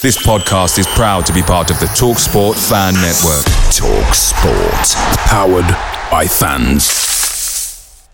This 0.00 0.24
podcast 0.24 0.78
is 0.78 0.86
proud 0.86 1.26
to 1.26 1.32
be 1.32 1.42
part 1.42 1.72
of 1.72 1.80
the 1.80 1.86
TalkSport 1.86 2.54
Fan 2.68 2.94
Network. 2.94 3.44
TalkSport, 3.74 4.94
powered 5.26 5.66
by 6.08 6.24
fans. 6.24 8.08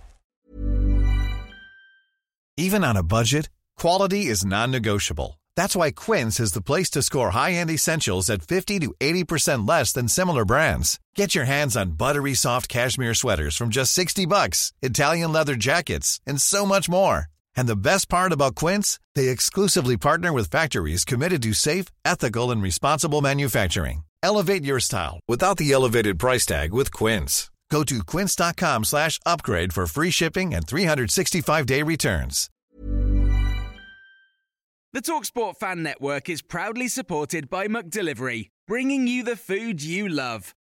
Even 2.56 2.84
on 2.84 2.96
a 2.96 3.02
budget, 3.02 3.50
quality 3.76 4.24
is 4.24 4.46
non-negotiable. 4.46 5.38
That's 5.56 5.76
why 5.76 5.90
Quince 5.90 6.40
is 6.40 6.52
the 6.52 6.62
place 6.62 6.88
to 6.92 7.02
score 7.02 7.32
high-end 7.32 7.68
essentials 7.70 8.30
at 8.30 8.40
50 8.40 8.78
to 8.78 8.94
80% 8.98 9.68
less 9.68 9.92
than 9.92 10.08
similar 10.08 10.46
brands. 10.46 10.98
Get 11.14 11.34
your 11.34 11.44
hands 11.44 11.76
on 11.76 11.98
buttery 11.98 12.32
soft 12.32 12.70
cashmere 12.70 13.12
sweaters 13.12 13.58
from 13.58 13.68
just 13.68 13.92
60 13.92 14.24
bucks, 14.24 14.72
Italian 14.80 15.34
leather 15.34 15.54
jackets, 15.54 16.18
and 16.26 16.40
so 16.40 16.64
much 16.64 16.88
more. 16.88 17.28
And 17.56 17.68
the 17.68 17.76
best 17.90 18.08
part 18.08 18.32
about 18.32 18.54
Quince, 18.54 19.00
they 19.14 19.28
exclusively 19.28 19.96
partner 19.96 20.32
with 20.32 20.50
factories 20.50 21.04
committed 21.04 21.42
to 21.42 21.52
safe, 21.52 21.86
ethical, 22.04 22.50
and 22.50 22.62
responsible 22.62 23.20
manufacturing. 23.22 24.04
Elevate 24.22 24.64
your 24.64 24.80
style 24.80 25.20
without 25.28 25.58
the 25.58 25.72
elevated 25.72 26.18
price 26.18 26.46
tag 26.46 26.72
with 26.72 26.92
Quince. 26.92 27.50
Go 27.70 27.82
to 27.84 28.04
quince.com 28.04 28.84
slash 28.84 29.18
upgrade 29.26 29.72
for 29.72 29.86
free 29.86 30.10
shipping 30.10 30.54
and 30.54 30.66
365-day 30.66 31.82
returns. 31.82 32.48
The 34.92 35.02
TalkSport 35.02 35.56
Fan 35.56 35.82
Network 35.82 36.28
is 36.28 36.40
proudly 36.40 36.86
supported 36.86 37.50
by 37.50 37.66
McDelivery, 37.66 38.50
bringing 38.68 39.08
you 39.08 39.24
the 39.24 39.34
food 39.34 39.82
you 39.82 40.08
love. 40.08 40.54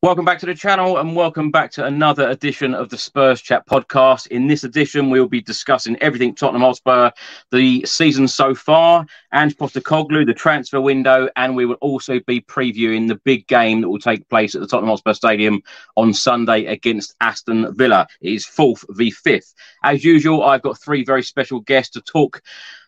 Welcome 0.00 0.24
back 0.24 0.38
to 0.38 0.46
the 0.46 0.54
channel 0.54 0.98
and 0.98 1.16
welcome 1.16 1.50
back 1.50 1.72
to 1.72 1.84
another 1.84 2.28
edition 2.28 2.72
of 2.72 2.88
the 2.88 2.96
Spurs 2.96 3.42
Chat 3.42 3.66
podcast. 3.66 4.28
In 4.28 4.46
this 4.46 4.62
edition, 4.62 5.10
we'll 5.10 5.26
be 5.26 5.40
discussing 5.40 5.96
everything 6.00 6.36
Tottenham 6.36 6.62
Hotspur, 6.62 7.10
the 7.50 7.84
season 7.84 8.28
so 8.28 8.54
far, 8.54 9.04
and 9.32 9.56
Postecoglou, 9.58 10.24
the 10.24 10.34
transfer 10.34 10.80
window, 10.80 11.28
and 11.34 11.56
we 11.56 11.66
will 11.66 11.78
also 11.80 12.20
be 12.28 12.40
previewing 12.40 13.08
the 13.08 13.16
big 13.16 13.48
game 13.48 13.80
that 13.80 13.88
will 13.88 13.98
take 13.98 14.28
place 14.28 14.54
at 14.54 14.60
the 14.60 14.68
Tottenham 14.68 14.90
Hotspur 14.90 15.14
Stadium 15.14 15.60
on 15.96 16.14
Sunday 16.14 16.66
against 16.66 17.16
Aston 17.20 17.74
Villa. 17.74 18.06
It 18.20 18.34
is 18.34 18.46
fourth 18.46 18.84
v 18.90 19.10
fifth. 19.10 19.52
As 19.82 20.04
usual, 20.04 20.44
I've 20.44 20.62
got 20.62 20.80
three 20.80 21.02
very 21.02 21.24
special 21.24 21.58
guests 21.58 21.94
to 21.94 22.00
talk 22.02 22.40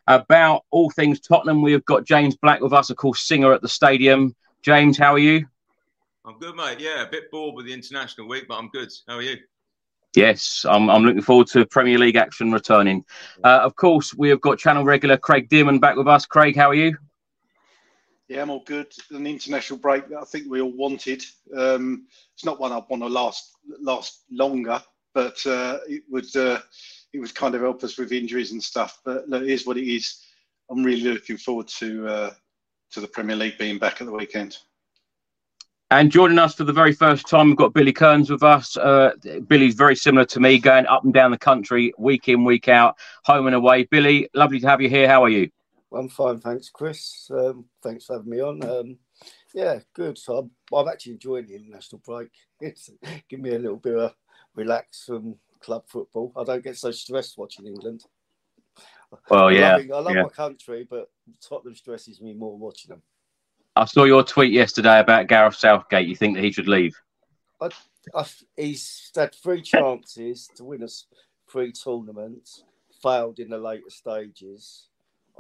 about 0.07 0.63
all 0.71 0.91
things 0.91 1.19
Tottenham. 1.19 1.61
We 1.61 1.73
have 1.73 1.85
got 1.87 2.05
James 2.05 2.37
Black 2.37 2.61
with 2.61 2.73
us, 2.73 2.89
of 2.89 2.99
course, 2.99 3.21
singer 3.21 3.53
at 3.53 3.63
the 3.63 3.69
stadium. 3.69 4.37
James, 4.63 4.97
how 4.97 5.15
are 5.15 5.19
you? 5.19 5.47
I'm 6.25 6.39
good, 6.39 6.55
mate. 6.55 6.81
Yeah, 6.81 7.03
a 7.03 7.11
bit 7.11 7.31
bored 7.31 7.55
with 7.55 7.67
the 7.67 7.73
international 7.73 8.29
week, 8.29 8.45
but 8.47 8.59
I'm 8.59 8.69
good. 8.69 8.91
How 9.09 9.17
are 9.17 9.23
you? 9.23 9.39
Yes, 10.15 10.67
I'm, 10.69 10.91
I'm 10.91 11.05
looking 11.05 11.23
forward 11.23 11.47
to 11.49 11.65
Premier 11.67 11.99
League 11.99 12.17
action 12.17 12.53
returning. 12.53 13.05
Uh, 13.45 13.61
of 13.63 13.77
course, 13.77 14.15
we 14.15 14.29
have 14.29 14.41
got 14.41 14.59
channel 14.59 14.85
regular 14.85 15.17
Craig 15.17 15.49
Dearman 15.49 15.81
back 15.81 15.97
with 15.97 16.09
us. 16.09 16.27
Craig, 16.27 16.57
how 16.57 16.69
are 16.69 16.75
you? 16.75 16.97
Yeah, 18.29 18.43
I'm 18.43 18.51
all 18.51 18.65
good. 18.67 18.93
An 19.11 19.27
international 19.27 19.79
break 19.79 20.09
that 20.09 20.19
I 20.19 20.25
think 20.25 20.49
we 20.49 20.61
all 20.61 20.77
wanted. 20.77 21.25
Um, 21.57 22.07
it's 22.35 22.45
not 22.45 22.61
one 22.61 22.73
I 22.73 22.83
want 22.89 23.03
to 23.03 23.09
last 23.09 23.53
last 23.81 24.25
longer, 24.31 24.83
but 25.15 25.45
uh, 25.47 25.79
it 25.89 26.03
would 26.11 26.37
uh, 26.37 26.61
it 27.13 27.19
would 27.19 27.35
kind 27.35 27.55
of 27.55 27.63
help 27.63 27.83
us 27.83 27.99
with 27.99 28.13
injuries 28.13 28.53
and 28.53 28.63
stuff. 28.63 29.01
But 29.05 29.29
look, 29.29 29.43
it 29.43 29.49
is 29.49 29.67
what 29.67 29.79
it 29.79 29.89
is. 29.89 30.25
I'm 30.71 30.85
really 30.85 31.03
looking 31.03 31.39
forward 31.39 31.69
to 31.79 32.07
uh, 32.07 32.31
to 32.93 33.01
the 33.01 33.09
Premier 33.09 33.37
League 33.37 33.59
being 33.59 33.79
back 33.79 34.01
at 34.01 34.07
the 34.07 34.13
weekend. 34.13 34.59
And 35.93 36.13
joining 36.13 36.39
us 36.39 36.55
for 36.55 36.63
the 36.63 36.73
very 36.73 36.93
first 36.93 37.29
time, 37.29 37.49
we've 37.49 37.57
got 37.57 37.75
Billy 37.75 37.93
Cairns 37.93 38.31
with 38.31 38.45
us. 38.45 38.77
Uh, 38.77 39.11
Billy's 39.49 39.75
very 39.75 39.97
similar 39.97 40.25
to 40.27 40.39
me, 40.39 40.57
going 40.59 40.87
up 40.87 41.03
and 41.03 41.13
down 41.13 41.33
the 41.33 41.39
country, 41.39 41.93
week 41.99 42.29
in, 42.29 42.45
week 42.45 42.69
out, 42.69 42.97
home 43.25 43.49
and 43.49 43.57
away. 43.57 43.83
Billy, 43.85 44.29
lovely 44.33 44.61
to 44.61 44.69
have 44.69 44.81
you 44.81 44.89
here. 44.89 45.09
How 45.09 45.25
are 45.25 45.29
you? 45.29 45.51
I'm 45.93 46.09
fine, 46.09 46.39
thanks, 46.39 46.69
Chris. 46.69 47.29
Um, 47.35 47.65
thanks 47.83 48.07
for 48.07 48.19
having 48.19 48.31
me 48.31 48.41
on. 48.41 48.63
Um, 48.63 48.99
yeah, 49.53 49.81
good. 49.93 50.17
So 50.17 50.39
I'm, 50.39 50.51
I'm, 50.73 50.87
actually 50.87 51.15
enjoying 51.15 51.47
the 51.47 51.57
international 51.57 52.03
break. 52.05 52.31
It's 52.61 52.91
give 53.29 53.41
me 53.41 53.55
a 53.55 53.59
little 53.59 53.79
bit 53.79 53.97
of 53.97 54.15
relax 54.55 55.07
from 55.07 55.35
club 55.61 55.83
football. 55.89 56.33
I 56.37 56.45
don't 56.45 56.63
get 56.63 56.77
so 56.77 56.93
stressed 56.93 57.37
watching 57.37 57.67
England. 57.67 58.05
Well, 59.29 59.51
yeah, 59.51 59.77
I, 59.77 59.97
I 59.97 60.01
love 60.01 60.15
yeah. 60.15 60.23
my 60.23 60.29
country, 60.29 60.87
but 60.89 61.11
Tottenham 61.41 61.75
stresses 61.75 62.21
me 62.21 62.33
more 62.33 62.57
watching 62.57 62.91
them. 62.91 63.03
I 63.77 63.85
saw 63.85 64.05
your 64.05 64.25
tweet 64.25 64.53
yesterday 64.53 65.01
about 65.01 65.29
Gareth 65.29 65.55
Southgate. 65.55 66.09
You 66.09 66.17
think 66.17 66.37
that 66.37 66.45
he 66.45 66.53
should 66.53 66.69
leave? 66.69 66.95
I, 67.61 67.71
I, 68.15 68.27
he's 68.57 69.11
had 69.15 69.35
three 69.35 69.63
chances 69.63 70.49
to 70.57 70.65
win 70.65 70.83
us 70.83 71.07
three 71.51 71.73
tournaments, 71.73 72.65
failed 73.03 73.39
in 73.39 73.51
the 73.51 73.59
later 73.59 73.91
stages. 73.91 74.89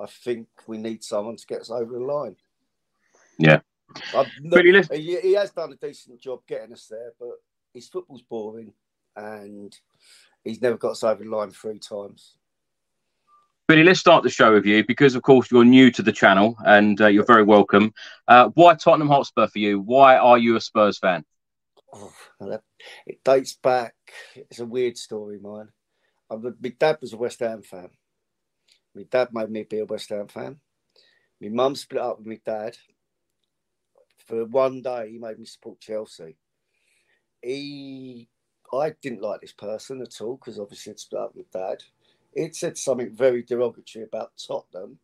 I 0.00 0.06
think 0.06 0.48
we 0.66 0.78
need 0.78 1.04
someone 1.04 1.36
to 1.36 1.46
get 1.46 1.60
us 1.60 1.70
over 1.70 1.92
the 1.92 2.04
line. 2.04 2.36
Yeah. 3.38 3.60
Not, 4.40 4.64
he, 4.92 5.20
he 5.20 5.32
has 5.34 5.50
done 5.50 5.72
a 5.72 5.86
decent 5.86 6.20
job 6.20 6.40
getting 6.46 6.72
us 6.72 6.86
there, 6.86 7.12
but 7.18 7.34
his 7.74 7.88
football's 7.88 8.22
boring 8.22 8.72
and 9.16 9.76
he's 10.44 10.62
never 10.62 10.76
got 10.76 10.92
us 10.92 11.02
over 11.04 11.24
the 11.24 11.30
line 11.30 11.50
three 11.50 11.78
times. 11.78 12.36
Billy, 13.70 13.84
let's 13.84 14.00
start 14.00 14.24
the 14.24 14.28
show 14.28 14.52
with 14.52 14.66
you 14.66 14.84
because, 14.84 15.14
of 15.14 15.22
course, 15.22 15.48
you're 15.48 15.64
new 15.64 15.92
to 15.92 16.02
the 16.02 16.10
channel 16.10 16.56
and 16.66 17.00
uh, 17.00 17.06
you're 17.06 17.24
very 17.24 17.44
welcome. 17.44 17.94
Uh, 18.26 18.48
why 18.54 18.74
Tottenham 18.74 19.06
Hotspur 19.06 19.46
for 19.46 19.60
you? 19.60 19.78
Why 19.78 20.16
are 20.16 20.38
you 20.38 20.56
a 20.56 20.60
Spurs 20.60 20.98
fan? 20.98 21.24
Oh, 21.94 22.12
it 23.06 23.22
dates 23.22 23.54
back. 23.54 23.94
It's 24.34 24.58
a 24.58 24.66
weird 24.66 24.98
story, 24.98 25.38
mine. 25.38 25.68
my 26.28 26.68
dad 26.80 26.98
was 27.00 27.12
a 27.12 27.16
West 27.16 27.38
Ham 27.38 27.62
fan. 27.62 27.90
My 28.92 29.04
dad 29.08 29.28
made 29.32 29.50
me 29.50 29.62
be 29.62 29.78
a 29.78 29.84
West 29.84 30.08
Ham 30.08 30.26
fan. 30.26 30.58
My 31.40 31.48
mum 31.50 31.76
split 31.76 32.02
up 32.02 32.18
with 32.18 32.26
my 32.26 32.40
dad. 32.44 32.76
For 34.26 34.46
one 34.46 34.82
day, 34.82 35.12
he 35.12 35.18
made 35.18 35.38
me 35.38 35.44
support 35.44 35.78
Chelsea. 35.78 36.34
He, 37.40 38.28
I 38.72 38.94
didn't 39.00 39.22
like 39.22 39.42
this 39.42 39.52
person 39.52 40.02
at 40.02 40.20
all 40.20 40.38
because 40.38 40.58
obviously 40.58 40.90
it 40.90 40.98
split 40.98 41.22
up 41.22 41.36
with 41.36 41.52
dad 41.52 41.84
it 42.34 42.54
said 42.54 42.78
something 42.78 43.10
very 43.10 43.42
derogatory 43.42 44.04
about 44.04 44.32
Tottenham. 44.36 44.98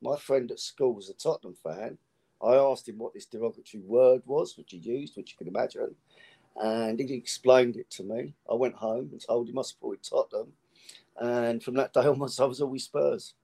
My 0.00 0.16
friend 0.16 0.50
at 0.50 0.60
school 0.60 0.94
was 0.94 1.10
a 1.10 1.14
Tottenham 1.14 1.54
fan. 1.62 1.98
I 2.42 2.56
asked 2.56 2.88
him 2.88 2.98
what 2.98 3.14
this 3.14 3.26
derogatory 3.26 3.82
word 3.84 4.22
was, 4.26 4.56
which 4.56 4.72
he 4.72 4.78
used, 4.78 5.16
which 5.16 5.32
you 5.32 5.36
can 5.38 5.54
imagine, 5.54 5.94
and 6.60 6.98
he 6.98 7.14
explained 7.14 7.76
it 7.76 7.88
to 7.90 8.02
me. 8.02 8.34
I 8.50 8.54
went 8.54 8.74
home 8.74 9.10
and 9.12 9.20
told 9.20 9.48
him 9.48 9.58
I 9.58 9.62
supported 9.62 10.02
Tottenham, 10.02 10.52
and 11.20 11.62
from 11.62 11.74
that 11.74 11.92
day 11.92 12.00
onwards, 12.06 12.40
I 12.40 12.44
was 12.44 12.60
always 12.60 12.84
Spurs. 12.84 13.34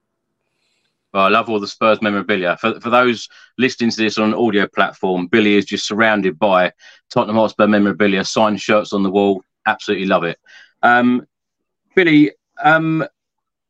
Well, 1.13 1.23
I 1.23 1.29
love 1.29 1.49
all 1.49 1.59
the 1.59 1.67
Spurs 1.67 2.01
memorabilia. 2.01 2.57
For, 2.57 2.79
for 2.79 2.89
those 2.91 3.29
listening 3.57 3.89
to 3.89 3.97
this 3.97 4.19
on 4.19 4.29
an 4.29 4.35
audio 4.35 4.67
platform, 4.67 5.25
Billy 5.27 5.55
is 5.55 5.65
just 5.65 5.87
surrounded 5.87 6.37
by 6.37 6.71
Tottenham 7.09 7.37
Hotspur 7.37 7.67
memorabilia, 7.67 8.23
signed 8.23 8.61
shirts 8.61 8.93
on 8.93 9.01
the 9.01 9.09
wall. 9.09 9.43
Absolutely 9.65 10.05
love 10.05 10.23
it. 10.23 10.37
Um, 10.83 11.25
Billy, 11.95 12.31
um, 12.63 13.05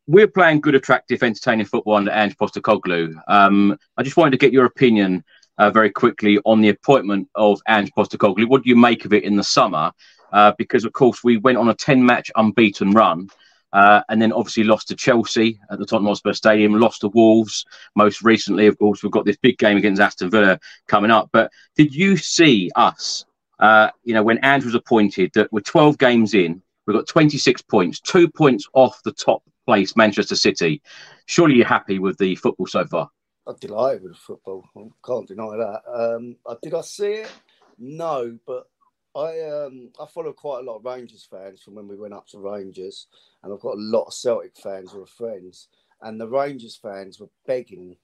we're 0.10 0.28
playing 0.28 0.60
good, 0.60 0.74
attractive, 0.74 1.22
entertaining 1.22 1.68
football 1.68 1.96
under 1.96 2.10
Ange 2.10 2.36
Postecoglou. 2.36 3.14
Um, 3.28 3.78
I 3.96 4.02
just 4.02 4.18
wanted 4.18 4.32
to 4.32 4.38
get 4.38 4.52
your 4.52 4.66
opinion 4.66 5.24
uh, 5.60 5.70
very 5.70 5.92
quickly 5.92 6.40
on 6.46 6.62
the 6.62 6.70
appointment 6.70 7.30
of 7.36 7.62
Ange 7.68 7.92
Postecoglou. 7.96 8.50
What 8.50 8.64
do 8.64 8.70
you 8.70 8.76
make 8.76 9.06
of 9.06 9.14
it 9.14 9.24
in 9.24 9.36
the 9.36 9.44
summer? 9.44 9.92
Uh, 10.34 10.52
because, 10.58 10.84
of 10.84 10.94
course, 10.94 11.24
we 11.24 11.38
went 11.38 11.60
on 11.60 11.70
a 11.70 11.76
10 11.76 12.04
match 12.04 12.32
unbeaten 12.36 12.92
run. 12.92 13.30
Uh, 13.72 14.02
and 14.10 14.20
then 14.20 14.34
obviously 14.34 14.64
lost 14.64 14.88
to 14.88 14.96
Chelsea 14.96 15.60
at 15.70 15.78
the 15.78 15.86
Tottenham 15.86 16.08
Hotspur 16.08 16.34
Stadium, 16.34 16.74
lost 16.80 17.02
to 17.02 17.10
Wolves. 17.10 17.64
Most 17.96 18.24
recently, 18.24 18.66
of 18.66 18.80
course, 18.80 19.04
we've 19.04 19.12
got 19.12 19.26
this 19.26 19.38
big 19.38 19.60
game 19.60 19.78
against 19.78 20.02
Aston 20.02 20.32
Villa 20.32 20.60
coming 20.88 21.12
up. 21.12 21.30
But 21.32 21.52
did 21.76 21.94
you 21.94 22.18
see 22.18 22.72
us 22.76 23.26
uh, 23.60 23.90
you 24.04 24.14
know, 24.14 24.24
when 24.24 24.44
Ange 24.44 24.66
was 24.66 24.76
appointed, 24.76 25.32
that 25.36 25.52
we're 25.52 25.60
12 25.60 25.98
games 25.98 26.34
in, 26.34 26.62
we've 26.88 26.96
got 26.96 27.08
26 27.08 27.62
points, 27.64 28.00
two 28.00 28.28
points 28.28 28.66
off 28.74 29.00
the 29.04 29.12
top 29.12 29.44
place, 29.70 29.96
Manchester 29.96 30.36
City. 30.36 30.82
Surely 31.28 31.54
you're 31.54 31.68
happy 31.68 32.00
with 32.00 32.18
the 32.18 32.36
football 32.36 32.66
so 32.66 32.84
far? 32.86 33.08
I'm 33.46 33.56
delighted 33.62 34.02
with 34.02 34.18
football. 34.18 34.64
I 34.76 34.82
can't 35.06 35.28
deny 35.28 35.58
that. 35.58 35.82
Um, 35.88 36.38
did 36.64 36.74
I 36.74 36.82
see 36.82 37.12
it? 37.24 37.32
No, 37.78 38.36
but 38.48 38.68
I 39.16 39.40
um, 39.42 39.92
I 40.00 40.08
follow 40.08 40.34
quite 40.34 40.62
a 40.62 40.64
lot 40.64 40.78
of 40.78 40.86
Rangers 40.86 41.28
fans 41.30 41.62
from 41.62 41.76
when 41.76 41.88
we 41.88 41.98
went 41.98 42.16
up 42.16 42.26
to 42.30 42.40
Rangers, 42.40 43.06
and 43.44 43.54
I've 43.54 43.60
got 43.60 43.76
a 43.76 43.88
lot 43.96 44.06
of 44.06 44.14
Celtic 44.14 44.58
fans 44.58 44.92
who 44.92 45.04
are 45.04 45.06
friends. 45.06 45.68
And 46.02 46.20
the 46.20 46.28
Rangers 46.28 46.76
fans 46.82 47.20
were 47.20 47.30
begging 47.46 47.96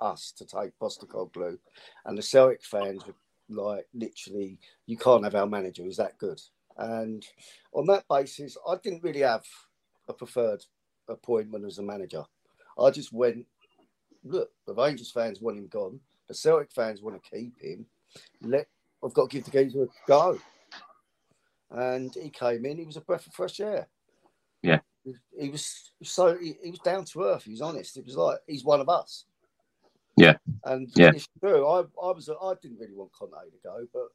us 0.00 0.30
to 0.36 0.44
take 0.44 0.78
Postecoglou, 0.78 1.56
and 2.04 2.18
the 2.18 2.22
Celtic 2.22 2.62
fans 2.62 3.02
were 3.06 3.14
like, 3.48 3.86
literally, 3.94 4.58
you 4.84 4.98
can't 4.98 5.24
have 5.24 5.36
our 5.36 5.46
manager. 5.46 5.84
He's 5.84 5.96
that 5.96 6.18
good. 6.18 6.40
And 6.76 7.24
on 7.72 7.86
that 7.86 8.04
basis, 8.10 8.58
I 8.68 8.74
didn't 8.82 9.04
really 9.04 9.20
have 9.20 9.46
a 10.08 10.12
preferred 10.12 10.62
appointment 11.08 11.64
as 11.64 11.78
a 11.78 11.82
manager. 11.82 12.24
I 12.78 12.90
just 12.90 13.12
went, 13.12 13.46
look, 14.24 14.50
the 14.66 14.74
Rangers 14.74 15.10
fans 15.10 15.40
want 15.40 15.58
him 15.58 15.68
gone. 15.68 16.00
The 16.28 16.34
Celtic 16.34 16.72
fans 16.72 17.02
want 17.02 17.22
to 17.22 17.30
keep 17.30 17.60
him. 17.60 17.86
Let 18.40 18.66
I've 19.04 19.14
got 19.14 19.30
to 19.30 19.36
give 19.36 19.44
the 19.44 19.50
geezer 19.50 19.84
a 19.84 19.88
go. 20.06 20.38
And 21.70 22.14
he 22.14 22.30
came 22.30 22.64
in. 22.64 22.78
He 22.78 22.86
was 22.86 22.96
a 22.96 23.02
breath 23.02 23.26
of 23.26 23.34
fresh 23.34 23.60
air. 23.60 23.88
Yeah. 24.62 24.80
He, 25.38 25.50
was 25.50 25.92
so 26.02 26.38
he, 26.38 26.54
he, 26.62 26.70
was 26.70 26.80
down 26.80 27.04
to 27.06 27.24
earth. 27.24 27.44
He 27.44 27.50
was 27.50 27.60
honest. 27.60 27.96
It 27.96 28.06
was 28.06 28.16
like 28.16 28.38
he's 28.46 28.64
one 28.64 28.80
of 28.80 28.88
us. 28.88 29.24
Yeah. 30.16 30.36
And 30.64 30.88
yeah. 30.94 31.10
it's 31.14 31.28
true. 31.40 31.66
I, 31.66 31.80
I 31.80 32.12
was 32.12 32.30
I 32.30 32.54
didn't 32.62 32.78
really 32.78 32.94
want 32.94 33.12
Conte 33.12 33.32
to 33.32 33.58
go, 33.62 33.86
but 33.92 34.08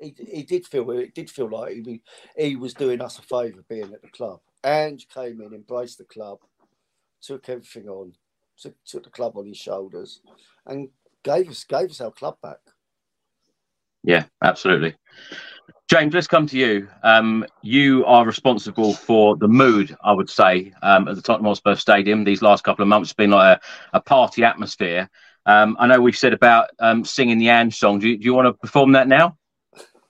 he, 0.00 0.14
he 0.30 0.42
did 0.42 0.66
feel 0.66 0.90
it 0.90 1.14
did 1.14 1.30
feel 1.30 1.48
like 1.48 1.74
he 1.74 2.02
he 2.36 2.56
was 2.56 2.74
doing 2.74 3.00
us 3.00 3.18
a 3.18 3.22
favour 3.22 3.64
being 3.68 3.92
at 3.92 4.02
the 4.02 4.08
club. 4.08 4.40
And 4.64 5.04
came 5.14 5.40
in, 5.42 5.52
embraced 5.52 5.98
the 5.98 6.04
club, 6.04 6.38
took 7.20 7.48
everything 7.48 7.88
on, 7.88 8.14
took, 8.58 8.74
took 8.84 9.04
the 9.04 9.10
club 9.10 9.36
on 9.36 9.46
his 9.46 9.58
shoulders, 9.58 10.22
and 10.66 10.88
gave 11.22 11.50
us 11.50 11.64
gave 11.64 11.90
us 11.90 12.00
our 12.00 12.10
club 12.10 12.36
back. 12.42 12.58
Yeah, 14.02 14.24
absolutely. 14.42 14.94
James, 15.88 16.14
let's 16.14 16.26
come 16.26 16.46
to 16.46 16.58
you. 16.58 16.88
Um, 17.02 17.44
you 17.62 18.04
are 18.06 18.24
responsible 18.24 18.94
for 18.94 19.36
the 19.36 19.48
mood, 19.48 19.94
I 20.02 20.12
would 20.12 20.30
say, 20.30 20.72
um, 20.82 21.08
at 21.08 21.16
the 21.16 21.22
Tottenham 21.22 21.46
Hotspur 21.46 21.74
Stadium. 21.74 22.24
These 22.24 22.42
last 22.42 22.64
couple 22.64 22.82
of 22.82 22.88
months 22.88 23.10
have 23.10 23.16
been 23.16 23.30
like 23.30 23.58
a, 23.58 23.96
a 23.96 24.00
party 24.00 24.44
atmosphere. 24.44 25.10
Um, 25.46 25.76
I 25.78 25.86
know 25.86 26.00
we've 26.00 26.16
said 26.16 26.32
about 26.32 26.70
um, 26.78 27.04
singing 27.04 27.38
the 27.38 27.50
Ange 27.50 27.76
song. 27.76 27.98
Do 27.98 28.08
you, 28.08 28.16
do 28.16 28.24
you, 28.24 28.34
want 28.34 28.46
to 28.46 28.54
perform 28.54 28.92
that 28.92 29.08
now? 29.08 29.36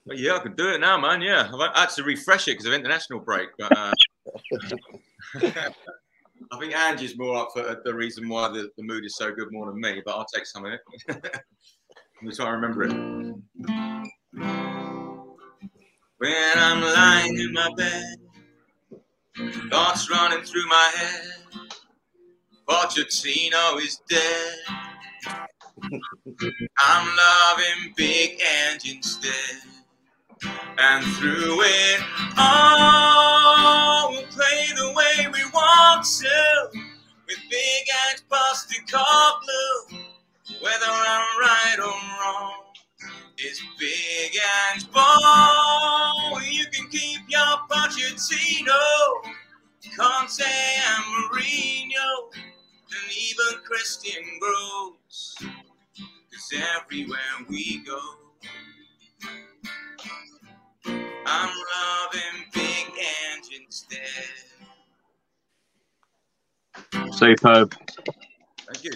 Yeah, 0.07 0.37
I 0.37 0.39
can 0.41 0.55
do 0.55 0.69
it 0.71 0.81
now, 0.81 0.99
man. 0.99 1.21
Yeah, 1.21 1.51
I've 1.53 1.75
had 1.77 1.91
to 1.91 2.05
refresh 2.05 2.47
it 2.47 2.53
because 2.53 2.67
of 2.67 2.73
international 2.73 3.21
break. 3.21 3.49
But 3.59 3.77
uh, 3.77 3.93
I 6.53 6.59
think 6.59 6.75
Ange 6.77 7.03
is 7.03 7.17
more 7.17 7.37
up 7.37 7.49
for 7.55 7.81
the 7.85 7.95
reason 7.95 8.29
why 8.29 8.49
the, 8.49 8.71
the 8.77 8.83
mood 8.83 9.05
is 9.05 9.17
so 9.17 9.33
good 9.33 9.49
more 9.51 9.67
than 9.67 9.81
me. 9.81 10.03
But 10.05 10.17
I'll 10.17 10.27
take 10.27 10.47
some 10.47 10.65
of 10.65 10.73
it. 10.73 10.81
Let 11.09 11.23
me 12.23 12.33
try 12.35 12.53
and 12.53 12.63
remember 12.63 12.85
it. 12.85 12.93
When 16.19 16.53
I'm 16.57 16.81
lying 16.81 17.39
in 17.39 17.53
my 17.53 17.71
bed, 17.77 18.17
thoughts 19.71 20.11
running 20.11 20.45
through 20.45 20.67
my 20.69 20.93
head. 20.97 21.45
Pochettino 22.69 23.79
is 23.81 24.01
dead. 24.09 24.55
I'm 26.79 27.17
loving 27.17 27.93
Big 27.97 28.41
Ange 28.41 28.95
instead. 28.97 29.74
And 30.47 31.05
through 31.17 31.63
it 31.63 32.01
all, 32.37 34.11
we'll 34.11 34.27
play 34.27 34.67
the 34.77 34.93
way 34.95 35.27
we 35.33 35.45
want 35.53 36.05
to. 36.05 36.81
With 37.27 37.39
Big 37.51 37.85
Ange 38.09 38.23
blue. 38.29 39.99
Whether 40.61 40.87
I'm 40.87 41.41
right 41.41 41.79
or 41.79 41.85
wrong, 42.21 42.65
it's 43.39 43.63
Big 43.79 44.39
Ange 44.73 44.91
ball. 44.91 46.41
You 46.43 46.65
can 46.73 46.89
keep 46.91 47.21
your 47.29 47.59
Pochettino, 47.71 48.75
Conte 49.97 50.43
and 50.45 51.05
Mourinho, 51.05 52.33
and 52.35 53.13
even 53.17 53.61
Christian 53.65 54.23
Gross. 54.41 55.37
Cause 55.41 56.53
everywhere 56.83 57.19
we 57.49 57.83
go, 57.87 58.01
I'm 61.27 61.51
loving 61.77 62.45
Big 62.53 62.87
Ange 62.99 63.63
instead. 63.65 64.01
Superb. 67.13 67.75
Thank 68.67 68.85
you. 68.85 68.91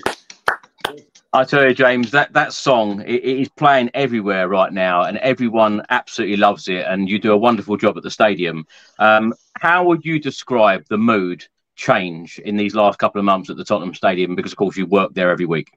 I 1.33 1.45
tell 1.45 1.69
you, 1.69 1.75
James, 1.75 2.11
that, 2.13 2.33
that 2.33 2.55
song 2.55 3.03
it, 3.03 3.23
it 3.23 3.41
is 3.41 3.49
playing 3.51 3.91
everywhere 3.93 4.49
right 4.49 4.73
now, 4.73 5.03
and 5.03 5.19
everyone 5.19 5.83
absolutely 5.91 6.37
loves 6.37 6.69
it. 6.69 6.87
And 6.89 7.09
you 7.09 7.19
do 7.19 7.33
a 7.33 7.37
wonderful 7.37 7.77
job 7.77 7.97
at 7.97 8.03
the 8.03 8.11
stadium. 8.11 8.67
Um, 8.99 9.35
how 9.59 9.85
would 9.85 10.05
you 10.05 10.19
describe 10.19 10.85
the 10.89 10.97
mood 10.97 11.47
change 11.77 12.39
in 12.39 12.57
these 12.57 12.75
last 12.75 12.99
couple 12.99 13.19
of 13.19 13.27
months 13.27 13.51
at 13.51 13.57
the 13.57 13.65
Tottenham 13.65 13.95
Stadium? 13.95 14.35
Because, 14.35 14.53
of 14.53 14.59
course, 14.59 14.77
you 14.77 14.87
work 14.87 15.13
there 15.15 15.31
every 15.31 15.47
week. 15.47 15.69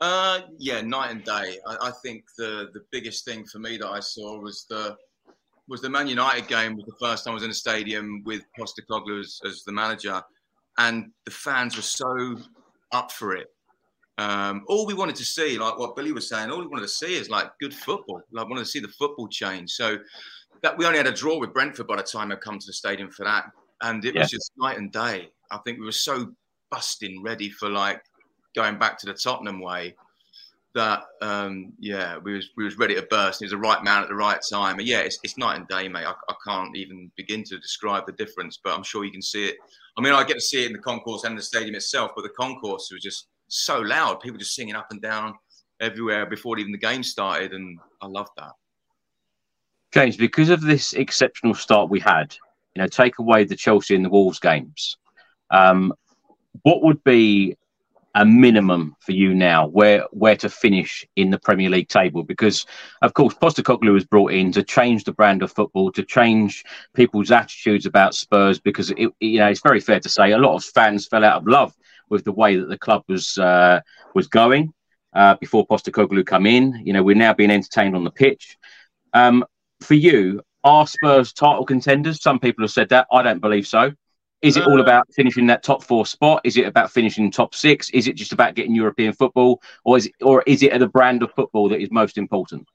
Uh, 0.00 0.40
yeah, 0.58 0.80
night 0.80 1.10
and 1.10 1.24
day. 1.24 1.58
I, 1.66 1.88
I, 1.88 1.90
think 2.02 2.24
the 2.38 2.70
the 2.72 2.84
biggest 2.90 3.26
thing 3.26 3.44
for 3.44 3.58
me 3.58 3.76
that 3.76 3.88
I 3.88 4.00
saw 4.00 4.40
was 4.40 4.64
the 4.64 4.96
was 5.70 5.80
the 5.80 5.88
Man 5.88 6.08
United 6.08 6.48
game. 6.48 6.76
Was 6.76 6.84
the 6.84 7.06
first 7.06 7.24
time 7.24 7.30
I 7.30 7.34
was 7.34 7.44
in 7.44 7.50
a 7.50 7.54
stadium 7.54 8.22
with 8.26 8.42
Postecoglou 8.58 9.20
as, 9.20 9.40
as 9.46 9.62
the 9.64 9.72
manager, 9.72 10.20
and 10.78 11.10
the 11.24 11.30
fans 11.30 11.76
were 11.76 11.82
so 11.82 12.36
up 12.92 13.12
for 13.12 13.36
it. 13.36 13.46
Um, 14.18 14.64
all 14.66 14.84
we 14.84 14.94
wanted 14.94 15.16
to 15.16 15.24
see, 15.24 15.58
like 15.58 15.78
what 15.78 15.96
Billy 15.96 16.12
was 16.12 16.28
saying, 16.28 16.50
all 16.50 16.58
we 16.58 16.66
wanted 16.66 16.82
to 16.82 16.88
see 16.88 17.14
is 17.14 17.30
like 17.30 17.50
good 17.60 17.72
football. 17.72 18.20
Like 18.32 18.48
wanted 18.48 18.64
to 18.64 18.70
see 18.70 18.80
the 18.80 18.88
football 18.88 19.28
change. 19.28 19.70
So 19.70 19.96
that 20.62 20.76
we 20.76 20.84
only 20.84 20.98
had 20.98 21.06
a 21.06 21.12
draw 21.12 21.38
with 21.38 21.54
Brentford 21.54 21.86
by 21.86 21.96
the 21.96 22.02
time 22.02 22.32
I 22.32 22.36
come 22.36 22.58
to 22.58 22.66
the 22.66 22.72
stadium 22.72 23.10
for 23.10 23.24
that, 23.24 23.46
and 23.80 24.04
it 24.04 24.14
yeah. 24.14 24.22
was 24.22 24.30
just 24.30 24.50
night 24.58 24.76
and 24.76 24.90
day. 24.90 25.30
I 25.52 25.58
think 25.58 25.78
we 25.78 25.86
were 25.86 25.92
so 25.92 26.32
busting 26.70 27.22
ready 27.22 27.48
for 27.48 27.68
like 27.70 28.02
going 28.56 28.78
back 28.78 28.98
to 28.98 29.06
the 29.06 29.14
Tottenham 29.14 29.60
way 29.60 29.94
that 30.74 31.02
um, 31.20 31.72
yeah, 31.78 32.18
we 32.18 32.34
was 32.34 32.50
we 32.56 32.64
was 32.64 32.78
ready 32.78 32.94
to 32.94 33.02
burst. 33.02 33.40
He 33.40 33.44
was 33.44 33.52
the 33.52 33.58
right 33.58 33.82
man 33.82 34.02
at 34.02 34.08
the 34.08 34.14
right 34.14 34.38
time. 34.48 34.78
And 34.78 34.86
yeah, 34.86 35.00
it's, 35.00 35.18
it's 35.22 35.36
night 35.36 35.56
and 35.56 35.66
day, 35.68 35.88
mate. 35.88 36.06
I, 36.06 36.14
I, 36.28 36.34
can't 36.46 36.76
even 36.76 37.10
begin 37.16 37.42
to 37.44 37.58
describe 37.58 38.06
the 38.06 38.12
difference, 38.12 38.58
but 38.62 38.76
I'm 38.76 38.82
sure 38.82 39.04
you 39.04 39.10
can 39.10 39.22
see 39.22 39.46
it. 39.46 39.56
I 39.96 40.00
mean, 40.00 40.12
I 40.12 40.24
get 40.24 40.34
to 40.34 40.40
see 40.40 40.64
it 40.64 40.66
in 40.66 40.72
the 40.72 40.78
concourse 40.78 41.24
and 41.24 41.36
the 41.36 41.42
stadium 41.42 41.74
itself, 41.74 42.12
but 42.14 42.22
the 42.22 42.30
concourse 42.30 42.88
was 42.92 43.02
just 43.02 43.26
so 43.48 43.80
loud. 43.80 44.20
People 44.20 44.38
just 44.38 44.54
singing 44.54 44.76
up 44.76 44.86
and 44.90 45.02
down 45.02 45.34
everywhere 45.80 46.26
before 46.26 46.58
even 46.58 46.72
the 46.72 46.78
game 46.78 47.02
started, 47.02 47.52
and 47.52 47.78
I 48.00 48.06
loved 48.06 48.30
that. 48.36 48.52
James, 49.92 50.16
because 50.16 50.50
of 50.50 50.60
this 50.60 50.92
exceptional 50.92 51.54
start 51.54 51.90
we 51.90 51.98
had, 51.98 52.36
you 52.76 52.82
know, 52.82 52.86
take 52.86 53.18
away 53.18 53.44
the 53.44 53.56
Chelsea 53.56 53.96
and 53.96 54.04
the 54.04 54.10
Wolves 54.10 54.38
games. 54.38 54.96
Um, 55.50 55.92
what 56.62 56.82
would 56.82 57.02
be 57.02 57.56
a 58.14 58.24
minimum 58.24 58.96
for 59.00 59.12
you 59.12 59.34
now 59.34 59.66
where 59.68 60.04
where 60.10 60.36
to 60.36 60.48
finish 60.48 61.06
in 61.14 61.30
the 61.30 61.38
Premier 61.38 61.70
League 61.70 61.88
table 61.88 62.24
because 62.24 62.66
of 63.02 63.14
course 63.14 63.34
Postecoglou 63.34 63.92
was 63.92 64.04
brought 64.04 64.32
in 64.32 64.50
to 64.52 64.64
change 64.64 65.04
the 65.04 65.12
brand 65.12 65.42
of 65.42 65.52
football 65.52 65.92
to 65.92 66.02
change 66.02 66.64
people's 66.94 67.30
attitudes 67.30 67.86
about 67.86 68.14
Spurs 68.14 68.58
because 68.58 68.90
it, 68.90 69.12
you 69.20 69.38
know 69.38 69.48
it's 69.48 69.62
very 69.62 69.80
fair 69.80 70.00
to 70.00 70.08
say 70.08 70.32
a 70.32 70.38
lot 70.38 70.56
of 70.56 70.64
fans 70.64 71.06
fell 71.06 71.24
out 71.24 71.42
of 71.42 71.46
love 71.46 71.72
with 72.08 72.24
the 72.24 72.32
way 72.32 72.56
that 72.56 72.68
the 72.68 72.78
club 72.78 73.04
was 73.08 73.38
uh, 73.38 73.80
was 74.14 74.26
going 74.26 74.74
uh, 75.14 75.36
before 75.36 75.66
Postecoglou 75.66 76.26
come 76.26 76.46
in. 76.46 76.82
You 76.84 76.92
know, 76.92 77.02
we're 77.02 77.16
now 77.16 77.32
being 77.32 77.50
entertained 77.50 77.96
on 77.96 78.04
the 78.04 78.10
pitch. 78.10 78.58
Um, 79.12 79.44
for 79.80 79.94
you, 79.94 80.42
are 80.62 80.86
Spurs 80.86 81.32
title 81.32 81.64
contenders? 81.64 82.22
Some 82.22 82.38
people 82.38 82.64
have 82.64 82.72
said 82.72 82.90
that. 82.90 83.06
I 83.10 83.22
don't 83.22 83.40
believe 83.40 83.66
so. 83.66 83.92
Is 84.42 84.56
it 84.56 84.66
all 84.66 84.78
uh, 84.78 84.82
about 84.82 85.12
finishing 85.12 85.46
that 85.48 85.62
top 85.62 85.82
four 85.82 86.06
spot? 86.06 86.40
Is 86.44 86.56
it 86.56 86.66
about 86.66 86.90
finishing 86.90 87.30
top 87.30 87.54
six? 87.54 87.90
Is 87.90 88.08
it 88.08 88.16
just 88.16 88.32
about 88.32 88.54
getting 88.54 88.74
European 88.74 89.12
football, 89.12 89.62
or 89.84 89.98
is 89.98 90.06
it, 90.06 90.14
or 90.22 90.42
is 90.46 90.62
it 90.62 90.78
the 90.78 90.88
brand 90.88 91.22
of 91.22 91.32
football 91.32 91.68
that 91.68 91.80
is 91.80 91.90
most 91.90 92.16
important? 92.16 92.66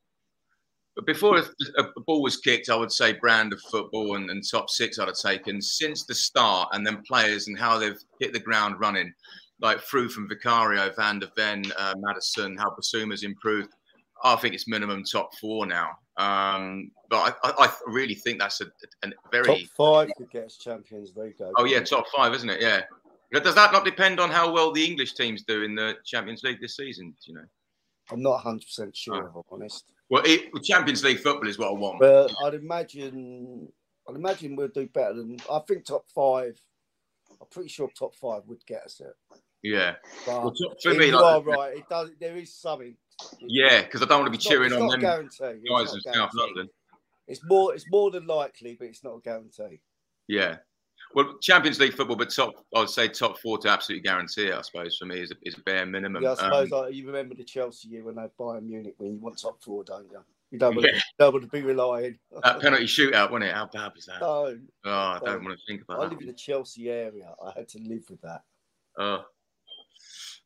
But 0.96 1.06
before 1.06 1.38
a, 1.38 1.84
ball 2.06 2.22
was 2.22 2.38
kicked, 2.38 2.70
I 2.70 2.76
would 2.76 2.92
say 2.92 3.14
brand 3.14 3.52
of 3.52 3.60
football 3.70 4.16
and, 4.16 4.30
and, 4.30 4.42
top 4.50 4.70
six 4.70 4.98
I'd 4.98 5.10
have 5.10 5.18
taken 5.18 5.62
since 5.62 6.06
the 6.06 6.16
start, 6.16 6.70
and 6.72 6.86
then 6.86 7.04
players 7.06 7.48
and 7.48 7.60
how 7.60 7.78
they've 7.78 8.00
hit 8.22 8.32
the 8.32 8.40
ground 8.40 8.80
running, 8.80 9.12
like 9.60 9.82
through 9.82 10.10
from 10.10 10.30
Vicario, 10.30 10.92
Van 10.96 11.20
de 11.20 11.30
Ven, 11.36 11.64
uh, 11.78 11.96
Maddison, 11.98 12.56
how 12.58 12.70
Bissouma's 12.70 13.24
improved. 13.24 13.74
I 14.24 14.36
think 14.38 14.56
it's 14.56 14.68
minimum 14.68 15.04
top 15.04 15.36
four 15.36 15.66
now. 15.66 15.92
Um, 16.18 16.92
but 17.10 17.36
I, 17.44 17.50
I, 17.50 17.66
I, 17.66 17.74
really 17.88 18.16
think 18.16 18.40
that's 18.40 18.62
a, 18.62 18.66
a, 19.04 19.10
very 19.32 19.46
top 19.46 19.58
five 19.76 20.10
could 20.18 20.32
get 20.32 20.46
us 20.46 20.58
Champions 20.58 21.12
League. 21.16 21.36
Oh 21.58 21.66
yeah, 21.66 21.82
top 21.82 22.06
five, 22.16 22.34
isn't 22.34 22.50
it? 22.50 22.62
Yeah. 22.62 22.84
Does 23.34 23.56
that 23.56 23.74
not 23.74 23.84
depend 23.84 24.22
on 24.22 24.32
how 24.32 24.52
well 24.52 24.72
the 24.72 24.86
English 24.86 25.14
teams 25.16 25.44
do 25.44 25.64
in 25.64 25.76
the 25.76 25.96
Champions 26.06 26.42
League 26.44 26.62
this 26.62 26.78
season? 26.78 27.14
Do 27.26 27.32
You 27.32 27.36
know. 27.36 27.46
I'm 28.12 28.22
not 28.22 28.46
100 28.46 28.62
percent 28.62 28.96
sure. 28.96 29.28
If 29.28 29.36
I'm 29.36 29.42
honest. 29.52 29.92
Well, 30.10 30.24
it, 30.26 30.52
Champions 30.64 31.04
League 31.04 31.20
football 31.20 31.50
is 31.50 31.58
what 31.58 31.70
I 31.70 31.74
want. 31.74 32.00
But 32.00 32.32
I'd 32.44 32.54
imagine, 32.54 33.68
I'd 34.08 34.16
imagine 34.16 34.56
we'll 34.56 34.68
do 34.68 34.88
better 34.88 35.16
than. 35.16 35.38
I 35.52 35.60
think 35.68 35.86
top 35.86 36.06
five. 36.14 36.60
I'm 37.42 37.48
pretty 37.52 37.70
sure 37.70 37.90
top 37.98 38.16
five 38.16 38.44
would 38.46 38.66
get 38.66 38.84
us 38.84 38.98
there. 39.00 39.16
Yeah. 39.64 39.96
But 40.26 40.44
Well, 40.44 40.54
for 40.82 40.94
you 40.94 41.00
me, 41.00 41.12
are 41.12 41.42
right. 41.42 41.78
It 41.78 41.90
does. 41.90 42.12
There 42.20 42.38
is 42.38 42.54
something. 42.54 42.96
Yeah, 43.40 43.82
because 43.84 44.02
I 44.02 44.06
don't 44.06 44.20
want 44.22 44.28
to 44.28 44.32
be 44.32 44.38
It's 44.38 44.46
not- 44.46 44.52
cheering 44.52 44.72
it's 44.72 44.82
on 44.82 44.88
them 44.90 45.02
guys 45.02 45.94
It's 45.94 46.06
in 46.06 46.14
South. 46.14 46.32
London. 46.34 46.70
It's 47.28 47.42
more. 47.46 47.74
It's 47.74 47.86
more 47.90 48.12
than 48.12 48.28
likely, 48.28 48.76
but 48.78 48.88
it's 48.88 49.04
not 49.04 49.16
a 49.16 49.20
guarantee. 49.22 49.82
Yeah. 50.28 50.58
Well, 51.14 51.38
Champions 51.42 51.80
League 51.80 51.94
football, 51.94 52.18
but 52.18 52.30
top, 52.30 52.54
I'd 52.76 52.90
say 52.90 53.08
top 53.08 53.40
four 53.40 53.58
to 53.60 53.70
absolutely 53.70 54.04
guarantee 54.04 54.48
it. 54.48 54.54
I 54.54 54.62
suppose 54.62 54.98
for 54.98 55.06
me 55.06 55.22
is 55.22 55.32
a, 55.32 55.36
is 55.44 55.56
a 55.58 55.62
bare 55.62 55.86
minimum. 55.86 56.22
Yeah, 56.22 56.32
I 56.34 56.36
suppose 56.36 56.72
Um, 56.74 56.80
like, 56.82 56.94
you 56.94 57.08
remember 57.08 57.36
the 57.36 57.44
Chelsea 57.44 57.88
year 57.88 58.04
when 58.04 58.16
they 58.16 58.28
Bayern 58.40 58.64
Munich 58.64 58.96
when 58.98 59.14
you 59.14 59.20
want 59.20 59.40
top 59.42 59.64
four, 59.64 59.84
don't 59.86 60.10
you? 60.12 60.20
You 60.52 60.60
don't 60.60 60.76
want, 60.76 60.88
Yeah. 60.88 61.00
to, 61.00 61.04
don't 61.20 61.34
want 61.34 61.46
to 61.46 61.50
be 61.52 61.62
relying. 61.62 62.20
that 62.44 62.60
penalty 62.60 62.86
shootout, 62.86 63.32
wasn't 63.32 63.46
it? 63.46 63.56
How 63.56 63.66
bad 63.68 63.94
was 63.96 64.06
that? 64.06 64.20
No. 64.22 64.58
Oh, 64.86 64.90
I 64.92 65.20
don't 65.24 65.44
want 65.44 65.58
to 65.58 65.66
think 65.66 65.84
about 65.84 65.96
I 65.96 65.98
about 66.02 66.12
live 66.14 66.22
in 66.22 66.28
the 66.28 66.34
Chelsea 66.34 66.90
area. 66.90 67.34
I 67.44 67.52
had 67.56 67.68
to 67.70 67.80
live 67.80 68.04
with 68.10 68.22
that. 68.22 68.44
Oh. 68.98 69.24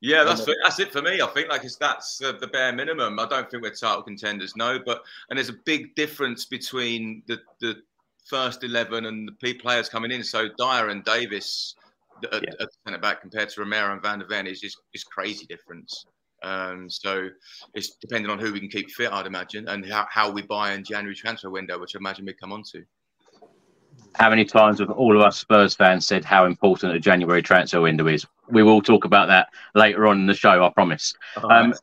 Yeah, 0.02 0.24
that's 0.24 0.48
know. 0.48 0.54
that's 0.64 0.80
it 0.80 0.92
for 0.92 1.02
me. 1.02 1.22
I 1.22 1.28
think 1.28 1.50
like 1.50 1.64
it's 1.66 1.76
that's 1.76 2.22
uh, 2.22 2.34
the 2.34 2.48
bare 2.48 2.72
minimum. 2.72 3.20
I 3.20 3.28
don't 3.28 3.50
think 3.50 3.64
we're 3.64 3.72
title 3.72 4.02
contenders, 4.02 4.56
no. 4.56 4.80
But 4.84 5.02
and 5.30 5.38
there's 5.38 5.50
a 5.50 5.58
big 5.66 5.94
difference 5.96 6.46
between 6.46 7.22
the 7.28 7.40
the 7.60 7.82
first 8.26 8.64
eleven 8.64 9.06
and 9.06 9.28
the 9.28 9.34
P 9.34 9.54
players 9.54 9.90
coming 9.90 10.12
in. 10.12 10.24
So 10.24 10.48
Dier 10.58 10.90
and 10.90 11.04
Davies 11.04 11.76
at, 12.32 12.44
Yeah. 12.44 12.66
centre 12.86 13.00
back 13.00 13.22
compared 13.22 13.50
to 13.50 13.62
Romero 13.62 13.92
and 13.92 14.02
Van 14.02 14.20
de 14.20 14.26
Ven 14.26 14.48
is 14.48 14.62
just 14.62 14.78
is 14.94 15.04
crazy 15.04 15.46
difference. 15.46 16.06
Um, 16.42 16.90
so 16.90 17.28
it's 17.74 17.98
depending 17.98 18.32
on 18.32 18.40
who 18.40 18.54
we 18.54 18.62
can 18.62 18.70
keep 18.70 18.90
fit, 18.92 19.12
I'd 19.12 19.26
imagine, 19.26 19.68
and 19.68 19.86
how, 19.86 20.08
how 20.10 20.32
we 20.32 20.42
buy 20.42 20.72
in 20.72 20.86
January 20.86 21.14
transfer 21.14 21.50
window, 21.50 21.78
which 21.78 21.98
I 21.98 22.00
imagine 22.00 22.26
we 22.26 22.34
come 22.34 22.54
on 22.54 22.64
to. 22.72 22.86
How 24.16 24.30
many 24.30 24.46
times 24.46 24.80
have 24.80 24.90
all 24.90 25.18
of 25.18 25.22
us 25.22 25.38
Spurs 25.38 25.76
fans 25.76 26.08
said 26.08 26.24
how 26.24 26.46
important 26.46 26.94
a 26.94 27.00
January 27.00 27.42
transfer 27.42 27.82
window 27.82 28.08
is? 28.08 28.26
We 28.52 28.64
will 28.64 28.82
talk 28.82 29.06
about 29.06 29.28
that 29.28 29.50
later 29.76 30.08
on 30.08 30.20
in 30.20 30.26
the 30.26 30.34
show, 30.34 30.64
I 30.64 30.70
promise. 30.70 31.14
Um, 31.50 31.74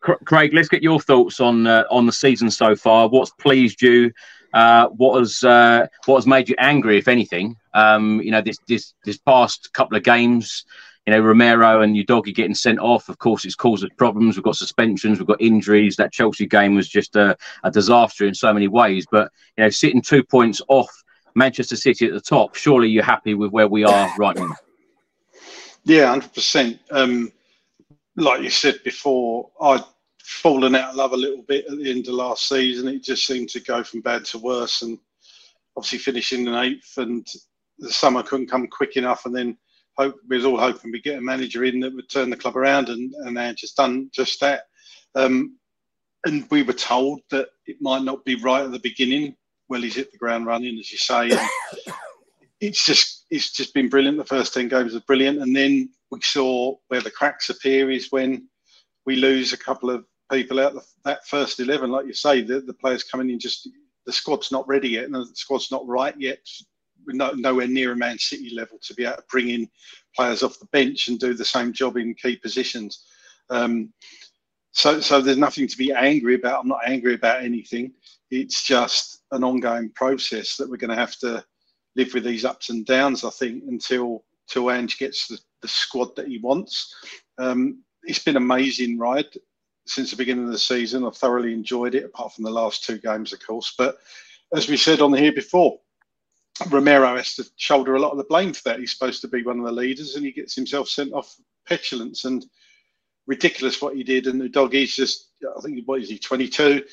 Cr- 0.00 0.24
Craig, 0.24 0.52
let's 0.52 0.68
get 0.68 0.82
your 0.82 1.00
thoughts 1.00 1.40
on 1.40 1.66
uh, 1.66 1.84
on 1.90 2.06
the 2.06 2.12
season 2.12 2.50
so 2.50 2.76
far. 2.76 3.08
What's 3.08 3.30
pleased 3.32 3.80
you? 3.82 4.12
Uh, 4.52 4.88
what 4.88 5.18
has 5.18 5.42
uh, 5.42 5.86
what 6.06 6.16
has 6.16 6.26
made 6.26 6.48
you 6.48 6.54
angry, 6.58 6.98
if 6.98 7.08
anything? 7.08 7.56
Um, 7.72 8.20
you 8.20 8.30
know, 8.30 8.40
this 8.40 8.58
this 8.68 8.94
this 9.04 9.18
past 9.18 9.72
couple 9.72 9.96
of 9.96 10.04
games, 10.04 10.64
you 11.06 11.12
know, 11.12 11.20
Romero 11.20 11.80
and 11.80 11.96
Udogie 11.96 12.34
getting 12.34 12.54
sent 12.54 12.78
off. 12.78 13.08
Of 13.08 13.18
course, 13.18 13.44
it's 13.44 13.54
caused 13.54 13.84
us 13.84 13.90
problems. 13.96 14.36
We've 14.36 14.44
got 14.44 14.56
suspensions. 14.56 15.18
We've 15.18 15.26
got 15.26 15.40
injuries. 15.40 15.96
That 15.96 16.12
Chelsea 16.12 16.46
game 16.46 16.74
was 16.74 16.88
just 16.88 17.16
a, 17.16 17.36
a 17.64 17.70
disaster 17.70 18.26
in 18.26 18.34
so 18.34 18.52
many 18.52 18.68
ways. 18.68 19.06
But 19.10 19.32
you 19.56 19.64
know, 19.64 19.70
sitting 19.70 20.02
two 20.02 20.22
points 20.22 20.62
off 20.68 20.90
Manchester 21.34 21.76
City 21.76 22.06
at 22.06 22.12
the 22.12 22.20
top, 22.20 22.54
surely 22.54 22.88
you're 22.88 23.02
happy 23.02 23.34
with 23.34 23.50
where 23.50 23.68
we 23.68 23.84
are 23.84 24.14
right 24.18 24.36
now. 24.36 24.54
Yeah, 25.84 26.08
hundred 26.08 26.32
percent. 26.32 26.80
Um, 26.90 27.30
like 28.16 28.42
you 28.42 28.50
said 28.50 28.80
before, 28.84 29.50
I'd 29.60 29.84
fallen 30.22 30.74
out 30.74 30.90
of 30.90 30.96
love 30.96 31.12
a 31.12 31.16
little 31.16 31.42
bit 31.42 31.66
at 31.66 31.76
the 31.76 31.90
end 31.90 32.08
of 32.08 32.14
last 32.14 32.48
season. 32.48 32.88
It 32.88 33.02
just 33.02 33.26
seemed 33.26 33.50
to 33.50 33.60
go 33.60 33.84
from 33.84 34.00
bad 34.00 34.24
to 34.26 34.38
worse, 34.38 34.82
and 34.82 34.98
obviously 35.76 35.98
finishing 35.98 36.46
in 36.46 36.54
eighth, 36.54 36.96
and 36.96 37.26
the 37.78 37.92
summer 37.92 38.22
couldn't 38.22 38.50
come 38.50 38.66
quick 38.66 38.96
enough. 38.96 39.26
And 39.26 39.36
then 39.36 39.58
hope 39.96 40.16
we 40.28 40.36
was 40.36 40.44
all 40.46 40.58
hoping 40.58 40.90
we'd 40.90 41.04
get 41.04 41.18
a 41.18 41.22
manager 41.22 41.64
in 41.64 41.80
that 41.80 41.94
would 41.94 42.08
turn 42.08 42.30
the 42.30 42.36
club 42.36 42.56
around, 42.56 42.88
and 42.88 43.12
and 43.26 43.36
they 43.36 43.52
just 43.54 43.76
done 43.76 44.08
just 44.12 44.40
that. 44.40 44.64
Um, 45.14 45.58
and 46.24 46.48
we 46.50 46.62
were 46.62 46.72
told 46.72 47.20
that 47.30 47.48
it 47.66 47.76
might 47.80 48.02
not 48.02 48.24
be 48.24 48.36
right 48.36 48.64
at 48.64 48.72
the 48.72 48.78
beginning. 48.78 49.36
Well, 49.68 49.82
he's 49.82 49.96
hit 49.96 50.12
the 50.12 50.18
ground 50.18 50.46
running, 50.46 50.78
as 50.78 50.90
you 50.90 50.98
say. 50.98 51.30
And 51.30 51.40
it's 52.66 52.84
just 52.86 53.26
it's 53.30 53.52
just 53.52 53.74
been 53.74 53.88
brilliant. 53.88 54.18
The 54.18 54.24
first 54.24 54.54
ten 54.54 54.68
games 54.68 54.94
were 54.94 55.00
brilliant, 55.00 55.40
and 55.40 55.54
then 55.54 55.90
we 56.10 56.20
saw 56.22 56.76
where 56.88 57.00
the 57.00 57.10
cracks 57.10 57.50
appear 57.50 57.90
is 57.90 58.10
when 58.10 58.48
we 59.06 59.16
lose 59.16 59.52
a 59.52 59.58
couple 59.58 59.90
of 59.90 60.04
people 60.32 60.60
out 60.60 60.74
of 60.76 60.84
that 61.04 61.26
first 61.26 61.60
eleven. 61.60 61.90
Like 61.90 62.06
you 62.06 62.14
say, 62.14 62.42
the, 62.42 62.60
the 62.60 62.74
players 62.74 63.04
coming 63.04 63.30
in 63.30 63.38
just 63.38 63.68
the 64.06 64.12
squad's 64.12 64.52
not 64.52 64.66
ready 64.68 64.90
yet, 64.90 65.04
and 65.04 65.14
the 65.14 65.26
squad's 65.34 65.70
not 65.70 65.86
right 65.86 66.14
yet. 66.18 66.38
We're 67.06 67.14
no, 67.14 67.32
nowhere 67.32 67.66
near 67.68 67.92
a 67.92 67.96
Man 67.96 68.18
City 68.18 68.54
level 68.54 68.78
to 68.82 68.94
be 68.94 69.04
able 69.04 69.16
to 69.16 69.24
bring 69.30 69.50
in 69.50 69.68
players 70.16 70.42
off 70.42 70.58
the 70.58 70.66
bench 70.66 71.08
and 71.08 71.18
do 71.18 71.34
the 71.34 71.44
same 71.44 71.72
job 71.72 71.96
in 71.96 72.14
key 72.14 72.36
positions. 72.36 73.04
Um, 73.50 73.92
so, 74.72 75.00
so 75.00 75.20
there's 75.20 75.36
nothing 75.36 75.68
to 75.68 75.76
be 75.76 75.92
angry 75.92 76.34
about. 76.34 76.62
I'm 76.62 76.68
not 76.68 76.80
angry 76.86 77.14
about 77.14 77.42
anything. 77.44 77.92
It's 78.30 78.62
just 78.64 79.22
an 79.32 79.44
ongoing 79.44 79.90
process 79.90 80.56
that 80.56 80.68
we're 80.68 80.78
going 80.78 80.90
to 80.90 80.96
have 80.96 81.16
to 81.18 81.44
live 81.96 82.12
with 82.14 82.24
these 82.24 82.44
ups 82.44 82.70
and 82.70 82.84
downs. 82.86 83.24
I 83.24 83.30
think 83.30 83.64
until 83.68 84.24
till 84.48 84.70
Ange 84.70 84.98
gets 84.98 85.28
the, 85.28 85.38
the 85.62 85.68
squad 85.68 86.14
that 86.16 86.28
he 86.28 86.38
wants. 86.38 86.94
Um, 87.38 87.82
it's 88.04 88.18
been 88.18 88.36
an 88.36 88.42
amazing 88.42 88.98
ride 88.98 89.26
since 89.86 90.10
the 90.10 90.16
beginning 90.16 90.44
of 90.44 90.52
the 90.52 90.58
season. 90.58 91.04
I've 91.04 91.16
thoroughly 91.16 91.52
enjoyed 91.52 91.94
it, 91.94 92.04
apart 92.04 92.34
from 92.34 92.44
the 92.44 92.50
last 92.50 92.84
two 92.84 92.98
games, 92.98 93.32
of 93.32 93.44
course. 93.44 93.74
But 93.76 93.96
as 94.54 94.68
we 94.68 94.76
said 94.76 95.00
on 95.00 95.12
here 95.12 95.32
before, 95.32 95.78
Romero 96.70 97.16
has 97.16 97.34
to 97.34 97.44
shoulder 97.56 97.94
a 97.94 98.00
lot 98.00 98.12
of 98.12 98.18
the 98.18 98.24
blame 98.24 98.52
for 98.52 98.62
that. 98.64 98.78
He's 98.78 98.92
supposed 98.92 99.20
to 99.22 99.28
be 99.28 99.42
one 99.42 99.58
of 99.58 99.64
the 99.64 99.72
leaders, 99.72 100.14
and 100.14 100.24
he 100.24 100.32
gets 100.32 100.54
himself 100.54 100.88
sent 100.88 101.12
off 101.12 101.34
petulance 101.66 102.24
and 102.24 102.44
ridiculous 103.26 103.80
what 103.82 103.96
he 103.96 104.04
did. 104.04 104.26
And 104.26 104.40
the 104.40 104.48
dog 104.48 104.74
is 104.74 104.94
just, 104.94 105.30
I 105.56 105.60
think, 105.60 105.80
what 105.86 106.00
is 106.00 106.08
he, 106.08 106.18
22? 106.18 106.84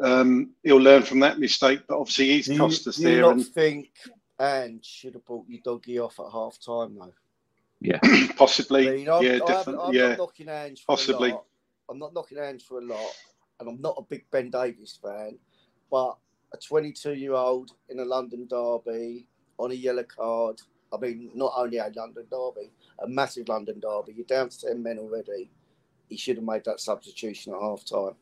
Um, 0.00 0.52
he'll 0.62 0.76
learn 0.76 1.02
from 1.02 1.20
that 1.20 1.40
mistake, 1.40 1.80
but 1.88 1.98
obviously 1.98 2.28
he's 2.28 2.46
Do 2.46 2.52
you, 2.52 2.58
cost 2.58 2.86
us 2.86 2.96
do 2.96 3.02
you 3.02 3.08
there. 3.08 3.20
not 3.22 3.32
And 3.32 3.46
think 3.46 3.88
Ange 4.40 4.84
should 4.84 5.14
have 5.14 5.24
brought 5.24 5.48
Udogie 5.48 6.04
off 6.04 6.18
at 6.20 6.32
half 6.32 6.58
time 6.64 6.96
though? 6.96 7.12
Yeah, 7.80 8.00
possibly, 8.36 8.88
I 8.88 8.92
mean, 8.92 9.08
I'm, 9.08 9.24
yeah, 9.24 9.32
I'm, 9.32 9.46
definitely, 9.46 9.84
I'm 9.84 9.94
yeah. 9.94 10.08
not 10.08 10.18
knocking 10.18 10.48
Ange 10.48 10.84
for 10.84 10.92
possibly. 10.92 11.30
a 11.30 11.34
lot. 11.34 11.44
I'm 11.90 11.98
not 11.98 12.14
knocking 12.14 12.38
Ange 12.38 12.64
for 12.64 12.78
a 12.78 12.84
lot, 12.84 13.16
and 13.60 13.68
I'm 13.68 13.80
not 13.80 13.96
a 13.98 14.02
big 14.02 14.24
Ben 14.30 14.50
Davies 14.50 14.98
fan, 15.02 15.38
but 15.90 16.16
a 16.52 16.56
22 16.56 17.14
year 17.14 17.34
old 17.34 17.72
in 17.88 18.00
a 18.00 18.04
London 18.04 18.46
derby 18.48 19.26
on 19.58 19.70
a 19.70 19.74
yellow 19.74 20.04
card. 20.04 20.60
I 20.92 20.96
mean, 20.96 21.30
not 21.34 21.52
only 21.56 21.78
a 21.78 21.92
London 21.94 22.26
derby, 22.30 22.70
a 23.02 23.08
massive 23.08 23.48
London 23.48 23.80
derby. 23.80 24.14
You're 24.16 24.26
down 24.26 24.48
to 24.48 24.60
10 24.68 24.82
men 24.82 24.98
already. 24.98 25.50
He 26.08 26.16
should 26.16 26.36
have 26.36 26.44
made 26.44 26.64
that 26.64 26.80
substitution 26.80 27.52
at 27.52 27.60
half 27.60 27.84
time. 27.84 28.14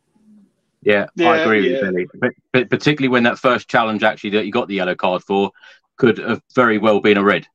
Yeah, 0.82 1.06
I 1.18 1.22
Yeah, 1.22 1.36
agree 1.36 1.62
with 1.62 1.82
you, 1.82 1.90
Billy. 1.90 2.06
But, 2.20 2.32
but 2.52 2.70
particularly 2.70 3.08
when 3.08 3.24
that 3.24 3.38
first 3.38 3.68
challenge 3.68 4.02
actually 4.02 4.30
that 4.30 4.46
you 4.46 4.52
got 4.52 4.68
the 4.68 4.74
yellow 4.74 4.94
card 4.94 5.22
for 5.22 5.50
could 5.96 6.18
have 6.18 6.42
very 6.54 6.78
well 6.78 7.00
been 7.00 7.16
a 7.16 7.22
red. 7.22 7.46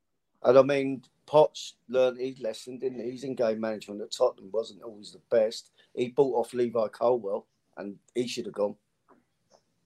And 0.43 0.57
I 0.57 0.61
mean, 0.61 1.03
Poch 1.27 1.73
learned 1.87 2.19
his 2.19 2.39
lesson, 2.41 2.77
didn't 2.77 3.03
he? 3.03 3.11
He's 3.11 3.23
in 3.23 3.35
game 3.35 3.59
management 3.59 4.01
at 4.01 4.11
Tottenham, 4.11 4.49
wasn't 4.51 4.83
always 4.83 5.11
the 5.11 5.21
best. 5.29 5.71
He 5.95 6.09
bought 6.09 6.39
off 6.39 6.53
Levi 6.53 6.87
Colwill, 6.89 7.45
and 7.77 7.95
he 8.15 8.27
should 8.27 8.45
have 8.45 8.55
gone. 8.55 8.75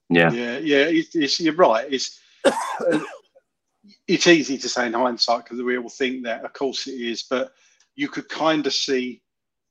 Yeah. 0.08 0.32
Yeah, 0.32 0.58
yeah, 0.58 0.84
it's, 0.84 1.14
it's, 1.14 1.40
you're 1.40 1.54
right. 1.54 1.86
It's 1.92 2.20
uh, 2.44 3.00
it's 4.08 4.26
easy 4.26 4.58
to 4.58 4.68
say 4.68 4.86
in 4.86 4.92
hindsight 4.92 5.44
because 5.44 5.62
we 5.62 5.78
all 5.78 5.88
think 5.88 6.24
that, 6.24 6.44
of 6.44 6.52
course 6.52 6.86
it 6.86 7.00
is, 7.00 7.24
but 7.24 7.52
you 7.94 8.08
could 8.08 8.28
kind 8.28 8.66
of 8.66 8.74
see 8.74 9.22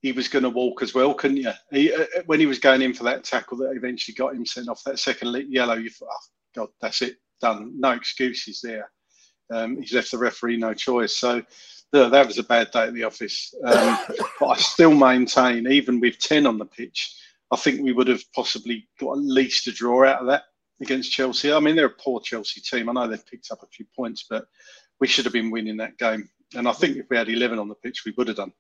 he 0.02 0.12
was 0.12 0.28
going 0.28 0.44
to 0.44 0.50
walk 0.50 0.82
as 0.82 0.94
well, 0.94 1.14
couldn't 1.14 1.38
you? 1.38 1.52
He, 1.72 1.94
uh, 1.94 2.06
when 2.26 2.40
he 2.40 2.46
was 2.46 2.60
going 2.60 2.82
in 2.82 2.94
for 2.94 3.04
that 3.06 3.24
tackle 3.24 3.58
that 3.58 3.72
eventually 3.76 4.14
got 4.14 4.36
him 4.36 4.46
sent 4.46 4.70
off 4.70 4.84
that 4.84 5.00
second 5.00 5.36
yellow, 5.50 5.76
you 5.76 5.90
thought, 5.90 6.10
oh, 6.12 6.26
God, 6.56 6.70
that's 6.80 7.02
it, 7.02 7.18
done. 7.42 7.74
No 7.78 7.92
excuses 7.92 8.62
there. 8.62 8.90
Um, 9.52 9.80
he's 9.80 9.94
left 9.94 10.12
the 10.12 10.18
referee 10.18 10.58
no 10.58 10.74
choice. 10.74 11.18
So 11.18 11.44
yeah, 11.94 12.10
that 12.10 12.28
was 12.28 12.38
a 12.38 12.44
bad 12.44 12.72
day 12.72 12.84
at 12.88 12.94
the 12.94 13.04
office. 13.04 13.54
Um, 13.64 13.98
but 14.40 14.48
I 14.48 14.56
still 14.58 14.94
maintain, 14.94 15.68
even 15.72 16.00
with 16.00 16.20
10 16.20 16.46
on 16.46 16.58
the 16.58 16.66
pitch, 16.66 17.16
I 17.52 17.56
think 17.56 17.82
we 17.82 17.94
would 17.94 18.08
have 18.08 18.24
possibly 18.34 18.88
got 19.00 19.14
at 19.14 19.24
least 19.24 19.68
a 19.68 19.72
draw 19.72 20.06
out 20.06 20.22
of 20.22 20.28
that 20.28 20.44
against 20.82 21.12
Chelsea. 21.12 21.54
I 21.54 21.60
mean, 21.60 21.76
they're 21.76 21.86
a 21.86 22.02
poor 22.04 22.20
Chelsea 22.22 22.60
team. 22.60 22.90
I 22.90 22.94
know 22.94 23.08
they've 23.08 23.26
picked 23.26 23.52
up 23.52 23.64
a 23.64 23.68
few 23.68 23.86
points, 23.96 24.26
but 24.30 24.46
we 25.00 25.08
should 25.08 25.26
have 25.26 25.34
been 25.34 25.52
winning 25.52 25.78
that 25.78 25.98
game. 25.98 26.28
And 26.56 26.68
I 26.68 26.74
think 26.74 26.98
if 26.98 27.06
we 27.10 27.18
had 27.18 27.30
11 27.30 27.60
on 27.60 27.70
the 27.70 27.76
pitch, 27.76 28.04
we 28.06 28.14
would 28.18 28.28
have 28.28 28.38
done. 28.38 28.52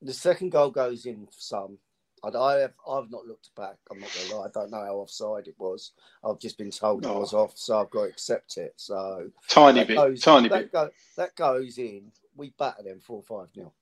The 0.00 0.12
second 0.12 0.50
goal 0.50 0.70
goes 0.70 1.06
in 1.06 1.26
for 1.26 1.32
some. 1.38 1.78
And 2.24 2.36
I 2.36 2.60
have, 2.60 2.72
I've 2.88 3.10
not 3.10 3.26
looked 3.26 3.52
back. 3.56 3.76
I'm 3.90 3.98
not 3.98 4.10
going 4.14 4.28
to 4.28 4.36
lie. 4.36 4.46
I 4.46 4.50
don't 4.54 4.70
know 4.70 4.84
how 4.84 4.94
offside 4.96 5.48
it 5.48 5.56
was. 5.58 5.90
I've 6.24 6.38
just 6.38 6.56
been 6.56 6.70
told 6.70 7.04
it 7.04 7.08
Oh. 7.08 7.18
was 7.18 7.32
off, 7.34 7.52
so 7.56 7.80
I've 7.80 7.90
got 7.90 8.04
to 8.04 8.08
accept 8.10 8.58
it. 8.58 8.74
So 8.76 9.28
Tiny 9.48 9.80
that 9.80 9.88
bit, 9.88 9.96
goes, 9.96 10.20
tiny 10.20 10.48
that 10.48 10.58
bit. 10.60 10.72
Go, 10.72 10.90
that 11.16 11.34
goes 11.34 11.78
in. 11.78 12.12
We 12.36 12.50
batter 12.58 12.84
them 12.84 13.00
four 13.00 13.22
five 13.22 13.48
nil, 13.56 13.74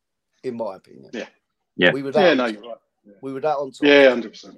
in 0.43 0.57
my 0.57 0.77
opinion. 0.77 1.11
Yeah. 1.13 1.27
Yeah. 1.77 1.93
We 1.93 2.03
were 2.03 2.13
Yeah, 2.13 2.35
that. 2.35 2.37
no, 2.37 2.45
on 2.45 2.55
you're 2.55 2.63
right. 2.63 2.79
We 3.21 3.33
were 3.35 3.41
that 3.41 3.57
on 3.57 3.73
top. 3.73 3.83
Yeah, 3.83 4.07
100%. 4.11 4.57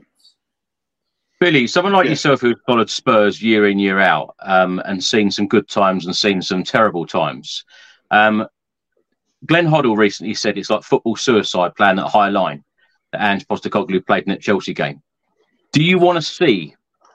Billy, 1.40 1.66
someone 1.66 1.92
like 1.92 2.04
Yeah. 2.04 2.10
yourself 2.10 2.40
who's 2.40 2.56
followed 2.66 2.88
Spurs 2.88 3.42
year 3.42 3.66
in, 3.68 3.78
year 3.80 3.98
out, 3.98 4.36
um, 4.40 4.80
and 4.84 5.02
seen 5.02 5.28
some 5.30 5.48
good 5.48 5.68
times 5.68 6.06
and 6.06 6.14
seen 6.14 6.40
some 6.40 6.62
terrible 6.62 7.04
times. 7.04 7.64
Um, 8.12 8.46
Glenn 9.46 9.66
Hoddle 9.66 9.96
recently 9.96 10.34
said 10.34 10.56
it's 10.56 10.70
like 10.70 10.84
football 10.84 11.16
suicide 11.16 11.74
playing 11.74 11.96
that 11.96 12.06
high 12.08 12.28
line. 12.28 12.62
That 13.12 13.20
Ange 13.20 13.46
Postecoglou 13.46 14.04
played 14.06 14.24
in 14.24 14.30
that 14.30 14.40
Chelsea 14.40 14.74
game. 14.74 15.02
Do 15.72 15.82
you 15.82 15.98
want 15.98 16.16
to 16.16 16.22
see 16.22 16.74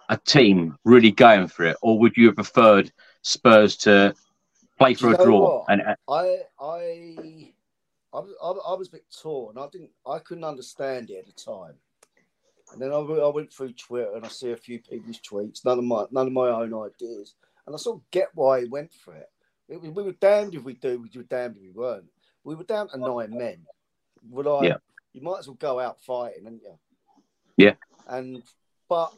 a 0.09 0.17
team 0.17 0.77
really 0.85 1.11
going 1.11 1.47
for 1.47 1.65
it, 1.65 1.77
or 1.81 1.99
would 1.99 2.15
you 2.15 2.27
have 2.27 2.35
preferred 2.35 2.91
Spurs 3.21 3.75
to 3.77 4.15
play 4.77 4.93
for 4.93 5.13
a 5.13 5.17
draw? 5.17 5.65
And 5.67 5.81
uh, 5.81 5.95
I, 6.09 6.39
I, 6.59 7.53
I, 8.13 8.19
I 8.19 8.73
was 8.75 8.87
a 8.87 8.91
bit 8.91 9.05
torn. 9.21 9.57
I 9.57 9.67
didn't, 9.71 9.91
I 10.07 10.19
couldn't 10.19 10.43
understand 10.43 11.09
it 11.09 11.19
at 11.19 11.25
the 11.25 11.33
time. 11.33 11.73
And 12.73 12.81
then 12.81 12.91
I, 12.91 12.97
I 12.97 13.29
went 13.29 13.51
through 13.51 13.73
Twitter 13.73 14.15
and 14.15 14.25
I 14.25 14.29
see 14.29 14.51
a 14.51 14.57
few 14.57 14.79
people's 14.79 15.19
tweets, 15.19 15.65
none 15.65 15.79
of 15.79 15.85
my, 15.85 16.05
none 16.11 16.27
of 16.27 16.33
my 16.33 16.49
own 16.49 16.73
ideas, 16.73 17.35
and 17.65 17.75
I 17.75 17.77
sort 17.77 17.97
of 17.97 18.11
get 18.11 18.29
why 18.33 18.61
he 18.61 18.67
went 18.67 18.93
for 18.93 19.13
it. 19.13 19.29
it 19.69 19.81
we 19.81 20.03
were 20.03 20.13
damned 20.13 20.55
if 20.55 20.63
we 20.63 20.73
do, 20.73 20.99
we 20.99 21.09
were 21.15 21.23
damned 21.23 21.57
if 21.57 21.61
we 21.61 21.69
weren't. 21.69 22.05
We 22.43 22.55
were 22.55 22.63
down 22.63 22.89
to 22.89 22.97
nine 22.97 23.37
men. 23.37 23.59
Would 24.29 24.47
I? 24.47 24.61
Yeah. 24.63 24.77
You 25.17 25.23
might 25.23 25.39
as 25.39 25.47
well 25.47 25.57
go 25.59 25.79
out 25.79 25.99
fighting, 25.99 26.45
and 26.45 26.61
you? 26.61 26.77
Yeah. 27.57 27.73
And 28.07 28.43
but 28.87 29.11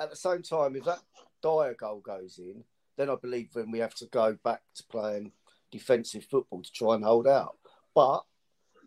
at 0.00 0.10
the 0.10 0.16
same 0.16 0.42
time, 0.42 0.74
if 0.74 0.84
that 0.86 0.98
Dier 1.40 1.76
goal 1.78 2.00
goes 2.00 2.38
in, 2.38 2.64
then 2.96 3.08
I 3.08 3.14
believe 3.14 3.52
then 3.52 3.70
we 3.70 3.78
have 3.78 3.94
to 3.96 4.06
go 4.06 4.36
back 4.42 4.62
to 4.74 4.82
playing 4.90 5.30
defensive 5.70 6.24
football 6.24 6.62
to 6.62 6.72
try 6.72 6.96
and 6.96 7.04
hold 7.04 7.28
out. 7.28 7.56
But 7.94 8.24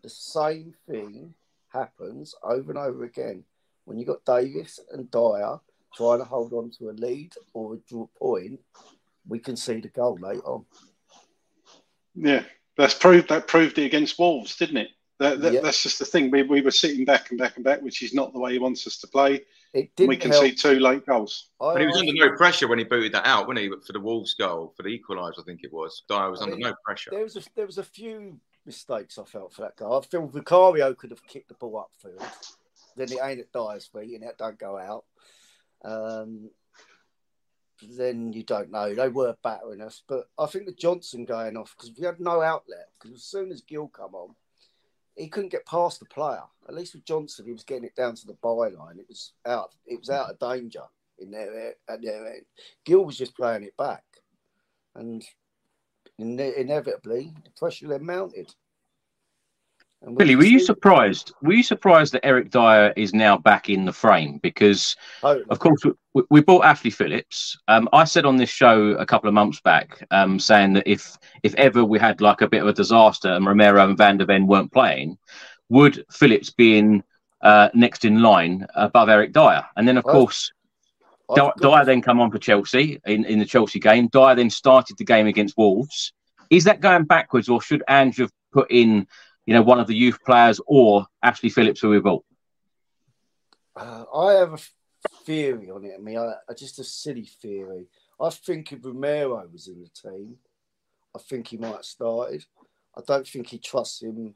the 0.02 0.10
same 0.10 0.74
thing 0.86 1.32
happens 1.68 2.34
over 2.42 2.72
and 2.72 2.78
over 2.78 3.04
again. 3.04 3.44
When 3.86 3.98
you've 3.98 4.08
got 4.08 4.26
Davies 4.26 4.80
and 4.92 5.10
Dier 5.10 5.60
trying 5.96 6.18
to 6.18 6.26
hold 6.26 6.52
on 6.52 6.70
to 6.72 6.90
a 6.90 6.92
lead 6.92 7.32
or 7.54 7.72
a 7.72 7.78
draw 7.88 8.06
point, 8.18 8.60
we 9.26 9.38
can 9.38 9.56
see 9.56 9.80
the 9.80 9.88
goal 9.88 10.18
later 10.20 10.44
on. 10.44 10.66
Yeah, 12.14 12.42
that's 12.76 12.92
proved 12.92 13.30
that 13.30 13.48
proved 13.48 13.78
it 13.78 13.86
against 13.86 14.18
Wolves, 14.18 14.56
didn't 14.56 14.76
it? 14.76 14.90
That, 15.18 15.40
that, 15.40 15.52
yep. 15.52 15.62
That's 15.64 15.82
just 15.82 15.98
the 15.98 16.04
thing. 16.04 16.30
We, 16.30 16.44
we 16.44 16.60
were 16.60 16.70
sitting 16.70 17.04
back 17.04 17.30
and 17.30 17.38
back 17.38 17.56
and 17.56 17.64
back, 17.64 17.82
which 17.82 18.02
is 18.02 18.14
not 18.14 18.32
the 18.32 18.38
way 18.38 18.52
he 18.52 18.60
wants 18.60 18.86
us 18.86 18.98
to 18.98 19.08
play. 19.08 19.44
It 19.74 19.94
didn't 19.96 20.08
we 20.08 20.16
can 20.16 20.32
see 20.32 20.52
two 20.52 20.78
late 20.78 21.04
goals. 21.06 21.50
I, 21.60 21.72
but 21.72 21.80
he 21.80 21.86
was 21.86 21.96
under 21.96 22.12
no 22.12 22.36
pressure 22.36 22.68
when 22.68 22.78
he 22.78 22.84
booted 22.84 23.12
that 23.12 23.26
out, 23.26 23.48
wasn't 23.48 23.64
he? 23.64 23.72
For 23.84 23.92
the 23.92 24.00
Wolves 24.00 24.34
goal, 24.34 24.72
for 24.76 24.84
the 24.84 24.96
equaliser, 24.96 25.40
I 25.40 25.42
think 25.42 25.60
it 25.64 25.72
was. 25.72 26.02
Dier 26.08 26.30
was 26.30 26.40
I 26.40 26.44
under 26.44 26.56
mean, 26.56 26.68
no 26.68 26.74
pressure. 26.84 27.10
There 27.10 27.24
was 27.24 27.36
a, 27.36 27.42
there 27.56 27.66
was 27.66 27.78
a 27.78 27.84
few 27.84 28.38
mistakes 28.64 29.18
I 29.18 29.24
felt 29.24 29.52
for 29.52 29.62
that 29.62 29.76
goal. 29.76 29.98
I 29.98 30.06
feel 30.06 30.26
Vicario 30.26 30.94
could 30.94 31.10
have 31.10 31.26
kicked 31.26 31.48
the 31.48 31.54
ball 31.54 31.88
upfield. 32.04 32.24
Then 32.96 33.12
it 33.12 33.18
ain't 33.22 33.40
at 33.40 33.52
Dier's 33.52 33.86
feet 33.86 34.14
and 34.14 34.22
it 34.22 34.38
don't 34.38 34.58
go 34.58 34.78
out. 34.78 35.04
Um, 35.84 36.50
then 37.96 38.32
you 38.32 38.42
don't 38.42 38.70
know. 38.70 38.94
They 38.94 39.08
were 39.08 39.36
battering 39.42 39.80
us, 39.80 40.02
but 40.08 40.28
I 40.38 40.46
think 40.46 40.66
the 40.66 40.72
Johnson 40.72 41.24
going 41.24 41.56
off 41.56 41.74
because 41.76 41.96
we 41.98 42.04
had 42.04 42.20
no 42.20 42.40
outlet. 42.40 42.88
Because 42.98 43.16
as 43.16 43.24
soon 43.24 43.50
as 43.52 43.62
Gil 43.62 43.88
come 43.88 44.14
on, 44.14 44.34
he 45.18 45.28
couldn't 45.28 45.50
get 45.52 45.66
past 45.66 45.98
the 46.00 46.06
player. 46.06 46.42
At 46.68 46.74
least 46.74 46.94
with 46.94 47.04
Johnson, 47.04 47.46
he 47.46 47.52
was 47.52 47.64
getting 47.64 47.84
it 47.84 47.96
down 47.96 48.14
to 48.14 48.26
the 48.26 48.34
byline. 48.34 48.98
It 48.98 49.08
was 49.08 49.32
out. 49.46 49.74
It 49.86 49.98
was 49.98 50.10
out 50.10 50.30
of 50.30 50.38
danger 50.38 50.84
in 51.18 51.30
there 51.30 51.74
at 51.88 52.02
their 52.02 52.26
end. 52.26 52.44
Gil 52.84 53.04
was 53.04 53.18
just 53.18 53.36
playing 53.36 53.64
it 53.64 53.76
back, 53.76 54.04
and 54.94 55.24
inevitably 56.18 57.32
the 57.44 57.50
pressure 57.56 57.88
then 57.88 58.04
mounted. 58.04 58.54
Billy, 60.16 60.36
were 60.36 60.44
you 60.44 60.60
surprised? 60.60 61.32
Were 61.42 61.54
you 61.54 61.62
surprised 61.62 62.12
that 62.12 62.24
Eric 62.24 62.50
Dier 62.50 62.92
is 62.96 63.12
now 63.12 63.36
back 63.36 63.68
in 63.68 63.84
the 63.84 63.92
frame? 63.92 64.38
Because, 64.42 64.96
oh, 65.24 65.42
of 65.50 65.58
course, 65.58 65.82
we, 66.14 66.22
we 66.30 66.40
bought 66.40 66.64
Ashley 66.64 66.90
Phillips. 66.90 67.58
Um, 67.66 67.88
I 67.92 68.04
said 68.04 68.24
on 68.24 68.36
this 68.36 68.48
show 68.48 68.90
a 68.92 69.04
couple 69.04 69.26
of 69.26 69.34
months 69.34 69.60
back, 69.60 70.06
um, 70.12 70.38
saying 70.38 70.74
that 70.74 70.86
if 70.86 71.18
if 71.42 71.52
ever 71.56 71.84
we 71.84 71.98
had 71.98 72.20
like 72.20 72.42
a 72.42 72.48
bit 72.48 72.62
of 72.62 72.68
a 72.68 72.72
disaster 72.72 73.28
and 73.28 73.44
Romero 73.44 73.84
and 73.84 73.98
Van 73.98 74.16
de 74.16 74.24
Ven 74.24 74.46
weren't 74.46 74.72
playing, 74.72 75.18
would 75.68 76.04
Phillips 76.12 76.50
be 76.50 76.78
in 76.78 77.02
uh, 77.42 77.68
next 77.74 78.04
in 78.04 78.22
line 78.22 78.66
above 78.76 79.08
Eric 79.08 79.32
Dier? 79.32 79.64
And 79.76 79.86
then, 79.86 79.98
of 79.98 80.04
well, 80.04 80.14
course, 80.14 80.52
Dier 81.34 81.84
then 81.84 82.02
come 82.02 82.20
on 82.20 82.30
for 82.30 82.38
Chelsea 82.38 83.00
in, 83.04 83.24
in 83.24 83.40
the 83.40 83.44
Chelsea 83.44 83.80
game. 83.80 84.08
Dier 84.12 84.36
then 84.36 84.50
started 84.50 84.96
the 84.96 85.04
game 85.04 85.26
against 85.26 85.58
Wolves. 85.58 86.12
Is 86.50 86.64
that 86.64 86.80
going 86.80 87.04
backwards, 87.04 87.48
or 87.48 87.60
should 87.60 87.82
Ange 87.88 88.18
have 88.18 88.32
put 88.52 88.70
in? 88.70 89.08
You 89.48 89.54
know, 89.54 89.62
one 89.62 89.80
of 89.80 89.86
the 89.86 89.94
youth 89.94 90.22
players 90.26 90.60
or 90.66 91.06
Ashley 91.22 91.48
Phillips, 91.48 91.80
who 91.80 91.88
we 91.88 92.00
bought? 92.00 92.22
Uh, 93.74 94.04
I 94.14 94.32
have 94.34 94.52
a 94.52 94.58
theory 95.24 95.70
on 95.70 95.86
it. 95.86 95.94
I 95.98 96.02
mean, 96.02 96.18
I, 96.18 96.34
I, 96.46 96.52
just 96.52 96.78
a 96.80 96.84
silly 96.84 97.24
theory. 97.40 97.86
I 98.20 98.28
think 98.28 98.70
if 98.72 98.84
Romero 98.84 99.48
was 99.50 99.66
in 99.68 99.80
the 99.80 99.88
team, 99.88 100.36
I 101.16 101.20
think 101.20 101.46
he 101.46 101.56
might 101.56 101.76
have 101.76 101.84
started. 101.86 102.44
I 102.94 103.00
don't 103.06 103.26
think 103.26 103.46
he 103.46 103.58
trusts 103.58 104.02
him 104.02 104.34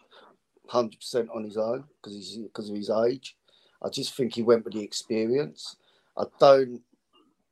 100% 0.71 1.29
on 1.37 1.45
his 1.45 1.59
own 1.59 1.85
because 2.01 2.15
he's 2.17 2.39
because 2.39 2.71
of 2.71 2.77
his 2.77 2.89
age. 2.89 3.37
I 3.83 3.91
just 3.91 4.17
think 4.17 4.35
he 4.35 4.43
went 4.43 4.65
with 4.65 4.73
the 4.73 4.83
experience. 4.83 5.77
I 6.17 6.25
don't. 6.41 6.81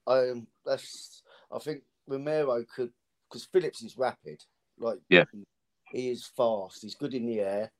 I 0.06 0.32
that's. 0.64 1.22
I 1.52 1.58
think 1.58 1.82
Romero 2.06 2.64
could 2.74 2.92
because 3.28 3.44
Phillips 3.44 3.82
is 3.82 3.98
rapid. 3.98 4.42
Like 4.78 5.00
yeah, 5.10 5.24
he 5.90 6.10
is 6.10 6.24
fast. 6.24 6.82
He's 6.82 6.94
good 6.94 7.14
in 7.14 7.26
the 7.26 7.40
air. 7.40 7.72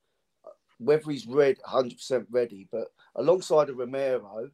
Whether 0.78 1.10
he's 1.10 1.26
red, 1.26 1.58
100% 1.66 2.26
ready, 2.30 2.66
but 2.72 2.88
alongside 3.14 3.68
of 3.68 3.76
Romero, 3.76 4.50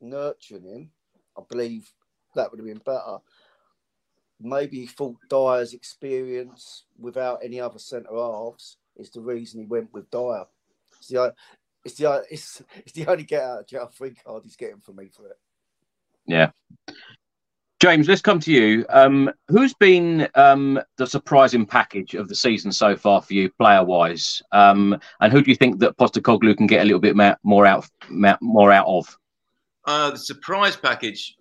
nurturing 0.00 0.64
him, 0.64 0.90
I 1.36 1.42
believe 1.48 1.92
that 2.34 2.50
would 2.50 2.58
have 2.58 2.66
been 2.66 2.78
better. 2.78 3.18
Maybe 4.40 4.80
he 4.80 4.86
thought 4.86 5.16
Dier's 5.28 5.74
experience 5.74 6.84
without 6.98 7.40
any 7.42 7.60
other 7.60 7.78
centre 7.78 8.14
halves 8.14 8.78
is 8.96 9.10
the 9.10 9.20
reason 9.20 9.60
he 9.60 9.66
went 9.66 9.92
with 9.92 10.10
Dier. 10.10 10.44
It's 10.98 11.08
the, 11.08 11.34
it's 11.84 11.94
the, 11.94 12.24
it's, 12.30 12.62
it's 12.76 12.92
the 12.92 13.06
only 13.06 13.24
get 13.24 13.42
out 13.42 13.60
of 13.60 13.66
jail 13.66 13.90
free 13.92 14.14
card 14.14 14.42
he's 14.44 14.56
getting 14.56 14.80
for 14.80 14.92
me 14.92 15.08
for 15.14 15.28
it. 15.28 15.38
Yeah. 16.26 16.50
James, 17.78 18.08
let's 18.08 18.22
come 18.22 18.40
to 18.40 18.50
you. 18.50 18.86
Um, 18.88 19.30
who's 19.48 19.74
been 19.74 20.28
um, 20.34 20.80
the 20.96 21.06
surprising 21.06 21.66
package 21.66 22.14
of 22.14 22.26
the 22.26 22.34
season 22.34 22.72
so 22.72 22.96
far 22.96 23.20
for 23.20 23.34
you, 23.34 23.50
player-wise? 23.50 24.42
Um, 24.52 24.98
and 25.20 25.30
who 25.30 25.42
do 25.42 25.50
you 25.50 25.56
think 25.56 25.78
that 25.80 25.96
Postecoglou 25.98 26.56
can 26.56 26.66
get 26.66 26.80
a 26.80 26.84
little 26.84 27.00
bit 27.00 27.16
more 27.42 27.66
out 27.66 27.86
more 28.40 28.72
out 28.72 28.86
of? 28.86 29.18
Uh, 29.84 30.10
the 30.10 30.18
surprise 30.18 30.74
package 30.74 31.36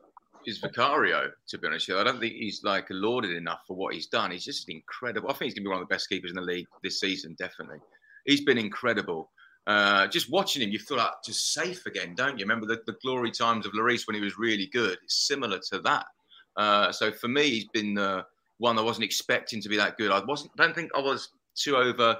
is 0.45 0.57
Vicario. 0.57 1.31
To 1.47 1.57
be 1.57 1.67
honest, 1.67 1.87
with 1.87 1.95
you. 1.95 2.01
I 2.01 2.03
don't 2.03 2.19
think 2.19 2.33
he's 2.33 2.61
like 2.65 2.87
lauded 2.89 3.31
enough 3.31 3.61
for 3.65 3.77
what 3.77 3.93
he's 3.93 4.07
done. 4.07 4.31
He's 4.31 4.43
just 4.43 4.69
incredible. 4.69 5.29
I 5.29 5.33
think 5.33 5.45
he's 5.45 5.53
going 5.53 5.63
to 5.63 5.69
be 5.69 5.71
one 5.71 5.81
of 5.81 5.87
the 5.87 5.93
best 5.93 6.09
keepers 6.09 6.31
in 6.31 6.35
the 6.35 6.41
league 6.41 6.67
this 6.83 6.99
season. 6.99 7.37
Definitely, 7.39 7.79
he's 8.25 8.43
been 8.43 8.57
incredible. 8.57 9.31
Uh, 9.67 10.05
just 10.07 10.29
watching 10.29 10.61
him, 10.61 10.69
you 10.69 10.79
feel 10.79 10.97
like 10.97 11.11
just 11.23 11.53
safe 11.53 11.85
again, 11.85 12.13
don't 12.13 12.37
you? 12.37 12.43
Remember 12.43 12.67
the, 12.67 12.81
the 12.85 12.97
glory 13.01 13.31
times 13.31 13.65
of 13.65 13.71
Lloris 13.71 14.05
when 14.05 14.15
he 14.15 14.21
was 14.21 14.37
really 14.37 14.67
good. 14.67 14.97
It's 15.01 15.27
similar 15.27 15.59
to 15.71 15.79
that. 15.79 16.05
Uh, 16.57 16.91
so 16.91 17.11
for 17.11 17.27
me, 17.27 17.49
he's 17.49 17.67
been 17.67 17.93
the 17.93 18.25
one 18.57 18.77
I 18.79 18.81
wasn't 18.81 19.05
expecting 19.05 19.61
to 19.61 19.69
be 19.69 19.77
that 19.77 19.97
good. 19.97 20.11
I 20.11 20.23
wasn't. 20.23 20.51
I 20.57 20.63
don't 20.63 20.75
think 20.75 20.91
I 20.95 21.01
was 21.01 21.29
too 21.55 21.75
over 21.75 22.17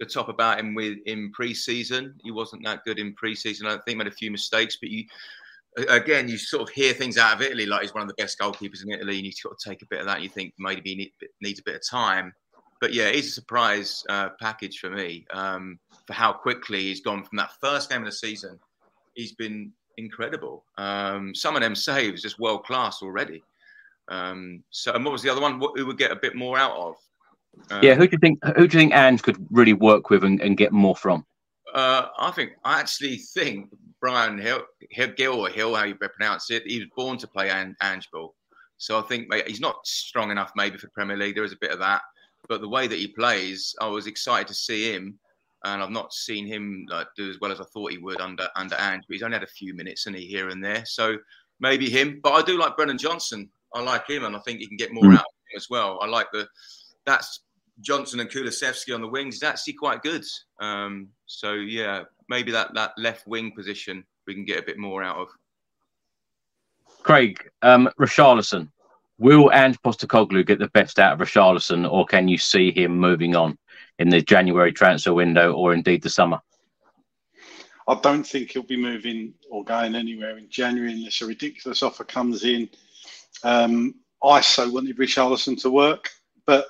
the 0.00 0.06
top 0.06 0.28
about 0.28 0.60
him 0.60 0.74
with 0.74 0.98
in 1.06 1.32
pre-season. 1.32 2.14
He 2.22 2.30
wasn't 2.30 2.64
that 2.64 2.84
good 2.84 2.98
in 2.98 3.14
pre-season. 3.14 3.66
I 3.66 3.78
think 3.78 3.98
made 3.98 4.06
a 4.06 4.12
few 4.12 4.30
mistakes, 4.30 4.78
but 4.80 4.90
you 4.90 5.04
again, 5.88 6.28
you 6.28 6.38
sort 6.38 6.62
of 6.62 6.70
hear 6.70 6.92
things 6.92 7.18
out 7.18 7.34
of 7.34 7.42
Italy 7.42 7.66
like 7.66 7.82
he's 7.82 7.94
one 7.94 8.02
of 8.02 8.08
the 8.08 8.14
best 8.14 8.38
goalkeepers 8.38 8.82
in 8.84 8.92
Italy, 8.92 9.16
and 9.16 9.26
you 9.26 9.32
sort 9.32 9.54
of 9.54 9.58
take 9.58 9.82
a 9.82 9.86
bit 9.86 10.00
of 10.00 10.06
that. 10.06 10.16
And 10.16 10.24
you 10.24 10.30
think 10.30 10.54
maybe 10.58 11.12
he 11.20 11.30
needs 11.40 11.60
a 11.60 11.64
bit 11.64 11.76
of 11.76 11.86
time, 11.88 12.32
but 12.80 12.92
yeah, 12.92 13.10
he's 13.10 13.28
a 13.28 13.32
surprise 13.32 14.04
uh, 14.08 14.30
package 14.40 14.78
for 14.78 14.90
me 14.90 15.26
um, 15.32 15.78
for 16.06 16.12
how 16.12 16.32
quickly 16.32 16.80
he's 16.80 17.00
gone 17.00 17.24
from 17.24 17.36
that 17.36 17.52
first 17.60 17.90
game 17.90 18.00
of 18.00 18.06
the 18.06 18.12
season. 18.12 18.58
He's 19.14 19.32
been 19.32 19.72
incredible. 19.96 20.64
Um, 20.76 21.34
some 21.34 21.56
of 21.56 21.62
them 21.62 21.74
saves 21.74 22.22
just 22.22 22.38
world 22.38 22.64
class 22.64 23.02
already. 23.02 23.42
Um, 24.08 24.64
so, 24.70 24.92
and 24.92 25.04
what 25.04 25.12
was 25.12 25.22
the 25.22 25.30
other 25.30 25.40
one? 25.40 25.58
What, 25.58 25.78
who 25.78 25.86
would 25.86 25.98
get 25.98 26.10
a 26.10 26.16
bit 26.16 26.34
more 26.34 26.58
out 26.58 26.76
of? 26.76 26.94
Um, 27.70 27.82
yeah, 27.82 27.94
who 27.94 28.06
do 28.06 28.12
you 28.12 28.18
think? 28.18 28.44
Who 28.44 28.68
do 28.68 28.76
you 28.76 28.82
think 28.82 28.94
Ange 28.94 29.22
could 29.22 29.44
really 29.50 29.72
work 29.72 30.10
with 30.10 30.24
and, 30.24 30.40
and 30.40 30.56
get 30.56 30.72
more 30.72 30.96
from? 30.96 31.26
Uh, 31.74 32.06
I 32.18 32.30
think 32.30 32.52
I 32.64 32.80
actually 32.80 33.16
think 33.16 33.68
Brian 34.00 34.38
Hill, 34.38 34.62
Hill, 34.90 35.12
Gil 35.16 35.40
or 35.40 35.48
Hill, 35.48 35.74
how 35.74 35.84
you 35.84 35.94
pronounce 35.94 36.50
it, 36.50 36.66
he 36.66 36.78
was 36.78 36.88
born 36.96 37.18
to 37.18 37.26
play 37.26 37.50
An- 37.50 37.76
Ange 37.82 38.08
ball. 38.12 38.34
So 38.78 38.98
I 38.98 39.02
think 39.02 39.28
mate, 39.28 39.48
he's 39.48 39.60
not 39.60 39.86
strong 39.86 40.30
enough 40.30 40.52
maybe 40.54 40.78
for 40.78 40.88
Premier 40.88 41.16
League. 41.16 41.34
There 41.34 41.44
is 41.44 41.52
a 41.52 41.58
bit 41.60 41.72
of 41.72 41.80
that, 41.80 42.02
but 42.48 42.60
the 42.60 42.68
way 42.68 42.86
that 42.86 42.98
he 42.98 43.08
plays, 43.08 43.74
I 43.80 43.88
was 43.88 44.06
excited 44.06 44.46
to 44.48 44.54
see 44.54 44.92
him, 44.92 45.18
and 45.64 45.82
I've 45.82 45.90
not 45.90 46.12
seen 46.12 46.46
him 46.46 46.86
like, 46.88 47.08
do 47.16 47.28
as 47.28 47.40
well 47.40 47.52
as 47.52 47.60
I 47.60 47.64
thought 47.64 47.90
he 47.90 47.98
would 47.98 48.20
under 48.20 48.48
under 48.54 48.76
Ange. 48.76 49.04
But 49.08 49.14
he's 49.14 49.22
only 49.22 49.36
had 49.36 49.42
a 49.42 49.48
few 49.48 49.74
minutes, 49.74 50.06
and 50.06 50.14
he 50.16 50.26
here 50.26 50.48
and 50.48 50.64
there. 50.64 50.84
So 50.86 51.18
maybe 51.60 51.90
him. 51.90 52.20
But 52.22 52.32
I 52.32 52.42
do 52.42 52.58
like 52.58 52.76
Brennan 52.76 52.98
Johnson. 52.98 53.50
I 53.74 53.80
like 53.80 54.08
him, 54.08 54.24
and 54.24 54.34
I 54.34 54.40
think 54.40 54.60
he 54.60 54.66
can 54.66 54.76
get 54.76 54.92
more 54.92 55.04
mm. 55.04 55.14
out 55.14 55.20
of 55.20 55.52
him 55.52 55.56
as 55.56 55.66
well. 55.70 55.98
I 56.02 56.06
like 56.06 56.28
the 56.32 56.48
that's 57.06 57.40
Johnson 57.80 58.20
and 58.20 58.30
Kulusevski 58.30 58.94
on 58.94 59.00
the 59.00 59.08
wings 59.08 59.36
is 59.36 59.42
actually 59.42 59.74
quite 59.74 60.02
good. 60.02 60.24
Um, 60.60 61.08
so 61.26 61.54
yeah, 61.54 62.04
maybe 62.28 62.50
that 62.52 62.74
that 62.74 62.92
left 62.98 63.26
wing 63.26 63.52
position 63.54 64.04
we 64.26 64.34
can 64.34 64.44
get 64.44 64.58
a 64.58 64.66
bit 64.66 64.78
more 64.78 65.02
out 65.02 65.16
of. 65.16 65.28
Craig, 67.02 67.48
um, 67.62 67.88
Richarlison, 67.98 68.70
will 69.18 69.50
Ange 69.52 69.80
Postecoglou 69.82 70.46
get 70.46 70.58
the 70.58 70.68
best 70.68 70.98
out 70.98 71.14
of 71.14 71.26
Richarlison, 71.26 71.90
or 71.90 72.04
can 72.04 72.28
you 72.28 72.38
see 72.38 72.70
him 72.70 72.98
moving 72.98 73.34
on 73.34 73.56
in 73.98 74.08
the 74.08 74.20
January 74.20 74.72
transfer 74.72 75.14
window, 75.14 75.52
or 75.52 75.72
indeed 75.72 76.02
the 76.02 76.10
summer? 76.10 76.40
I 77.88 77.98
don't 78.02 78.24
think 78.24 78.50
he'll 78.50 78.62
be 78.62 78.76
moving 78.76 79.32
or 79.50 79.64
going 79.64 79.94
anywhere 79.94 80.36
in 80.36 80.50
January 80.50 80.92
unless 80.92 81.22
a 81.22 81.26
ridiculous 81.26 81.82
offer 81.82 82.04
comes 82.04 82.44
in. 82.44 82.68
Um, 83.44 83.94
I 84.22 84.40
so 84.40 84.70
wanted 84.70 84.98
Richarlison 84.98 85.60
to 85.62 85.70
work, 85.70 86.10
but 86.46 86.68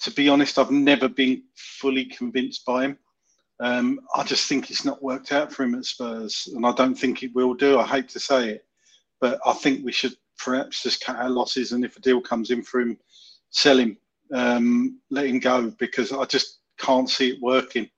to 0.00 0.10
be 0.10 0.28
honest, 0.28 0.58
I've 0.58 0.70
never 0.70 1.08
been 1.08 1.42
fully 1.54 2.06
convinced 2.06 2.64
by 2.64 2.86
him. 2.86 2.98
Um, 3.60 4.00
I 4.16 4.24
just 4.24 4.48
think 4.48 4.70
it's 4.70 4.84
not 4.84 5.02
worked 5.02 5.30
out 5.30 5.52
for 5.52 5.62
him 5.62 5.76
at 5.76 5.84
Spurs, 5.84 6.48
and 6.54 6.66
I 6.66 6.72
don't 6.72 6.96
think 6.96 7.22
it 7.22 7.34
will 7.34 7.54
do. 7.54 7.78
I 7.78 7.86
hate 7.86 8.08
to 8.08 8.18
say 8.18 8.48
it, 8.48 8.66
but 9.20 9.38
I 9.46 9.52
think 9.52 9.84
we 9.84 9.92
should 9.92 10.16
perhaps 10.36 10.82
just 10.82 11.04
cut 11.04 11.16
our 11.16 11.30
losses, 11.30 11.70
and 11.70 11.84
if 11.84 11.96
a 11.96 12.00
deal 12.00 12.20
comes 12.20 12.50
in 12.50 12.62
for 12.62 12.80
him, 12.80 12.98
sell 13.50 13.78
him, 13.78 13.96
um, 14.34 14.98
let 15.10 15.26
him 15.26 15.38
go, 15.38 15.70
because 15.78 16.12
I 16.12 16.24
just 16.24 16.58
can't 16.78 17.08
see 17.08 17.30
it 17.30 17.40
working. 17.40 17.88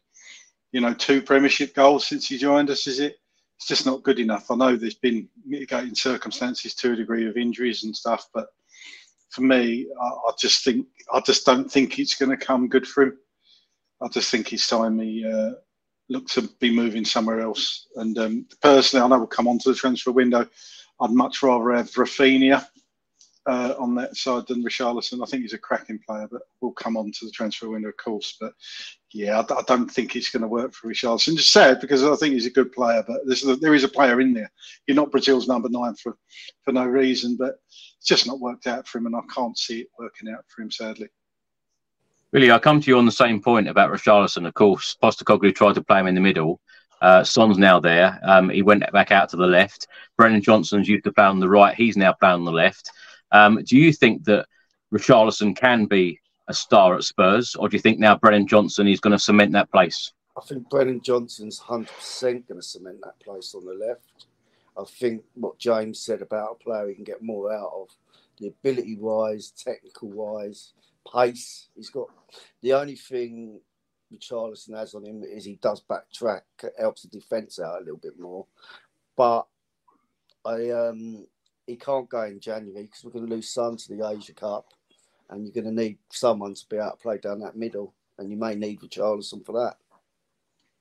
You 0.72 0.82
know, 0.82 0.92
two 0.92 1.22
Premiership 1.22 1.74
goals 1.74 2.06
since 2.06 2.26
he 2.26 2.36
joined 2.36 2.68
us, 2.68 2.86
is 2.86 3.00
it? 3.00 3.16
It's 3.64 3.68
just 3.70 3.86
not 3.86 4.02
good 4.02 4.18
enough. 4.18 4.50
I 4.50 4.56
know 4.56 4.76
there's 4.76 4.96
been 4.96 5.26
mitigating 5.46 5.94
circumstances 5.94 6.74
to 6.74 6.92
a 6.92 6.96
degree 6.96 7.26
of 7.26 7.38
injuries 7.38 7.84
and 7.84 7.96
stuff, 7.96 8.28
but 8.34 8.48
for 9.30 9.40
me, 9.40 9.86
I, 9.98 10.06
I 10.06 10.32
just 10.38 10.62
think 10.64 10.86
I 11.10 11.20
just 11.20 11.46
don't 11.46 11.72
think 11.72 11.98
it's 11.98 12.14
going 12.14 12.30
to 12.30 12.36
come 12.36 12.68
good 12.68 12.86
for 12.86 13.04
him. 13.04 13.16
I 14.02 14.08
just 14.08 14.30
think 14.30 14.52
it's 14.52 14.66
time 14.66 14.98
he 14.98 15.24
uh, 15.24 15.52
look 16.10 16.26
to 16.28 16.42
be 16.60 16.74
moving 16.74 17.06
somewhere 17.06 17.40
else. 17.40 17.88
And 17.96 18.18
um, 18.18 18.46
personally, 18.60 19.02
I 19.02 19.08
know 19.08 19.16
we'll 19.16 19.28
come 19.28 19.48
on 19.48 19.58
to 19.60 19.70
the 19.70 19.74
transfer 19.74 20.12
window. 20.12 20.46
I'd 21.00 21.10
much 21.12 21.42
rather 21.42 21.72
have 21.72 21.90
Raphinha 21.92 22.66
uh, 23.46 23.74
on 23.78 23.94
that 23.94 24.16
side 24.16 24.46
than 24.46 24.64
Richarlison. 24.64 25.22
I 25.22 25.26
think 25.26 25.42
he's 25.42 25.52
a 25.52 25.58
cracking 25.58 26.00
player, 26.06 26.26
but 26.30 26.42
we'll 26.60 26.72
come 26.72 26.96
on 26.96 27.12
to 27.12 27.26
the 27.26 27.30
transfer 27.30 27.68
window, 27.68 27.88
of 27.88 27.96
course. 27.96 28.36
But 28.40 28.54
yeah, 29.12 29.40
I, 29.40 29.54
I 29.54 29.62
don't 29.66 29.90
think 29.90 30.16
it's 30.16 30.30
going 30.30 30.42
to 30.42 30.48
work 30.48 30.72
for 30.72 30.88
Richarlison. 30.88 31.36
Just 31.36 31.52
sad 31.52 31.80
because 31.80 32.02
I 32.02 32.14
think 32.16 32.34
he's 32.34 32.46
a 32.46 32.50
good 32.50 32.72
player, 32.72 33.04
but 33.06 33.20
there 33.60 33.74
is 33.74 33.84
a 33.84 33.88
player 33.88 34.20
in 34.20 34.32
there. 34.32 34.50
You're 34.86 34.96
not 34.96 35.10
Brazil's 35.10 35.48
number 35.48 35.68
nine 35.68 35.94
for, 35.94 36.16
for 36.62 36.72
no 36.72 36.84
reason, 36.84 37.36
but 37.36 37.56
it's 37.68 38.06
just 38.06 38.26
not 38.26 38.40
worked 38.40 38.66
out 38.66 38.88
for 38.88 38.98
him, 38.98 39.06
and 39.06 39.16
I 39.16 39.20
can't 39.34 39.58
see 39.58 39.80
it 39.80 39.88
working 39.98 40.28
out 40.30 40.44
for 40.48 40.62
him, 40.62 40.70
sadly. 40.70 41.08
Really, 42.32 42.50
I 42.50 42.58
come 42.58 42.80
to 42.80 42.90
you 42.90 42.98
on 42.98 43.06
the 43.06 43.12
same 43.12 43.40
point 43.40 43.68
about 43.68 43.92
Richarlison. 43.92 44.46
Of 44.46 44.54
course, 44.54 44.96
Postecoglou 45.00 45.54
tried 45.54 45.76
to 45.76 45.84
play 45.84 46.00
him 46.00 46.08
in 46.08 46.16
the 46.16 46.20
middle. 46.20 46.60
Uh, 47.00 47.22
Son's 47.22 47.58
now 47.58 47.78
there. 47.78 48.18
Um, 48.24 48.48
he 48.48 48.62
went 48.62 48.90
back 48.90 49.12
out 49.12 49.28
to 49.28 49.36
the 49.36 49.46
left. 49.46 49.86
Brennan 50.16 50.42
Johnson's 50.42 50.88
used 50.88 51.04
to 51.04 51.12
play 51.12 51.24
on 51.24 51.38
the 51.38 51.48
right. 51.48 51.74
He's 51.74 51.96
now 51.96 52.14
playing 52.14 52.36
on 52.36 52.44
the 52.44 52.50
left. 52.50 52.90
Um, 53.32 53.60
do 53.64 53.76
you 53.76 53.92
think 53.92 54.24
that 54.24 54.46
Richarlison 54.92 55.56
can 55.56 55.86
be 55.86 56.20
a 56.48 56.54
star 56.54 56.94
at 56.94 57.04
Spurs, 57.04 57.54
or 57.54 57.68
do 57.68 57.76
you 57.76 57.80
think 57.80 57.98
now 57.98 58.16
Brennan 58.16 58.46
Johnson 58.46 58.86
is 58.86 59.00
going 59.00 59.12
to 59.12 59.18
cement 59.18 59.52
that 59.52 59.70
place? 59.70 60.12
I 60.36 60.40
think 60.40 60.68
Brennan 60.68 61.00
Johnson's 61.00 61.60
100% 61.60 62.22
going 62.22 62.60
to 62.60 62.62
cement 62.62 63.00
that 63.02 63.18
place 63.20 63.54
on 63.54 63.64
the 63.64 63.74
left. 63.74 64.26
I 64.76 64.84
think 64.84 65.22
what 65.34 65.58
James 65.58 66.00
said 66.00 66.22
about 66.22 66.58
a 66.60 66.64
player 66.64 66.88
he 66.88 66.94
can 66.94 67.04
get 67.04 67.22
more 67.22 67.52
out 67.52 67.70
of, 67.74 67.88
the 68.40 68.48
ability 68.48 68.96
wise, 68.96 69.52
technical 69.52 70.10
wise, 70.10 70.72
pace. 71.12 71.68
He's 71.76 71.90
got 71.90 72.08
the 72.62 72.72
only 72.72 72.96
thing 72.96 73.60
Richarlison 74.12 74.76
has 74.76 74.94
on 74.94 75.04
him 75.04 75.22
is 75.22 75.44
he 75.44 75.58
does 75.62 75.82
backtrack, 75.88 76.42
helps 76.78 77.02
the 77.02 77.08
defence 77.08 77.58
out 77.58 77.80
a 77.80 77.84
little 77.84 78.00
bit 78.02 78.18
more. 78.18 78.46
But 79.16 79.46
I 80.44 80.70
um 80.70 81.26
he 81.66 81.76
can't 81.76 82.08
go 82.08 82.22
in 82.24 82.40
January 82.40 82.84
because 82.84 83.04
we're 83.04 83.10
going 83.10 83.26
to 83.26 83.34
lose 83.34 83.52
Son 83.52 83.76
to 83.76 83.88
the 83.88 84.08
Asia 84.08 84.32
Cup, 84.32 84.66
and 85.30 85.44
you're 85.44 85.62
going 85.62 85.74
to 85.74 85.82
need 85.82 85.98
someone 86.10 86.54
to 86.54 86.66
be 86.68 86.76
able 86.76 86.92
to 86.92 86.96
play 86.96 87.18
down 87.18 87.40
that 87.40 87.56
middle, 87.56 87.94
and 88.18 88.30
you 88.30 88.36
may 88.36 88.54
need 88.54 88.80
Richarlison 88.80 89.44
for 89.44 89.52
that. 89.52 89.76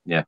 Yeah. 0.06 0.24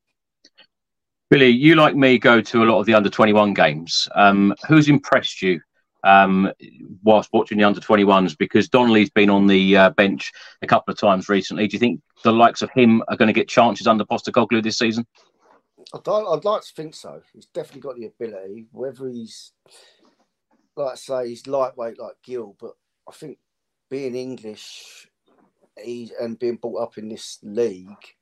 Billy, 1.29 1.49
you 1.49 1.75
like 1.75 1.95
me 1.95 2.17
go 2.17 2.39
to 2.39 2.63
a 2.63 2.65
lot 2.65 2.79
of 2.79 2.85
the 2.85 2.93
under 2.93 3.09
21 3.09 3.53
games. 3.53 4.07
Um, 4.15 4.53
who's 4.67 4.87
impressed 4.87 5.41
you 5.41 5.59
um, 6.05 6.51
whilst 7.03 7.33
watching 7.33 7.57
the 7.57 7.63
under 7.63 7.81
21s 7.81 8.37
because 8.37 8.69
Donnelly's 8.69 9.09
been 9.09 9.29
on 9.29 9.47
the 9.47 9.75
uh, 9.75 9.89
bench 9.89 10.31
a 10.61 10.67
couple 10.67 10.91
of 10.91 10.99
times 10.99 11.27
recently. 11.27 11.67
Do 11.67 11.75
you 11.75 11.79
think 11.79 12.01
the 12.23 12.31
likes 12.31 12.61
of 12.61 12.69
him 12.71 13.01
are 13.07 13.17
going 13.17 13.27
to 13.27 13.33
get 13.33 13.49
chances 13.49 13.87
under 13.87 14.05
Postecoglou 14.05 14.63
this 14.63 14.77
season? 14.77 15.05
I'd, 15.93 16.07
I'd 16.07 16.45
like 16.45 16.61
to 16.61 16.73
think 16.75 16.93
so. 16.93 17.21
He's 17.33 17.47
definitely 17.47 17.81
got 17.81 17.95
the 17.95 18.05
ability. 18.05 18.67
Whether 18.71 19.07
he's, 19.09 19.51
like 20.75 20.93
I 20.93 20.95
say, 20.95 21.29
he's 21.29 21.47
lightweight 21.47 21.99
like 21.99 22.15
Gil, 22.23 22.55
but 22.59 22.73
I 23.07 23.11
think 23.11 23.37
being 23.89 24.15
English 24.15 25.07
he's, 25.81 26.11
and 26.19 26.39
being 26.39 26.55
brought 26.55 26.81
up 26.81 26.97
in 26.97 27.09
this 27.09 27.39
league, 27.43 28.15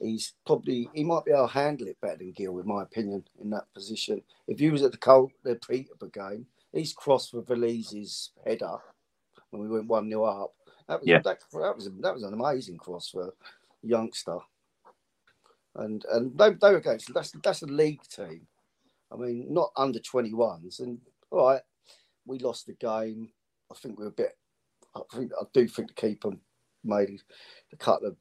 he's 0.00 0.34
probably 0.46 0.88
he 0.94 1.04
might 1.04 1.24
be 1.24 1.32
able 1.32 1.48
to 1.48 1.52
handle 1.52 1.88
it 1.88 2.00
better 2.00 2.18
than 2.18 2.32
Gil, 2.32 2.58
in 2.58 2.66
my 2.66 2.82
opinion, 2.82 3.24
in 3.40 3.50
that 3.50 3.72
position. 3.74 4.22
If 4.48 4.58
he 4.58 4.70
was 4.70 4.82
at 4.82 4.92
the 4.92 4.98
Col- 4.98 5.32
the 5.42 5.56
Peterborough 5.56 6.10
game, 6.10 6.46
he's 6.72 6.92
crossed 6.92 7.30
for 7.30 7.42
Valise's 7.42 8.30
header 8.44 8.76
when 9.50 9.62
we 9.62 9.68
went 9.68 9.88
one 9.88 10.08
0 10.08 10.24
up. 10.24 10.54
That 10.88 11.00
was, 11.00 11.08
yeah. 11.08 11.20
that, 11.24 11.40
that 11.52 11.76
was 11.76 11.90
that 12.00 12.14
was 12.14 12.22
an 12.22 12.34
amazing 12.34 12.78
cross 12.78 13.10
for 13.10 13.28
a 13.28 13.32
youngster. 13.82 14.38
And 15.74 16.04
and 16.12 16.36
they, 16.38 16.50
they 16.50 16.70
were 16.70 16.78
against 16.78 17.12
that's 17.12 17.32
that's 17.42 17.62
a 17.62 17.66
league 17.66 18.02
team. 18.08 18.46
I 19.12 19.16
mean, 19.16 19.46
not 19.50 19.72
under 19.76 19.98
twenty 19.98 20.32
ones. 20.32 20.80
And 20.80 21.00
all 21.30 21.48
right, 21.48 21.62
we 22.26 22.38
lost 22.38 22.66
the 22.66 22.74
game. 22.74 23.30
I 23.70 23.74
think 23.74 23.98
we 23.98 24.04
were 24.04 24.10
a 24.10 24.14
bit. 24.14 24.36
I 24.94 25.00
think 25.14 25.32
I 25.40 25.44
do 25.52 25.66
think 25.68 25.88
the 25.88 25.94
keeper 25.94 26.30
made 26.84 27.20
a 27.72 27.76
couple 27.76 28.08
of 28.08 28.16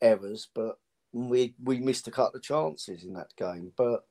errors, 0.00 0.48
but 0.54 0.78
we 1.12 1.54
we 1.62 1.78
missed 1.78 2.08
a 2.08 2.12
couple 2.12 2.36
of 2.36 2.42
chances 2.42 3.04
in 3.04 3.14
that 3.14 3.34
game. 3.36 3.72
But 3.76 4.04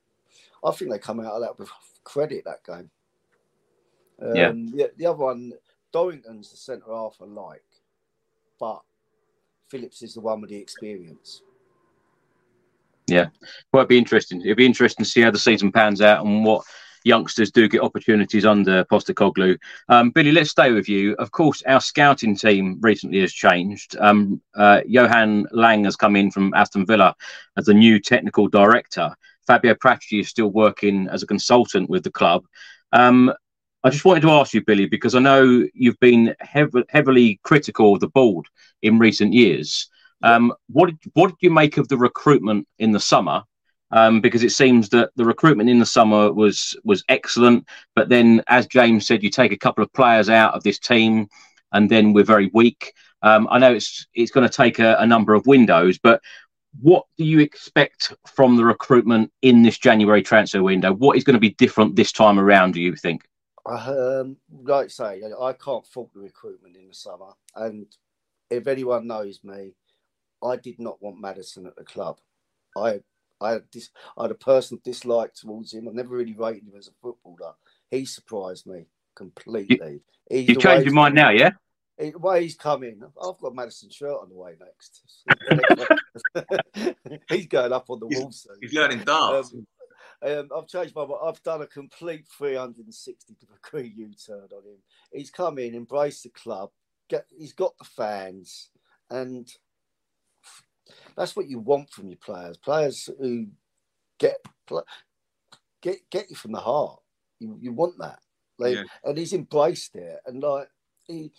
I 0.64 0.72
think 0.72 0.92
they 0.92 1.00
come 1.00 1.20
out 1.20 1.34
of 1.34 1.42
that 1.42 1.58
with 1.58 1.70
credit 2.04 2.44
that 2.46 2.64
game. 2.66 2.90
Um, 4.22 4.36
yeah. 4.36 4.52
The, 4.52 4.92
the 4.98 5.06
other 5.06 5.18
one, 5.18 5.54
Dorrington's 5.94 6.52
the 6.52 6.58
centre 6.58 6.94
half 6.94 7.18
I 7.22 7.26
like, 7.26 7.62
but 8.60 8.82
Phillips 9.70 10.02
is 10.02 10.16
the 10.16 10.22
one 10.22 10.42
with 10.42 10.50
the 10.50 10.58
experience. 10.58 11.42
Yeah, 13.08 13.28
well, 13.72 13.82
it'd 13.82 13.90
be 13.90 13.98
interesting. 13.98 14.42
It'd 14.42 14.58
be 14.58 14.66
interesting 14.66 15.06
to 15.06 15.10
see 15.10 15.22
how 15.22 15.32
the 15.32 15.40
season 15.40 15.72
pans 15.72 16.02
out 16.02 16.26
and 16.26 16.44
what 16.44 16.66
youngsters 17.04 17.52
do 17.52 17.68
get 17.68 17.82
opportunities 17.82 18.46
under 18.46 18.84
Postecoglou. 18.86 19.58
Um, 19.90 20.12
Billy, 20.12 20.32
let's 20.32 20.52
stay 20.52 20.72
with 20.72 20.90
you. 20.90 21.14
Of 21.16 21.32
course, 21.32 21.62
our 21.64 21.82
scouting 21.82 22.36
team 22.36 22.78
recently 22.82 23.22
has 23.22 23.34
changed. 23.34 23.96
Um, 24.00 24.42
uh, 24.56 24.82
Johan 24.86 25.48
Lange 25.52 25.86
has 25.86 25.96
come 25.96 26.16
in 26.16 26.32
from 26.32 26.54
Aston 26.54 26.86
Villa 26.86 27.16
as 27.58 27.66
the 27.66 27.74
new 27.74 28.00
technical 28.00 28.48
director. 28.48 29.16
Fabio 29.46 29.74
Paratici 29.76 30.20
is 30.20 30.30
still 30.30 30.50
working 30.50 31.08
as 31.10 31.24
a 31.24 31.28
consultant 31.28 31.90
with 31.90 32.04
the 32.04 32.12
club. 32.12 32.44
Um, 32.92 33.34
I 33.84 33.90
just 33.90 34.06
wanted 34.06 34.22
to 34.22 34.32
ask 34.32 34.54
you, 34.54 34.64
Billy, 34.64 34.86
because 34.86 35.16
I 35.16 35.20
know 35.20 35.66
you've 35.74 36.00
been 36.00 36.36
heavily 36.42 37.40
critical 37.44 37.94
of 37.94 38.02
the 38.02 38.10
board 38.10 38.46
in 38.82 39.00
recent 39.00 39.34
years. 39.34 39.90
Um, 40.24 40.52
what 40.68 40.92
what 41.14 41.28
did 41.28 41.38
you 41.42 41.52
make 41.52 41.78
of 41.78 41.88
the 41.88 41.98
recruitment 41.98 42.68
in 42.80 42.92
the 42.92 43.00
summer? 43.00 43.44
Um, 43.92 44.20
because 44.20 44.44
it 44.44 44.52
seems 44.52 44.90
that 44.90 45.12
the 45.16 45.24
recruitment 45.24 45.70
in 45.70 45.80
the 45.80 45.86
summer 45.86 46.34
was 46.34 46.76
was 46.84 47.06
excellent, 47.08 47.66
but 47.96 48.10
then, 48.10 48.44
as 48.48 48.68
James 48.68 49.08
said, 49.08 49.24
you 49.24 49.30
take 49.30 49.54
a 49.54 49.58
couple 49.58 49.82
of 49.82 49.94
players 49.94 50.30
out 50.30 50.54
of 50.54 50.64
this 50.64 50.78
team, 50.78 51.30
and 51.72 51.90
then 51.90 52.12
we're 52.12 52.26
very 52.26 52.52
weak. 52.54 52.94
Um, 53.22 53.48
I 53.50 53.60
know 53.60 53.74
it's 53.74 54.06
it's 54.14 54.32
going 54.32 54.48
to 54.48 54.54
take 54.54 54.80
a, 54.80 54.98
a 55.00 55.08
number 55.08 55.34
of 55.34 55.48
windows, 55.48 55.98
but 55.98 56.22
what 56.82 57.06
do 57.18 57.24
you 57.24 57.40
expect 57.40 58.14
from 58.26 58.56
the 58.56 58.66
recruitment 58.66 59.32
in 59.42 59.64
this 59.64 59.78
January 59.78 60.22
transfer 60.22 60.62
window? 60.62 60.94
What 60.94 61.18
is 61.18 61.24
going 61.24 61.36
to 61.36 61.40
be 61.40 61.52
different 61.52 61.96
this 61.96 62.12
time 62.12 62.40
around? 62.40 62.74
Do 62.74 62.82
you 62.82 62.96
think? 62.96 63.24
Um, 63.66 64.38
like 64.64 64.86
I 64.86 64.88
say, 64.88 65.22
I 65.40 65.54
can't 65.54 65.86
fault 65.86 66.12
the 66.14 66.22
recruitment 66.22 66.78
in 66.78 66.88
the 66.88 66.94
summer. 66.94 67.32
And 67.56 67.88
if 68.50 68.68
anyone 68.68 69.08
knows 69.08 69.44
me, 69.44 69.74
I 70.44 70.56
did 70.56 70.80
not 70.80 71.02
want 71.02 71.20
Maddison 71.20 71.66
at 71.66 71.76
the 71.76 71.84
club. 71.84 72.20
I 72.78 73.02
I 73.40 73.52
had, 73.52 73.64
this, 73.72 73.90
I 74.18 74.24
had 74.24 74.32
a 74.32 74.36
personal 74.36 74.82
dislike 74.84 75.34
towards 75.34 75.74
him. 75.74 75.88
I 75.88 75.92
never 75.92 76.16
really 76.16 76.36
rated 76.36 76.68
him 76.68 76.74
as 76.78 76.88
a 76.88 76.92
footballer. 77.02 77.54
He 77.90 78.06
surprised 78.06 78.66
me 78.66 78.86
completely. 79.16 80.02
You, 80.30 80.40
you 80.40 80.56
changed 80.56 80.86
your 80.86 80.94
mind 80.94 81.16
now, 81.16 81.30
yeah? 81.30 81.52
The 81.98 82.14
way 82.18 82.44
he's 82.44 82.56
coming, 82.56 83.02
I've 83.04 83.40
got 83.40 83.56
Maddison 83.56 83.90
shirt 83.90 84.18
on 84.22 84.30
the 84.30 84.36
way 84.36 84.56
next. 84.60 85.24
he's 87.30 87.48
going 87.48 87.74
up 87.74 87.90
on 87.90 88.00
the 88.00 88.08
wall 88.08 88.32
soon. 88.32 88.58
He's 88.62 88.74
learning 88.74 89.00
dance. 89.00 89.54
Um, 89.54 89.68
um, 90.22 90.50
I've 90.56 90.68
changed 90.68 90.96
my 90.96 91.06
mind. 91.06 91.20
I've 91.24 91.42
done 91.44 91.62
a 91.62 91.68
complete 91.68 92.28
360 92.38 93.36
degree 93.40 93.94
U 93.96 94.12
turn 94.14 94.48
on 94.52 94.66
him. 94.66 94.78
He's 95.12 95.32
come 95.32 95.58
in, 95.58 95.76
embraced 95.76 96.24
the 96.24 96.30
club, 96.30 96.70
get, 97.08 97.26
he's 97.36 97.54
got 97.54 97.78
the 97.78 97.86
fans, 97.86 98.70
and 99.10 99.48
that's 101.16 101.36
what 101.36 101.50
you 101.50 101.60
want 101.60 101.90
from 101.90 102.08
your 102.08 102.18
players. 102.18 102.58
Players 102.58 103.10
who 103.20 103.48
get 104.18 104.38
get 105.82 105.98
get 106.10 106.30
you 106.30 106.36
from 106.36 106.52
the 106.52 106.60
heart. 106.60 107.00
You, 107.40 107.58
you 107.62 107.72
want 107.72 107.98
that. 108.00 108.20
Like, 108.58 108.76
yeah. 108.76 108.84
And 109.04 109.18
he's 109.18 109.34
embraced 109.34 109.96
it. 109.96 110.20
And 110.26 110.42
like 110.42 110.70
he, 111.06 111.32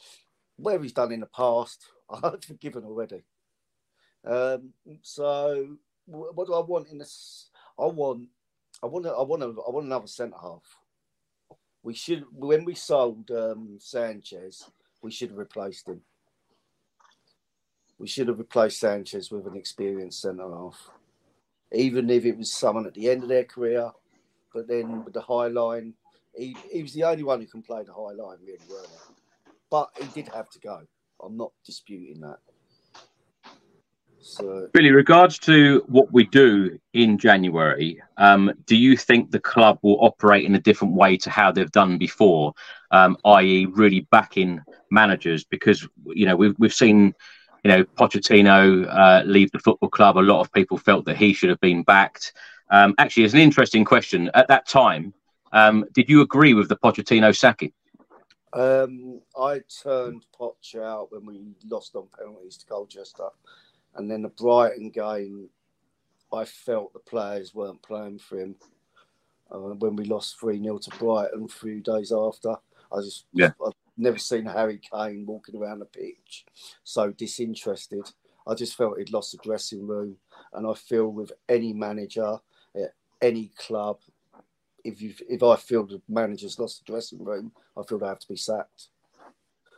where 0.56 0.80
he's 0.80 0.92
done 0.92 1.12
in 1.12 1.20
the 1.20 1.26
past, 1.26 1.84
I've 2.11 2.44
forgiven 2.44 2.84
already. 2.84 3.24
Um, 4.24 4.72
so 5.02 5.76
what 6.06 6.46
do 6.46 6.54
I 6.54 6.61
want 6.61 6.88
in 6.88 6.98
this? 6.98 7.50
I 7.78 7.87
want, 7.87 8.28
I 8.82 8.87
want, 8.87 9.06
I 9.06 9.22
want, 9.22 9.42
a, 9.42 9.46
I 9.46 9.70
want 9.70 9.87
another 9.87 10.06
centre 10.06 10.37
half. 10.40 10.62
We 11.82 11.94
should 11.94 12.24
when 12.32 12.64
we 12.64 12.74
sold 12.74 13.30
um, 13.30 13.78
Sanchez, 13.78 14.68
we 15.00 15.11
should 15.11 15.30
have 15.30 15.38
replaced 15.38 15.88
him. 15.88 16.02
We 17.98 18.06
should 18.06 18.28
have 18.28 18.38
replaced 18.38 18.80
Sanchez 18.80 19.30
with 19.30 19.46
an 19.46 19.56
experienced 19.56 20.20
centre 20.20 20.48
half, 20.48 20.90
even 21.72 22.08
if 22.11 22.24
it 22.24 22.38
was 22.38 22.52
someone 22.52 22.87
at 22.87 22.94
the 22.94 23.11
end 23.11 23.24
of 23.24 23.28
their 23.28 23.44
career. 23.44 23.90
But 24.54 24.68
then 24.68 25.04
with 25.04 25.14
the 25.14 25.20
high 25.20 25.48
line, 25.48 25.94
he, 26.34 26.56
he 26.70 26.82
was 26.82 26.94
the 26.94 27.04
only 27.04 27.24
one 27.24 27.40
who 27.40 27.46
can 27.46 27.62
play 27.62 27.82
the 27.82 27.92
high 27.92 28.14
line 28.14 28.38
really 28.44 28.58
well. 28.68 28.87
But 29.70 29.90
he 30.00 30.06
did 30.22 30.32
have 30.32 30.48
to 30.50 30.61
go. 30.61 30.82
I'm 31.22 31.37
not 31.37 31.52
disputing 31.64 32.20
that. 32.20 32.38
So, 34.20 34.68
Billy, 34.72 34.90
regards 34.90 35.38
to 35.40 35.82
what 35.87 36.12
we 36.12 36.24
do 36.24 36.78
in 36.92 37.18
January, 37.18 38.02
um, 38.16 38.52
do 38.66 38.76
you 38.76 38.96
think 38.96 39.30
the 39.30 39.40
club 39.40 39.78
will 39.82 39.96
operate 40.04 40.44
in 40.44 40.54
a 40.54 40.61
different 40.61 40.94
way 40.94 41.16
to 41.18 41.30
how 41.30 41.52
they've 41.52 41.70
done 41.70 41.98
before, 41.98 42.52
um, 42.90 43.16
i.e., 43.24 43.66
really 43.66 44.06
backing 44.11 44.61
managers? 44.90 45.44
Because 45.44 45.87
you 46.04 46.26
know 46.26 46.37
we've 46.37 46.54
we've 46.58 46.74
seen, 46.74 47.14
you 47.64 47.70
know, 47.70 47.84
Pochettino 47.84 48.86
uh, 48.88 49.22
leave 49.24 49.50
the 49.52 49.58
football 49.58 49.88
club. 49.88 50.16
A 50.16 50.20
lot 50.20 50.40
of 50.40 50.52
people 50.52 50.78
felt 50.78 51.04
that 51.06 51.16
he 51.16 51.32
should 51.32 51.50
have 51.50 51.60
been 51.60 51.82
backed. 51.82 52.32
Um, 52.70 52.94
actually, 52.98 53.24
it's 53.24 53.34
an 53.34 53.40
interesting 53.40 53.84
question. 53.84 54.30
At 54.34 54.48
that 54.48 54.68
time, 54.68 55.14
um, 55.52 55.84
did 55.92 56.08
you 56.08 56.20
agree 56.20 56.54
with 56.54 56.68
the 56.68 56.76
Pochettino 56.76 57.36
sacking? 57.36 57.72
Um, 58.52 59.20
I 59.38 59.60
turned 59.82 60.24
Poch 60.38 60.74
out 60.76 61.12
when 61.12 61.26
we 61.26 61.40
lost 61.68 61.94
on 61.94 62.08
penalties 62.16 62.56
to 62.58 62.66
Colchester. 62.66 63.28
And 63.96 64.10
then 64.10 64.22
the 64.22 64.28
Brighton 64.28 64.90
game, 64.90 65.48
I 66.32 66.44
felt 66.44 66.92
the 66.92 66.98
players 67.00 67.54
weren't 67.54 67.82
playing 67.82 68.18
for 68.18 68.38
him. 68.38 68.56
Uh, 69.50 69.58
when 69.58 69.96
we 69.96 70.04
lost 70.04 70.38
3 70.40 70.62
0 70.62 70.78
to 70.78 70.90
Brighton 70.98 71.44
a 71.44 71.48
few 71.48 71.80
days 71.80 72.12
after, 72.12 72.54
I 72.92 73.00
just, 73.00 73.24
yeah. 73.32 73.50
I've 73.64 73.72
never 73.98 74.18
seen 74.18 74.46
Harry 74.46 74.78
Kane 74.78 75.26
walking 75.26 75.56
around 75.56 75.80
the 75.80 75.84
pitch 75.84 76.44
so 76.84 77.11
disinterested. 77.11 78.11
I 78.46 78.54
just 78.54 78.76
felt 78.76 78.98
he'd 78.98 79.12
lost 79.12 79.32
the 79.32 79.38
dressing 79.38 79.87
room. 79.87 80.16
And 80.52 80.66
I 80.66 80.74
feel 80.74 81.08
with 81.08 81.32
any 81.48 81.72
manager 81.72 82.38
at 82.74 82.94
any 83.20 83.50
club, 83.58 83.98
if 84.84 85.02
you 85.02 85.12
if 85.28 85.42
I 85.42 85.56
feel 85.56 85.84
the 85.84 86.00
manager's 86.08 86.58
lost 86.58 86.78
the 86.78 86.90
dressing 86.90 87.22
room, 87.22 87.52
I 87.76 87.82
feel 87.82 87.98
they 87.98 88.06
have 88.06 88.20
to 88.20 88.28
be 88.28 88.37
sacked. 88.37 88.88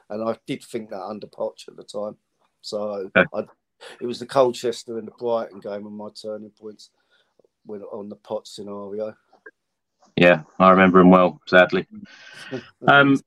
And 0.08 0.28
I 0.28 0.36
did 0.46 0.62
think 0.62 0.90
that 0.90 1.02
under 1.02 1.26
Poch 1.26 1.68
at 1.68 1.76
the 1.76 1.84
time. 1.84 2.16
So 2.60 3.10
okay. 3.16 3.24
I, 3.34 3.44
it 4.00 4.06
was 4.06 4.18
the 4.18 4.26
Colchester 4.26 4.98
and 4.98 5.08
the 5.08 5.12
Brighton 5.12 5.60
game 5.60 5.86
on 5.86 5.96
my 5.96 6.10
turning 6.10 6.50
points 6.50 6.90
when 7.64 7.82
on 7.82 8.08
the 8.08 8.16
pot 8.16 8.46
scenario. 8.46 9.14
Yeah, 10.16 10.42
I 10.58 10.70
remember 10.70 11.00
him 11.00 11.10
well, 11.10 11.40
sadly. 11.46 11.86
um, 12.88 13.18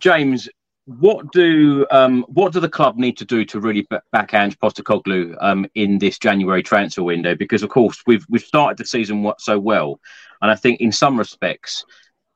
James, 0.00 0.48
what 0.86 1.32
do 1.32 1.86
um, 1.90 2.24
what 2.28 2.52
do 2.52 2.60
the 2.60 2.68
club 2.68 2.96
need 2.96 3.16
to 3.16 3.24
do 3.24 3.44
to 3.46 3.60
really 3.60 3.86
back 4.12 4.34
Ange 4.34 4.58
Postecoglou 4.58 5.34
um, 5.40 5.66
in 5.74 5.98
this 5.98 6.18
January 6.18 6.62
transfer 6.62 7.02
window? 7.02 7.34
Because 7.34 7.62
of 7.62 7.70
course 7.70 8.02
we've 8.06 8.24
we've 8.28 8.42
started 8.42 8.76
the 8.76 8.84
season 8.84 9.32
so 9.38 9.58
well, 9.58 9.98
and 10.42 10.50
I 10.50 10.54
think 10.54 10.80
in 10.80 10.92
some 10.92 11.18
respects, 11.18 11.84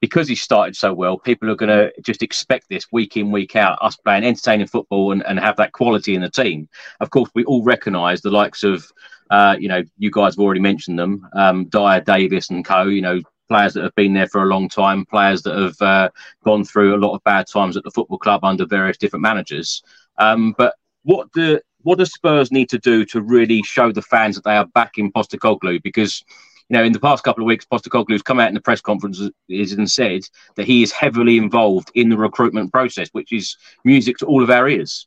because 0.00 0.28
he 0.28 0.34
started 0.34 0.76
so 0.76 0.94
well, 0.94 1.18
people 1.18 1.50
are 1.50 1.56
going 1.56 1.68
to 1.68 1.92
just 2.00 2.22
expect 2.22 2.68
this 2.70 2.86
week 2.90 3.16
in 3.16 3.30
week 3.30 3.54
out, 3.54 3.78
us 3.82 3.96
playing 3.96 4.24
entertaining 4.24 4.66
football 4.66 5.12
and, 5.12 5.26
and 5.26 5.38
have 5.38 5.56
that 5.56 5.72
quality 5.72 6.14
in 6.14 6.22
the 6.22 6.30
team. 6.30 6.68
Of 7.00 7.10
course, 7.10 7.30
we 7.34 7.44
all 7.44 7.64
recognise 7.64 8.22
the 8.22 8.30
likes 8.30 8.64
of 8.64 8.90
uh, 9.30 9.56
you 9.60 9.68
know 9.68 9.82
you 9.98 10.10
guys 10.10 10.36
have 10.36 10.40
already 10.40 10.60
mentioned 10.60 10.98
them, 10.98 11.28
um, 11.34 11.66
Dier, 11.66 12.00
Davies, 12.00 12.48
and 12.48 12.64
co. 12.64 12.84
You 12.84 13.02
know 13.02 13.20
players 13.48 13.74
that 13.74 13.82
have 13.82 13.94
been 13.94 14.12
there 14.12 14.28
for 14.28 14.42
a 14.42 14.46
long 14.46 14.68
time, 14.68 15.04
players 15.06 15.42
that 15.42 15.56
have 15.56 15.80
uh, 15.82 16.10
gone 16.44 16.64
through 16.64 16.94
a 16.94 17.02
lot 17.04 17.14
of 17.14 17.24
bad 17.24 17.46
times 17.46 17.76
at 17.76 17.84
the 17.84 17.90
football 17.90 18.18
club 18.18 18.44
under 18.44 18.66
various 18.66 18.98
different 18.98 19.22
managers. 19.22 19.82
Um, 20.18 20.54
but 20.56 20.74
what 21.02 21.32
do 21.32 21.60
what 21.82 21.98
does 21.98 22.12
Spurs 22.12 22.50
need 22.50 22.68
to 22.70 22.78
do 22.78 23.04
to 23.06 23.22
really 23.22 23.62
show 23.62 23.92
the 23.92 24.02
fans 24.02 24.34
that 24.34 24.44
they 24.44 24.56
are 24.56 24.66
backing 24.66 25.12
Postecoglou? 25.12 25.82
Because 25.82 26.22
you 26.68 26.76
know, 26.76 26.84
in 26.84 26.92
the 26.92 27.00
past 27.00 27.24
couple 27.24 27.42
of 27.42 27.46
weeks, 27.46 27.64
Postecoglou's 27.64 28.22
come 28.22 28.38
out 28.38 28.48
in 28.48 28.54
the 28.54 28.60
press 28.60 28.80
conferences 28.80 29.32
and 29.48 29.90
said 29.90 30.22
that 30.56 30.66
he 30.66 30.82
is 30.82 30.92
heavily 30.92 31.38
involved 31.38 31.90
in 31.94 32.10
the 32.10 32.16
recruitment 32.16 32.72
process, 32.72 33.08
which 33.12 33.32
is 33.32 33.56
music 33.84 34.18
to 34.18 34.26
all 34.26 34.42
of 34.42 34.50
our 34.50 34.68
ears. 34.68 35.06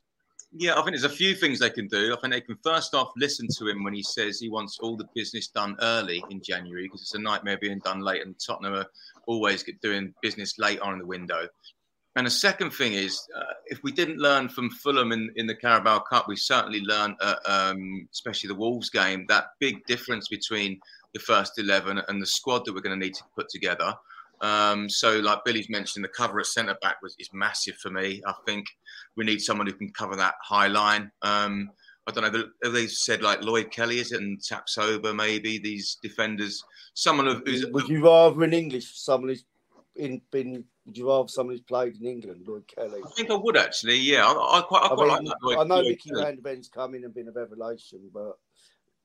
Yeah, 0.54 0.72
I 0.72 0.76
think 0.76 0.88
there's 0.88 1.04
a 1.04 1.08
few 1.08 1.34
things 1.34 1.58
they 1.58 1.70
can 1.70 1.88
do. 1.88 2.14
I 2.14 2.20
think 2.20 2.34
they 2.34 2.40
can 2.42 2.58
first 2.62 2.94
off 2.94 3.12
listen 3.16 3.48
to 3.58 3.68
him 3.68 3.82
when 3.82 3.94
he 3.94 4.02
says 4.02 4.38
he 4.38 4.50
wants 4.50 4.78
all 4.80 4.98
the 4.98 5.08
business 5.14 5.48
done 5.48 5.76
early 5.80 6.22
in 6.28 6.42
January 6.42 6.84
because 6.84 7.00
it's 7.00 7.14
a 7.14 7.18
nightmare 7.18 7.56
being 7.58 7.78
done 7.78 8.00
late, 8.00 8.20
and 8.22 8.34
Tottenham 8.38 8.74
are 8.74 8.86
always 9.26 9.64
doing 9.80 10.12
business 10.20 10.58
late 10.58 10.78
on 10.80 10.92
in 10.92 10.98
the 10.98 11.06
window. 11.06 11.48
And 12.16 12.26
the 12.26 12.30
second 12.30 12.72
thing 12.72 12.92
is, 12.92 13.26
uh, 13.34 13.54
if 13.66 13.82
we 13.82 13.92
didn't 13.92 14.18
learn 14.18 14.50
from 14.50 14.68
Fulham 14.68 15.12
in, 15.12 15.32
in 15.36 15.46
the 15.46 15.54
Carabao 15.54 16.00
Cup, 16.00 16.28
we 16.28 16.36
certainly 16.36 16.80
learned, 16.80 17.16
uh, 17.22 17.36
um, 17.46 18.06
especially 18.12 18.48
the 18.48 18.54
Wolves 18.54 18.90
game, 18.90 19.24
that 19.28 19.46
big 19.58 19.82
difference 19.86 20.28
between 20.28 20.78
the 21.14 21.20
first 21.20 21.58
11 21.58 22.02
and 22.08 22.20
the 22.20 22.26
squad 22.26 22.66
that 22.66 22.74
we're 22.74 22.82
going 22.82 22.98
to 22.98 23.02
need 23.02 23.14
to 23.14 23.24
put 23.34 23.48
together. 23.48 23.94
Um, 24.42 24.88
so, 24.88 25.20
like 25.20 25.44
Billy's 25.44 25.70
mentioned, 25.70 26.04
the 26.04 26.08
cover 26.08 26.40
at 26.40 26.46
centre 26.46 26.76
back 26.82 26.96
was 27.02 27.14
is 27.18 27.30
massive 27.32 27.76
for 27.76 27.90
me. 27.90 28.20
I 28.26 28.34
think 28.44 28.66
we 29.16 29.24
need 29.24 29.40
someone 29.40 29.66
who 29.66 29.72
can 29.72 29.92
cover 29.92 30.16
that 30.16 30.34
high 30.42 30.66
line. 30.66 31.10
Um, 31.22 31.70
I 32.06 32.10
don't 32.10 32.32
know. 32.32 32.70
They 32.70 32.88
said 32.88 33.22
like 33.22 33.42
Lloyd 33.42 33.70
Kelly 33.70 34.00
is 34.00 34.10
it 34.10 34.20
and 34.20 34.40
Tapsoba 34.40 35.14
maybe 35.14 35.58
these 35.58 35.98
defenders. 36.02 36.62
Someone 36.94 37.42
who's 37.46 37.66
would 37.66 37.88
you 37.88 38.04
rather 38.04 38.42
in 38.42 38.52
English 38.52 38.98
someone 38.98 39.28
who's 39.30 39.44
in 39.94 40.20
been 40.32 40.64
would 40.84 40.98
you 40.98 41.08
rather 41.08 41.28
someone 41.28 41.54
who's 41.54 41.62
played 41.62 41.96
in 41.96 42.06
England, 42.06 42.44
Lloyd 42.46 42.66
Kelly? 42.66 43.00
I 43.04 43.10
think 43.10 43.30
I 43.30 43.36
would 43.36 43.56
actually. 43.56 43.98
Yeah, 43.98 44.26
I, 44.26 44.58
I 44.58 44.62
quite, 44.62 44.82
I, 44.82 44.88
quite 44.88 44.98
I 44.98 45.04
mean, 45.04 45.08
like 45.08 45.24
that. 45.24 45.36
Lloyd, 45.42 45.58
I 45.58 45.64
know 45.64 45.74
Lloyd 45.76 45.86
Micky 45.86 46.10
Van 46.12 46.36
de 46.36 46.42
Ven's 46.42 46.68
come 46.68 46.94
in 46.96 47.04
and 47.04 47.14
been 47.14 47.28
a 47.28 47.32
revelation, 47.32 48.10
but 48.12 48.36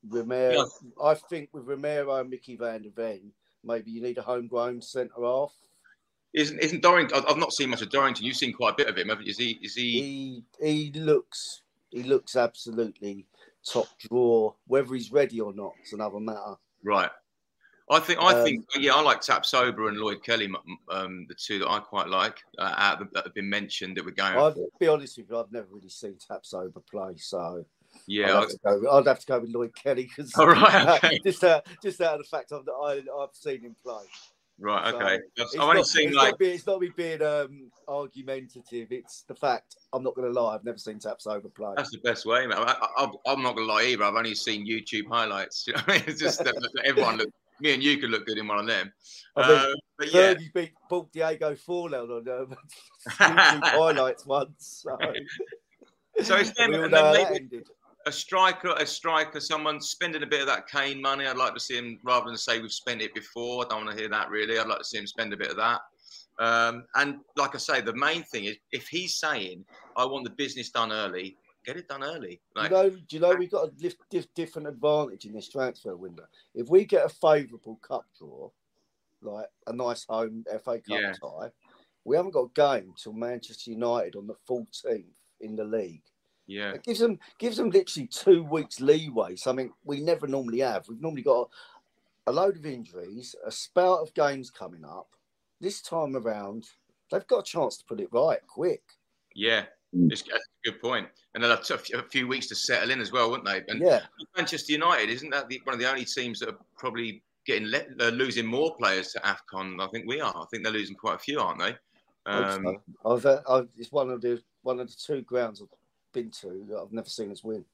Romero, 0.08 0.52
yeah. 0.52 0.64
I 1.04 1.14
think 1.14 1.50
with 1.52 1.66
Romero 1.66 2.16
and 2.16 2.28
Micky 2.28 2.56
Van 2.56 2.82
de 2.82 2.90
Ven, 2.90 3.30
maybe 3.64 3.90
you 3.90 4.02
need 4.02 4.18
a 4.18 4.22
homegrown 4.22 4.82
centre 4.82 5.22
half. 5.22 5.52
Isn't 6.34 6.58
isn't 6.58 6.82
Dorrington? 6.82 7.24
I've 7.26 7.38
not 7.38 7.52
seen 7.52 7.70
much 7.70 7.82
of 7.82 7.90
Dorrington. 7.90 8.24
You've 8.24 8.36
seen 8.36 8.52
quite 8.52 8.74
a 8.74 8.76
bit 8.76 8.88
of 8.88 8.96
him, 8.96 9.08
haven't 9.08 9.24
you? 9.24 9.30
Is 9.30 9.38
he? 9.38 9.58
Is 9.62 9.74
he? 9.74 10.42
He 10.60 10.92
he 10.92 10.92
looks 11.00 11.62
he 11.90 12.02
looks 12.02 12.36
absolutely 12.36 13.26
top 13.64 13.88
draw. 13.98 14.52
Whether 14.66 14.94
he's 14.94 15.10
ready 15.10 15.40
or 15.40 15.54
not 15.54 15.72
is 15.82 15.94
another 15.94 16.20
matter. 16.20 16.56
Right. 16.84 17.10
I 17.90 18.00
think 18.00 18.20
I 18.20 18.34
um, 18.34 18.44
think 18.44 18.66
yeah 18.76 18.94
I 18.94 19.00
like 19.00 19.20
Tapsoba 19.20 19.88
and 19.88 19.96
Lloyd 19.96 20.22
Kelly, 20.22 20.50
um, 20.90 21.24
the 21.28 21.34
two 21.34 21.58
that 21.60 21.68
I 21.70 21.78
quite 21.78 22.08
like 22.08 22.38
uh, 22.58 22.74
out 22.76 23.12
that 23.14 23.24
have 23.24 23.34
been 23.34 23.48
mentioned 23.48 23.96
that 23.96 24.04
we're 24.04 24.10
going. 24.10 24.36
I'll 24.36 24.54
be 24.78 24.88
honest 24.88 25.16
with 25.16 25.30
you, 25.30 25.38
I've 25.38 25.50
never 25.50 25.68
really 25.70 25.88
seen 25.88 26.16
Tapsoba 26.30 26.86
play, 26.86 27.16
so 27.16 27.64
yeah, 28.08 28.38
I'd 28.38 28.40
have, 28.40 28.48
to 28.48 28.58
go, 28.64 28.90
I'd 28.90 29.06
have 29.06 29.20
to 29.20 29.26
go 29.26 29.40
with 29.40 29.50
Lloyd 29.50 29.76
Kelly 29.76 30.04
because 30.04 30.32
oh, 30.36 30.46
right, 30.46 30.98
okay. 31.04 31.20
just 31.24 31.44
uh, 31.44 31.60
just 31.82 32.00
out 32.00 32.14
of 32.14 32.20
the 32.20 32.28
fact 32.28 32.52
of 32.52 32.64
that 32.64 32.72
I, 32.72 33.22
I've 33.22 33.34
seen 33.34 33.60
him 33.60 33.76
play. 33.84 34.04
Right. 34.60 34.92
Okay. 34.92 35.18
So 35.36 35.62
I've 35.62 35.68
only 35.68 35.84
seen 35.84 36.08
it's 36.08 36.16
like 36.16 36.32
not, 36.32 36.48
it's 36.48 36.66
not 36.66 36.80
me 36.80 36.90
being 36.96 37.22
um, 37.22 37.70
argumentative. 37.86 38.88
It's 38.90 39.22
the 39.22 39.34
fact. 39.34 39.76
I'm 39.92 40.02
not 40.02 40.16
going 40.16 40.32
to 40.32 40.40
lie. 40.40 40.54
I've 40.54 40.64
never 40.64 40.78
seen 40.78 40.98
Tapsoba 40.98 41.54
play. 41.54 41.74
That's 41.76 41.90
the 41.90 41.98
best 41.98 42.26
way, 42.26 42.46
man. 42.46 42.58
I, 42.58 43.08
am 43.26 43.42
not 43.42 43.54
going 43.54 43.68
to 43.68 43.72
lie 43.72 43.84
either. 43.84 44.02
I've 44.02 44.14
only 44.14 44.34
seen 44.34 44.66
YouTube 44.66 45.08
highlights. 45.08 45.66
You 45.68 45.74
know 45.74 45.82
I 45.86 45.92
mean? 45.92 46.02
It's 46.08 46.20
just 46.20 46.42
that 46.42 46.56
everyone 46.84 47.18
look. 47.18 47.30
Me 47.60 47.74
and 47.74 47.82
you 47.82 47.98
could 47.98 48.10
look 48.10 48.24
good 48.24 48.38
in 48.38 48.46
one 48.46 48.58
of 48.58 48.66
them. 48.66 48.92
I 49.36 49.48
mean, 49.48 49.58
uh, 49.58 49.74
but 49.98 50.14
yeah, 50.14 50.34
you 50.38 50.48
beat 50.54 50.72
Paul 50.88 51.08
Diego 51.12 51.56
Forlan 51.56 52.08
on 52.08 52.28
um, 52.28 52.56
YouTube 53.08 53.62
highlights 53.64 54.24
once. 54.26 54.84
So, 54.84 54.96
so 56.22 56.36
it's 56.36 56.52
them, 56.56 56.74
and 56.74 56.92
then 56.92 57.28
maybe, 57.32 57.62
a 58.06 58.12
striker, 58.12 58.74
a 58.78 58.86
striker, 58.86 59.40
someone 59.40 59.80
spending 59.80 60.22
a 60.22 60.26
bit 60.26 60.40
of 60.40 60.46
that 60.46 60.68
Kane 60.68 61.00
money. 61.00 61.26
I'd 61.26 61.36
like 61.36 61.54
to 61.54 61.60
see 61.60 61.76
him 61.76 61.98
rather 62.04 62.26
than 62.26 62.36
say 62.36 62.60
we've 62.60 62.72
spent 62.72 63.02
it 63.02 63.14
before. 63.14 63.64
I 63.64 63.68
don't 63.68 63.84
want 63.84 63.96
to 63.96 64.00
hear 64.00 64.10
that 64.10 64.30
really. 64.30 64.58
I'd 64.58 64.66
like 64.66 64.78
to 64.78 64.84
see 64.84 64.98
him 64.98 65.06
spend 65.06 65.32
a 65.32 65.36
bit 65.36 65.50
of 65.50 65.56
that. 65.56 65.80
Um, 66.38 66.84
and 66.94 67.16
like 67.36 67.54
I 67.54 67.58
say, 67.58 67.80
the 67.80 67.94
main 67.94 68.22
thing 68.22 68.44
is 68.44 68.56
if 68.70 68.88
he's 68.88 69.18
saying 69.18 69.64
I 69.96 70.04
want 70.04 70.24
the 70.24 70.30
business 70.30 70.70
done 70.70 70.92
early, 70.92 71.36
get 71.66 71.76
it 71.76 71.88
done 71.88 72.04
early. 72.04 72.40
Like, 72.54 72.70
you 72.70 72.76
know, 72.76 72.90
do 72.90 72.98
you 73.10 73.20
know 73.20 73.34
we've 73.34 73.50
got 73.50 73.68
a 73.68 74.22
different 74.34 74.68
advantage 74.68 75.24
in 75.24 75.32
this 75.32 75.48
transfer 75.48 75.96
window. 75.96 76.24
If 76.54 76.68
we 76.68 76.84
get 76.84 77.04
a 77.04 77.08
favourable 77.08 77.76
cup 77.82 78.06
draw, 78.18 78.50
like 79.20 79.46
a 79.66 79.72
nice 79.72 80.04
home 80.08 80.44
FA 80.64 80.78
Cup 80.78 80.82
yeah. 80.88 81.12
tie, 81.12 81.50
we 82.04 82.16
haven't 82.16 82.32
got 82.32 82.50
a 82.56 82.78
game 82.78 82.94
till 82.96 83.12
Manchester 83.12 83.72
United 83.72 84.16
on 84.16 84.26
the 84.26 84.36
14th 84.48 85.04
in 85.40 85.56
the 85.56 85.64
league. 85.64 86.04
Yeah, 86.48 86.72
it 86.72 86.82
gives 86.82 86.98
them 86.98 87.18
gives 87.38 87.58
them 87.58 87.70
literally 87.70 88.08
two 88.08 88.42
weeks 88.42 88.80
leeway. 88.80 89.36
Something 89.36 89.70
we 89.84 90.00
never 90.00 90.26
normally 90.26 90.60
have. 90.60 90.88
We've 90.88 91.00
normally 91.00 91.22
got 91.22 91.50
a 92.26 92.32
load 92.32 92.56
of 92.56 92.64
injuries, 92.64 93.36
a 93.46 93.50
spout 93.52 94.00
of 94.00 94.14
games 94.14 94.50
coming 94.50 94.84
up. 94.84 95.08
This 95.60 95.82
time 95.82 96.16
around, 96.16 96.66
they've 97.10 97.26
got 97.26 97.40
a 97.40 97.42
chance 97.42 97.76
to 97.76 97.84
put 97.84 98.00
it 98.00 98.08
right 98.12 98.38
quick. 98.46 98.82
Yeah, 99.34 99.66
mm. 99.94 100.10
it's, 100.10 100.22
a 100.22 100.38
good 100.64 100.80
point. 100.80 101.08
And 101.34 101.44
they'll 101.44 101.54
have 101.54 101.70
a 101.70 102.02
few 102.04 102.26
weeks 102.26 102.46
to 102.48 102.54
settle 102.54 102.90
in 102.90 103.00
as 103.00 103.12
well, 103.12 103.30
wouldn't 103.30 103.46
they? 103.46 103.62
And 103.70 103.80
yeah. 103.80 104.00
Manchester 104.36 104.72
United 104.72 105.10
isn't 105.10 105.30
that 105.30 105.48
the, 105.48 105.60
one 105.64 105.74
of 105.74 105.80
the 105.80 105.88
only 105.88 106.04
teams 106.04 106.40
that 106.40 106.48
are 106.48 106.58
probably 106.76 107.22
getting 107.46 107.68
le- 107.68 107.86
uh, 108.00 108.10
losing 108.10 108.46
more 108.46 108.74
players 108.76 109.12
to 109.12 109.20
Afcon. 109.20 109.82
I 109.82 109.88
think 109.88 110.06
we 110.06 110.20
are. 110.20 110.34
I 110.34 110.44
think 110.50 110.64
they're 110.64 110.72
losing 110.72 110.96
quite 110.96 111.16
a 111.16 111.18
few, 111.18 111.40
aren't 111.40 111.60
they? 111.60 111.74
Um, 112.26 112.78
I've, 113.06 113.24
uh, 113.24 113.40
I've, 113.48 113.68
it's 113.76 113.90
one 113.90 114.10
of 114.10 114.20
the 114.20 114.42
one 114.62 114.80
of 114.80 114.88
the 114.88 114.94
two 114.94 115.22
grounds 115.22 115.62
I've 115.62 115.77
been 116.22 116.30
to 116.30 116.64
that 116.68 116.78
I've 116.78 116.92
never 116.92 117.08
seen 117.08 117.30
us 117.30 117.44
win. 117.44 117.64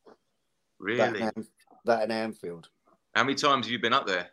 really? 0.79 0.99
That, 0.99 1.33
and, 1.37 1.47
that 1.85 2.03
in 2.05 2.11
Anfield. 2.11 2.69
How 3.15 3.25
many 3.25 3.35
times 3.35 3.67
have 3.67 3.73
you 3.73 3.79
been 3.79 3.93
up 3.93 4.07
there? 4.07 4.29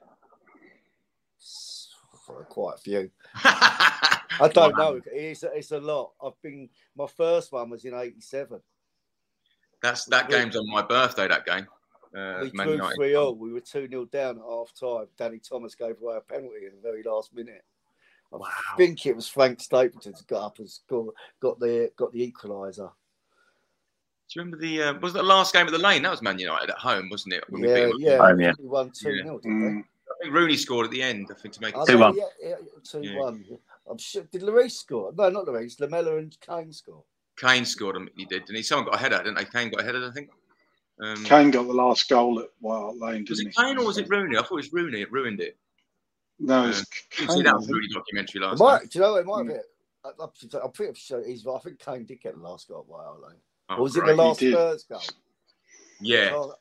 For 2.25 2.43
quite 2.45 2.75
a 2.75 2.77
few. 2.79 3.11
I 3.35 4.49
don't 4.53 4.77
know. 4.77 5.01
It's 5.11 5.43
a, 5.43 5.51
it's 5.53 5.71
a 5.71 5.79
lot. 5.79 6.11
I've 6.23 6.39
been. 6.41 6.69
My 6.95 7.07
first 7.07 7.51
one 7.51 7.69
was 7.69 7.83
in 7.85 7.93
'87. 7.93 8.59
That's 9.81 10.05
that 10.05 10.29
game's 10.29 10.55
on 10.55 10.69
my 10.69 10.81
birthday. 10.81 11.27
That 11.27 11.45
game. 11.45 11.67
Uh, 12.15 12.39
we 12.43 12.51
Man 12.53 12.67
drew 12.67 12.75
United. 12.75 12.95
three 12.95 13.15
all. 13.15 13.35
We 13.35 13.53
were 13.53 13.59
two 13.61 13.87
0 13.89 14.05
down 14.05 14.37
at 14.37 14.43
half 14.43 14.73
time. 14.79 15.07
Danny 15.17 15.39
Thomas 15.39 15.75
gave 15.75 15.95
away 16.01 16.17
a 16.17 16.21
penalty 16.21 16.65
in 16.67 16.75
the 16.75 16.81
very 16.81 17.03
last 17.03 17.33
minute. 17.33 17.63
I 18.33 18.37
Wow. 18.37 18.47
think 18.77 19.05
it 19.05 19.15
was 19.15 19.27
Frank 19.27 19.59
Stapleton 19.61 20.13
who 20.13 20.23
got 20.27 20.45
up 20.45 20.59
and 20.59 20.69
scored, 20.69 21.15
got 21.41 21.59
the 21.59 21.91
got 21.97 22.11
the 22.13 22.31
equaliser. 22.31 22.91
Do 24.31 24.39
you 24.39 24.45
remember 24.45 24.57
the? 24.65 24.81
Uh, 24.83 24.93
was 25.01 25.11
the 25.11 25.21
last 25.21 25.53
game 25.53 25.65
of 25.65 25.73
the 25.73 25.77
lane? 25.77 26.03
That 26.03 26.11
was 26.11 26.21
Man 26.21 26.39
United 26.39 26.69
at 26.69 26.77
home, 26.77 27.09
wasn't 27.09 27.33
it? 27.33 27.43
When 27.49 27.61
we 27.61 27.67
beat 27.67 27.73
Yeah, 27.73 27.87
them? 27.87 27.95
yeah. 27.99 28.17
Home, 28.17 28.39
yeah. 28.39 28.53
We 28.59 28.65
won 28.67 28.89
two 28.91 29.13
0 29.21 29.39
didn't 29.39 29.61
Mm. 29.61 29.83
I 29.83 30.23
think 30.23 30.33
Rooney 30.33 30.55
scored 30.55 30.85
at 30.85 30.91
the 30.91 31.03
end. 31.03 31.27
I 31.29 31.33
think 31.33 31.53
to 31.55 31.61
make 31.61 31.73
it. 31.73 31.77
Oh, 31.79 31.85
2-1. 31.85 32.15
Yeah, 32.15 32.23
yeah, 32.41 32.55
two 32.83 33.01
Yeah. 33.01 33.17
one. 33.19 33.43
I'm 33.89 33.97
sure. 33.97 34.23
Did 34.31 34.43
Lloris 34.43 34.71
score? 34.71 35.11
No, 35.17 35.29
not 35.29 35.45
Lloris. 35.47 35.79
Lamela 35.81 36.17
and 36.17 36.37
Kane 36.39 36.71
score. 36.71 37.03
Kane 37.37 37.65
scored 37.65 37.95
him. 37.97 38.09
He 38.15 38.23
did, 38.25 38.45
didn't 38.45 38.55
he? 38.57 38.63
Someone 38.63 38.85
got 38.85 38.95
a 38.95 38.99
header, 38.99 39.17
didn't 39.17 39.35
they? 39.35 39.45
Kane 39.45 39.69
got 39.69 39.81
a 39.81 39.83
header, 39.83 40.07
I 40.07 40.11
think. 40.11 40.29
Um, 41.01 41.25
Kane 41.25 41.51
got 41.51 41.65
the 41.67 41.73
last 41.73 42.07
goal 42.07 42.39
at 42.39 42.49
White 42.59 42.77
Hart 42.77 42.97
Lane, 42.97 43.25
was 43.27 43.39
didn't 43.39 43.49
it 43.49 43.55
he? 43.57 43.63
Kane 43.63 43.77
or 43.79 43.85
was 43.85 43.97
it 43.97 44.07
Rooney? 44.09 44.37
I 44.37 44.41
thought 44.41 44.51
it 44.51 44.55
was 44.55 44.71
Rooney. 44.73 45.01
It 45.01 45.11
ruined 45.11 45.41
it. 45.41 45.57
No, 46.39 46.69
it's 46.69 46.79
You 47.19 47.27
Kane. 47.27 47.35
see 47.37 47.41
that 47.43 47.49
I 47.53 47.55
was 47.57 47.65
think. 47.65 47.75
Rooney 47.75 47.87
documentary 47.93 48.41
It 48.41 48.45
last 48.45 48.59
might, 48.59 48.81
night. 48.81 48.89
do 48.91 48.99
you 48.99 49.05
know? 49.05 49.15
It 49.15 49.25
might 49.25 49.47
be. 49.47 49.53
I, 50.05 50.09
I, 50.19 50.63
I'm 50.63 50.71
pretty 50.71 50.93
sure 50.99 51.23
he's. 51.25 51.45
I 51.45 51.59
think 51.59 51.79
Kane 51.79 52.05
did 52.05 52.21
get 52.21 52.35
the 52.35 52.41
last 52.41 52.67
goal 52.67 52.85
at 52.99 53.05
our 53.05 53.19
lane. 53.29 53.39
Oh, 53.71 53.77
or 53.77 53.81
was 53.83 53.95
it 53.95 54.05
the 54.05 54.13
last. 54.15 54.39
Spurs 54.39 54.83
goal? 54.83 55.01
Yeah, 56.01 56.31
Oh, 56.33 56.53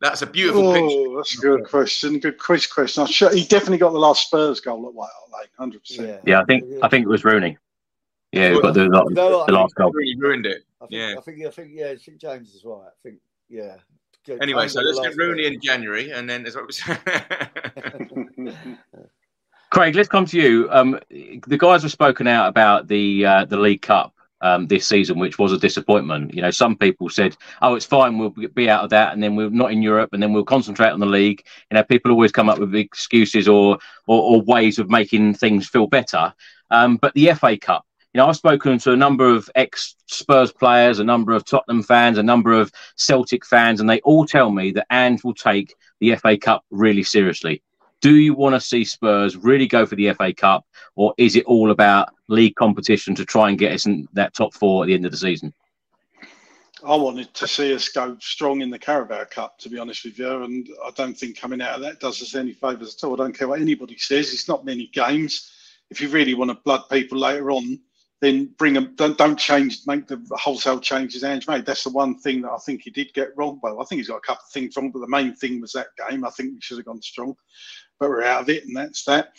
that's 0.00 0.22
a 0.22 0.26
beautiful 0.26 0.72
picture. 0.72 0.86
Oh, 0.88 1.16
that's 1.16 1.36
a 1.36 1.40
good 1.40 1.64
question. 1.64 2.18
Good 2.20 2.38
quiz 2.38 2.66
question. 2.66 3.02
I'm 3.02 3.08
sure 3.08 3.34
he 3.34 3.44
definitely 3.44 3.78
got 3.78 3.92
the 3.92 3.98
last 3.98 4.26
Spurs 4.26 4.60
goal 4.60 4.86
at 4.86 4.94
White 4.94 5.08
Hart 5.18 5.30
Lane, 5.40 5.48
hundred 5.58 5.80
percent. 5.80 6.08
yeah. 6.08 6.18
Yeah, 6.36 6.40
I 6.40 6.44
think 6.44 6.64
I 6.82 6.88
think 6.88 7.04
it 7.04 7.08
was 7.08 7.24
Rooney. 7.24 7.56
Yeah, 8.32 8.52
we 8.52 8.60
got 8.60 8.74
the, 8.74 8.82
You 8.84 8.88
know 8.90 9.44
the 9.46 9.52
last 9.52 9.74
goal. 9.74 9.90
Rooney 9.90 10.14
ruined 10.18 10.46
it. 10.46 10.62
I 10.80 10.86
think, 10.86 10.92
Yeah. 10.92 11.14
I 11.16 11.20
think, 11.22 11.46
I 11.46 11.50
think, 11.50 11.70
yeah, 11.72 11.86
I 11.88 11.96
think 11.96 12.18
James 12.20 12.54
is 12.54 12.62
right. 12.64 12.86
I 12.86 12.90
think, 13.02 13.18
yeah. 13.48 13.76
Anyway, 14.42 14.62
Kane 14.64 14.68
so 14.68 14.80
let's 14.82 15.00
get 15.00 15.16
Rooney 15.16 15.44
goal. 15.44 15.52
in 15.54 15.60
January, 15.62 16.10
and 16.12 16.28
then 16.28 16.42
there's 16.42 16.54
what 16.54 16.66
was. 16.66 16.80
Craig, 19.70 19.94
let's 19.94 20.08
come 20.08 20.26
to 20.26 20.38
you. 20.38 20.68
Um, 20.70 20.98
the 21.10 21.58
guys 21.58 21.82
have 21.82 21.92
spoken 21.92 22.26
out 22.26 22.48
about 22.48 22.88
the 22.88 23.24
uh, 23.26 23.44
the 23.46 23.56
League 23.56 23.82
Cup 23.82 24.14
um, 24.40 24.66
this 24.66 24.86
season, 24.86 25.18
which 25.18 25.38
was 25.38 25.52
a 25.52 25.58
disappointment. 25.58 26.34
You 26.34 26.42
know, 26.42 26.50
some 26.50 26.76
people 26.76 27.08
said, 27.08 27.36
"Oh, 27.62 27.74
it's 27.74 27.86
fine, 27.86 28.18
we'll 28.18 28.30
be 28.30 28.70
out 28.70 28.84
of 28.84 28.90
that, 28.90 29.12
and 29.12 29.22
then 29.22 29.36
we're 29.36 29.50
not 29.50 29.72
in 29.72 29.82
Europe, 29.82 30.10
and 30.12 30.22
then 30.22 30.32
we'll 30.32 30.44
concentrate 30.44 30.90
on 30.90 31.00
the 31.00 31.06
league." 31.06 31.44
You 31.70 31.76
know, 31.76 31.84
people 31.84 32.10
always 32.10 32.32
come 32.32 32.48
up 32.48 32.58
with 32.58 32.74
excuses 32.74 33.48
or 33.48 33.78
or, 34.06 34.22
or 34.22 34.42
ways 34.42 34.78
of 34.78 34.90
making 34.90 35.34
things 35.34 35.68
feel 35.68 35.86
better. 35.86 36.32
Um, 36.70 36.96
but 36.96 37.14
the 37.14 37.32
FA 37.34 37.56
Cup, 37.56 37.84
you 38.12 38.18
know, 38.18 38.28
I've 38.28 38.36
spoken 38.36 38.78
to 38.78 38.92
a 38.92 38.96
number 38.96 39.28
of 39.28 39.50
ex 39.54 39.94
Spurs 40.06 40.52
players, 40.52 40.98
a 40.98 41.04
number 41.04 41.32
of 41.32 41.44
Tottenham 41.44 41.82
fans, 41.82 42.18
a 42.18 42.22
number 42.22 42.52
of 42.52 42.72
Celtic 42.96 43.44
fans, 43.44 43.80
and 43.80 43.88
they 43.88 44.00
all 44.00 44.24
tell 44.24 44.50
me 44.50 44.70
that 44.72 44.86
Ange 44.90 45.24
will 45.24 45.34
take 45.34 45.74
the 46.00 46.14
FA 46.16 46.36
Cup 46.38 46.64
really 46.70 47.02
seriously. 47.02 47.62
Do 48.00 48.14
you 48.14 48.32
want 48.32 48.54
to 48.54 48.60
see 48.60 48.84
Spurs 48.84 49.36
really 49.36 49.66
go 49.66 49.84
for 49.84 49.96
the 49.96 50.12
FA 50.14 50.32
Cup, 50.32 50.64
or 50.98 51.14
is 51.16 51.36
it 51.36 51.44
all 51.44 51.70
about 51.70 52.12
league 52.26 52.56
competition 52.56 53.14
to 53.14 53.24
try 53.24 53.48
and 53.48 53.56
get 53.56 53.72
us 53.72 53.86
in 53.86 54.08
that 54.14 54.34
top 54.34 54.52
four 54.52 54.82
at 54.82 54.88
the 54.88 54.94
end 54.94 55.06
of 55.06 55.12
the 55.12 55.16
season? 55.16 55.54
I 56.84 56.96
wanted 56.96 57.32
to 57.34 57.46
see 57.46 57.72
us 57.72 57.88
go 57.88 58.16
strong 58.20 58.62
in 58.62 58.70
the 58.70 58.80
Carabao 58.80 59.24
Cup, 59.30 59.58
to 59.60 59.68
be 59.68 59.78
honest 59.78 60.04
with 60.04 60.18
you, 60.18 60.42
and 60.42 60.68
I 60.84 60.90
don't 60.90 61.16
think 61.16 61.38
coming 61.38 61.62
out 61.62 61.76
of 61.76 61.82
that 61.82 62.00
does 62.00 62.20
us 62.20 62.34
any 62.34 62.52
favours 62.52 62.96
at 62.96 63.06
all. 63.06 63.14
I 63.14 63.24
don't 63.24 63.36
care 63.36 63.46
what 63.46 63.60
anybody 63.60 63.96
says. 63.96 64.34
It's 64.34 64.48
not 64.48 64.64
many 64.64 64.88
games. 64.88 65.52
If 65.88 66.00
you 66.00 66.08
really 66.08 66.34
want 66.34 66.50
to 66.50 66.58
blood 66.64 66.82
people 66.90 67.18
later 67.18 67.52
on, 67.52 67.78
then 68.20 68.52
bring 68.58 68.74
them. 68.74 68.94
Don't 68.96 69.16
don't 69.16 69.38
change, 69.38 69.80
make 69.86 70.08
the 70.08 70.20
wholesale 70.32 70.80
changes 70.80 71.22
Ange 71.22 71.46
made. 71.46 71.64
That's 71.64 71.84
the 71.84 71.90
one 71.90 72.18
thing 72.18 72.42
that 72.42 72.50
I 72.50 72.58
think 72.58 72.82
he 72.82 72.90
did 72.90 73.14
get 73.14 73.36
wrong. 73.36 73.60
Well, 73.62 73.80
I 73.80 73.84
think 73.84 74.00
he's 74.00 74.08
got 74.08 74.16
a 74.16 74.26
couple 74.26 74.42
of 74.46 74.52
things 74.52 74.76
wrong, 74.76 74.90
but 74.90 74.98
the 74.98 75.08
main 75.08 75.36
thing 75.36 75.60
was 75.60 75.72
that 75.72 75.88
game. 76.08 76.24
I 76.24 76.30
think 76.30 76.54
we 76.54 76.60
should 76.60 76.78
have 76.78 76.86
gone 76.86 77.02
strong, 77.02 77.36
but 78.00 78.08
we're 78.08 78.24
out 78.24 78.42
of 78.42 78.48
it, 78.48 78.64
and 78.64 78.76
that's 78.76 79.04
that. 79.04 79.32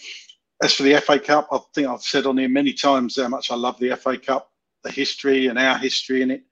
As 0.61 0.73
for 0.73 0.83
the 0.83 0.99
FA 0.99 1.19
Cup, 1.19 1.47
I 1.51 1.59
think 1.73 1.87
I've 1.87 2.01
said 2.01 2.25
on 2.25 2.37
here 2.37 2.49
many 2.49 2.73
times 2.73 3.15
how 3.15 3.29
much 3.29 3.49
I 3.49 3.55
love 3.55 3.79
the 3.79 3.95
FA 3.95 4.17
Cup, 4.17 4.51
the 4.83 4.91
history 4.91 5.47
and 5.47 5.57
our 5.57 5.77
history 5.77 6.21
in 6.21 6.31
it. 6.31 6.43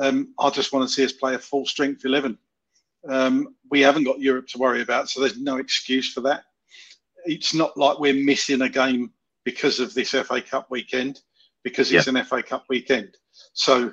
Um, 0.00 0.34
I 0.38 0.50
just 0.50 0.72
want 0.72 0.88
to 0.88 0.92
see 0.92 1.04
us 1.04 1.12
play 1.12 1.34
a 1.34 1.38
full 1.38 1.64
strength 1.64 2.04
11. 2.04 2.36
Um, 3.08 3.54
we 3.70 3.80
haven't 3.80 4.04
got 4.04 4.20
Europe 4.20 4.48
to 4.48 4.58
worry 4.58 4.82
about, 4.82 5.08
so 5.08 5.20
there's 5.20 5.38
no 5.38 5.58
excuse 5.58 6.12
for 6.12 6.22
that. 6.22 6.42
It's 7.24 7.54
not 7.54 7.76
like 7.76 7.98
we're 7.98 8.24
missing 8.24 8.62
a 8.62 8.68
game 8.68 9.12
because 9.44 9.78
of 9.78 9.94
this 9.94 10.10
FA 10.10 10.42
Cup 10.42 10.66
weekend, 10.70 11.20
because 11.62 11.92
it's 11.92 12.08
an 12.08 12.22
FA 12.24 12.42
Cup 12.42 12.64
weekend. 12.68 13.16
So 13.52 13.92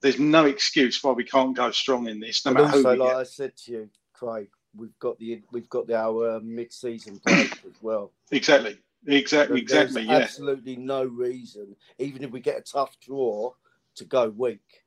there's 0.00 0.18
no 0.18 0.46
excuse 0.46 1.02
why 1.02 1.12
we 1.12 1.24
can't 1.24 1.54
go 1.54 1.70
strong 1.70 2.08
in 2.08 2.18
this, 2.18 2.44
no 2.44 2.52
And 2.52 2.58
matter 2.60 2.70
who 2.70 2.88
we 2.88 2.96
like 2.96 3.10
get. 3.10 3.16
I 3.16 3.22
said 3.24 3.56
to 3.58 3.72
you, 3.72 3.90
Craig, 4.14 4.48
we've 4.76 4.98
got 4.98 5.18
the 5.18 5.42
we've 5.52 5.68
got 5.68 5.86
the, 5.86 5.96
our 5.96 6.36
uh, 6.36 6.40
mid-season 6.40 7.20
break 7.24 7.52
as 7.66 7.82
well. 7.82 8.12
Exactly, 8.30 8.78
exactly, 9.06 9.62
There- 9.62 9.82
exactly. 9.82 10.02
Yeah, 10.02 10.18
absolutely 10.18 10.76
no 10.76 11.04
reason, 11.04 11.74
even 11.98 12.22
if 12.24 12.30
we 12.30 12.40
get 12.40 12.58
a 12.58 12.62
tough 12.62 12.96
draw, 13.00 13.52
to 13.96 14.04
go 14.04 14.28
weak. 14.30 14.84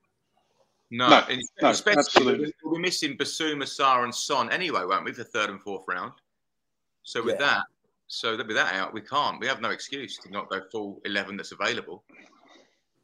No, 0.92 1.10
No, 1.10 1.24
and 1.30 1.42
no, 1.62 1.70
especially 1.70 2.00
absolutely. 2.00 2.54
we'll 2.64 2.76
be 2.76 2.82
missing 2.82 3.18
Bissouma, 3.18 3.64
Sarr, 3.64 4.04
and 4.04 4.14
Son 4.14 4.52
anyway, 4.52 4.82
won't 4.86 5.06
we, 5.06 5.12
for 5.12 5.24
third 5.24 5.50
and 5.50 5.62
fourth 5.62 5.86
round? 5.88 6.14
So 7.04 7.24
with 7.24 7.40
Yeah. 7.40 7.48
that, 7.48 7.64
so 8.08 8.38
that 8.38 8.46
with 8.48 8.56
that 8.56 8.76
out, 8.76 8.94
we 8.94 9.02
can't. 9.02 9.40
We 9.40 9.48
have 9.48 9.60
no 9.60 9.72
excuse 9.72 10.18
to 10.20 10.30
not 10.30 10.50
go 10.50 10.62
full 10.72 11.02
eleven 11.06 11.36
that's 11.36 11.52
available. 11.52 12.04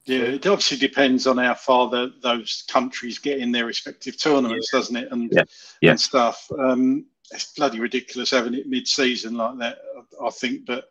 Yeah. 0.06 0.22
It 0.22 0.48
obviously 0.48 0.78
depends 0.78 1.28
on 1.28 1.38
how 1.38 1.54
far 1.54 1.90
the, 1.90 2.14
those 2.22 2.64
countries 2.68 3.20
get 3.20 3.40
in 3.40 3.52
their 3.52 3.66
respective 3.66 4.18
tournaments, 4.18 4.72
doesn't 4.72 4.96
it? 4.96 5.12
And 5.12 5.32
Yeah, 5.32 5.44
yeah. 5.82 5.92
and 5.92 6.00
stuff. 6.00 6.50
Um, 6.58 7.06
it's 7.32 7.54
bloody 7.54 7.80
ridiculous 7.80 8.32
having 8.32 8.56
it 8.56 8.68
mid-season 8.68 9.36
like 9.36 9.58
that. 9.60 9.78
I, 10.24 10.30
think, 10.32 10.66
but 10.66 10.86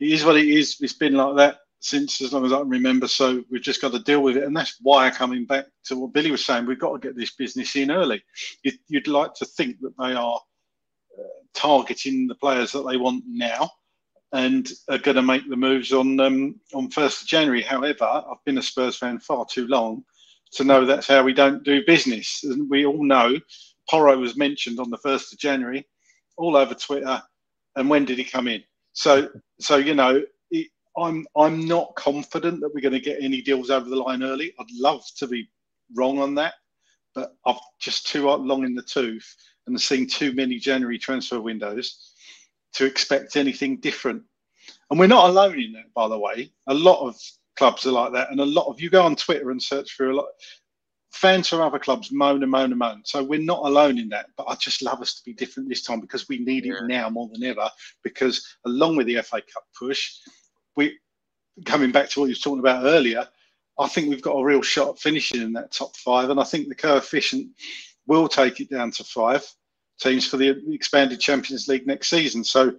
it 0.00 0.10
is 0.10 0.24
what 0.24 0.36
it 0.36 0.48
is. 0.48 0.78
It's 0.80 0.92
been 0.92 1.14
like 1.14 1.36
that 1.36 1.58
since 1.84 2.22
as 2.22 2.32
long 2.32 2.44
as 2.46 2.52
I 2.52 2.58
can 2.58 2.68
remember. 2.68 3.06
So 3.06 3.44
we've 3.50 3.62
just 3.62 3.80
got 3.80 3.92
to 3.92 3.98
deal 4.00 4.22
with 4.22 4.36
it, 4.36 4.44
and 4.44 4.56
that's 4.56 4.78
why 4.80 5.10
coming 5.10 5.44
back 5.44 5.66
to 5.84 5.96
what 5.96 6.12
Billy 6.12 6.30
was 6.30 6.44
saying, 6.44 6.66
we've 6.66 6.78
got 6.78 6.92
to 6.92 7.06
get 7.06 7.16
this 7.16 7.32
business 7.32 7.76
in 7.76 7.90
early. 7.90 8.22
You'd, 8.62 8.78
you'd 8.88 9.06
like 9.06 9.34
to 9.34 9.44
think 9.44 9.78
that 9.80 9.96
they 9.98 10.14
are 10.14 10.40
uh, 11.18 11.22
targeting 11.52 12.26
the 12.26 12.34
players 12.34 12.72
that 12.72 12.86
they 12.88 12.96
want 12.96 13.24
now. 13.26 13.70
And 14.34 14.68
are 14.88 14.98
going 14.98 15.14
to 15.14 15.22
make 15.22 15.48
the 15.48 15.56
moves 15.56 15.92
on 15.92 16.18
um, 16.18 16.60
on 16.74 16.90
first 16.90 17.22
of 17.22 17.28
January. 17.28 17.62
However, 17.62 18.04
I've 18.04 18.44
been 18.44 18.58
a 18.58 18.62
Spurs 18.62 18.96
fan 18.96 19.20
far 19.20 19.46
too 19.46 19.68
long 19.68 20.04
to 20.54 20.64
know 20.64 20.84
that's 20.84 21.06
how 21.06 21.22
we 21.22 21.32
don't 21.32 21.62
do 21.62 21.84
business. 21.86 22.42
And 22.42 22.68
we 22.68 22.84
all 22.84 23.04
know 23.04 23.36
Porro 23.88 24.18
was 24.18 24.36
mentioned 24.36 24.80
on 24.80 24.90
the 24.90 24.98
first 24.98 25.32
of 25.32 25.38
January, 25.38 25.86
all 26.36 26.56
over 26.56 26.74
Twitter. 26.74 27.22
And 27.76 27.88
when 27.88 28.04
did 28.04 28.18
he 28.18 28.24
come 28.24 28.48
in? 28.48 28.62
So, 28.92 29.28
so 29.60 29.76
you 29.76 29.94
know, 29.94 30.22
it, 30.50 30.68
I'm 30.96 31.26
I'm 31.36 31.66
not 31.66 31.94
confident 31.94 32.60
that 32.60 32.74
we're 32.74 32.80
going 32.80 32.92
to 32.92 33.00
get 33.00 33.22
any 33.22 33.40
deals 33.40 33.70
over 33.70 33.88
the 33.88 33.96
line 33.96 34.24
early. 34.24 34.52
I'd 34.58 34.66
love 34.72 35.04
to 35.18 35.28
be 35.28 35.48
wrong 35.94 36.18
on 36.18 36.34
that, 36.36 36.54
but 37.14 37.36
I've 37.46 37.60
just 37.80 38.08
too 38.08 38.28
long 38.28 38.64
in 38.64 38.74
the 38.74 38.82
tooth 38.82 39.32
and 39.66 39.80
seen 39.80 40.08
too 40.08 40.32
many 40.32 40.58
January 40.58 40.98
transfer 40.98 41.40
windows 41.40 42.13
to 42.74 42.84
expect 42.84 43.36
anything 43.36 43.78
different. 43.78 44.22
And 44.90 44.98
we're 44.98 45.06
not 45.06 45.30
alone 45.30 45.58
in 45.60 45.72
that, 45.72 45.92
by 45.94 46.08
the 46.08 46.18
way. 46.18 46.52
A 46.66 46.74
lot 46.74 47.06
of 47.06 47.16
clubs 47.56 47.86
are 47.86 47.92
like 47.92 48.12
that, 48.12 48.30
and 48.30 48.40
a 48.40 48.44
lot 48.44 48.66
of 48.66 48.80
you 48.80 48.90
go 48.90 49.02
on 49.02 49.16
Twitter 49.16 49.50
and 49.50 49.62
search 49.62 49.92
for 49.92 50.10
a 50.10 50.14
lot. 50.14 50.26
Fans 51.12 51.48
from 51.48 51.60
other 51.60 51.78
clubs 51.78 52.10
moan 52.10 52.42
and 52.42 52.50
moan 52.50 52.72
and 52.72 52.78
moan. 52.78 53.02
So 53.04 53.22
we're 53.22 53.40
not 53.40 53.64
alone 53.64 53.98
in 53.98 54.08
that. 54.08 54.26
But 54.36 54.48
I 54.48 54.56
just 54.56 54.82
love 54.82 55.00
us 55.00 55.14
to 55.14 55.24
be 55.24 55.32
different 55.32 55.68
this 55.68 55.82
time 55.82 56.00
because 56.00 56.28
we 56.28 56.38
need 56.38 56.66
it 56.66 56.74
now 56.86 57.08
more 57.08 57.28
than 57.32 57.44
ever. 57.44 57.70
Because 58.02 58.44
along 58.66 58.96
with 58.96 59.06
the 59.06 59.22
FA 59.22 59.40
Cup 59.40 59.62
push, 59.78 60.16
we 60.74 60.98
coming 61.64 61.92
back 61.92 62.08
to 62.10 62.20
what 62.20 62.26
you 62.26 62.32
were 62.32 62.42
talking 62.42 62.58
about 62.58 62.84
earlier, 62.84 63.28
I 63.78 63.86
think 63.86 64.08
we've 64.08 64.20
got 64.20 64.32
a 64.32 64.44
real 64.44 64.60
shot 64.60 64.88
at 64.88 64.98
finishing 64.98 65.40
in 65.40 65.52
that 65.52 65.70
top 65.70 65.94
five. 65.96 66.30
And 66.30 66.40
I 66.40 66.44
think 66.44 66.68
the 66.68 66.74
coefficient 66.74 67.48
will 68.08 68.26
take 68.26 68.60
it 68.60 68.68
down 68.68 68.90
to 68.90 69.04
five 69.04 69.46
teams 70.00 70.26
for 70.26 70.36
the 70.36 70.62
expanded 70.72 71.20
Champions 71.20 71.68
League 71.68 71.86
next 71.86 72.08
season. 72.10 72.44
So 72.44 72.74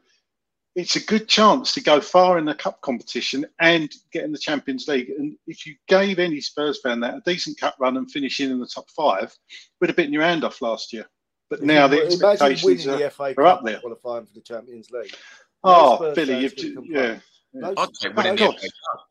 it's 0.76 0.96
a 0.98 1.00
good 1.06 1.28
chance 1.30 1.74
to 1.74 1.82
go 1.82 2.02
far 2.02 2.38
in 2.38 2.44
the 2.46 2.54
cup 2.54 2.82
competition 2.82 3.46
and 3.60 3.90
get 4.12 4.26
in 4.26 4.32
the 4.34 4.38
Champions 4.38 4.88
League. 4.88 5.10
And 5.10 5.38
if 5.48 5.66
you 5.66 5.76
gave 5.88 6.20
any 6.20 6.42
Spurs 6.42 6.82
fan 6.82 7.00
that 7.00 7.16
a 7.16 7.22
decent 7.26 7.58
cup 7.60 7.76
run 7.80 7.96
and 7.98 8.12
finishing 8.12 8.50
in 8.52 8.60
the 8.60 8.68
top 8.68 8.90
five, 8.90 9.34
would 9.80 9.90
have 9.90 9.96
bitten 9.96 10.12
your 10.14 10.24
hand 10.24 10.44
off 10.44 10.62
last 10.62 10.92
year. 10.92 11.06
But 11.50 11.62
now 11.64 11.88
the 11.88 12.02
Imagine 12.02 12.24
expectations 12.26 12.88
are, 12.88 12.98
the 12.98 13.10
FA 13.10 13.34
are 13.38 13.46
up 13.46 13.64
there. 13.64 13.80
qualifying 13.80 14.26
for 14.26 14.34
the 14.34 14.42
Champions 14.42 14.90
League. 14.92 15.16
Oh, 15.64 15.96
Spurs 15.98 16.16
Billy, 16.16 16.40
you've 16.42 16.56
could 16.56 16.60
ju- 16.62 16.84
yeah. 16.88 17.20
No, 17.54 17.74
I'd 17.78 17.88
take 18.02 18.12
Oh, 18.12 18.16
winning 18.18 18.36
the 18.36 18.52
FA 18.52 18.60
Cup. 18.62 19.08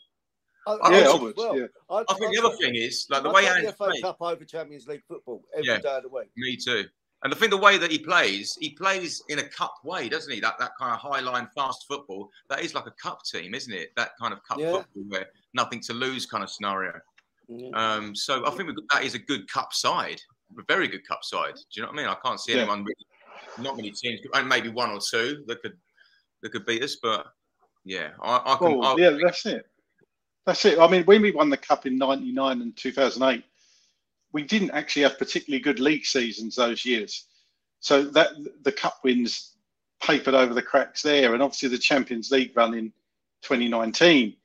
I, 0.67 0.71
I 0.73 0.77
I 0.89 0.99
Yeah, 1.01 1.09
I 1.09 1.15
would, 1.17 1.37
well. 1.37 1.59
yeah. 1.59 1.67
I'd- 1.91 2.05
I 2.09 2.15
think 2.15 2.27
I'd 2.27 2.33
the 2.35 2.39
other 2.47 2.57
take- 2.57 2.61
thing 2.67 2.75
is 2.75 3.07
like 3.09 3.23
the 3.23 3.29
I'd 3.31 3.35
way 3.35 3.43
take 3.43 3.51
Ange 3.53 3.67
the 3.67 3.73
FA 3.73 3.85
plays. 3.85 4.03
Cup 4.03 4.17
over 4.21 4.45
Champions 4.45 4.87
League 4.87 5.03
football 5.09 5.45
every 5.55 5.67
Yeah. 5.69 5.79
day 5.79 5.97
of 5.97 6.03
the 6.03 6.09
week. 6.11 6.29
Me 6.37 6.57
too. 6.57 6.85
And 7.25 7.33
the 7.33 7.37
thing, 7.37 7.49
the 7.49 7.57
way 7.57 7.79
that 7.79 7.91
he 7.91 7.99
plays, 7.99 8.57
he 8.61 8.71
plays 8.71 9.23
in 9.31 9.39
a 9.39 9.43
cup 9.43 9.77
way, 9.83 10.11
doesn't 10.11 10.31
he? 10.31 10.41
That 10.41 10.59
that 10.59 10.73
kind 10.79 10.93
of 10.93 11.01
high 11.01 11.21
line, 11.21 11.49
fast 11.55 11.87
football. 11.89 12.31
That 12.51 12.61
is 12.61 12.75
like 12.75 12.87
a 12.87 12.91
cup 12.91 13.21
team, 13.25 13.55
isn't 13.55 13.73
it? 13.73 13.93
That 13.97 14.11
kind 14.21 14.35
of 14.35 14.41
cup 14.47 14.59
Yeah. 14.59 14.73
football 14.73 15.03
where 15.09 15.27
nothing 15.55 15.81
to 15.81 15.95
lose 15.95 16.27
kind 16.27 16.45
of 16.45 16.51
scenario. 16.51 16.93
Yeah. 17.49 17.71
Um, 17.73 18.15
so 18.15 18.47
I 18.47 18.51
think 18.51 18.71
that 18.93 19.05
is 19.05 19.15
a 19.15 19.19
good 19.19 19.51
cup 19.51 19.73
side, 19.73 20.21
a 20.59 20.63
very 20.69 20.87
good 20.87 21.07
cup 21.09 21.25
side. 21.25 21.55
Do 21.55 21.63
you 21.73 21.83
know 21.83 21.89
what 21.89 21.95
I 21.99 22.03
mean? 22.03 22.09
I 22.09 22.17
can't 22.23 22.39
see 22.39 22.53
Yeah. 22.53 22.59
anyone, 22.61 22.85
really, 22.85 23.07
not 23.59 23.77
many 23.77 23.91
teams, 23.91 24.21
and 24.35 24.47
maybe 24.47 24.69
one 24.69 24.91
or 24.91 25.01
two 25.01 25.45
that 25.47 25.63
could 25.63 25.79
that 26.43 26.53
could 26.53 26.67
beat 26.67 26.83
us. 26.85 26.97
But 26.97 27.27
yeah, 27.87 28.11
I, 28.21 28.37
I 28.53 28.57
can. 28.57 28.79
Well, 28.79 28.99
I, 28.99 29.01
yeah, 29.01 29.17
that's 29.23 29.47
it. 29.47 29.67
That's 30.45 30.63
it. 30.67 30.79
I 30.79 30.87
mean, 30.89 31.05
when 31.05 31.23
we 31.23 31.31
won 31.31 31.49
the 31.49 31.57
cup 31.57 31.87
in 31.87 31.97
'99 31.97 32.61
and 32.61 32.77
2008, 32.77 33.45
we 34.35 34.43
didn't 34.43 34.73
actually 34.73 35.03
have 35.03 35.17
particularly 35.17 35.63
good 35.63 35.79
league 35.81 36.05
seasons 36.05 36.57
those 36.57 36.85
years. 36.85 37.29
So 37.81 38.03
that 38.03 38.31
the 38.63 38.73
cup 38.73 38.99
wins 39.05 39.55
papered 40.03 40.35
over 40.35 40.53
the 40.53 40.61
cracks 40.63 41.01
there, 41.03 41.33
and 41.33 41.43
obviously 41.43 41.69
the 41.69 41.79
Champions 41.79 42.31
League 42.31 42.53
run 42.57 42.75
in 42.75 42.93
2019 43.43 44.37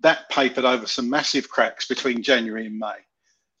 that 0.00 0.28
papered 0.30 0.64
over 0.64 0.86
some 0.86 1.08
massive 1.10 1.48
cracks 1.48 1.86
between 1.86 2.22
January 2.22 2.66
and 2.66 2.78
May. 2.78 2.96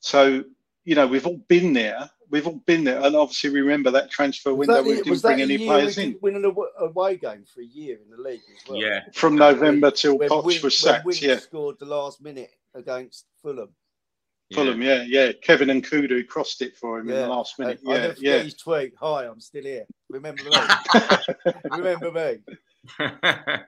So 0.00 0.44
you 0.84 0.94
know 0.94 1.06
we've 1.06 1.26
all 1.26 1.42
been 1.48 1.72
there. 1.72 2.10
We've 2.30 2.46
all 2.46 2.62
been 2.66 2.84
there, 2.84 3.00
and 3.04 3.16
obviously 3.16 3.50
remember 3.50 3.90
that 3.90 4.10
transfer 4.10 4.54
window. 4.54 4.74
that 4.74 4.84
We 4.84 4.90
the- 4.90 4.96
didn't 4.98 5.10
was 5.10 5.22
that 5.22 5.28
bring 5.28 5.40
any 5.42 5.56
year 5.56 5.66
players 5.66 5.96
we 5.96 6.02
in 6.04 6.12
did 6.12 6.22
win 6.22 6.36
an 6.36 6.54
away 6.78 7.16
game 7.16 7.44
for 7.52 7.60
a 7.60 7.64
year 7.64 7.98
in 8.04 8.10
the 8.10 8.22
league 8.22 8.40
as 8.56 8.68
well. 8.68 8.80
yeah, 8.80 9.00
from 9.14 9.34
November 9.36 9.90
till 9.90 10.16
when 10.18 10.28
Poch 10.28 10.44
Wing- 10.44 10.62
was 10.62 10.82
when 10.82 10.92
sacked. 10.92 11.06
Winks 11.06 11.22
Yeah, 11.22 11.38
scored 11.38 11.78
the 11.78 11.86
last 11.86 12.20
minute 12.22 12.50
against 12.74 13.26
Fulham. 13.42 13.70
Fulham. 14.52 14.82
Yeah, 14.82 15.04
yeah. 15.06 15.32
Kevin 15.32 15.68
Nkoudou 15.68 16.26
crossed 16.26 16.62
it 16.62 16.76
for 16.76 16.98
him 16.98 17.08
in 17.08 17.16
the 17.16 17.28
last 17.28 17.58
Uh, 17.58 17.64
minute. 17.64 17.80
I 17.86 17.92
Yeah, 17.92 17.98
never 18.00 18.14
yeah. 18.18 18.38
his 18.42 18.54
tweet. 18.54 18.92
Hi, 19.00 19.26
I'm 19.26 19.40
still 19.40 19.62
here. 19.62 19.86
Remember 20.08 20.42
me? 20.42 20.50
Remember 21.70 22.10
me? 22.10 22.38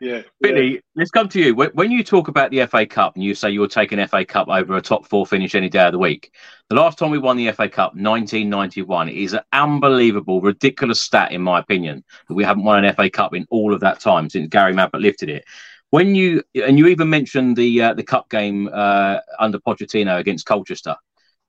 yeah. 0.01 0.23
Billy, 0.41 0.83
let's 0.97 1.11
come 1.11 1.29
to 1.29 1.41
you. 1.41 1.55
When, 1.55 1.71
when 1.75 1.91
you 1.93 2.03
talk 2.03 2.29
about 2.29 2.51
the 2.51 2.67
FA 2.67 2.87
Cup 2.87 3.15
and 3.15 3.23
you 3.23 3.35
say 3.35 3.51
you'll 3.51 3.69
take 3.69 3.93
an 3.93 4.05
FA 4.09 4.25
Cup 4.25 4.49
over 4.49 4.77
a 4.77 4.83
top 4.83 5.07
four 5.07 5.27
finish 5.27 5.55
any 5.55 5.69
day 5.69 5.85
of 5.87 5.93
the 5.93 5.99
week, 5.99 6.33
the 6.69 6.77
last 6.77 6.99
time 6.99 7.11
we 7.11 7.19
won 7.19 7.37
the 7.37 7.53
FA 7.53 7.69
Cup, 7.69 7.93
1991, 7.95 9.09
is 9.11 9.35
an 9.35 9.41
unbelievable, 9.53 10.41
ridiculous 10.41 11.01
stat, 11.01 11.31
in 11.31 11.43
my 11.43 11.59
opinion, 11.61 12.03
that 12.27 12.35
we 12.35 12.43
haven't 12.43 12.65
won 12.65 12.85
an 12.85 12.95
FA 12.95 13.11
Cup 13.11 13.35
in 13.35 13.47
all 13.51 13.75
of 13.75 13.81
that 13.81 14.01
time 14.01 14.31
since 14.31 14.49
Gary 14.49 14.73
Mabbutt 14.73 15.01
lifted 15.03 15.29
it. 15.29 15.45
When 15.93 16.15
you 16.15 16.43
and 16.55 16.79
you 16.79 16.87
even 16.87 17.11
mentioned 17.11 17.55
the 17.55 17.83
uh, 17.83 17.93
the 17.93 18.03
cup 18.03 18.31
game 18.31 18.67
uh, 18.73 19.19
under 19.39 19.59
Pochettino 19.59 20.19
against 20.19 20.47
Colchester. 20.47 20.97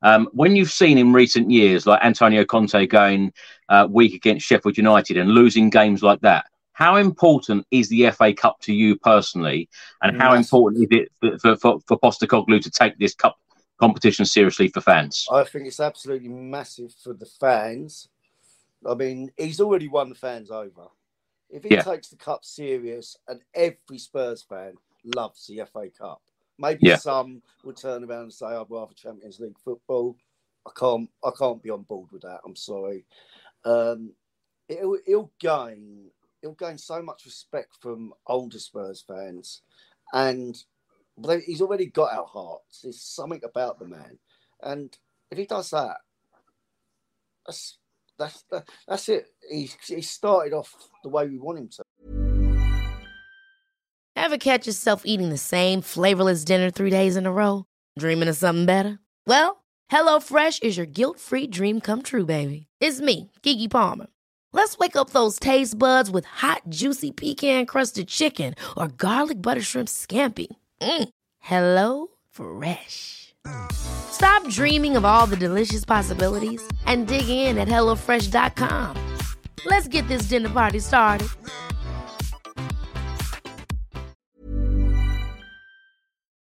Um, 0.01 0.27
when 0.33 0.57
you've 0.57 0.69
seen 0.69 0.97
in 0.97 1.13
recent 1.13 1.49
years, 1.49 1.87
like 1.87 2.03
Antonio 2.03 2.43
Conte 2.43 2.85
going 2.87 3.31
uh, 3.69 3.87
weak 3.89 4.13
against 4.13 4.45
Sheffield 4.45 4.75
United 4.75 5.15
and 5.15 5.29
losing 5.29 5.69
games 5.69 6.03
like 6.03 6.19
that, 6.21 6.45
how 6.73 6.97
important 6.97 7.65
is 7.71 7.87
the 7.87 8.11
FA 8.11 8.33
Cup 8.33 8.59
to 8.63 8.73
you 8.73 8.97
personally, 8.97 9.69
and 10.01 10.17
how 10.21 10.33
Massive. 10.33 10.43
important 10.43 10.83
is 10.83 10.99
it 10.99 11.39
for 11.41 11.55
for, 11.55 11.79
for 11.87 11.97
Postecoglou 11.97 12.61
to 12.61 12.69
take 12.69 12.99
this 12.99 13.15
cup 13.15 13.37
competition 13.79 14.25
seriously 14.25 14.67
for 14.67 14.81
fans? 14.81 15.25
I 15.31 15.45
think 15.45 15.67
it's 15.67 15.79
absolutely 15.79 16.27
massive 16.27 16.93
for 17.01 17.13
the 17.13 17.27
fans. 17.27 18.09
I 18.85 18.93
mean, 18.95 19.31
he's 19.37 19.61
already 19.61 19.87
won 19.87 20.09
the 20.09 20.15
fans 20.15 20.51
over. 20.51 20.89
If 21.53 21.63
he 21.63 21.69
Yeah. 21.69 21.83
takes 21.83 22.09
the 22.09 22.15
cup 22.15 22.43
serious, 22.43 23.15
and 23.27 23.39
every 23.53 23.99
Spurs 23.99 24.41
fan 24.41 24.73
loves 25.03 25.45
the 25.45 25.61
FA 25.61 25.89
Cup, 25.91 26.21
maybe 26.57 26.87
Yeah. 26.87 26.97
some 26.97 27.43
will 27.63 27.73
turn 27.73 28.03
around 28.03 28.23
and 28.23 28.33
say, 28.33 28.47
"I'd 28.47 28.69
rather 28.71 28.93
Champions 28.95 29.39
League 29.39 29.59
football." 29.59 30.17
I 30.65 30.71
can't, 30.75 31.11
I 31.23 31.29
can't 31.37 31.61
be 31.61 31.69
on 31.69 31.83
board 31.83 32.11
with 32.11 32.23
that. 32.23 32.39
I'm 32.45 32.55
sorry. 32.55 33.05
Um, 33.65 34.15
it'll, 34.69 34.97
it'll 35.05 35.31
gain, 35.39 36.09
it'll 36.41 36.55
gain 36.55 36.77
so 36.77 37.01
much 37.03 37.25
respect 37.25 37.75
from 37.81 38.13
older 38.25 38.59
Spurs 38.59 39.01
fans, 39.01 39.61
and 40.13 40.57
but 41.17 41.41
he's 41.41 41.61
already 41.61 41.85
got 41.85 42.13
our 42.13 42.25
hearts. 42.25 42.81
There's 42.81 43.01
something 43.01 43.43
about 43.43 43.77
the 43.77 43.85
man, 43.85 44.17
and 44.61 44.97
if 45.29 45.37
he 45.37 45.45
does 45.45 45.69
that, 45.69 45.97
that's 47.45 47.77
that's 48.17 48.43
that, 48.51 48.67
that's 48.87 49.09
it. 49.09 49.27
He 49.49 49.69
he 49.87 50.01
started 50.01 50.53
off 50.53 50.73
the 51.03 51.09
way 51.09 51.27
we 51.27 51.37
want 51.37 51.59
him 51.59 51.69
to. 51.69 51.83
Ever 54.15 54.37
catch 54.37 54.67
yourself 54.67 55.03
eating 55.05 55.29
the 55.29 55.37
same 55.37 55.81
flavorless 55.81 56.43
dinner 56.45 56.69
three 56.69 56.89
days 56.89 57.17
in 57.17 57.25
a 57.25 57.31
row? 57.31 57.65
Dreaming 57.99 58.29
of 58.29 58.37
something 58.37 58.65
better? 58.65 58.99
Well, 59.27 59.63
HelloFresh 59.91 60.63
is 60.63 60.77
your 60.77 60.85
guilt 60.85 61.19
free 61.19 61.47
dream 61.47 61.81
come 61.81 62.01
true, 62.01 62.25
baby. 62.25 62.67
It's 62.79 63.01
me, 63.01 63.31
Gigi 63.41 63.67
Palmer. 63.67 64.07
Let's 64.53 64.77
wake 64.77 64.95
up 64.95 65.09
those 65.09 65.39
taste 65.39 65.77
buds 65.77 66.09
with 66.09 66.25
hot, 66.25 66.61
juicy 66.69 67.11
pecan 67.11 67.65
crusted 67.65 68.07
chicken 68.07 68.55
or 68.77 68.87
garlic 68.87 69.41
butter 69.41 69.61
shrimp 69.61 69.89
scampi. 69.89 70.47
Mm. 70.79 71.09
Hello 71.39 72.07
Fresh. 72.29 73.32
Stop 73.71 74.47
dreaming 74.49 74.95
of 74.95 75.05
all 75.05 75.25
the 75.25 75.35
delicious 75.35 75.83
possibilities 75.83 76.61
and 76.85 77.07
dig 77.07 77.27
in 77.27 77.57
at 77.57 77.67
HelloFresh.com. 77.67 78.97
Let's 79.65 79.87
get 79.87 80.07
this 80.07 80.23
dinner 80.23 80.49
party 80.49 80.79
started. 80.79 81.27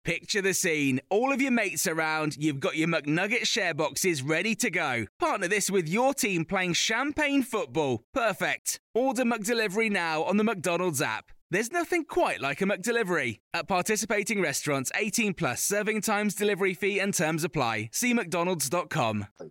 Picture 0.04 0.40
the 0.40 0.54
scene. 0.54 1.00
All 1.10 1.32
of 1.34 1.42
your 1.42 1.50
mates 1.50 1.86
around, 1.86 2.38
you've 2.38 2.60
got 2.60 2.76
your 2.76 2.88
McNugget 2.88 3.46
share 3.46 3.74
boxes 3.74 4.22
ready 4.22 4.54
to 4.54 4.70
go. 4.70 5.04
Partner 5.18 5.48
this 5.48 5.70
with 5.70 5.86
your 5.86 6.14
team 6.14 6.46
playing 6.46 6.72
champagne 6.72 7.42
football. 7.42 8.02
Perfect. 8.14 8.80
Order 8.94 9.24
McDelivery 9.24 9.90
now 9.90 10.22
on 10.22 10.38
the 10.38 10.44
McDonald's 10.44 11.02
app. 11.02 11.30
There's 11.50 11.72
nothing 11.72 12.04
quite 12.04 12.40
like 12.40 12.60
a 12.60 12.64
McDelivery. 12.66 13.40
At 13.54 13.68
participating 13.68 14.40
restaurants, 14.42 14.92
18 14.94 15.32
plus 15.34 15.62
serving 15.62 16.02
times, 16.02 16.34
delivery 16.34 16.74
fee, 16.74 16.98
and 17.00 17.14
terms 17.14 17.42
apply. 17.42 17.88
See 17.92 18.12
McDonald's.com. 18.12 19.26
I, 19.40 19.44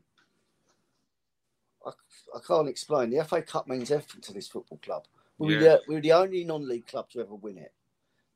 I 1.90 2.40
can't 2.48 2.68
explain. 2.70 3.10
The 3.10 3.24
FA 3.26 3.42
Cup 3.42 3.68
means 3.68 3.90
everything 3.90 4.22
to 4.22 4.34
this 4.34 4.48
football 4.48 4.78
club. 4.84 5.06
We 5.40 5.56
were, 5.56 5.62
Yeah. 5.62 5.70
the, 5.78 5.82
we 5.88 5.96
were 5.96 6.02
the 6.02 6.14
only 6.14 6.44
non-league 6.44 6.88
club 6.88 7.10
to 7.12 7.22
ever 7.22 7.34
win 7.36 7.58
it. 7.58 7.74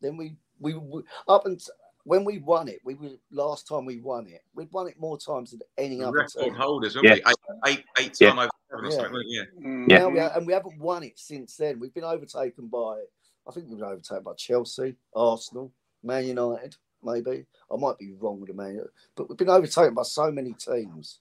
Then 0.02 0.18
we 0.18 0.36
we, 0.60 0.74
we 0.76 1.02
up 1.28 1.46
and 1.46 1.60
when 2.04 2.24
we 2.24 2.40
won 2.40 2.68
it, 2.68 2.80
we 2.84 2.96
were 2.96 3.10
last 3.32 3.68
time 3.68 3.86
we 3.86 3.98
won 4.00 4.26
it. 4.28 4.44
We'd 4.56 4.72
won 4.72 4.88
it 4.88 5.00
more 5.00 5.18
times 5.20 5.52
than 5.52 5.62
any 5.78 6.02
other 6.02 6.18
record 6.18 6.44
team. 6.46 6.54
holders, 6.56 6.96
weren't 6.96 7.06
we? 7.10 7.12
Eight, 7.14 7.24
eight, 7.68 7.84
eight 8.00 8.18
Yeah. 8.20 8.30
time 8.32 8.40
over 8.40 8.50
seven 8.70 8.86
or 8.86 8.90
Yeah. 8.90 8.96
something, 9.04 9.24
yeah. 9.26 9.44
Yeah. 9.88 9.98
Now 10.00 10.10
we 10.10 10.20
ha- 10.20 10.32
and 10.36 10.48
we 10.48 10.54
haven't 10.54 10.80
won 10.80 11.04
it 11.04 11.20
since 11.20 11.56
then. 11.58 11.80
We've 11.80 11.94
been 11.94 12.04
overtaken 12.04 12.68
by, 12.68 13.02
I 13.48 13.52
think 13.52 13.68
we've 13.68 13.78
been 13.80 13.88
overtaken 13.88 14.24
by 14.24 14.34
Chelsea, 14.38 14.96
Arsenal, 15.16 15.72
Man 16.04 16.26
United, 16.26 16.76
maybe. 17.04 17.46
I 17.72 17.76
might 17.78 17.98
be 17.98 18.14
wrong 18.20 18.40
with 18.40 18.50
the 18.50 18.56
Man 18.56 18.72
United, 18.72 18.92
but 19.16 19.30
we've 19.30 19.38
been 19.38 19.50
overtaken 19.50 19.94
by 19.94 20.04
so 20.04 20.32
many 20.32 20.54
teams. 20.54 21.20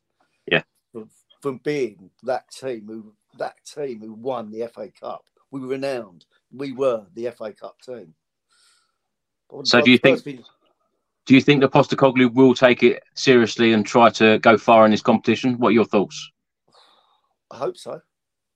Yeah. 0.50 0.62
From, 0.92 1.08
from 1.40 1.58
being 1.58 2.10
that 2.24 2.50
team 2.50 2.86
who 2.86 3.12
that 3.38 3.54
team 3.64 4.00
who 4.00 4.12
won 4.14 4.50
the 4.50 4.68
FA 4.74 4.90
Cup, 5.00 5.24
we 5.50 5.60
were 5.60 5.68
renowned. 5.68 6.26
We 6.52 6.72
were 6.72 7.06
the 7.14 7.30
FA 7.30 7.52
Cup 7.52 7.76
team. 7.80 8.14
But 9.48 9.66
So 9.66 9.80
do 9.80 9.90
you 9.90 9.98
think- 9.98 10.24
been- 10.24 10.44
Do 11.26 11.34
you 11.34 11.40
think 11.40 11.60
that 11.60 11.70
Postecoglou 11.70 12.32
will 12.34 12.54
take 12.54 12.82
it 12.82 13.02
seriously 13.14 13.72
and 13.72 13.86
try 13.86 14.10
to 14.10 14.38
go 14.40 14.58
far 14.58 14.84
in 14.84 14.90
this 14.90 15.02
competition? 15.02 15.58
What 15.58 15.68
are 15.68 15.72
your 15.72 15.84
thoughts? 15.84 16.30
I 17.52 17.56
hope 17.56 17.76
so. 17.76 18.00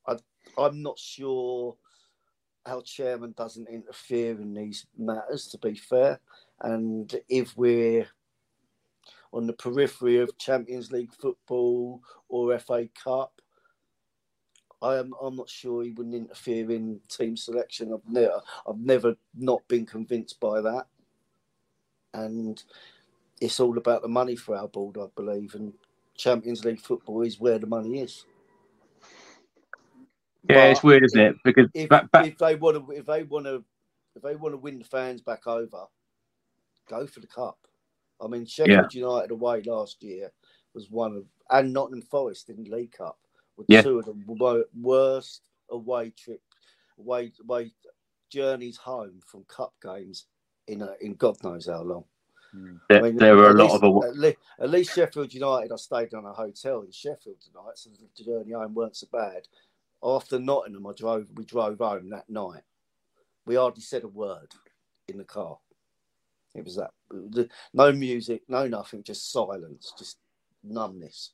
I, 0.08 0.16
I'm 0.58 0.82
not 0.82 0.98
sure 0.98 1.76
our 2.66 2.82
chairman 2.82 3.34
doesn't 3.36 3.68
interfere 3.68 4.32
in 4.32 4.54
these 4.54 4.86
matters, 4.96 5.46
to 5.48 5.58
be 5.58 5.74
fair. 5.74 6.20
And 6.60 7.14
if 7.28 7.56
we're 7.56 8.06
on 9.32 9.46
the 9.46 9.52
periphery 9.52 10.18
of 10.18 10.36
Champions 10.38 10.90
League 10.92 11.12
football 11.12 12.00
or 12.28 12.58
FA 12.58 12.88
Cup, 13.02 13.40
I 14.80 14.96
am, 14.96 15.12
I'm 15.20 15.36
not 15.36 15.48
sure 15.48 15.82
he 15.82 15.90
wouldn't 15.90 16.14
interfere 16.14 16.70
in 16.70 17.00
team 17.08 17.36
selection. 17.36 17.92
I've 17.92 18.12
never, 18.12 18.40
I've 18.68 18.78
never 18.78 19.16
not 19.34 19.66
been 19.66 19.86
convinced 19.86 20.38
by 20.40 20.60
that. 20.60 20.86
And 22.12 22.62
it's 23.40 23.60
all 23.60 23.76
about 23.78 24.02
the 24.02 24.08
money 24.08 24.36
for 24.36 24.56
our 24.56 24.68
board, 24.68 24.96
I 24.98 25.06
believe. 25.16 25.54
And 25.54 25.72
Champions 26.16 26.64
League 26.64 26.80
football 26.80 27.22
is 27.22 27.40
where 27.40 27.58
the 27.58 27.66
money 27.66 28.00
is. 28.00 28.24
Yeah, 30.48 30.56
But 30.56 30.70
it's 30.70 30.82
weird, 30.82 31.04
isn't 31.04 31.20
if- 31.20 31.32
it? 31.34 31.38
Because 31.44 31.70
If, 31.74 31.88
back, 31.88 32.10
back, 32.10 32.26
if 32.26 32.38
they 32.38 32.54
want 32.56 32.76
to, 32.86 32.92
if 32.92 33.06
they 33.06 33.22
want 33.22 33.46
to, 33.46 33.64
if 34.16 34.22
they 34.22 34.36
want 34.36 34.52
to 34.52 34.58
win 34.58 34.78
the 34.78 34.84
fans 34.84 35.20
back 35.22 35.46
over, 35.46 35.86
go 36.88 37.06
for 37.06 37.20
the 37.20 37.26
cup. 37.26 37.58
I 38.20 38.26
mean, 38.28 38.46
Sheffield 38.46 38.94
United 38.94 39.30
away 39.30 39.62
last 39.62 40.02
year 40.02 40.30
was 40.74 40.90
one 40.90 41.16
of, 41.16 41.24
and 41.50 41.72
Nottingham 41.72 42.02
Forest 42.02 42.48
in 42.50 42.62
the 42.64 42.70
League 42.70 42.92
Cup 42.92 43.18
With 43.56 43.66
Yeah. 43.68 43.82
two 43.82 43.98
of 43.98 44.04
the 44.06 44.66
worst 44.80 45.42
away 45.70 46.10
trip, 46.10 46.42
away, 46.98 47.32
away 47.40 47.72
journeys 48.30 48.76
home 48.76 49.20
from 49.26 49.44
cup 49.44 49.72
games 49.82 50.26
in 50.66 50.82
a, 50.82 50.94
in 51.00 51.14
God 51.14 51.36
knows 51.44 51.66
how 51.66 51.82
long. 51.82 52.04
Hmm. 52.52 52.76
There, 52.88 52.98
I 52.98 53.02
mean, 53.02 53.16
there 53.16 53.36
were 53.36 53.46
a 53.46 53.50
at 53.50 53.56
lot 53.56 53.64
least, 53.64 53.74
of 53.76 53.84
awa- 53.84 54.08
at, 54.08 54.16
le- 54.16 54.34
at 54.60 54.70
least 54.70 54.94
Sheffield 54.94 55.32
United. 55.34 55.72
I 55.72 55.76
stayed 55.76 56.14
on 56.14 56.24
a 56.24 56.32
hotel 56.32 56.82
in 56.82 56.90
Sheffield 56.92 57.40
tonight, 57.40 57.76
so 57.76 57.90
the 57.90 58.24
journey 58.24 58.52
home 58.52 58.74
weren't 58.74 58.96
so 58.96 59.06
bad. 59.12 59.46
After 60.04 60.38
Nottingham, 60.38 60.86
I 60.86 60.92
drove. 60.92 61.26
We 61.34 61.44
drove 61.44 61.78
home 61.78 62.10
that 62.10 62.28
night. 62.28 62.62
We 63.46 63.54
hardly 63.56 63.82
said 63.82 64.04
a 64.04 64.08
word 64.08 64.52
in 65.08 65.18
the 65.18 65.24
car. 65.24 65.58
It 66.54 66.64
was 66.64 66.76
that 66.76 66.90
no 67.72 67.92
music, 67.92 68.42
no 68.48 68.68
nothing, 68.68 69.02
just 69.02 69.32
silence, 69.32 69.92
just 69.98 70.18
numbness. 70.62 71.32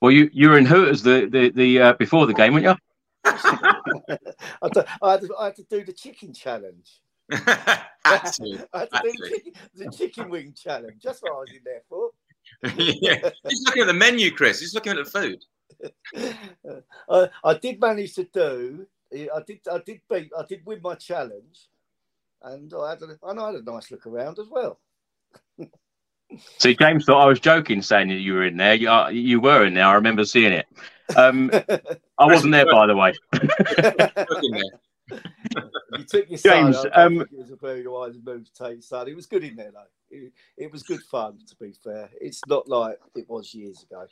Well, 0.00 0.12
you 0.12 0.30
you 0.32 0.48
were 0.48 0.58
in 0.58 0.64
Hooters 0.64 1.02
the 1.02 1.28
the, 1.30 1.50
the 1.50 1.80
uh, 1.80 1.92
before 1.94 2.26
the 2.26 2.34
game, 2.34 2.54
weren't 2.54 2.64
you? 2.64 2.74
I, 3.24 4.68
d- 4.72 4.80
I 5.02 5.12
had 5.12 5.20
to, 5.22 5.34
I 5.38 5.44
had 5.46 5.56
to 5.56 5.64
do 5.64 5.84
the 5.84 5.92
chicken 5.92 6.32
challenge. 6.32 7.00
Had 7.30 8.24
to. 8.24 8.66
I 8.72 8.78
had 8.80 8.90
to 8.90 9.00
do 9.02 9.12
the 9.12 9.28
chicken, 9.28 9.52
the 9.74 9.90
chicken 9.90 10.30
wing 10.30 10.54
challenge. 10.56 11.02
That's 11.02 11.20
what 11.20 11.32
I 11.32 11.40
was 11.40 11.50
in 11.50 11.60
there 11.62 11.82
for. 11.88 12.10
yeah. 13.02 13.30
He's 13.46 13.62
looking 13.66 13.82
at 13.82 13.86
the 13.86 13.92
menu, 13.92 14.30
Chris. 14.30 14.60
He's 14.60 14.72
looking 14.74 14.92
at 14.92 15.04
the 15.04 15.10
food. 15.10 15.44
I, 17.10 17.28
I 17.44 17.54
did 17.54 17.80
manage 17.80 18.14
to 18.14 18.24
do. 18.24 18.86
I 19.12 19.42
did. 19.46 19.60
I 19.70 19.78
did 19.78 20.00
beat. 20.10 20.30
I 20.36 20.44
did 20.48 20.64
win 20.64 20.80
my 20.82 20.94
challenge, 20.94 21.68
and 22.42 22.72
I 22.74 22.90
had. 22.90 23.02
A, 23.02 23.18
and 23.22 23.40
I 23.40 23.46
had 23.46 23.54
a 23.56 23.62
nice 23.62 23.90
look 23.90 24.06
around 24.06 24.38
as 24.38 24.48
well. 24.50 24.80
See, 26.58 26.76
James 26.76 27.06
thought 27.06 27.22
I 27.22 27.26
was 27.26 27.40
joking, 27.40 27.80
saying 27.80 28.08
that 28.08 28.16
you 28.16 28.34
were 28.34 28.44
in 28.44 28.58
there. 28.58 28.74
You, 28.74 29.08
you 29.08 29.40
were 29.40 29.64
in 29.64 29.72
there. 29.74 29.86
I 29.86 29.94
remember 29.94 30.24
seeing 30.24 30.52
it. 30.52 30.66
Um, 31.16 31.50
I 32.18 32.26
wasn't 32.26 32.52
there, 32.52 32.66
by 32.70 32.86
the 32.86 32.96
way. 32.96 33.14
You 35.96 36.04
took 36.04 36.28
your 36.28 36.38
James, 36.38 36.76
son. 36.76 36.90
Um, 36.92 37.20
it 37.22 37.28
was 37.32 37.50
a 37.50 37.56
very 37.56 37.86
wise 37.86 38.18
move 38.22 38.44
to 38.44 38.64
take 38.64 38.82
son. 38.82 39.08
It 39.08 39.16
was 39.16 39.26
good 39.26 39.44
in 39.44 39.56
there 39.56 39.70
though. 39.72 39.84
It, 40.10 40.32
it 40.56 40.72
was 40.72 40.82
good 40.82 41.02
fun. 41.10 41.38
To 41.46 41.56
be 41.56 41.72
fair, 41.72 42.10
it's 42.20 42.40
not 42.46 42.68
like 42.68 42.98
it 43.14 43.28
was 43.28 43.54
years 43.54 43.82
ago. 43.82 44.06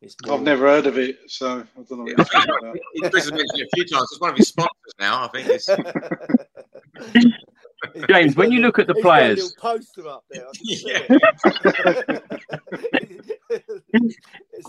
It's 0.00 0.14
more- 0.24 0.36
I've 0.36 0.42
never 0.42 0.66
heard 0.66 0.86
of 0.86 0.96
it, 0.98 1.18
so 1.26 1.64
I 1.76 1.82
don't 1.88 1.90
know. 1.90 1.96
What 2.04 2.16
you're 2.16 2.24
talking 2.24 2.54
about. 2.62 2.78
Chris 3.10 3.24
has 3.24 3.32
mentioned 3.32 3.60
it 3.60 3.66
a 3.66 3.68
few 3.74 3.84
times. 3.84 4.06
It's 4.12 4.20
one 4.20 4.30
of 4.30 4.36
his 4.36 4.46
sponsors 4.48 4.94
now. 5.00 5.24
I 5.24 5.28
think 5.28 5.48
it's. 5.48 5.66
James, 8.08 8.34
when 8.36 8.50
you 8.50 8.58
look 8.60 8.78
at 8.80 8.86
the 8.88 8.94
He's 8.94 9.02
got 9.04 9.08
a 9.08 9.12
players- 9.34 9.52
poster 9.54 10.08
up 10.08 10.24
there. 10.30 10.44
I 10.46 10.50
can 10.56 10.66
see 10.66 10.90
it. 13.50 13.64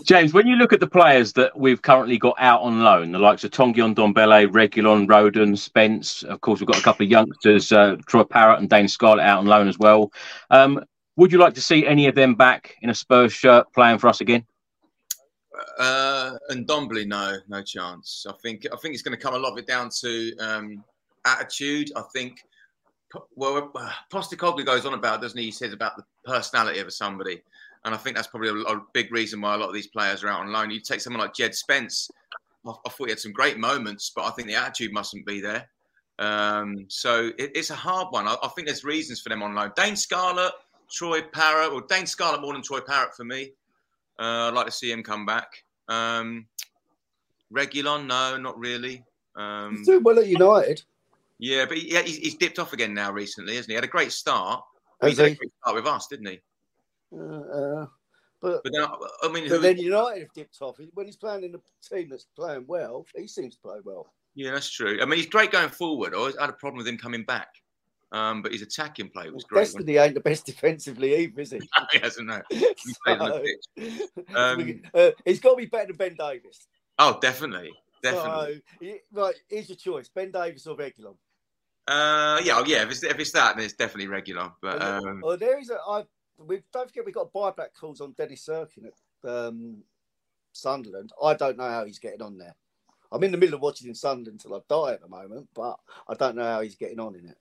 James, 0.04 0.32
when 0.32 0.46
you 0.46 0.54
look 0.56 0.72
at 0.72 0.80
the 0.80 0.86
players 0.86 1.32
that 1.34 1.54
we've 1.58 1.82
currently 1.82 2.16
got 2.18 2.34
out 2.38 2.62
on 2.62 2.82
loan, 2.82 3.12
the 3.12 3.18
likes 3.18 3.44
of 3.44 3.50
Tanguy 3.50 3.94
Ndombele, 3.94 4.46
Reguilón, 4.48 5.06
Rodon, 5.08 5.56
Spence, 5.58 6.22
of 6.24 6.40
course, 6.40 6.60
we've 6.60 6.66
got 6.68 6.78
a 6.78 6.82
couple 6.82 7.04
of 7.04 7.10
youngsters, 7.10 7.70
uh, 7.72 7.96
Troy 8.06 8.24
Parrott 8.24 8.60
and 8.60 8.68
Dane 8.70 8.88
Scarlett 8.88 9.24
out 9.26 9.40
on 9.40 9.46
loan 9.46 9.68
as 9.68 9.78
well. 9.78 10.10
Um, 10.50 10.82
would 11.16 11.32
you 11.32 11.38
like 11.38 11.54
to 11.54 11.60
see 11.60 11.84
any 11.86 12.06
of 12.06 12.14
them 12.14 12.34
back 12.36 12.76
in 12.82 12.90
a 12.90 12.94
Spurs 12.94 13.32
shirt 13.32 13.66
playing 13.74 13.98
for 13.98 14.08
us 14.08 14.20
again? 14.20 14.46
Uh, 15.78 16.36
and 16.48 16.66
Ndombele, 16.66 17.06
no, 17.06 17.36
no 17.48 17.62
chance. 17.62 18.26
I 18.28 18.32
think 18.42 18.66
I 18.72 18.76
think 18.76 18.94
it's 18.94 19.02
going 19.02 19.16
to 19.16 19.22
come 19.22 19.34
a 19.34 19.38
lot 19.38 19.52
of 19.52 19.58
it 19.58 19.66
down 19.66 19.90
to 20.00 20.36
um, 20.38 20.84
attitude. 21.24 21.92
I 21.96 22.02
think. 22.12 22.44
Well, 23.34 23.72
uh, 23.74 23.90
Postecoglou 24.12 24.64
goes 24.64 24.86
on 24.86 24.94
about, 24.94 25.20
doesn't 25.20 25.36
he? 25.36 25.46
He 25.46 25.50
says 25.50 25.72
about 25.72 25.96
the 25.96 26.04
personality 26.24 26.78
of 26.78 26.92
somebody, 26.92 27.42
and 27.84 27.92
I 27.92 27.98
think 27.98 28.14
that's 28.14 28.28
probably 28.28 28.50
a, 28.50 28.54
a 28.54 28.80
big 28.92 29.12
reason 29.12 29.40
why 29.40 29.54
a 29.54 29.58
lot 29.58 29.68
of 29.68 29.74
these 29.74 29.88
players 29.88 30.22
are 30.22 30.28
out 30.28 30.40
on 30.40 30.52
loan. 30.52 30.70
You 30.70 30.80
take 30.80 31.00
someone 31.00 31.20
like 31.20 31.34
Jed 31.34 31.54
Spence. 31.54 32.08
I, 32.64 32.70
I 32.70 32.88
thought 32.88 33.06
he 33.06 33.10
had 33.10 33.18
some 33.18 33.32
great 33.32 33.58
moments, 33.58 34.12
but 34.14 34.26
I 34.26 34.30
think 34.30 34.46
the 34.46 34.54
attitude 34.54 34.92
mustn't 34.92 35.26
be 35.26 35.40
there. 35.40 35.68
Um, 36.20 36.84
so 36.88 37.32
it, 37.38 37.50
it's 37.54 37.70
a 37.70 37.74
hard 37.74 38.08
one. 38.10 38.28
I, 38.28 38.36
I 38.42 38.48
think 38.48 38.68
there's 38.68 38.84
reasons 38.84 39.20
for 39.20 39.30
them 39.30 39.42
on 39.42 39.54
loan. 39.54 39.72
Dane 39.74 39.96
Scarlett, 39.96 40.52
Troy 40.90 41.22
Parrott, 41.22 41.72
or 41.72 41.82
Dane 41.88 42.06
Scarlett 42.06 42.42
more 42.42 42.52
than 42.52 42.62
Troy 42.62 42.80
Parrott 42.80 43.16
for 43.16 43.24
me. 43.24 43.52
Uh, 44.20 44.48
I'd 44.48 44.54
like 44.54 44.66
to 44.66 44.72
see 44.72 44.92
him 44.92 45.02
come 45.02 45.24
back. 45.24 45.64
Um, 45.88 46.46
Reguilón, 47.52 48.06
no, 48.06 48.36
not 48.36 48.58
really. 48.58 49.02
Um, 49.34 49.76
He's 49.78 49.86
doing 49.86 50.02
well 50.02 50.18
at 50.18 50.26
United. 50.26 50.82
yeah, 51.38 51.64
but 51.64 51.78
he, 51.78 51.96
he's, 52.02 52.18
he's 52.18 52.34
dipped 52.36 52.58
off 52.58 52.72
again 52.72 52.92
now 52.94 53.10
recently, 53.12 53.54
hasn't 53.56 53.70
he? 53.70 53.74
Had 53.74 53.84
a 53.84 53.88
great 53.88 54.12
start. 54.12 54.62
Has 55.00 55.12
He's 55.12 55.18
had 55.18 55.26
a 55.26 55.30
he? 55.30 55.34
great 55.36 55.52
start 55.62 55.76
with 55.76 55.86
us, 55.86 56.06
didn't 56.06 56.26
he? 56.26 56.40
Uh, 57.12 57.24
uh, 57.24 57.86
but 58.42 58.62
But 58.62 58.72
then, 58.72 58.86
I 59.22 59.28
mean, 59.32 59.48
but 59.48 59.62
then 59.62 59.78
United 59.78 60.20
have 60.20 60.32
dipped 60.34 60.58
off. 60.60 60.78
When 60.94 61.06
he's 61.06 61.16
playing 61.16 61.44
in 61.44 61.54
a 61.54 61.58
team 61.94 62.08
that's 62.10 62.26
playing 62.36 62.64
well, 62.68 63.06
he 63.16 63.26
seems 63.26 63.54
to 63.56 63.60
play 63.62 63.78
well. 63.84 64.12
yeah, 64.34 64.52
that's 64.52 64.70
true. 64.70 64.98
I 65.00 65.06
mean, 65.06 65.16
he's 65.18 65.26
great 65.26 65.50
going 65.50 65.70
forward. 65.70 66.14
I 66.14 66.18
always 66.18 66.38
had 66.38 66.50
a 66.50 66.54
problem 66.54 66.78
with 66.78 66.86
him 66.88 66.98
coming 66.98 67.24
back. 67.24 67.48
Um, 68.12 68.42
but 68.42 68.52
his 68.52 68.62
attacking 68.62 69.10
play 69.10 69.30
was 69.30 69.44
great. 69.44 69.60
wasn't 69.60 69.86
Destiny 69.86 69.98
ain't 69.98 70.14
the 70.14 70.20
best 70.20 70.44
defensively 70.44 71.14
either, 71.14 71.40
is 71.40 71.52
he? 71.52 71.58
it? 71.58 71.68
he 71.92 71.98
hasn't, 72.00 72.26
no. 72.26 72.42
He 72.50 72.66
played 73.04 73.20
on 73.20 73.30
the 73.30 73.56
pitch. 73.76 74.00
Um, 74.34 74.82
uh, 74.94 75.10
he's 75.24 75.40
got 75.40 75.50
to 75.50 75.56
be 75.56 75.66
better 75.66 75.88
than 75.88 75.96
Ben 75.96 76.16
Davies. 76.18 76.66
Oh, 76.98 77.18
definitely. 77.20 77.72
Definitely. 78.02 78.62
So, 78.80 78.88
right, 79.12 79.34
here's 79.48 79.68
your 79.68 79.76
choice: 79.76 80.08
Ben 80.08 80.30
Davies 80.30 80.66
or 80.66 80.76
Reguilón. 80.76 81.16
Uh, 81.86 82.40
yeah, 82.42 82.58
oh, 82.58 82.64
yeah. 82.66 82.82
If 82.82 82.90
it's, 82.90 83.02
if 83.02 83.18
it's 83.18 83.32
that, 83.32 83.56
then 83.56 83.64
it's 83.64 83.74
definitely 83.74 84.06
regular. 84.06 84.50
But 84.62 84.80
um, 84.80 85.22
oh, 85.24 85.36
there 85.36 85.58
is 85.58 85.70
a. 85.70 85.78
I 85.86 86.04
we 86.38 86.62
don't 86.72 86.88
forget 86.88 87.04
we've 87.04 87.14
got 87.14 87.32
buyback 87.32 87.74
calls 87.78 88.00
on 88.00 88.12
Dennis 88.12 88.46
Cirkin 88.48 88.86
at 88.86 89.30
um, 89.30 89.82
Sunderland. 90.52 91.12
I 91.22 91.34
don't 91.34 91.58
know 91.58 91.68
how 91.68 91.84
he's 91.84 91.98
getting 91.98 92.22
on 92.22 92.38
there. 92.38 92.54
I'm 93.12 93.24
in 93.24 93.32
the 93.32 93.38
middle 93.38 93.56
of 93.56 93.60
watching 93.60 93.88
in 93.88 93.94
Sunderland 93.94 94.40
until 94.40 94.54
I 94.56 94.60
die 94.68 94.94
at 94.94 95.02
the 95.02 95.08
moment, 95.08 95.48
but 95.54 95.78
I 96.08 96.14
don't 96.14 96.36
know 96.36 96.44
how 96.44 96.60
he's 96.60 96.76
getting 96.76 97.00
on 97.00 97.16
in 97.16 97.26
it. 97.28 97.36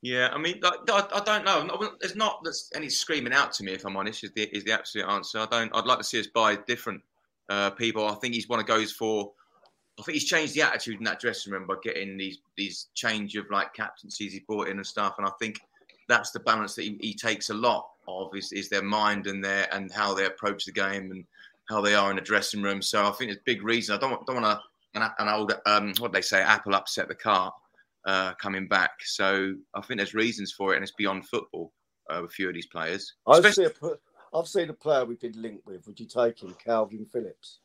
Yeah, 0.00 0.28
I 0.32 0.38
mean, 0.38 0.60
I, 0.62 1.08
I 1.12 1.20
don't 1.24 1.44
know. 1.44 1.64
No, 1.64 1.90
There's 2.00 2.14
not 2.14 2.40
there's 2.44 2.70
any 2.74 2.88
screaming 2.88 3.32
out 3.32 3.52
to 3.54 3.64
me, 3.64 3.72
if 3.72 3.84
I'm 3.84 3.96
honest. 3.96 4.22
Is 4.22 4.30
the 4.32 4.44
is 4.56 4.64
the 4.64 4.72
absolute 4.72 5.08
answer? 5.08 5.38
I 5.40 5.46
don't. 5.46 5.74
I'd 5.74 5.86
like 5.86 5.98
to 5.98 6.04
see 6.04 6.20
us 6.20 6.28
buy 6.28 6.56
different 6.66 7.02
uh, 7.48 7.70
people. 7.70 8.06
I 8.06 8.14
think 8.14 8.34
he's 8.34 8.48
one 8.48 8.60
of 8.60 8.66
goes 8.66 8.92
for. 8.92 9.32
I 9.98 10.02
think 10.02 10.14
he's 10.14 10.26
changed 10.26 10.54
the 10.54 10.62
attitude 10.62 10.98
in 10.98 11.04
that 11.04 11.18
dressing 11.18 11.52
room 11.52 11.66
by 11.66 11.74
getting 11.82 12.16
these 12.16 12.38
these 12.56 12.86
change 12.94 13.34
of 13.34 13.50
like 13.50 13.74
captaincies 13.74 14.32
he 14.32 14.40
brought 14.40 14.68
in 14.68 14.76
and 14.76 14.86
stuff. 14.86 15.16
And 15.18 15.26
I 15.26 15.30
think 15.40 15.60
that's 16.08 16.30
the 16.30 16.40
balance 16.40 16.76
that 16.76 16.82
he, 16.82 16.96
he 17.00 17.14
takes 17.14 17.50
a 17.50 17.54
lot 17.54 17.88
of 18.06 18.34
is, 18.36 18.52
is 18.52 18.68
their 18.68 18.84
mind 18.84 19.26
and 19.26 19.44
their 19.44 19.66
and 19.74 19.90
how 19.90 20.14
they 20.14 20.26
approach 20.26 20.64
the 20.64 20.72
game 20.72 21.10
and 21.10 21.24
how 21.68 21.80
they 21.80 21.96
are 21.96 22.10
in 22.10 22.16
the 22.16 22.22
dressing 22.22 22.62
room. 22.62 22.80
So 22.82 23.04
I 23.04 23.10
think 23.10 23.32
it's 23.32 23.40
a 23.40 23.44
big 23.44 23.64
reason. 23.64 23.96
I 23.96 23.98
don't 23.98 24.24
don't 24.26 24.40
want 24.40 24.60
to 24.60 25.00
an, 25.00 25.10
an 25.18 25.28
old 25.28 25.52
um 25.66 25.92
what 25.98 26.12
they 26.12 26.22
say 26.22 26.40
apple 26.40 26.76
upset 26.76 27.08
the 27.08 27.14
cart 27.16 27.52
uh, 28.06 28.34
coming 28.34 28.68
back. 28.68 28.92
So 29.04 29.54
I 29.74 29.80
think 29.82 29.98
there's 29.98 30.14
reasons 30.14 30.52
for 30.52 30.72
it, 30.72 30.76
and 30.76 30.82
it's 30.82 30.92
beyond 30.92 31.26
football. 31.28 31.72
Uh, 32.10 32.20
with 32.22 32.30
a 32.30 32.32
few 32.32 32.48
of 32.48 32.54
these 32.54 32.64
players, 32.66 33.12
I've 33.26 33.44
Especially- 33.44 33.66
seen, 33.82 33.90
a, 34.32 34.38
I've 34.38 34.48
seen 34.48 34.70
a 34.70 34.72
player 34.72 35.04
we've 35.04 35.20
been 35.20 35.42
linked 35.42 35.66
with. 35.66 35.86
Would 35.86 36.00
you 36.00 36.06
take 36.06 36.42
him, 36.42 36.54
Kalvin 36.66 37.06
Phillips? 37.06 37.58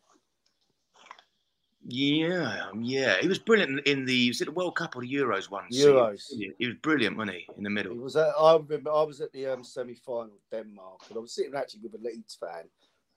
yeah, 1.85 2.67
um, 2.71 2.81
yeah, 2.81 3.17
he 3.21 3.27
was 3.27 3.39
brilliant 3.39 3.85
in, 3.87 4.05
the 4.05 4.29
was 4.29 4.39
it 4.41 4.45
the 4.45 4.51
World 4.51 4.75
Cup 4.75 4.95
or 4.95 5.01
the 5.01 5.13
Euros 5.13 5.49
once? 5.51 5.77
Euros. 5.77 6.23
He, 6.29 6.51
he 6.57 6.67
was 6.67 6.75
brilliant, 6.81 7.17
wasn't 7.17 7.37
he, 7.37 7.47
in 7.57 7.63
the 7.63 7.69
He 7.69 7.73
middle? 7.73 7.95
was 7.95 8.15
at, 8.15 8.33
I 8.39 8.53
remember 8.55 8.91
I 8.91 9.03
was 9.03 9.19
at 9.21 9.31
the 9.33 9.47
um, 9.47 9.63
semi-final 9.63 10.31
Denmark, 10.51 11.01
and 11.09 11.17
I 11.17 11.21
was 11.21 11.33
sitting 11.33 11.55
actually 11.55 11.81
with 11.81 11.95
a 11.95 12.03
Leeds 12.03 12.35
fan, 12.39 12.65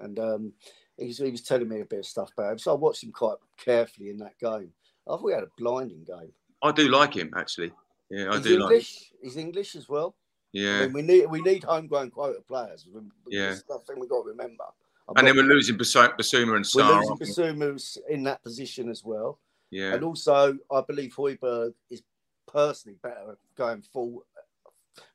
and 0.01 0.19
um, 0.19 0.53
he, 0.97 1.07
was, 1.07 1.19
he 1.19 1.31
was 1.31 1.43
telling 1.43 1.69
me 1.69 1.81
a 1.81 1.85
bit 1.85 2.01
of 2.01 2.07
stuff 2.07 2.33
about 2.37 2.53
him. 2.53 2.59
So 2.59 2.73
I 2.73 2.75
watched 2.75 3.05
him 3.05 3.13
quite 3.13 3.37
carefully 3.57 4.11
in 4.11 4.19
that 4.19 4.39
game. 4.39 4.71
I 5.09 5.17
thought 5.17 5.27
he 5.29 5.35
had 5.35 5.45
a 5.45 5.51
blinding 5.59 6.05
game. 6.05 6.33
I 6.63 6.73
do 6.73 6.89
like 6.89 7.15
him 7.15 7.33
actually. 7.37 7.73
Yeah, 8.11 8.31
I 8.31 8.37
He's 8.37 8.45
do 8.45 8.51
like. 8.51 8.57
Him. 8.59 8.63
English. 8.63 9.13
He's 9.23 9.37
English 9.37 9.77
as 9.77 9.89
well. 9.89 10.15
I 10.19 10.59
Yeah, 10.59 10.81
mean, 10.87 10.93
we 10.95 11.03
need 11.03 11.27
we 11.27 11.41
need 11.43 11.65
homegrown 11.65 12.11
quota 12.11 12.41
players. 12.41 12.87
We- 12.93 13.01
Yeah. 13.29 13.49
That's 13.51 13.63
the 13.65 13.79
thing 13.87 14.01
we've 14.01 14.09
got 14.11 14.23
to 14.23 14.29
remember. 14.29 14.65
I'm 15.09 15.15
and 15.19 15.29
then 15.29 15.37
we're 15.37 15.43
losing 15.55 15.77
Basu- 15.77 15.99
Bissouma 16.19 16.43
and 16.57 16.67
we're 16.75 16.83
Sarr. 16.83 16.97
losing 16.97 17.11
aren't? 17.11 17.21
Bissouma 17.21 17.99
in 18.09 18.23
that 18.25 18.43
position 18.43 18.89
as 18.89 19.05
well. 19.05 19.39
Yeah, 19.71 19.95
And 19.95 20.03
also, 20.05 20.57
I 20.71 20.81
believe 20.87 21.15
Hojbjerg 21.15 21.75
is 21.91 22.03
personally 22.47 22.99
better 23.03 23.37
going 23.57 23.83
full, 23.83 24.25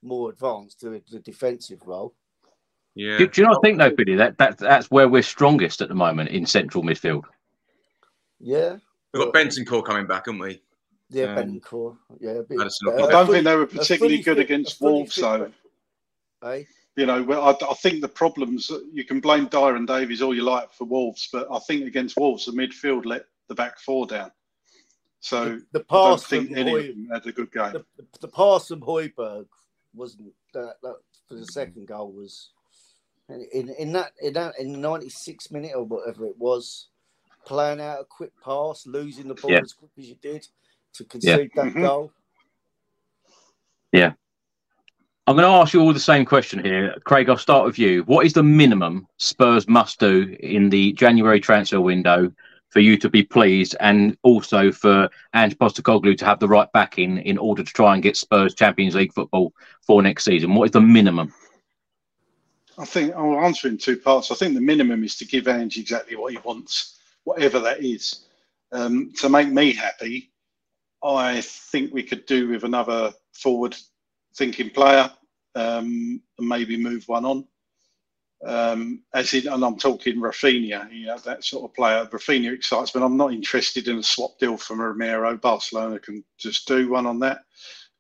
more 0.02 0.30
advanced 0.30 0.80
to 0.82 1.02
the 1.10 1.20
defensive 1.20 1.82
role. 1.86 2.14
yeah. 2.96 3.18
Do, 3.18 3.28
do 3.28 3.42
you 3.42 3.48
not 3.48 3.62
think 3.64 3.78
though, 3.80 3.90
Billy, 3.96 4.16
that, 4.16 4.38
that 4.38 4.58
that's 4.58 4.92
where 4.92 5.08
we're 5.10 5.24
strongest 5.24 5.82
at 5.82 5.88
the 5.90 5.96
moment 5.96 6.30
in 6.30 6.46
central 6.46 6.84
midfield? 6.84 7.24
Yeah, 8.40 8.78
We've 9.14 9.24
got 9.24 9.34
Bentancur 9.34 9.84
coming 9.86 10.08
back, 10.08 10.26
haven't 10.28 10.40
we? 10.40 10.62
Yeah, 11.12 11.36
Um, 11.36 11.60
Bentancur. 11.60 11.98
Yeah, 12.20 12.32
a 12.32 12.44
bit- 12.44 12.58
Maddison 12.58 12.88
uh, 12.88 13.06
I 13.06 13.12
don't 13.12 13.28
think 13.30 13.44
they 13.44 13.56
were 13.56 13.68
particularly 13.68 14.22
good 14.22 14.38
fit- 14.38 14.46
against 14.46 14.82
Wolves, 14.82 15.16
fit- 15.16 15.22
though. 15.24 15.52
Eh? 16.50 16.64
You 16.98 17.06
know, 17.06 17.22
well, 17.24 17.42
I, 17.44 17.66
I 17.70 17.74
think 17.76 18.02
the 18.02 18.08
problems 18.08 18.70
you 18.92 19.04
can 19.06 19.20
blame 19.20 19.48
Dier 19.48 19.76
and 19.76 19.88
Davies 19.88 20.22
all 20.22 20.34
you 20.36 20.44
like 20.44 20.74
for 20.74 20.86
Wolves, 20.86 21.30
but 21.32 21.48
I 21.52 21.60
think 21.60 21.86
against 21.86 22.18
Wolves 22.18 22.46
the 22.46 22.52
midfield 22.52 23.06
let 23.06 23.26
the 23.48 23.56
back 23.56 23.80
four 23.80 24.06
down. 24.08 24.32
So 25.20 25.46
The, 25.46 25.80
the 25.80 25.86
I 25.90 25.94
don't 25.94 26.18
pass 26.20 26.24
think 26.26 26.50
from 26.50 26.58
any 26.58 26.72
of 26.72 26.96
Hoy, 26.96 27.14
had 27.14 27.26
a 27.28 27.32
good 27.32 27.52
game. 27.52 27.74
the, 27.74 27.86
the 28.20 28.28
pass 28.28 28.68
from 28.68 28.82
Hojbjerg 28.82 29.46
wasn't 29.94 30.34
that, 30.54 30.76
that 30.82 30.96
for 31.28 31.36
the 31.36 31.46
second 31.46 31.88
goal 31.88 32.12
was 32.12 32.50
in 33.30 33.70
in 33.78 33.92
that 33.94 34.12
in 34.22 34.34
that 34.34 34.56
in 34.60 34.72
the 34.74 34.78
ninety 34.80 35.10
six 35.10 35.52
minute 35.52 35.72
or 35.76 35.84
whatever 35.84 36.26
it 36.26 36.38
was. 36.38 36.88
playing 37.46 37.80
out 37.82 38.00
a 38.02 38.06
quick 38.06 38.32
pass, 38.44 38.86
losing 38.86 39.28
the 39.28 39.34
ball 39.36 39.52
Yeah. 39.52 39.60
as 39.62 39.74
quick 39.74 39.92
as 39.98 40.06
you 40.10 40.16
did 40.22 40.46
to 40.94 41.04
concede 41.06 41.52
that 41.56 41.74
Mhm. 41.74 41.82
goal. 41.82 42.12
Yeah. 43.92 44.14
I'm 45.28 45.36
going 45.36 45.48
to 45.48 45.54
ask 45.62 45.74
you 45.74 45.82
all 45.82 45.94
the 45.94 46.00
same 46.00 46.26
question 46.26 46.64
here. 46.64 46.96
Craig, 47.04 47.30
I'll 47.30 47.38
start 47.38 47.66
with 47.66 47.78
you. 47.78 48.04
What 48.04 48.26
is 48.26 48.34
the 48.34 48.44
minimum 48.44 49.08
Spurs 49.18 49.68
must 49.68 50.00
do 50.00 50.36
in 50.40 50.70
the 50.70 50.94
January 50.94 51.40
transfer 51.40 51.80
window 51.80 52.34
for 52.70 52.80
you 52.80 52.98
to 52.98 53.10
be 53.10 53.22
pleased 53.24 53.76
and 53.80 54.18
also 54.24 54.72
for 54.72 55.10
Ange 55.36 55.58
Postecoglou 55.58 56.18
to 56.18 56.26
have 56.26 56.40
the 56.40 56.48
right 56.48 56.72
backing 56.74 57.18
in 57.20 57.38
order 57.38 57.64
to 57.64 57.74
try 57.74 57.94
and 57.94 58.02
get 58.02 58.18
Spurs 58.18 58.56
Champions 58.56 58.96
League 58.96 59.14
football 59.14 59.54
for 59.86 60.02
next 60.02 60.24
season? 60.26 60.56
What 60.56 60.66
is 60.66 60.72
the 60.72 60.82
minimum? 60.82 61.34
I 62.78 62.86
think 62.86 63.14
I'll 63.14 63.42
answer 63.42 63.68
in 63.68 63.78
two 63.78 63.98
parts. 63.98 64.32
I 64.32 64.36
think 64.36 64.56
the 64.56 64.62
minimum 64.62 65.04
is 65.04 65.16
to 65.18 65.26
give 65.26 65.48
Ange 65.48 65.78
exactly 65.78 66.16
what 66.16 66.32
he 66.32 66.40
wants, 66.44 66.98
whatever 67.26 67.60
that 67.60 67.84
is. 67.84 68.26
Um, 68.72 69.12
to 69.18 69.30
make 69.30 69.50
me 69.50 69.74
happy, 69.74 70.31
I 71.04 71.42
think 71.42 71.94
we 71.94 72.04
could 72.04 72.26
do 72.26 72.50
with 72.50 72.64
another 72.64 73.12
forward-thinking 73.34 74.72
player 74.72 75.12
um, 75.56 76.22
and 76.38 76.48
maybe 76.48 76.78
move 76.78 77.08
one 77.08 77.26
on. 77.26 77.48
Um, 78.44 79.04
as 79.14 79.34
in, 79.34 79.48
and 79.48 79.64
I'm 79.64 79.78
talking 79.78 80.16
Raphinha, 80.16 80.92
you 80.92 81.06
know, 81.06 81.18
that 81.20 81.44
sort 81.44 81.70
of 81.70 81.76
player. 81.76 82.06
Raphinha 82.06 82.54
excites 82.54 82.96
me. 82.96 83.04
I'm 83.04 83.18
not 83.18 83.34
interested 83.34 83.88
in 83.88 84.00
a 84.00 84.04
swap 84.04 84.40
deal 84.40 84.58
from 84.58 84.82
Romero. 84.82 85.38
Barcelona 85.38 86.00
can 86.00 86.24
just 86.40 86.68
do 86.68 86.90
one 86.90 87.06
on 87.06 87.20
that. 87.20 87.44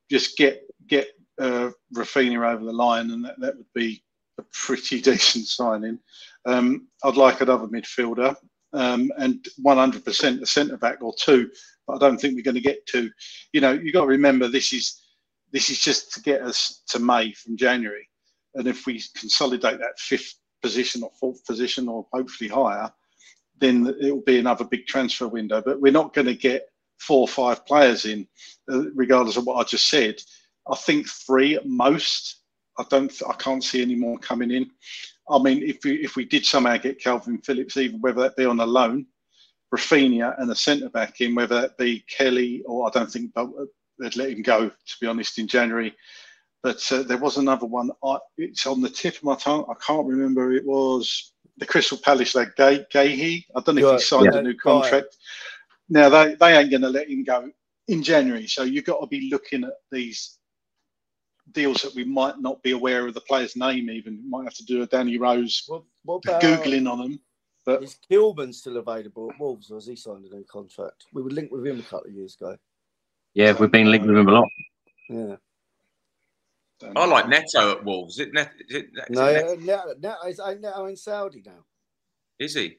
Just 0.09 0.37
get 0.37 0.63
get 0.87 1.09
uh, 1.39 1.69
Raphinha 1.95 2.53
over 2.53 2.65
the 2.65 2.73
line, 2.73 3.11
and 3.11 3.23
that, 3.23 3.39
that 3.39 3.55
would 3.55 3.71
be 3.75 4.03
a 4.39 4.43
pretty 4.51 4.99
decent 5.01 5.45
signing. 5.45 5.99
Um, 6.45 6.87
I'd 7.03 7.17
like 7.17 7.41
another 7.41 7.67
midfielder 7.67 8.35
um, 8.73 9.11
and 9.17 9.45
100% 9.63 10.41
a 10.41 10.45
centre 10.45 10.77
back 10.77 11.01
or 11.01 11.13
two, 11.17 11.49
but 11.87 11.95
I 11.95 11.99
don't 11.99 12.19
think 12.19 12.35
we're 12.35 12.43
going 12.43 12.55
to 12.55 12.61
get 12.61 12.85
to. 12.87 13.09
You 13.53 13.61
know, 13.61 13.71
you've 13.71 13.93
got 13.93 14.01
to 14.01 14.07
remember 14.07 14.47
this 14.47 14.73
is 14.73 15.01
this 15.51 15.69
is 15.69 15.79
just 15.79 16.13
to 16.13 16.21
get 16.21 16.41
us 16.41 16.83
to 16.87 16.99
May 16.99 17.33
from 17.33 17.57
January, 17.57 18.07
and 18.55 18.67
if 18.67 18.85
we 18.85 19.01
consolidate 19.15 19.79
that 19.79 19.99
fifth 19.99 20.35
position 20.61 21.03
or 21.03 21.11
fourth 21.19 21.45
position 21.45 21.87
or 21.87 22.07
hopefully 22.13 22.49
higher, 22.49 22.91
then 23.59 23.95
it 24.01 24.11
will 24.11 24.21
be 24.21 24.39
another 24.39 24.65
big 24.65 24.85
transfer 24.85 25.27
window. 25.27 25.61
But 25.63 25.81
we're 25.81 25.91
not 25.91 26.13
going 26.13 26.27
to 26.27 26.35
get 26.35 26.67
four 26.99 27.21
or 27.21 27.27
five 27.27 27.65
players 27.65 28.05
in, 28.05 28.27
uh, 28.71 28.91
regardless 28.93 29.37
of 29.37 29.45
what 29.45 29.55
I 29.55 29.63
just 29.63 29.89
said. 29.89 30.15
I 30.69 30.75
think 30.75 31.07
three 31.07 31.55
at 31.55 31.65
most. 31.65 32.37
I 32.77 32.85
don't. 32.89 33.11
I 33.27 33.33
can't 33.33 33.63
see 33.63 33.81
any 33.81 33.95
more 33.95 34.17
coming 34.19 34.51
in. 34.51 34.69
I 35.29 35.39
mean, 35.39 35.63
if 35.63 35.83
we 35.83 35.95
if 36.03 36.15
we 36.15 36.25
did 36.25 36.45
somehow 36.45 36.77
get 36.77 37.01
Kalvin 37.01 37.43
Phillips, 37.45 37.77
even 37.77 38.01
whether 38.01 38.21
that 38.21 38.35
be 38.35 38.45
on 38.45 38.59
a 38.59 38.65
loan, 38.65 39.05
Raphinha 39.73 40.39
and 40.39 40.51
a 40.51 40.55
centre 40.55 40.89
back 40.89 41.21
in, 41.21 41.35
whether 41.35 41.61
that 41.61 41.77
be 41.77 42.03
Kelly 42.07 42.61
or 42.65 42.87
I 42.87 42.91
don't 42.91 43.11
think 43.11 43.33
they'd 43.33 44.15
let 44.15 44.31
him 44.31 44.41
go. 44.41 44.69
To 44.69 44.95
be 44.99 45.07
honest, 45.07 45.39
in 45.39 45.47
January. 45.47 45.95
But 46.63 46.85
uh, 46.91 47.03
there 47.03 47.17
was 47.17 47.37
another 47.37 47.65
one. 47.65 47.91
I, 48.03 48.17
it's 48.37 48.67
on 48.67 48.81
the 48.81 48.89
tip 48.89 49.15
of 49.17 49.23
my 49.23 49.35
tongue. 49.35 49.65
I 49.69 49.73
can't 49.85 50.05
remember. 50.05 50.53
It 50.53 50.65
was 50.65 51.33
the 51.57 51.65
Crystal 51.65 51.97
Palace 51.97 52.35
lad, 52.35 52.53
Gay 52.55 52.85
Guéhi. 52.93 53.45
I 53.55 53.61
don't 53.61 53.75
know 53.75 53.93
if 53.93 54.01
he 54.01 54.05
signed 54.05 54.33
yeah. 54.33 54.39
a 54.39 54.43
new 54.43 54.55
contract. 54.55 55.17
Now 55.89 56.09
they, 56.09 56.35
they 56.35 56.57
ain't 56.57 56.69
going 56.69 56.81
to 56.81 56.89
let 56.89 57.09
him 57.09 57.23
go 57.23 57.49
in 57.87 58.03
January. 58.03 58.47
So 58.47 58.63
you've 58.63 58.85
got 58.85 58.99
to 58.99 59.07
be 59.07 59.29
looking 59.31 59.63
at 59.63 59.73
these 59.91 60.37
deals 61.51 61.81
that 61.81 61.95
we 61.95 62.03
might 62.03 62.39
not 62.39 62.61
be 62.63 62.71
aware 62.71 63.07
of 63.07 63.13
the 63.13 63.21
player's 63.21 63.55
name. 63.55 63.89
Even 63.89 64.21
You 64.23 64.29
might 64.29 64.43
have 64.43 64.53
to 64.55 64.65
do 64.65 64.83
a 64.83 64.87
Danny 64.87 65.17
Rose 65.17 65.63
What, 65.67 65.83
what 66.03 66.21
about 66.25 66.41
googling 66.41 66.89
on 66.89 66.99
them. 66.99 67.19
But 67.65 67.83
is 67.83 67.97
Kilman 68.09 68.53
still 68.53 68.77
available 68.77 69.29
at 69.31 69.39
Wolves, 69.39 69.69
or 69.69 69.75
has 69.75 69.85
he 69.85 69.95
signed 69.95 70.25
a 70.25 70.35
new 70.35 70.43
contract? 70.51 71.05
We 71.13 71.21
were 71.21 71.29
linked 71.29 71.51
with 71.51 71.65
him 71.65 71.79
a 71.79 71.83
couple 71.83 72.07
of 72.09 72.13
years 72.15 72.35
ago. 72.39 72.57
Yeah, 73.33 73.53
we've 73.53 73.71
been 73.71 73.91
linked 73.91 74.07
with 74.07 74.17
him 74.17 74.27
a 74.27 74.31
lot. 74.31 74.47
Yeah. 75.09 75.35
I 76.95 77.05
like 77.05 77.27
Neto 77.29 77.71
at 77.73 77.85
Wolves. 77.85 78.15
Is 78.15 78.27
it 78.27 78.33
Net, 78.33 78.51
is 78.67 78.75
it, 78.77 78.85
is, 78.85 79.09
No, 79.11 79.25
it 79.27 79.45
uh, 79.45 79.55
now, 79.61 79.83
now, 79.99 80.27
is 80.27 80.39
ain't 80.43 80.61
Neto 80.61 80.85
in 80.87 80.95
Saudi 80.95 81.43
now? 81.45 81.63
is 82.39 82.55
he? 82.55 82.77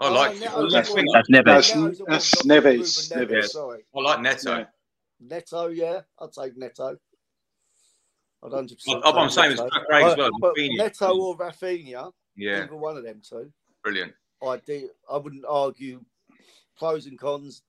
I 0.00 0.08
Oh, 0.08 0.12
like. 0.14 0.38
Neto- 0.40 0.52
I 0.56 0.60
like, 0.60 0.72
Neto- 0.72 1.12
That's 1.12 1.28
Neves. 1.28 1.44
That's- 1.44 1.74
Neto's 1.76 2.00
at 2.00 2.06
that's 2.08 2.44
Wolves, 2.46 3.08
Neves, 3.10 3.28
Neves. 3.28 3.44
Sorry, 3.48 3.84
I 3.94 4.00
like 4.00 4.20
Neto. 4.22 4.56
Yeah. 4.58 4.64
Neto. 5.20 5.66
Yeah, 5.68 6.00
I'd 6.18 6.32
take 6.32 6.56
Neto. 6.56 6.96
I'd 8.42 8.52
hundred 8.52 8.78
percent. 8.78 9.04
What 9.04 9.14
I'm 9.16 9.28
saying 9.30 9.52
is 9.52 9.60
Craig 9.60 10.04
as 10.06 10.16
well. 10.16 10.30
But 10.40 10.54
Raphinha. 10.56 10.76
Neto 10.78 11.18
or 11.20 11.36
Raphinha, 11.38 12.12
Yeah, 12.36 12.62
either 12.64 12.74
one 12.76 12.96
of 12.96 13.04
them 13.04 13.20
two. 13.22 13.52
brilliant. 13.84 14.14
I 14.42 14.56
do. 14.58 14.88
I 15.10 15.16
wouldn't 15.16 15.44
argue 15.48 16.04
pros 16.76 17.06
and 17.06 17.18
cons. 17.18 17.62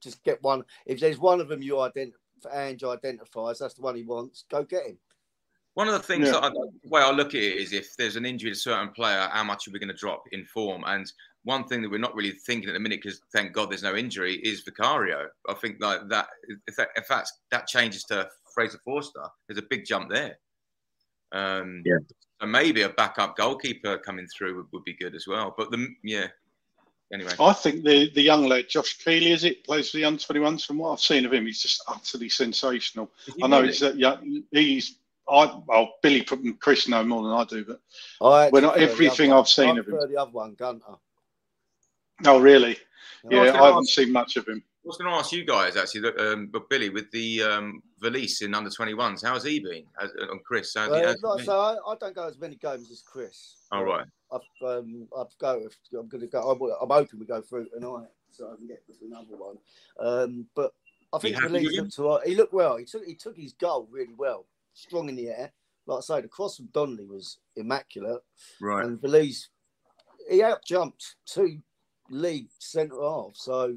Just 0.00 0.22
get 0.24 0.42
one. 0.42 0.64
If 0.86 1.00
there's 1.00 1.18
one 1.18 1.40
of 1.40 1.48
them 1.48 1.62
you 1.62 1.80
identify, 1.80 2.18
Ange 2.52 2.84
identifies, 2.84 3.58
that's 3.58 3.74
the 3.74 3.82
one 3.82 3.96
he 3.96 4.02
wants. 4.02 4.44
Go 4.50 4.64
get 4.64 4.86
him. 4.86 4.98
One 5.74 5.88
of 5.88 5.94
the 5.94 6.00
things 6.00 6.26
Yeah. 6.26 6.32
that 6.32 6.44
I, 6.44 6.48
the 6.50 6.88
way 6.88 7.00
I 7.00 7.10
look 7.10 7.28
at 7.28 7.42
it 7.42 7.56
is 7.56 7.72
if 7.72 7.96
there's 7.96 8.16
an 8.16 8.26
injury 8.26 8.50
to 8.50 8.54
a 8.54 8.56
certain 8.56 8.90
player, 8.90 9.28
how 9.32 9.44
much 9.44 9.66
are 9.66 9.70
we 9.70 9.78
going 9.78 9.88
to 9.88 9.94
drop 9.94 10.24
in 10.32 10.44
form? 10.44 10.84
And 10.86 11.10
one 11.44 11.64
thing 11.64 11.80
that 11.80 11.90
we're 11.90 11.98
not 11.98 12.14
really 12.14 12.32
thinking 12.32 12.68
at 12.68 12.74
the 12.74 12.80
minute, 12.80 13.00
because 13.02 13.22
thank 13.32 13.52
God 13.52 13.70
there's 13.70 13.82
no 13.82 13.96
injury, 13.96 14.34
is 14.36 14.60
Vicario. 14.62 15.28
I 15.48 15.54
think 15.54 15.76
like 15.80 16.08
that 16.08 16.28
if 16.66 16.76
that 16.76 16.88
if 16.96 17.08
that's, 17.08 17.32
that 17.50 17.66
changes 17.66 18.04
to 18.04 18.28
Fraser 18.54 18.78
Forster, 18.84 19.24
there's 19.48 19.58
a 19.58 19.66
big 19.70 19.86
jump 19.86 20.10
there. 20.10 20.38
Um, 21.32 21.82
Yeah. 21.84 21.98
So 22.40 22.46
maybe 22.48 22.82
a 22.82 22.88
backup 22.88 23.36
goalkeeper 23.36 23.98
coming 23.98 24.26
through 24.26 24.56
would, 24.56 24.66
would 24.72 24.84
be 24.84 24.94
good 24.94 25.14
as 25.14 25.26
well. 25.28 25.54
But 25.56 25.70
the 25.70 25.86
yeah. 26.02 26.26
Anyway, 27.12 27.30
I 27.38 27.52
think 27.52 27.84
the, 27.84 28.10
the 28.14 28.22
young 28.22 28.46
lad, 28.46 28.68
Josh 28.70 28.96
Keeley, 28.98 29.32
is 29.32 29.44
it, 29.44 29.64
plays 29.64 29.90
for 29.90 29.98
the 29.98 30.04
under 30.06 30.18
21s. 30.18 30.64
From 30.64 30.78
what 30.78 30.92
I've 30.92 31.00
seen 31.00 31.26
of 31.26 31.32
him, 31.32 31.44
he's 31.44 31.60
just 31.60 31.84
utterly 31.86 32.30
sensational. 32.30 33.10
I 33.42 33.46
know 33.48 33.58
really? 33.60 33.68
he's, 33.68 33.82
uh, 33.82 33.92
yeah, 33.94 34.16
he's, 34.50 34.96
I, 35.28 35.60
well, 35.66 35.92
Billy 36.02 36.22
put 36.22 36.40
Chris 36.58 36.88
know 36.88 37.04
more 37.04 37.22
than 37.22 37.32
I 37.32 37.44
do, 37.44 37.66
but 37.66 37.80
I 38.22 38.24
Well, 38.24 38.44
actually 38.46 38.60
not 38.62 38.78
everything. 38.78 39.30
I've 39.32 39.46
seen 39.46 39.68
I 39.68 39.70
of 39.72 39.76
him. 39.76 39.84
prefer 39.84 40.06
the 40.06 40.16
other 40.16 40.30
one, 40.30 40.54
Gunter. 40.54 40.94
oh, 42.24 42.40
really? 42.40 42.78
No, 43.24 43.36
Yeah, 43.36 43.40
was 43.42 43.50
I 43.50 43.52
gonna 43.52 43.64
haven't 43.66 43.82
ask- 43.88 43.94
seen 43.94 44.12
much 44.12 44.36
of 44.36 44.48
him. 44.48 44.62
I 44.84 44.88
was 44.88 44.96
going 44.96 45.10
to 45.12 45.16
ask 45.16 45.30
you 45.30 45.44
guys 45.44 45.76
actually, 45.76 46.08
um, 46.18 46.48
but 46.48 46.68
Billy 46.68 46.90
with 46.90 47.08
the 47.12 47.40
um, 47.42 47.82
Veliz 48.02 48.42
in 48.42 48.52
under 48.52 48.68
21s, 48.68 49.24
how's 49.24 49.44
he 49.44 49.60
been? 49.60 49.84
As, 50.00 50.10
on 50.28 50.40
Chris, 50.44 50.74
how's 50.76 50.90
Uh, 50.90 51.02
how's 51.06 51.22
like, 51.22 51.44
so 51.44 51.60
I, 51.60 51.92
I 51.92 51.94
don't 52.00 52.14
go 52.16 52.26
as 52.26 52.36
many 52.38 52.56
games 52.56 52.90
as 52.90 53.00
Chris. 53.00 53.58
All 53.70 53.84
right. 53.84 54.06
I've 54.32 54.68
um, 54.68 55.06
I've 55.16 55.38
go. 55.38 55.68
I'm 55.96 56.08
going 56.08 56.22
to 56.22 56.26
go. 56.26 56.50
I'm, 56.50 56.60
I'm 56.80 56.88
hoping 56.88 57.20
we 57.20 57.26
go 57.26 57.40
through 57.40 57.68
tonight, 57.68 58.08
so 58.32 58.52
I 58.52 58.56
can 58.56 58.66
get 58.66 58.84
to 58.86 58.92
another 59.06 59.36
one. 59.36 59.56
Um, 60.00 60.46
but 60.56 60.72
I 61.12 61.18
think 61.18 61.36
happy 61.36 61.48
Veliz 61.48 61.64
with 61.64 61.74
him? 61.74 61.84
looked 61.84 61.98
all 62.00 62.18
right. 62.18 62.26
He 62.26 62.34
looked 62.34 62.52
well. 62.52 62.76
He 62.76 62.84
took 62.84 63.04
he 63.04 63.14
took 63.14 63.36
his 63.36 63.52
goal 63.52 63.86
really 63.88 64.14
well, 64.16 64.46
strong 64.74 65.08
in 65.08 65.14
the 65.14 65.28
air. 65.28 65.52
Like 65.86 65.98
I 65.98 66.00
say, 66.00 66.20
the 66.22 66.28
cross 66.28 66.56
from 66.56 66.66
Donley 66.72 67.04
was 67.06 67.38
immaculate, 67.54 68.22
Right. 68.60 68.84
and 68.84 69.00
Veliz 69.00 69.46
he 70.30 70.42
out 70.42 70.64
jumped 70.64 71.16
two 71.26 71.60
league 72.10 72.48
centre 72.58 73.00
half. 73.00 73.36
So 73.36 73.76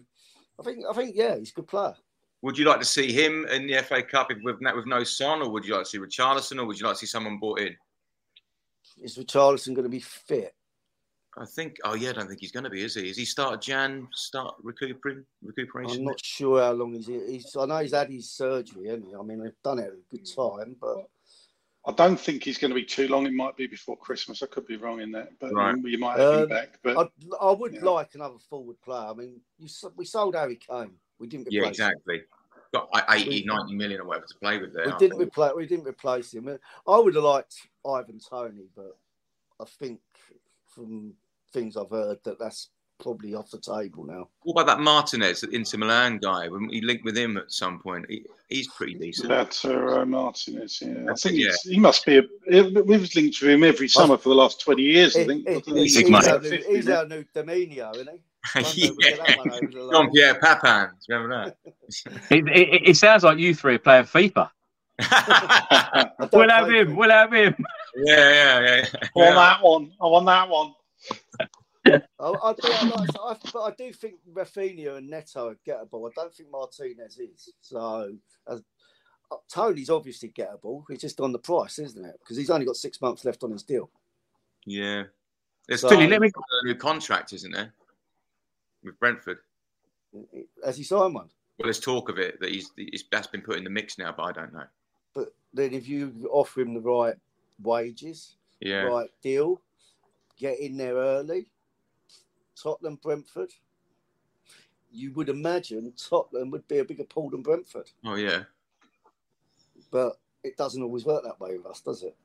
I 0.60 0.64
think 0.64 0.86
I 0.90 0.94
think 0.94 1.16
yeah, 1.16 1.38
he's 1.38 1.52
a 1.52 1.54
good 1.54 1.68
player. 1.68 1.94
Would 2.42 2.58
you 2.58 2.66
like 2.66 2.80
to 2.80 2.86
see 2.86 3.12
him 3.12 3.46
in 3.48 3.66
the 3.68 3.82
FA 3.84 4.04
Cup 4.04 4.32
if 4.32 4.38
with, 4.44 4.58
with 4.60 4.86
no 4.86 5.04
son, 5.04 5.42
or 5.42 5.50
would 5.50 5.66
you 5.66 5.74
like 5.74 5.86
to 5.86 5.90
see 5.90 5.98
Richarlison, 5.98 6.60
or 6.60 6.66
would 6.66 6.80
you 6.80 6.86
like 6.86 6.96
to 6.96 7.00
see 7.00 7.06
someone 7.08 7.40
brought 7.40 7.60
in? 7.60 7.76
Is 9.02 9.18
Richarlison 9.18 9.74
going 9.74 9.84
to 9.84 9.90
be 9.90 10.00
fit? 10.00 10.54
I 11.38 11.46
think. 11.46 11.78
Oh 11.84 11.96
yeah, 11.96 12.12
I 12.12 12.14
don't 12.14 12.28
think 12.28 12.40
he's 12.40 12.52
going 12.52 12.64
to 12.64 12.70
be, 12.70 12.84
is 12.84 12.96
he? 12.96 13.10
Is 13.10 13.18
he 13.18 13.26
start 13.26 13.62
Jan? 13.62 14.08
Start 14.14 14.56
recuperating? 14.62 15.26
Recuperation? 15.44 16.00
I'm 16.00 16.06
not 16.06 16.24
sure 16.24 16.62
how 16.62 16.72
long 16.72 16.94
he's. 16.94 17.08
he's 17.08 17.56
I 17.60 17.66
know 17.66 17.80
he's 17.80 17.94
had 17.94 18.10
his 18.10 18.30
surgery, 18.30 18.88
hasn't 18.88 19.08
he? 19.08 19.16
I 19.16 19.22
mean, 19.22 19.44
they've 19.44 19.52
done 19.64 19.80
it 19.80 19.88
at 19.88 19.94
a 19.94 20.16
good 20.16 20.26
time, 20.26 20.76
but 20.80 21.10
I 21.88 21.92
don't 21.92 22.20
think 22.20 22.44
he's 22.44 22.58
going 22.58 22.72
to 22.72 22.76
be 22.76 22.84
too 22.84 23.08
long. 23.08 23.28
It 23.28 23.34
might 23.34 23.56
be 23.56 23.68
before 23.68 23.96
Christmas. 23.98 24.42
I 24.42 24.48
could 24.48 24.66
be 24.66 24.76
wrong 24.78 25.02
in 25.02 25.12
that, 25.12 25.30
but 25.40 25.54
Right. 25.54 25.76
you 25.84 26.00
might 26.00 26.18
have 26.18 26.34
him 26.34 26.42
Um, 26.44 26.50
back. 26.50 26.80
But 26.82 26.98
I, 26.98 27.10
I 27.40 27.52
would 27.52 27.74
Yeah. 27.74 27.84
like 27.84 28.16
another 28.16 28.40
forward 28.40 28.82
player. 28.82 29.08
I 29.10 29.14
mean, 29.14 29.42
you, 29.60 29.68
we 29.96 30.06
sold 30.06 30.34
Harry 30.36 30.56
Kane. 30.56 30.98
We 31.20 31.28
didn't 31.28 31.48
Yeah, 31.52 31.62
replace 31.62 31.80
him. 31.80 31.84
Yeah, 31.86 31.92
exactly. 31.92 32.22
Got 32.74 32.92
like 32.92 33.06
80, 33.10 33.30
We- 33.30 33.44
90 33.46 33.76
million 33.76 34.02
or 34.02 34.06
whatever 34.06 34.26
to 34.26 34.38
play 34.40 34.58
with 34.58 34.74
there. 34.74 34.88
We 34.88 34.94
didn't 34.98 35.20
replace. 35.22 35.54
We 35.56 35.68
didn't 35.68 35.88
replace 35.88 36.34
him. 36.34 36.60
I 36.88 36.98
would 36.98 37.16
have 37.16 37.24
liked 37.24 37.56
Ivan 37.88 38.20
Toney, 38.20 38.68
but 38.76 38.98
I 39.60 39.66
think 39.66 40.00
from 40.66 41.14
things 41.54 41.78
I've 41.78 41.92
heard 41.92 42.18
that 42.24 42.40
that's 42.40 42.70
probably 43.00 43.36
off 43.36 43.52
the 43.52 43.60
table 43.60 44.06
now. 44.06 44.30
What 44.44 44.62
about 44.62 44.78
that 44.78 44.84
Martinez, 44.84 45.42
the 45.42 45.50
Inter 45.50 45.78
Milan 45.78 46.18
guy? 46.18 46.48
When 46.48 46.70
he 46.70 46.82
linked 46.82 47.04
with 47.04 47.18
him 47.18 47.38
at 47.38 47.52
some 47.52 47.80
point, 47.80 48.06
he, 48.10 48.26
he's 48.50 48.68
pretty 48.70 48.96
decent. 48.96 49.30
Lautaro 49.32 50.02
uh, 50.02 50.06
Martinez, 50.06 50.82
yeah, 50.82 51.06
I 51.10 51.14
think 51.16 51.36
it, 51.36 51.42
it's- 51.42 51.64
he 51.64 51.80
must 51.80 52.06
be. 52.06 52.18
A, 52.18 52.24
we've 52.84 53.14
linked 53.16 53.38
to 53.40 53.50
him 53.50 53.64
every 53.64 53.88
summer 53.88 54.18
for 54.18 54.30
the 54.30 54.36
last 54.36 54.62
twenty 54.62 54.84
years. 54.84 55.16
I 55.16 55.26
think. 55.26 55.48
he- 55.48 55.56
wasn't 55.56 55.78
he's, 55.78 55.98
he's 55.98 56.28
our 56.28 56.40
new, 56.42 56.64
he's 56.68 56.90
our 56.90 57.06
new 57.08 57.24
Dominio, 57.36 57.96
isn't 57.96 58.10
he? 58.10 58.22
One 58.54 58.64
day 58.64 58.92
we'll 58.96 59.18
that 59.18 59.38
one 59.40 59.50
over 59.50 59.60
the 59.60 59.72
Jean 59.72 59.88
line. 59.92 60.12
Pierre 60.12 60.36
Papin. 60.40 60.90
Do 61.08 61.14
you 61.16 61.16
remember 61.20 61.56
It, 62.30 62.48
it, 62.48 62.90
it 62.90 62.98
sounds 62.98 63.24
like 63.24 63.40
you 63.40 63.56
three 63.56 63.76
are 63.76 63.80
playing 63.80 64.04
FIFA. 64.06 64.34
that? 64.36 64.52
I 65.12 66.10
don't 66.20 66.32
We'll 66.34 66.50
have 66.50 66.68
play 66.68 66.80
him. 66.80 66.88
for- 66.90 66.96
We'll 66.96 67.10
have 67.10 67.34
him. 67.34 67.56
yeah, 68.06 68.16
yeah, 68.30 68.60
yeah. 68.62 68.86
I 68.94 69.08
want 69.16 69.36
that 69.36 69.64
one. 69.64 69.92
I 70.02 70.06
want 70.08 70.26
that 70.28 70.50
one. 70.50 70.74
I, 71.86 72.00
I, 72.20 72.54
do, 72.54 72.62
I, 72.64 72.84
like, 72.96 73.10
I, 73.24 73.38
but 73.54 73.62
I 73.62 73.72
do 73.78 73.94
think 73.94 74.16
Raphinha 74.34 74.98
and 74.98 75.10
Neto 75.10 75.50
are 75.50 75.58
gettable. 75.68 76.10
I 76.10 76.14
don't 76.16 76.34
think 76.34 76.50
Martinez 76.52 77.20
is. 77.20 77.52
So 77.62 78.14
uh, 78.48 78.58
Toney's 79.52 79.90
obviously 79.90 80.30
gettable. 80.30 80.84
He's 80.90 81.02
just 81.02 81.20
on 81.20 81.32
the 81.32 81.40
price, 81.40 81.80
isn't 81.80 82.04
it? 82.06 82.16
Because 82.20 82.38
he's 82.38 82.50
only 82.50 82.66
got 82.66 82.76
six 82.76 83.02
months 83.02 83.26
left 83.26 83.44
on 83.44 83.52
his 83.52 83.64
deal. 83.64 83.90
Yeah. 84.66 85.04
There's 85.68 85.82
So- 85.82 85.90
me 85.98 86.12
a 86.14 86.20
new 86.66 86.76
contract, 86.76 87.34
isn't 87.34 87.52
there? 87.52 87.74
With 88.84 89.00
Brentford. 89.00 89.40
Has 90.64 90.78
he 90.78 90.84
signed 90.84 91.14
one? 91.16 91.30
Well, 91.58 91.66
there's 91.66 91.80
talk 91.80 92.10
of 92.10 92.20
it 92.20 92.40
that 92.40 92.50
he's, 92.50 92.72
he's 92.76 93.06
that's 93.12 93.28
been 93.28 93.42
put 93.42 93.58
in 93.58 93.64
the 93.64 93.70
mix 93.70 93.98
now, 93.98 94.14
but 94.16 94.24
I 94.24 94.32
don't 94.32 94.54
know. 94.54 94.66
But 95.14 95.34
then 95.54 95.74
if 95.74 95.88
you 95.88 96.28
offer 96.32 96.62
him 96.62 96.74
the 96.74 96.82
right 96.82 97.16
wages, 97.62 98.36
Yeah. 98.60 98.84
right 98.84 99.10
deal, 99.22 99.62
get 100.38 100.60
in 100.60 100.78
there 100.78 100.96
early, 100.96 101.48
Tottenham, 102.62 103.00
Brentford, 103.02 103.52
you 104.92 105.12
would 105.14 105.30
imagine 105.30 105.94
Tottenham 105.98 106.52
would 106.52 106.68
be 106.68 106.80
a 106.80 106.86
bigger 106.86 107.04
pull 107.04 107.30
than 107.30 107.42
Brentford. 107.42 107.90
Oh 108.06 108.16
yeah. 108.16 108.44
But 109.92 110.14
it 110.44 110.58
doesn't 110.58 110.82
always 110.82 111.06
work 111.06 111.24
that 111.24 111.40
way 111.40 111.58
with 111.58 111.66
us, 111.66 111.82
does 111.82 112.04
it? 112.04 112.16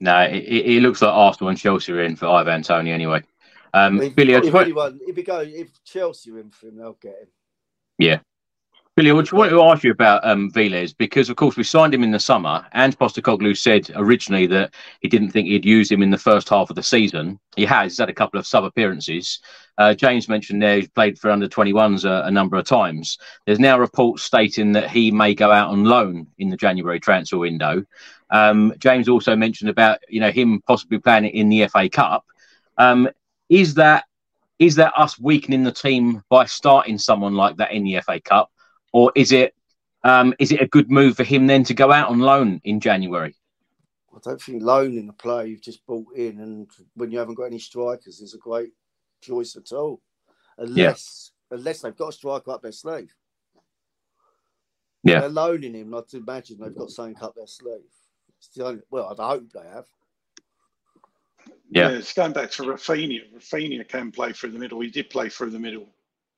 No, 0.00 0.18
it, 0.22 0.34
it 0.34 0.66
it 0.66 0.82
looks 0.82 1.00
like 1.00 1.12
Arsenal 1.12 1.50
and 1.50 1.58
Chelsea 1.58 1.92
are 1.92 2.02
in 2.02 2.16
for 2.16 2.26
Ivan 2.26 2.62
Toney 2.62 2.90
anyway. 2.90 3.22
Um, 3.72 4.00
if, 4.00 4.14
Billy, 4.14 4.34
I 4.34 4.40
if 4.40 4.54
anyone, 4.54 5.00
if 5.02 5.16
he 5.16 5.22
go, 5.22 5.40
if 5.40 5.82
Chelsea 5.84 6.30
are 6.30 6.40
in 6.40 6.50
for 6.50 6.66
him, 6.66 6.76
they'll 6.76 6.92
get 6.94 7.18
him. 7.20 7.28
Yeah. 7.98 8.18
Billy, 8.94 9.08
I 9.08 9.14
wanted 9.14 9.48
to 9.48 9.62
ask 9.62 9.82
you 9.84 9.90
about 9.90 10.22
um, 10.22 10.50
Veliz 10.50 10.94
because, 10.94 11.30
of 11.30 11.36
course, 11.36 11.56
we 11.56 11.64
signed 11.64 11.94
him 11.94 12.02
in 12.02 12.10
the 12.10 12.20
summer, 12.20 12.66
and 12.72 12.98
Postecoglou 12.98 13.56
said 13.56 13.90
originally 13.94 14.46
that 14.48 14.74
he 15.00 15.08
didn't 15.08 15.30
think 15.30 15.48
he'd 15.48 15.64
use 15.64 15.90
him 15.90 16.02
in 16.02 16.10
the 16.10 16.18
first 16.18 16.50
half 16.50 16.68
of 16.68 16.76
the 16.76 16.82
season. 16.82 17.40
He 17.56 17.64
has. 17.64 17.92
He's 17.92 17.98
had 17.98 18.10
a 18.10 18.14
couple 18.14 18.38
of 18.38 18.46
sub 18.46 18.64
appearances. 18.64 19.38
Uh, 19.78 19.94
James 19.94 20.28
mentioned 20.28 20.60
there 20.60 20.76
he's 20.76 20.88
played 20.88 21.18
for 21.18 21.30
under 21.30 21.48
21s 21.48 22.04
a, 22.04 22.26
a 22.26 22.30
number 22.30 22.58
of 22.58 22.66
times. 22.66 23.16
There's 23.46 23.58
now 23.58 23.78
reports 23.78 24.24
stating 24.24 24.72
that 24.72 24.90
he 24.90 25.10
may 25.10 25.34
go 25.34 25.50
out 25.50 25.70
on 25.70 25.84
loan 25.84 26.26
in 26.36 26.50
the 26.50 26.56
January 26.58 27.00
transfer 27.00 27.38
window. 27.38 27.86
Um, 28.28 28.74
James 28.76 29.08
also 29.08 29.34
mentioned 29.34 29.70
about 29.70 30.00
you 30.10 30.20
know 30.20 30.30
him 30.30 30.60
possibly 30.66 30.98
playing 30.98 31.24
in 31.24 31.48
the 31.48 31.66
FA 31.68 31.88
Cup. 31.88 32.26
Um, 32.76 33.08
is 33.48 33.72
that 33.74 34.04
is 34.58 34.74
that 34.74 34.92
us 34.98 35.18
weakening 35.18 35.64
the 35.64 35.72
team 35.72 36.22
by 36.28 36.44
starting 36.44 36.98
someone 36.98 37.34
like 37.34 37.56
that 37.56 37.72
in 37.72 37.84
the 37.84 37.98
FA 38.02 38.20
Cup, 38.20 38.50
or 38.92 39.12
is 39.14 39.32
it 39.32 39.54
um, 40.04 40.34
is 40.38 40.52
it 40.52 40.60
a 40.60 40.66
good 40.66 40.90
move 40.90 41.16
for 41.16 41.24
him 41.24 41.46
then 41.46 41.64
to 41.64 41.74
go 41.74 41.92
out 41.92 42.08
on 42.08 42.20
loan 42.20 42.60
in 42.64 42.80
January? 42.80 43.36
I 44.14 44.18
don't 44.22 44.40
think 44.40 44.62
loaning 44.62 45.08
a 45.08 45.12
player 45.12 45.46
you've 45.46 45.62
just 45.62 45.84
bought 45.86 46.14
in, 46.16 46.40
and 46.40 46.70
when 46.94 47.10
you 47.10 47.18
haven't 47.18 47.36
got 47.36 47.44
any 47.44 47.58
strikers, 47.58 48.20
is 48.20 48.34
a 48.34 48.38
great 48.38 48.72
choice 49.20 49.56
at 49.56 49.72
all. 49.72 50.00
Unless 50.58 51.32
unless 51.50 51.80
they've 51.80 51.96
got 51.96 52.08
a 52.08 52.12
striker 52.12 52.50
up 52.50 52.62
their 52.62 52.72
sleeve. 52.72 53.14
Yeah. 55.04 55.20
They're 55.20 55.28
loaning 55.28 55.74
him. 55.74 55.94
I'd 55.94 56.14
imagine 56.14 56.58
they've 56.60 56.74
got 56.74 56.90
something 56.90 57.16
up 57.20 57.34
their 57.34 57.46
sleeve. 57.46 57.80
It's 58.38 58.48
the 58.48 58.64
only, 58.64 58.82
well, 58.90 59.14
I 59.18 59.28
hope 59.28 59.52
they 59.52 59.68
have. 59.68 59.86
Yeah. 61.70 61.88
it's 61.88 62.12
going 62.12 62.32
back 62.32 62.50
to 62.52 62.62
Raphinha. 62.62 63.34
Raphinha 63.34 63.88
can 63.88 64.12
play 64.12 64.32
through 64.32 64.52
the 64.52 64.58
middle. 64.58 64.80
He 64.80 64.90
did 64.90 65.10
play 65.10 65.28
through 65.28 65.50
the 65.50 65.58
middle 65.58 65.88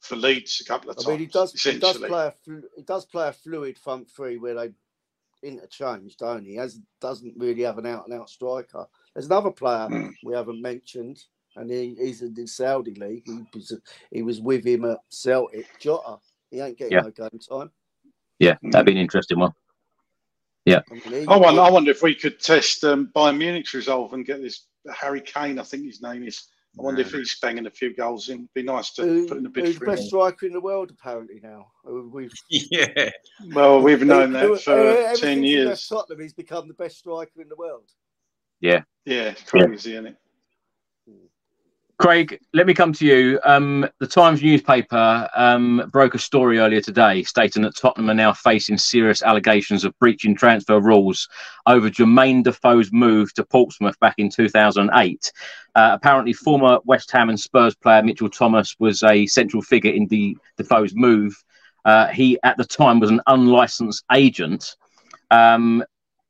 for 0.05 0.17
Leeds 0.17 0.61
a 0.61 0.65
couple 0.65 0.91
of 0.91 0.97
times. 0.97 1.07
I 1.07 1.11
times. 1.11 1.19
mean, 1.21 1.27
he 1.29 1.33
does. 1.33 1.63
He 1.63 1.79
does 1.79 1.99
play 1.99 2.27
a. 2.27 2.35
flu- 2.45 2.69
He 2.77 2.83
does 2.83 3.05
play 3.07 3.29
a 3.29 3.33
fluid 3.33 3.79
front 3.79 4.11
three 4.11 4.37
where 4.39 4.55
they 4.55 4.71
interchange, 5.43 6.17
don't 6.17 6.45
he? 6.45 6.53
He 6.53 6.57
has 6.57 6.81
doesn't 7.01 7.35
really 7.37 7.63
have 7.63 7.79
an 7.79 7.87
out 7.87 8.07
and 8.09 8.19
out 8.19 8.29
striker. 8.31 8.87
There's 9.15 9.27
another 9.27 9.51
player 9.51 9.87
Hmm. 9.89 10.09
we 10.23 10.35
haven't 10.35 10.61
mentioned, 10.63 11.23
and 11.57 11.71
he, 11.71 11.95
he's 11.99 12.23
in 12.23 12.35
the 12.35 12.47
Saudi 12.47 12.95
league. 12.95 13.25
He 13.27 13.45
was 13.55 13.73
he 14.11 14.23
was 14.23 14.41
with 14.41 14.65
him 14.65 14.85
at 14.85 14.99
Celtic. 15.11 15.67
Jota. 15.81 16.19
He 16.51 16.61
ain't 16.61 16.79
getting 16.79 16.93
Yeah. 16.93 17.01
no 17.01 17.11
game 17.11 17.39
time. 17.49 17.71
Yeah, 18.39 18.57
that'd 18.63 18.87
be 18.87 18.93
an 18.93 18.99
interesting 18.99 19.39
one. 19.39 19.53
Yeah. 20.65 20.81
I, 20.91 21.09
mean, 21.11 21.29
I 21.29 21.37
wonder, 21.37 21.61
I 21.61 21.71
wonder 21.71 21.91
if 21.91 22.03
we 22.03 22.15
could 22.15 22.41
test 22.41 22.85
um, 22.85 23.11
Bayern 23.15 23.37
Munich's 23.37 23.75
resolve 23.75 24.13
and 24.15 24.25
get 24.25 24.41
this 24.41 24.67
Harry 24.99 25.21
Kane, 25.21 25.59
I 25.59 25.63
think 25.63 25.85
his 25.85 26.01
name 26.03 26.25
is. 26.25 26.45
I 26.79 26.83
wonder 26.83 27.03
if 27.03 27.13
he's 27.13 27.39
banging 27.41 27.67
a 27.67 27.71
few 27.71 27.95
goals 27.95 28.29
in. 28.31 28.49
Be 28.55 28.63
nice 28.63 28.93
to 28.95 29.03
who- 29.03 29.29
put 29.29 29.39
in 29.39 29.47
a 29.47 29.49
bid 29.49 29.67
who's 29.67 29.77
for 29.77 29.85
the 29.85 29.91
him. 29.93 29.97
best 29.97 30.09
striker 30.09 30.47
in 30.47 30.53
the 30.53 30.61
world 30.61 30.91
apparently 30.91 31.41
now. 31.43 31.69
Uh, 31.89 32.03
we've 32.03 32.33
Yeah. 32.51 33.11
Well, 33.53 33.81
we've 33.81 34.03
known 34.05 34.33
that 34.33 34.45
who- 34.45 34.57
for 34.57 34.73
ever 34.73 34.97
ten 35.07 35.17
since 35.17 35.21
he 35.23 35.37
left 35.37 35.69
years. 35.69 35.89
Tottenham, 35.89 36.21
he's 36.21 36.33
become 36.33 36.67
the 36.69 36.75
best 36.75 36.99
striker 36.99 37.41
in 37.41 37.49
the 37.49 37.57
world. 37.57 37.89
Yeah. 38.61 38.83
Yeah, 39.05 39.31
it's 39.31 39.43
crazy, 39.43 39.93
isn't 39.93 40.07
it? 40.07 40.17
Craig, 41.99 42.41
let 42.53 42.67
me 42.67 42.75
come 42.75 42.93
to 42.93 43.07
you. 43.07 43.39
Um, 43.45 43.89
the 44.01 44.07
Times 44.07 44.43
newspaper 44.43 45.29
um, 45.37 45.89
broke 45.93 46.17
a 46.17 46.19
story 46.19 46.59
earlier 46.59 46.81
today 46.81 47.23
stating 47.23 47.63
that 47.63 47.77
Tottenham 47.77 48.11
are 48.11 48.15
now 48.15 48.33
facing 48.33 48.79
serious 48.79 49.23
allegations 49.23 49.85
of 49.85 49.97
breaching 50.01 50.35
transfer 50.35 50.81
rules 50.81 51.29
over 51.67 51.89
Jermaine 51.89 52.43
Defoe's 52.43 52.91
move 52.93 53.33
to 53.35 53.45
Portsmouth 53.45 53.99
back 54.01 54.17
in 54.19 54.29
2008. 54.29 55.33
Uh, 55.77 55.91
apparently, 55.93 56.33
former 56.33 56.79
West 56.85 57.13
Ham 57.13 57.29
and 57.29 57.39
Spurs 57.39 57.77
player 57.77 58.03
Mitchell 58.03 58.29
Thomas 58.29 58.75
was 58.81 59.03
a 59.05 59.27
central 59.27 59.63
figure 59.63 59.93
in 59.93 60.09
the 60.09 60.37
Defoe's 60.57 60.95
move. 60.97 61.33
Uh, 61.85 62.09
he, 62.09 62.39
at 62.43 62.57
the 62.57 62.65
time, 62.65 62.99
was 62.99 63.11
an 63.11 63.21
unlicensed 63.29 64.05
agent. 64.13 64.77
Um, 65.31 65.85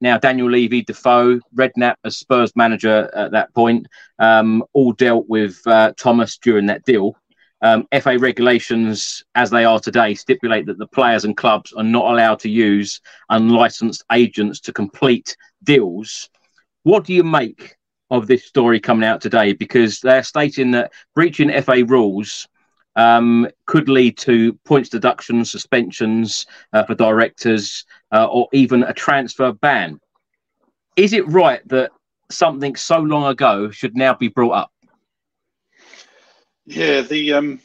now, 0.05 0.19
Daniel 0.19 0.51
Levy, 0.51 0.83
Defoe, 0.83 1.41
Redknapp 1.57 1.95
as 2.05 2.19
Spurs 2.19 2.55
manager 2.55 3.11
at 3.15 3.31
that 3.31 3.55
point, 3.55 3.87
um, 4.19 4.63
all 4.75 4.93
dealt 4.93 5.27
with 5.31 5.59
uh, 5.67 5.95
Thomas 5.97 6.37
during 6.37 6.67
that 6.67 6.85
deal. 6.85 7.17
Um, 7.63 7.89
FA 8.03 8.19
regulations, 8.19 9.25
as 9.35 9.49
they 9.49 9.65
are 9.65 9.81
today, 9.81 10.13
stipulate 10.13 10.67
that 10.67 10.77
the 10.77 10.87
players 10.89 11.25
and 11.25 11.35
clubs 11.35 11.73
are 11.73 11.83
not 11.83 12.13
allowed 12.13 12.39
to 12.41 12.51
use 12.51 13.01
unlicensed 13.31 14.05
agents 14.13 14.61
to 14.61 14.75
complete 14.75 15.39
deals. 15.63 16.29
What 16.83 17.05
do 17.05 17.15
you 17.15 17.25
make 17.25 17.75
of 18.11 18.27
this 18.27 18.45
story 18.45 18.81
coming 18.81 19.09
out 19.09 19.23
today? 19.23 19.55
Because 19.55 20.01
they're 20.01 20.23
stating 20.23 20.71
that 20.73 20.93
breaching 21.15 21.51
FA 21.63 21.83
rules 21.83 22.47
um, 22.97 23.49
could 23.67 23.89
lead 23.89 24.17
to 24.19 24.53
points 24.65 24.89
deductions, 24.89 25.51
suspensions 25.51 26.47
uh, 26.73 26.85
for 26.85 26.95
directors, 26.95 27.85
uh, 28.13 28.27
or 28.27 28.49
even 28.53 28.83
a 28.85 28.93
transfer 28.93 29.53
ban. 29.53 30.01
Is 30.97 31.13
it 31.13 31.27
right 31.29 31.67
that 31.69 31.91
something 32.31 32.77
so 32.77 32.99
long 32.99 33.27
ago 33.27 33.71
should 33.71 33.97
now 33.97 34.15
be 34.15 34.29
brought 34.29 34.53
up? 34.53 34.71
Yeah, 36.67 37.03
the 37.03 37.33
um, 37.35 37.61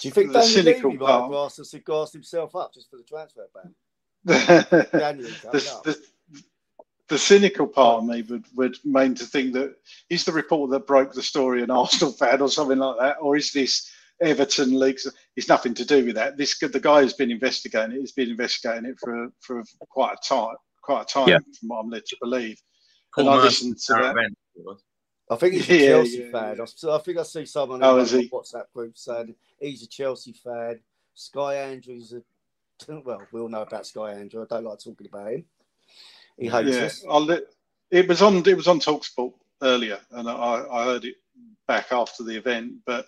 Do 0.00 0.08
you 0.08 0.10
think 0.10 0.32
The 0.32 0.40
Daniel 0.40 0.54
cynical 0.54 0.90
Levy 0.90 1.02
might 1.02 1.10
have 1.10 1.20
part. 1.20 1.30
grassed, 1.30 1.84
grassed 1.84 2.12
himself 2.12 2.56
up 2.56 2.74
just 2.74 2.90
for 2.90 2.96
the 2.96 3.04
transfer 3.04 3.46
ban? 3.54 3.74
the, 4.24 4.88
January 4.92 5.32
coming 5.42 5.62
up. 5.68 5.84
the, 5.84 5.98
the 7.08 7.18
cynical 7.18 7.66
part 7.66 8.02
of 8.02 8.08
me 8.08 8.22
would, 8.22 8.44
would 8.54 8.76
mean 8.84 9.14
to 9.14 9.24
think 9.24 9.52
that 9.52 9.74
is 10.08 10.24
the 10.24 10.32
report 10.32 10.70
that 10.70 10.86
broke 10.86 11.12
the 11.12 11.22
story 11.22 11.62
an 11.62 11.70
Arsenal 11.70 12.12
fan 12.12 12.40
or 12.40 12.48
something 12.48 12.78
like 12.78 12.98
that, 12.98 13.16
or 13.20 13.36
is 13.36 13.52
this 13.52 13.90
Everton 14.20 14.78
leaks? 14.78 15.06
It's 15.36 15.48
nothing 15.48 15.74
to 15.74 15.84
do 15.84 16.04
with 16.06 16.14
that. 16.16 16.36
This 16.36 16.58
the 16.58 16.80
guy 16.80 17.02
who's 17.02 17.14
been 17.14 17.30
investigating 17.30 17.96
it 17.96 18.00
has 18.00 18.12
been 18.12 18.30
investigating 18.30 18.86
it 18.86 18.96
for 19.00 19.28
for 19.40 19.62
quite 19.88 20.14
a 20.14 20.28
time, 20.28 20.56
quite 20.82 21.02
a 21.02 21.04
time, 21.06 21.28
Yeah. 21.28 21.38
from 21.58 21.68
what 21.68 21.80
I'm 21.80 21.90
led 21.90 22.04
to 22.06 22.16
believe. 22.20 22.60
Paul 23.14 23.30
and 23.30 23.40
I 23.40 23.44
listened 23.44 23.78
to 23.78 23.92
that. 23.94 24.14
Bent, 24.14 24.34
it. 24.56 24.76
I 25.30 25.36
think 25.36 25.54
he's 25.54 25.70
a 25.70 25.74
Yeah, 25.76 25.86
Chelsea 25.86 26.18
yeah, 26.18 26.30
fan. 26.30 26.56
yeah. 26.58 26.90
I, 26.90 26.96
I 26.96 26.98
think 26.98 27.18
I 27.18 27.22
see 27.22 27.46
someone 27.46 27.82
Oh, 27.82 27.96
in 27.96 28.02
is 28.02 28.12
one 28.12 28.20
he? 28.20 28.26
of 28.26 28.30
the 28.30 28.36
WhatsApp 28.36 28.72
group 28.74 28.98
saying 28.98 29.34
he's 29.60 29.82
a 29.82 29.88
Chelsea 29.88 30.32
fan. 30.32 30.80
Sky 31.14 31.54
Andrews, 31.56 32.12
a, 32.12 32.22
well, 33.04 33.22
we 33.32 33.40
all 33.40 33.48
know 33.48 33.62
about 33.62 33.86
Sky 33.86 34.12
Andrew. 34.14 34.42
I 34.42 34.46
don't 34.54 34.64
like 34.64 34.78
talking 34.78 35.06
about 35.06 35.32
him. 35.32 35.44
He 36.38 36.48
hates 36.48 36.70
Yeah, 36.76 36.84
us. 36.84 37.04
I'll 37.08 37.28
it 37.90 38.08
was 38.08 38.22
on 38.22 38.36
it 38.46 38.56
was 38.56 38.68
on 38.68 38.80
Talksport 38.80 39.34
earlier, 39.62 40.00
and 40.12 40.28
I, 40.28 40.64
I 40.70 40.84
heard 40.84 41.04
it 41.04 41.16
back 41.66 41.92
after 41.92 42.22
the 42.22 42.36
event. 42.36 42.74
But 42.86 43.06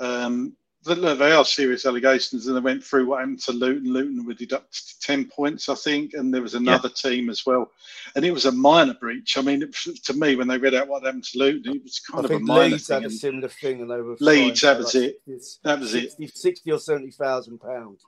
um, 0.00 0.56
they 0.84 1.32
are 1.32 1.44
serious 1.44 1.86
allegations, 1.86 2.46
and 2.46 2.56
they 2.56 2.60
went 2.60 2.84
through 2.84 3.06
what 3.06 3.20
happened 3.20 3.40
to 3.40 3.52
Luton. 3.52 3.92
Luton 3.92 4.26
were 4.26 4.34
deducted 4.34 4.82
ten 5.00 5.24
points, 5.24 5.68
I 5.68 5.74
think, 5.74 6.12
and 6.14 6.32
there 6.32 6.42
was 6.42 6.54
another 6.54 6.90
team 6.90 7.30
as 7.30 7.46
well, 7.46 7.70
and 8.14 8.24
it 8.24 8.32
was 8.32 8.44
a 8.44 8.52
minor 8.52 8.94
breach. 8.94 9.38
I 9.38 9.40
mean, 9.40 9.62
it, 9.62 9.74
to 10.04 10.12
me, 10.12 10.36
when 10.36 10.48
they 10.48 10.58
read 10.58 10.74
out 10.74 10.88
what 10.88 11.04
happened 11.04 11.24
to 11.24 11.38
Luton, 11.38 11.76
it 11.76 11.82
was 11.82 12.02
I 12.10 12.12
kind 12.12 12.24
of 12.26 12.30
a 12.32 12.38
minor 12.40 12.70
Leeds 12.70 12.86
thing. 12.88 13.02
had 13.02 13.10
a 13.10 13.14
similar 13.14 13.48
thing, 13.48 13.80
and 13.80 13.90
they 13.90 14.00
were 14.00 14.16
Leeds, 14.20 14.60
that 14.60 14.78
was 14.78 14.94
like 14.94 15.04
it. 15.26 15.42
60 15.44 15.60
That 15.64 15.80
was 15.80 15.94
it. 15.94 16.12
60, 16.12 16.26
60 16.26 16.72
or 16.72 16.78
seventy 16.78 17.10
thousand 17.10 17.58
pounds. 17.60 18.02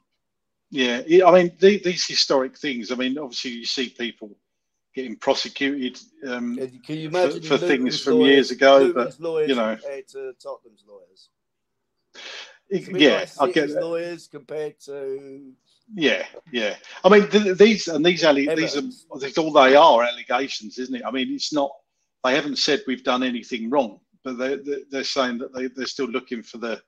Yeah, 0.71 1.03
yeah, 1.07 1.27
I 1.27 1.33
mean 1.33 1.53
the, 1.59 1.79
these 1.79 2.07
historic 2.07 2.59
things. 2.59 2.93
I 2.93 2.97
mean, 2.97 3.17
obviously, 3.19 3.53
you 3.53 3.65
see 3.65 3.89
people 3.89 4.37
getting 4.97 5.15
prosecuted 5.17 6.01
um, 6.27 6.57
Can 6.57 6.97
you 6.97 7.11
for, 7.11 7.19
imagine 7.19 7.43
for 7.43 7.59
things 7.59 7.71
Luton's 7.85 8.01
from 8.03 8.15
lawyers- 8.15 8.31
years 8.33 8.51
ago, 8.51 8.93
but 8.95 9.21
lawyers 9.21 9.49
you 9.51 9.55
know, 9.55 9.77
compared 9.77 10.09
to 10.09 10.33
Tottenham's 10.43 10.85
lawyers? 10.89 11.29
it- 12.71 12.99
yeah, 13.01 13.27
like 13.39 13.51
I 13.51 13.53
get 13.53 13.69
that. 13.69 13.83
lawyers 13.85 14.27
compared 14.27 14.81
to 14.87 15.53
Yeah, 15.95 16.27
yeah. 16.51 16.77
I 17.05 17.09
mean, 17.11 17.29
th- 17.29 17.59
these 17.59 17.87
and 17.89 18.05
these 18.05 18.25
alle- 18.25 18.57
these 18.57 18.75
are 18.77 19.19
these 19.21 19.39
all 19.39 19.53
they 19.53 19.77
are 19.77 20.03
allegations, 20.03 20.79
isn't 20.79 20.97
it? 20.97 21.03
I 21.05 21.11
mean, 21.11 21.31
it's 21.33 21.53
not. 21.53 21.71
They 22.25 22.35
haven't 22.35 22.57
said 22.59 22.83
we've 22.87 23.05
done 23.05 23.23
anything 23.23 23.69
wrong, 23.71 24.01
but 24.25 24.39
they, 24.39 24.57
they 24.57 24.83
they're 24.91 25.05
saying 25.05 25.39
that 25.39 25.53
they 25.55 25.69
they're 25.69 25.87
still 25.87 26.09
looking 26.09 26.43
for 26.43 26.57
the 26.59 26.83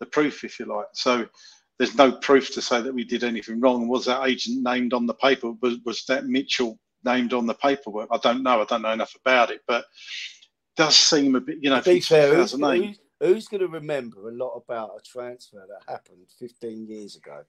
the 0.00 0.06
proof, 0.06 0.44
if 0.44 0.58
you 0.58 0.64
like. 0.64 0.86
So 0.94 1.26
there's 1.78 1.94
no 1.94 2.10
proof 2.12 2.50
to 2.54 2.62
say 2.62 2.80
that 2.80 2.92
we 2.94 3.04
did 3.04 3.22
anything 3.22 3.60
wrong. 3.60 3.86
Was 3.86 4.06
that 4.06 4.24
agent 4.26 4.62
named 4.62 4.94
on 4.94 5.06
the 5.06 5.14
paper? 5.14 5.52
Was 5.60 5.76
was 5.84 6.04
that 6.06 6.26
Mitchell 6.26 6.78
named 7.04 7.32
on 7.32 7.46
the 7.46 7.54
paperwork? 7.54 8.08
I 8.10 8.18
don't 8.18 8.42
know. 8.42 8.60
I 8.60 8.64
don't 8.64 8.82
know 8.82 8.92
enough 8.92 9.14
about 9.14 9.50
it, 9.50 9.62
but 9.66 9.80
it 9.82 10.76
does 10.76 10.96
seem 10.96 11.34
a 11.34 11.40
bit, 11.40 11.58
you 11.60 11.70
know, 11.70 11.80
To 11.80 11.94
be 11.94 12.00
fair, 12.00 12.34
who's, 12.34 12.52
who's, 12.52 12.98
who's 13.20 13.48
going 13.48 13.60
to 13.60 13.68
remember 13.68 14.28
a 14.28 14.32
lot 14.32 14.54
about 14.56 14.90
a 14.98 15.02
transfer 15.02 15.64
that 15.68 15.90
happened 15.92 16.26
15 16.38 16.86
years 16.86 17.16
ago? 17.16 17.42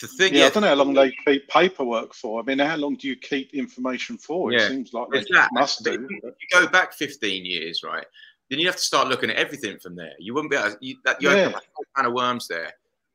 The 0.00 0.08
thing, 0.08 0.34
Yeah, 0.34 0.40
yeah, 0.40 0.46
I 0.46 0.50
don't 0.50 0.62
know 0.62 0.68
how 0.70 0.74
long 0.74 0.92
they 0.92 1.14
keep 1.24 1.48
paperwork 1.48 2.14
for. 2.14 2.40
I 2.40 2.42
mean, 2.42 2.58
how 2.58 2.76
long 2.76 2.96
do 2.96 3.06
you 3.06 3.16
keep 3.16 3.54
information 3.54 4.18
for? 4.18 4.52
It 4.52 4.60
Yeah. 4.60 4.68
seems 4.68 4.92
like 4.92 5.08
they 5.10 5.24
that. 5.30 5.50
must 5.52 5.84
But 5.84 5.92
do. 5.92 6.08
If 6.24 6.34
you, 6.40 6.48
go 6.50 6.66
back 6.66 6.92
15 6.94 7.46
years, 7.46 7.82
right, 7.84 8.04
then 8.50 8.58
you 8.58 8.66
have 8.66 8.76
to 8.76 8.82
start 8.82 9.08
looking 9.08 9.30
at 9.30 9.36
everything 9.36 9.78
from 9.78 9.94
there. 9.94 10.12
You 10.18 10.34
wouldn't 10.34 10.50
be 10.50 10.56
able 10.56 10.72
to, 10.72 10.78
you, 10.80 10.96
that, 11.04 11.22
you 11.22 11.30
Yeah. 11.30 11.46
open 11.46 11.54
a 11.54 11.60
whole 11.74 11.84
can 11.96 12.06
of 12.06 12.12
worms 12.12 12.48
there. 12.48 12.72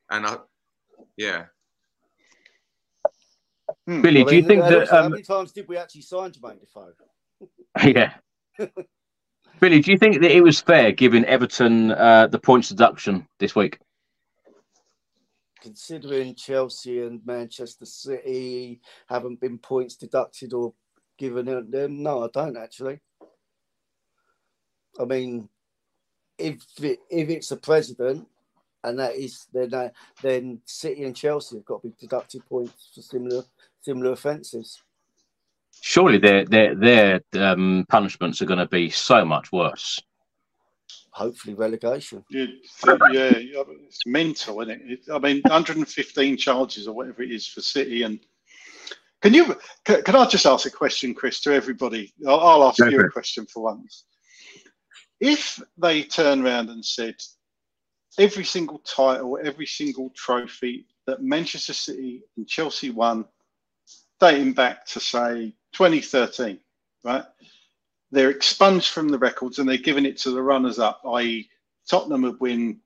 And 0.10 0.26
I, 0.26 0.38
yeah. 1.18 1.46
Hmm. 3.90 4.02
Billy, 4.02 4.22
I 4.22 4.26
do 4.26 4.36
you 4.36 4.44
think 4.44 4.62
that? 4.66 4.88
how 4.88 5.06
Um, 5.06 5.12
many 5.14 5.24
times 5.24 5.52
did 5.52 5.68
we 5.68 5.76
actually 5.76 6.04
sign 6.04 6.32
Jermaine 6.32 6.60
Defoe? 6.60 6.94
yeah. 7.84 8.14
Billy, 9.60 9.80
do 9.82 9.92
you 9.92 9.98
think 9.98 10.22
that 10.22 10.30
it 10.30 10.42
was 10.42 10.62
fair 10.62 10.92
giving 10.92 11.26
Everton 11.26 11.90
uh, 11.94 12.28
the 12.28 12.38
points 12.38 12.70
deduction 12.70 13.28
this 13.40 13.56
week? 13.56 13.80
Considering 15.64 16.36
Chelsea 16.36 17.02
and 17.02 17.20
Manchester 17.26 17.86
City 17.86 18.80
haven't 19.08 19.42
been 19.42 19.58
points 19.58 19.96
deducted 19.96 20.54
or 20.54 20.76
given 21.18 21.48
them, 21.72 22.04
no, 22.04 22.26
I 22.26 22.28
don't 22.32 22.58
actually. 22.58 23.00
I 25.00 25.06
mean, 25.06 25.50
if 26.38 26.62
it, 26.80 27.00
if 27.10 27.30
it's 27.30 27.50
a 27.50 27.58
president, 27.58 28.28
and 28.84 29.00
that 29.00 29.16
is 29.16 29.48
then 29.52 29.74
uh, 29.74 29.90
then 30.22 30.62
City 30.66 31.06
and 31.06 31.16
Chelsea 31.16 31.56
have 31.58 31.66
got 31.66 31.82
to 31.82 31.88
be 31.88 31.96
deducted 32.00 32.46
points 32.46 32.92
for 32.94 33.02
similar 33.02 33.44
similar 33.82 34.12
offences. 34.12 34.82
Surely 35.82 36.18
their 36.18 36.46
their 36.46 36.76
their 36.76 37.22
um, 37.36 37.86
punishments 37.90 38.42
are 38.42 38.46
going 38.46 38.60
to 38.60 38.68
be 38.68 38.90
so 38.90 39.24
much 39.24 39.52
worse. 39.52 40.02
Hopefully, 41.12 41.54
relegation. 41.54 42.24
Yeah, 42.30 42.46
yeah, 43.12 43.32
it's 43.34 44.06
mental, 44.06 44.62
isn't 44.62 44.82
it? 44.82 44.82
it? 44.86 45.00
I 45.12 45.20
mean, 45.20 45.42
115 45.44 46.38
charges 46.38 46.88
or 46.88 46.96
whatever 46.96 47.24
it 47.24 47.32
is 47.32 47.48
for 47.48 47.62
City. 47.62 48.04
And 48.04 48.20
can 49.22 49.34
you? 49.34 49.58
Can, 49.86 50.02
can 50.04 50.16
I 50.16 50.26
just 50.26 50.46
ask 50.46 50.66
a 50.66 50.72
question, 50.72 51.14
Chris, 51.14 51.42
to 51.42 51.54
everybody? 51.54 52.14
I'll, 52.28 52.40
I'll 52.40 52.64
ask 52.70 52.80
Go 52.80 52.88
you 52.88 53.00
a 53.00 53.10
question 53.10 53.46
for 53.48 53.64
once. 53.64 54.06
If 55.20 55.62
they 55.78 56.04
turn 56.04 56.46
around 56.46 56.70
and 56.70 56.86
said 56.86 57.16
every 58.18 58.46
single 58.46 58.80
title, 58.80 59.40
every 59.44 59.66
single 59.66 60.12
trophy 60.16 60.86
that 61.06 61.22
Manchester 61.22 61.74
City 61.74 62.24
and 62.38 62.48
Chelsea 62.48 62.92
won, 62.92 63.26
dating 64.20 64.54
back 64.54 64.86
to 64.88 65.00
say 65.00 65.54
2013, 65.74 66.60
right? 67.04 67.24
They're 68.12 68.32
expunged 68.32 68.90
from 68.90 69.10
the 69.10 69.18
records 69.20 69.60
and 69.60 69.70
they're 69.70 69.78
giving 69.78 70.06
it 70.06 70.18
to 70.20 70.32
the 70.32 70.42
runners-up, 70.42 71.02
i.e., 71.06 71.50
Tottenham 71.90 72.24
would 72.24 72.40
win. 72.40 72.80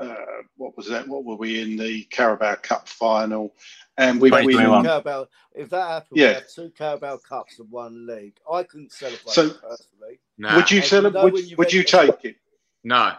Uh, 0.00 0.14
what 0.56 0.76
was 0.76 0.86
that? 0.88 1.06
What 1.08 1.24
were 1.24 1.34
we 1.36 1.60
in 1.60 1.76
the 1.76 2.04
Carabao 2.04 2.56
Cup 2.56 2.88
final? 2.88 3.54
And 3.96 4.20
we 4.20 4.28
Twenty 4.30 4.46
win. 4.46 4.54
twenty-one. 4.56 4.84
Carabao, 4.84 5.26
if 5.54 5.70
that 5.70 5.88
happened, 5.88 6.18
Yeah. 6.20 6.28
we 6.28 6.34
have 6.34 6.48
two 6.48 6.70
Carabao 6.76 7.16
Cups 7.18 7.58
and 7.58 7.68
one 7.70 8.06
league. 8.06 8.36
I 8.50 8.62
couldn't 8.62 8.92
celebrate 8.92 9.28
So- 9.32 9.50
personally. 9.50 10.20
Nah, 10.38 10.54
Would 10.56 10.70
you 10.70 10.78
And 10.78 10.86
celebrate? 10.86 11.20
know 11.20 11.28
Would, 11.30 11.50
you 11.50 11.56
would 11.56 11.72
you 11.72 11.82
take 11.82 12.24
it? 12.24 12.36
no. 12.84 13.14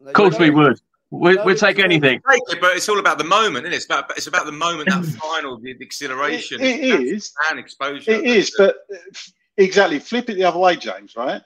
No, 0.00 0.08
Of 0.08 0.14
course, 0.14 0.38
we 0.38 0.48
know- 0.50 0.56
would. 0.68 0.80
We'd, 1.10 1.56
take 1.56 1.78
anything. 1.78 2.20
Take 2.28 2.42
it, 2.48 2.60
But 2.60 2.76
it's 2.76 2.88
all 2.88 2.98
about 2.98 3.18
the 3.18 3.24
moment, 3.24 3.64
isn't 3.66 3.72
it? 3.72 3.76
It's 3.76 3.84
about, 3.84 4.10
it's 4.16 4.26
about 4.26 4.44
the 4.46 4.52
moment, 4.52 4.88
that 4.88 5.04
final, 5.20 5.58
the, 5.58 5.72
the 5.74 5.84
exhilaration. 5.84 6.60
It- 6.60 6.80
it 6.80 6.90
That's 6.90 7.02
is. 7.26 7.32
fan 7.48 7.58
exposure. 7.58 8.10
It 8.10 8.24
is, 8.24 8.52
but 8.58 8.76
uh, 8.92 8.96
exactly. 9.56 9.98
Flip 10.00 10.28
it 10.30 10.34
the 10.34 10.44
other 10.44 10.58
way, 10.58 10.76
James. 10.76 11.14
Right? 11.16 11.40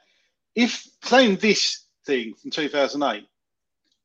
If 0.54 0.86
playing 1.02 1.36
this 1.36 1.84
thing 2.06 2.34
from 2.34 2.50
2008, 2.50 3.26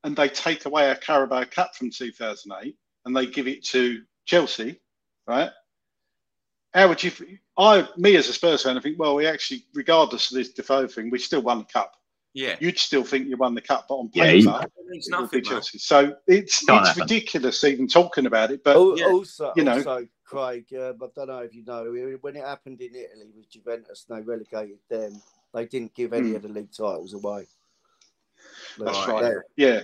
and 0.03 0.15
they 0.15 0.29
take 0.29 0.65
away 0.65 0.89
our 0.89 0.95
Carabao 0.95 1.45
Cup 1.45 1.73
from 1.75 1.89
2008, 1.89 2.75
and 3.05 3.15
they 3.15 3.25
give 3.25 3.47
it 3.47 3.63
to 3.65 4.03
Chelsea, 4.25 4.79
right? 5.25 5.49
How 6.73 6.89
would 6.89 7.01
you? 7.01 7.11
I, 7.57 7.87
me 7.95 8.17
as 8.17 8.27
a 8.27 8.33
Spurs 8.33 8.63
fan, 8.63 8.77
I 8.77 8.81
think, 8.81 8.99
well, 8.99 9.15
we 9.15 9.25
actually, 9.25 9.63
regardless 9.73 10.29
of 10.31 10.35
this 10.37 10.51
Defoe 10.51 10.87
thing, 10.87 11.09
we 11.09 11.17
still 11.19 11.41
won 11.41 11.59
the 11.59 11.63
cup. 11.63 11.93
Yeah. 12.35 12.55
You'd 12.59 12.77
still 12.77 13.03
think 13.03 13.27
you 13.27 13.37
won 13.37 13.55
the 13.55 13.61
cup, 13.61 13.85
but 13.89 13.95
on 13.95 14.11
Yeah, 14.13 14.25
paper, 14.25 14.35
you- 14.37 14.49
It 14.59 14.87
means 14.89 15.07
it 15.07 15.11
would 15.15 15.21
be 15.21 15.21
nothing, 15.23 15.37
mate. 15.39 15.45
Chelsea. 15.45 15.77
So 15.79 16.15
it's 16.27 16.63
Can't 16.65 16.81
it's 16.81 16.89
happen. 16.89 17.01
ridiculous 17.03 17.63
even 17.63 17.87
talking 17.87 18.25
about 18.27 18.51
it. 18.51 18.63
But 18.63 18.75
Al- 18.75 18.99
yeah, 18.99 19.05
also, 19.07 19.53
you 19.55 19.63
know. 19.63 19.77
also, 19.77 20.07
Craig, 20.25 20.65
uh, 20.73 20.89
I 21.01 21.07
don't 21.15 21.27
know 21.27 21.39
if 21.39 21.55
you 21.55 21.63
know, 21.65 21.85
when 22.21 22.35
it 22.35 22.43
happened 22.43 22.81
in 22.81 22.93
Italy 22.93 23.31
with 23.35 23.49
Juventus, 23.49 24.05
they 24.07 24.21
relegated 24.21 24.79
them. 24.89 25.21
They 25.53 25.65
didn't 25.65 25.95
give 25.95 26.11
any 26.13 26.29
Hmm. 26.31 26.35
of 26.35 26.41
the 26.43 26.49
league 26.49 26.71
titles 26.71 27.13
away. 27.13 27.47
that's 28.77 29.07
Right. 29.07 29.23
right. 29.23 29.43
Yeah, 29.55 29.83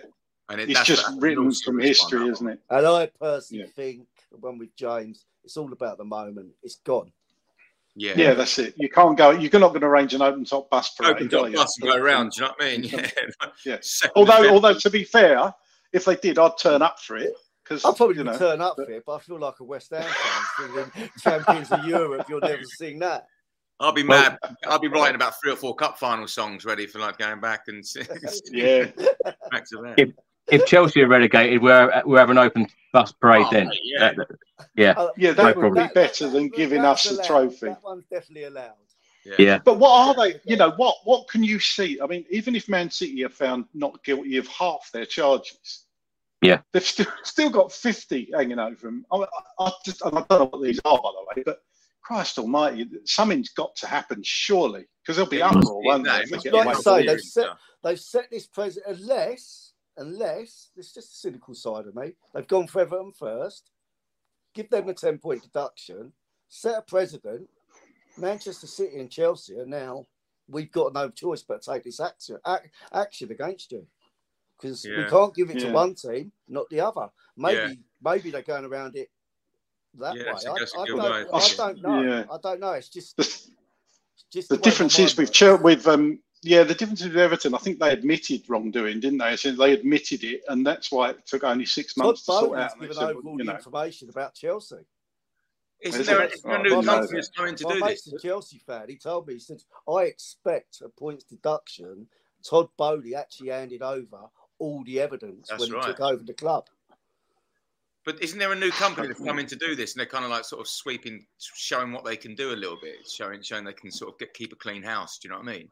And 0.50 0.60
it, 0.60 0.70
it's 0.70 0.80
that's- 0.80 0.88
just 0.88 1.22
written 1.22 1.52
from 1.54 1.80
history, 1.80 2.28
isn't 2.30 2.48
it? 2.48 2.60
And 2.70 2.86
I 2.86 3.06
personally 3.08 3.64
Yeah. 3.64 3.70
think 3.72 4.08
the 4.32 4.38
one 4.38 4.58
with 4.58 4.76
James, 4.76 5.26
it's 5.46 5.56
all 5.58 5.72
about 5.72 5.98
the 5.98 6.04
moment. 6.04 6.54
It's 6.62 6.76
gone. 6.76 7.12
Yeah. 7.96 8.14
Yeah, 8.16 8.34
that's 8.34 8.58
it. 8.58 8.74
You 8.78 8.90
can't 8.90 9.18
go. 9.18 9.32
You're 9.32 9.60
not 9.60 9.70
going 9.70 9.82
to 9.82 9.88
arrange 9.88 10.14
an 10.14 10.22
open 10.22 10.46
top 10.46 10.70
bus 10.70 10.94
parade. 10.96 11.12
Open 11.16 11.30
top 11.30 11.50
you? 11.50 11.56
bus 11.56 11.78
and 11.82 11.90
go 11.92 11.98
around. 11.98 12.32
Do 12.32 12.42
you 12.44 12.48
know 12.48 12.54
what 12.58 12.66
I 12.66 12.78
mean? 12.78 12.84
Yeah. 12.86 13.10
Yeah. 13.66 13.78
Although, 14.16 14.50
although 14.54 14.74
to 14.74 14.90
be 14.90 15.04
fair, 15.04 15.54
if 15.94 16.06
they 16.06 16.16
did, 16.16 16.40
I'd 16.40 16.58
turn 16.58 16.82
up 16.82 17.00
for 17.00 17.18
it 17.18 17.34
because 17.64 17.84
I'll 17.86 17.94
probably 17.94 18.18
you 18.18 18.24
know. 18.24 18.38
turn 18.38 18.62
up 18.62 18.76
but- 18.78 18.88
for 18.88 18.92
it, 18.94 19.04
but 19.06 19.14
I 19.16 19.20
feel 19.20 19.40
like 19.40 19.60
a 19.60 19.64
West 19.64 19.92
Ham 19.92 20.04
fan 20.58 21.10
Champions 21.20 21.72
of 21.72 21.86
Europe. 21.86 22.26
You'll 22.30 22.40
never 22.40 22.64
sing 22.64 23.00
that. 23.00 23.26
I'll 23.80 23.92
be 23.92 24.04
mad. 24.04 24.38
I'll 24.68 24.80
be 24.80 24.88
writing 24.88 25.16
about 25.16 25.34
three 25.42 25.52
or 25.52 25.56
four 25.56 25.76
cup 25.76 25.98
final 26.00 26.28
songs 26.28 26.66
ready 26.66 26.86
for 26.86 27.00
like 27.00 27.18
going 27.18 27.40
back 27.42 27.62
and 27.68 27.84
Yeah, 28.52 28.86
back 29.52 29.68
to 29.70 29.82
that. 29.84 29.96
If- 29.98 30.10
If 30.52 30.66
Chelsea 30.66 31.02
are 31.02 31.08
relegated, 31.08 31.62
we're 31.62 32.02
we're 32.06 32.20
having 32.20 32.38
an 32.38 32.44
open 32.44 32.68
bus 32.94 33.12
parade 33.14 33.46
Oh, 33.48 33.52
then. 33.52 33.72
yeah. 33.84 34.14
That- 34.14 34.28
yeah. 34.76 34.92
Uh, 34.92 35.10
yeah, 35.18 35.30
No 35.32 35.36
that 35.36 35.56
would 35.58 35.62
problem. 35.62 35.88
be 35.88 35.94
better 35.94 36.30
than 36.30 36.50
giving 36.50 36.82
us 36.86 37.04
that's 37.04 37.16
the 37.28 37.34
allowed. 37.34 37.50
trophy. 37.50 37.66
That 37.68 37.84
one's 37.84 38.06
definitely 38.12 38.44
allowed. 38.46 38.74
Yeah. 39.38 39.60
But 39.64 39.78
what 39.80 39.92
are 40.18 40.24
they? 40.26 40.40
You 40.46 40.58
know, 40.58 40.72
what 40.78 40.96
what 41.04 41.28
can 41.28 41.44
you 41.44 41.60
see? 41.60 42.00
I 42.02 42.08
mean, 42.08 42.26
even 42.30 42.56
if 42.56 42.68
Man 42.70 42.90
City 42.90 43.24
are 43.24 43.30
found 43.30 43.66
not 43.74 44.04
guilty 44.04 44.38
of 44.38 44.48
half 44.48 44.90
their 44.94 45.06
charges, 45.06 45.86
Yeah. 46.42 46.62
they've 46.74 46.84
still 46.84 47.08
still 47.24 47.50
got 47.50 47.72
fifty 47.72 48.30
hanging 48.34 48.60
over 48.60 48.88
them. 48.88 49.06
I, 49.12 49.18
I, 49.18 49.26
I 49.60 49.72
just 49.86 50.04
I 50.06 50.10
don't 50.10 50.30
know 50.30 50.46
what 50.46 50.64
these 50.64 50.80
are, 50.86 50.98
by 50.98 51.10
the 51.12 51.26
way, 51.36 51.44
but 51.46 51.62
Christ 52.02 52.40
Almighty, 52.40 52.88
something's 53.06 53.50
got 53.50 53.76
to 53.78 53.88
happen, 53.88 54.22
surely, 54.24 54.86
because 55.04 55.18
there'll 55.18 55.30
be 55.30 55.40
It 55.40 55.44
must 55.46 55.58
uproar, 55.58 55.82
be, 55.82 55.88
won't 55.88 56.04
there? 56.06 56.24
they 56.26 56.32
must 56.32 56.44
get 56.44 56.52
be 56.54 56.58
Like 56.58 56.66
away 56.66 56.74
I 56.74 56.76
with 56.78 56.84
say, 56.84 57.00
it? 57.04 57.08
they've 57.08 57.22
set, 57.22 57.48
they've 57.84 58.00
set 58.00 58.32
this 58.32 58.48
president 58.48 59.00
unless 59.00 59.71
unless 60.02 60.70
it's 60.76 60.94
just 60.94 61.12
a 61.14 61.16
cynical 61.16 61.54
side 61.54 61.86
of 61.88 61.96
me. 61.96 62.14
They've 62.34 62.48
gone 62.48 62.68
for 62.68 62.82
Everton 62.82 63.12
first, 63.18 63.70
give 64.54 64.70
them 64.70 64.90
a 64.90 64.94
ten 64.94 65.18
point 65.18 65.44
deduction, 65.44 66.12
set 66.50 66.78
a 66.78 66.82
president. 66.82 67.48
Manchester 68.18 68.68
City 68.68 69.00
and 69.00 69.10
Chelsea 69.10 69.58
are 69.58 69.66
now. 69.66 70.06
We've 70.50 70.72
got 70.72 70.94
no 70.94 71.10
choice 71.10 71.44
but 71.44 71.62
to 71.62 71.72
take 71.72 71.84
this 71.84 72.02
action 72.02 72.38
ac- 72.46 72.70
action 72.92 73.32
against 73.32 73.72
you 73.72 73.88
because 74.60 74.84
we 74.86 75.06
can't 75.10 75.34
give 75.34 75.50
it 75.50 75.60
to 75.60 75.72
one 75.72 75.96
team, 75.96 76.32
not 76.50 76.66
the 76.70 76.82
other. 76.82 77.10
Maybe 77.38 77.58
Yeah. 77.58 77.74
maybe 78.02 78.32
they're 78.32 78.42
going 78.42 78.66
around 78.66 78.98
it 78.98 79.10
that 80.00 80.16
Yeah, 80.16 80.24
way. 80.24 80.30
that's 80.32 80.46
a- 80.46 80.52
I, 80.52 80.60
that's 80.60 80.76
a 80.76 80.80
I 80.80 80.86
good 80.88 80.98
don't, 80.98 81.12
way. 81.12 81.26
I 81.34 81.54
don't 81.56 81.82
know. 81.82 82.02
Yeah. 82.02 82.26
I 82.30 82.38
don't 82.44 82.60
know. 82.60 82.72
It's 82.74 82.90
just 82.90 83.16
The, 83.16 83.24
just 84.30 84.50
the 84.50 84.56
way 84.56 84.60
my 84.60 84.64
difference 84.64 85.00
is 85.00 85.00
mind 85.00 85.18
with 85.20 85.30
works. 85.30 85.38
Chel- 85.38 85.58
with 85.64 85.88
um 85.88 86.20
yeah 86.42 86.64
the 86.64 86.76
difference 86.76 87.04
with 87.04 87.18
Everton. 87.18 87.54
I 87.56 87.58
think 87.60 87.80
they 87.80 87.92
admitted 87.92 88.44
wrongdoing, 88.48 89.00
didn't 89.00 89.20
they? 89.20 89.36
So 89.36 89.52
they 89.52 89.74
admitted 89.74 90.24
it, 90.24 90.42
and 90.48 90.66
that's 90.66 90.92
why 90.92 91.12
it 91.12 91.26
took 91.26 91.44
only 91.44 91.66
six 91.66 91.94
Todd 91.94 92.06
months 92.06 92.26
to 92.26 92.32
sort 92.32 92.60
out. 92.60 92.74
And 92.74 92.82
they 92.82 92.88
given 92.88 92.98
said, 92.98 93.10
over 93.12 93.20
well, 93.24 93.38
you 93.38 93.44
know, 93.44 93.56
information 93.56 94.10
about 94.10 94.34
Chelsea. 94.34 94.78
Isn't 95.82 96.02
Is 96.02 96.08
there, 96.08 96.22
it? 96.22 96.34
is 96.36 96.42
there 96.44 96.56
a 96.56 96.60
Oh, 96.60 96.62
new 96.62 96.70
well, 96.72 96.84
company 96.84 97.18
that's 97.18 97.30
coming 97.30 97.56
to 97.56 97.64
My 97.64 97.74
do 97.74 97.80
mate's 97.80 98.04
this? 98.04 98.14
a 98.24 98.28
Chelsea 98.28 98.60
fan. 98.60 98.86
He 98.88 98.98
told 98.98 99.28
me, 99.28 99.34
he 99.34 99.40
said, 99.40 99.64
I 99.90 100.04
expect 100.04 100.82
a 100.82 100.90
points 100.90 101.24
deduction. 101.24 102.08
Todd 102.48 102.70
Boehly 102.78 103.16
actually 103.16 103.50
handed 103.50 103.82
over 103.82 104.20
all 104.60 104.84
the 104.84 105.00
evidence 105.00 105.48
That's 105.50 105.62
when 105.62 105.72
right. 105.72 105.86
he 105.86 105.92
took 105.92 106.02
over 106.02 106.24
the 106.24 106.34
club. 106.34 106.68
But 108.04 108.22
isn't 108.22 108.38
there 108.40 108.52
a 108.52 108.56
new 108.56 108.72
company 108.72 109.08
that's 109.08 109.24
coming 109.24 109.46
to 109.46 109.56
do 109.56 109.76
this, 109.76 109.94
and 109.94 110.00
they're 110.00 110.08
kind 110.08 110.26
of 110.26 110.32
like 110.32 110.44
sort 110.44 110.62
of 110.62 110.68
sweeping, 110.68 111.26
showing 111.40 111.92
what 111.92 112.04
they 112.04 112.16
can 112.16 112.34
do 112.34 112.52
a 112.52 112.58
little 112.58 112.78
bit, 112.82 113.08
showing 113.08 113.44
showing 113.44 113.64
they 113.64 113.74
can 113.74 113.92
sort 113.92 114.12
of 114.14 114.20
get, 114.20 114.34
keep 114.34 114.54
a 114.54 114.56
clean 114.56 114.82
house. 114.82 115.20
Do 115.20 115.28
you 115.28 115.34
know 115.34 115.40
what 115.40 115.50
I 115.50 115.58
mean? 115.58 115.70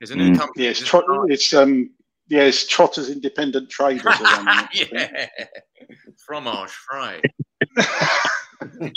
There's 0.00 0.10
a 0.10 0.16
new 0.16 0.30
Mm. 0.32 0.38
company. 0.38 0.64
yeah, 0.64 0.70
it's, 0.70 0.80
that's 0.80 0.90
trot- 0.90 1.04
started- 1.04 1.32
it's 1.32 1.52
um 1.54 1.90
yeah, 2.28 2.42
it's 2.42 2.66
Trotters 2.66 3.08
Independent 3.08 3.70
Traders. 3.70 4.04
are 4.06 4.44
running 4.44 4.68
yeah, 4.92 5.26
fromage 6.26 6.70
fry. 6.70 7.20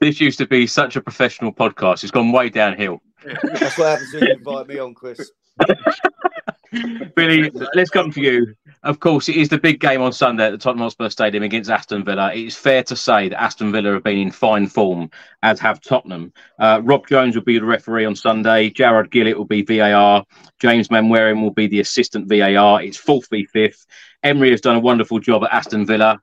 This 0.00 0.20
used 0.20 0.38
to 0.38 0.46
be 0.48 0.66
such 0.66 0.96
a 0.96 1.00
professional 1.00 1.52
podcast. 1.52 2.02
It's 2.02 2.10
gone 2.10 2.32
way 2.32 2.48
downhill. 2.50 2.98
That's 3.24 3.78
what 3.78 3.88
happens 4.00 4.12
when 4.12 4.24
you 4.24 4.32
invite 4.34 4.66
me 4.66 4.78
on, 4.80 4.94
Chris. 4.94 5.30
Billy, 7.14 7.52
let's 7.74 7.90
come 7.90 8.10
to 8.10 8.20
you. 8.20 8.52
Of 8.84 8.98
course, 8.98 9.28
it 9.28 9.36
is 9.36 9.48
the 9.48 9.58
big 9.58 9.78
game 9.78 10.02
on 10.02 10.12
Sunday 10.12 10.46
at 10.46 10.50
the 10.50 10.58
Tottenham 10.58 10.82
Hotspur 10.82 11.08
Stadium 11.08 11.44
against 11.44 11.70
Aston 11.70 12.04
Villa. 12.04 12.32
It 12.34 12.46
is 12.46 12.56
fair 12.56 12.82
to 12.84 12.96
say 12.96 13.28
that 13.28 13.40
Aston 13.40 13.70
Villa 13.70 13.92
have 13.92 14.02
been 14.02 14.18
in 14.18 14.32
fine 14.32 14.66
form, 14.66 15.08
as 15.44 15.60
have 15.60 15.80
Tottenham. 15.80 16.32
Uh, 16.58 16.80
Rob 16.82 17.06
Jones 17.06 17.36
will 17.36 17.44
be 17.44 17.60
the 17.60 17.64
referee 17.64 18.04
on 18.04 18.16
Sunday. 18.16 18.70
Jarred 18.70 19.12
Gillett 19.12 19.36
will 19.36 19.44
be 19.44 19.62
VAR. 19.62 20.24
James 20.60 20.88
Manwaring 20.88 21.42
will 21.42 21.52
be 21.52 21.68
the 21.68 21.78
assistant 21.78 22.28
VAR. 22.28 22.82
It's 22.82 22.96
fourth 22.96 23.28
v 23.30 23.46
fifth. 23.46 23.86
Emery 24.24 24.50
has 24.50 24.60
done 24.60 24.76
a 24.76 24.80
wonderful 24.80 25.20
job 25.20 25.44
at 25.44 25.52
Aston 25.52 25.86
Villa. 25.86 26.20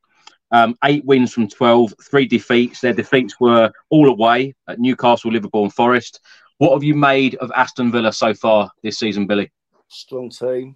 Um, 0.51 0.75
eight 0.83 1.05
wins 1.05 1.31
from 1.31 1.47
12, 1.47 1.93
three 2.09 2.25
defeats. 2.25 2.81
Their 2.81 2.93
defeats 2.93 3.39
were 3.39 3.71
all 3.89 4.09
away 4.09 4.53
at 4.67 4.79
Newcastle, 4.79 5.31
Liverpool, 5.31 5.63
and 5.63 5.73
Forest. 5.73 6.19
What 6.57 6.73
have 6.73 6.83
you 6.83 6.95
made 6.95 7.35
of 7.35 7.53
Aston 7.55 7.89
Villa 7.89 8.11
so 8.11 8.33
far 8.33 8.69
this 8.83 8.97
season, 8.97 9.27
Billy? 9.27 9.49
Strong 9.87 10.31
team. 10.31 10.75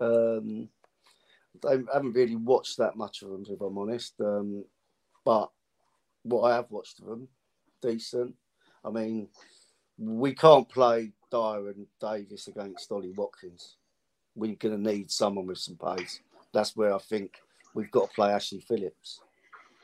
Um, 0.00 0.68
I 1.66 1.78
haven't 1.92 2.12
really 2.12 2.36
watched 2.36 2.78
that 2.78 2.96
much 2.96 3.22
of 3.22 3.30
them, 3.30 3.44
if 3.48 3.60
I'm 3.60 3.78
honest. 3.78 4.14
Um, 4.20 4.64
but 5.24 5.50
what 6.22 6.50
I 6.50 6.56
have 6.56 6.70
watched 6.70 7.00
of 7.00 7.06
them, 7.06 7.28
decent. 7.82 8.34
I 8.84 8.90
mean, 8.90 9.28
we 9.98 10.34
can't 10.34 10.68
play 10.68 11.12
Dier 11.30 11.68
and 11.68 11.86
Davies 12.00 12.48
against 12.48 12.90
Ollie 12.92 13.12
Watkins. 13.16 13.76
We're 14.34 14.54
going 14.54 14.82
to 14.82 14.90
need 14.90 15.10
someone 15.10 15.46
with 15.46 15.58
some 15.58 15.76
pace. 15.76 16.20
That's 16.52 16.76
where 16.76 16.94
I 16.94 16.98
think 16.98 17.38
we've 17.74 17.90
got 17.90 18.08
to 18.08 18.14
play 18.14 18.30
Ashley 18.30 18.60
Phillips. 18.60 19.20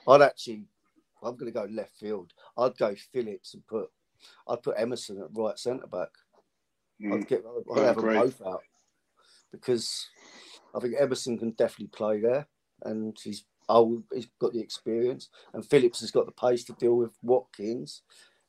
I'd 0.07 0.22
actually, 0.22 0.64
I'm 1.22 1.37
going 1.37 1.53
to 1.53 1.59
go 1.59 1.66
left 1.70 1.97
field. 1.97 2.33
I'd 2.57 2.77
go 2.79 2.95
Phillips 3.12 3.55
and 3.55 3.66
put, 3.66 3.91
I'd 4.49 4.62
put 4.62 4.77
Emerson 4.79 5.20
at 5.20 5.29
right 5.33 5.59
centre 5.59 5.87
back. 5.87 6.11
Mm. 7.03 7.14
I'd 7.14 7.29
get, 7.29 7.45
I'd 7.75 7.83
have 7.83 7.97
them 7.97 8.14
both 8.14 8.41
out 8.47 8.62
because 9.51 10.09
I 10.75 10.81
think 10.81 10.95
Emerson 10.99 11.39
can 11.39 11.51
definitely 11.53 11.89
play 11.97 12.20
there, 12.20 12.47
and 12.85 13.16
he's 13.22 13.45
old, 13.68 14.03
he's 14.12 14.29
got 14.41 14.53
the 14.53 14.61
experience, 14.61 15.29
and 15.53 15.64
Phillips 15.64 16.01
has 16.01 16.11
got 16.11 16.27
the 16.27 16.33
pace 16.33 16.64
to 16.64 16.72
deal 16.75 16.97
with 16.97 17.12
Watkins. 17.22 18.03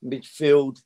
Midfield, 0.04 0.82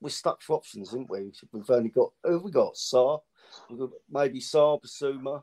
we're 0.00 0.10
stuck 0.10 0.42
for 0.42 0.56
options, 0.56 0.88
isn't 0.88 1.10
we? 1.10 1.32
We've 1.52 1.70
only 1.70 1.90
got 1.90 2.10
who 2.24 2.32
have 2.34 2.42
we 2.42 2.50
got? 2.50 2.74
Sarr, 2.74 3.20
we've 3.68 3.78
got 3.78 3.90
maybe 4.10 4.40
Sarr, 4.40 4.80
Bissouma. 4.82 5.42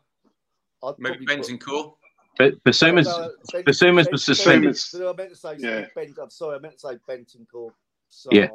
I'd 0.84 0.94
Maybe 1.00 1.26
probably 1.26 1.38
put- 1.38 1.60
Bentancur. 1.60 1.94
But 2.38 2.64
Bissouma's, 2.64 3.08
No, 3.08 3.32
no, 3.54 3.64
Bissouma's 3.64 4.08
was 4.12 4.24
suspended. 4.24 4.78
I 4.96 5.14
meant 5.14 5.32
to 5.32 5.36
say 5.36 5.56
Yeah. 5.58 5.86
Ben, 5.96 6.14
I'm 6.22 6.30
sorry, 6.30 6.58
I 6.58 6.60
meant 6.60 6.76
to 6.78 6.80
say 6.80 6.98
Bentancur. 7.10 7.72
Sarr. 8.12 8.32
Yeah. 8.32 8.50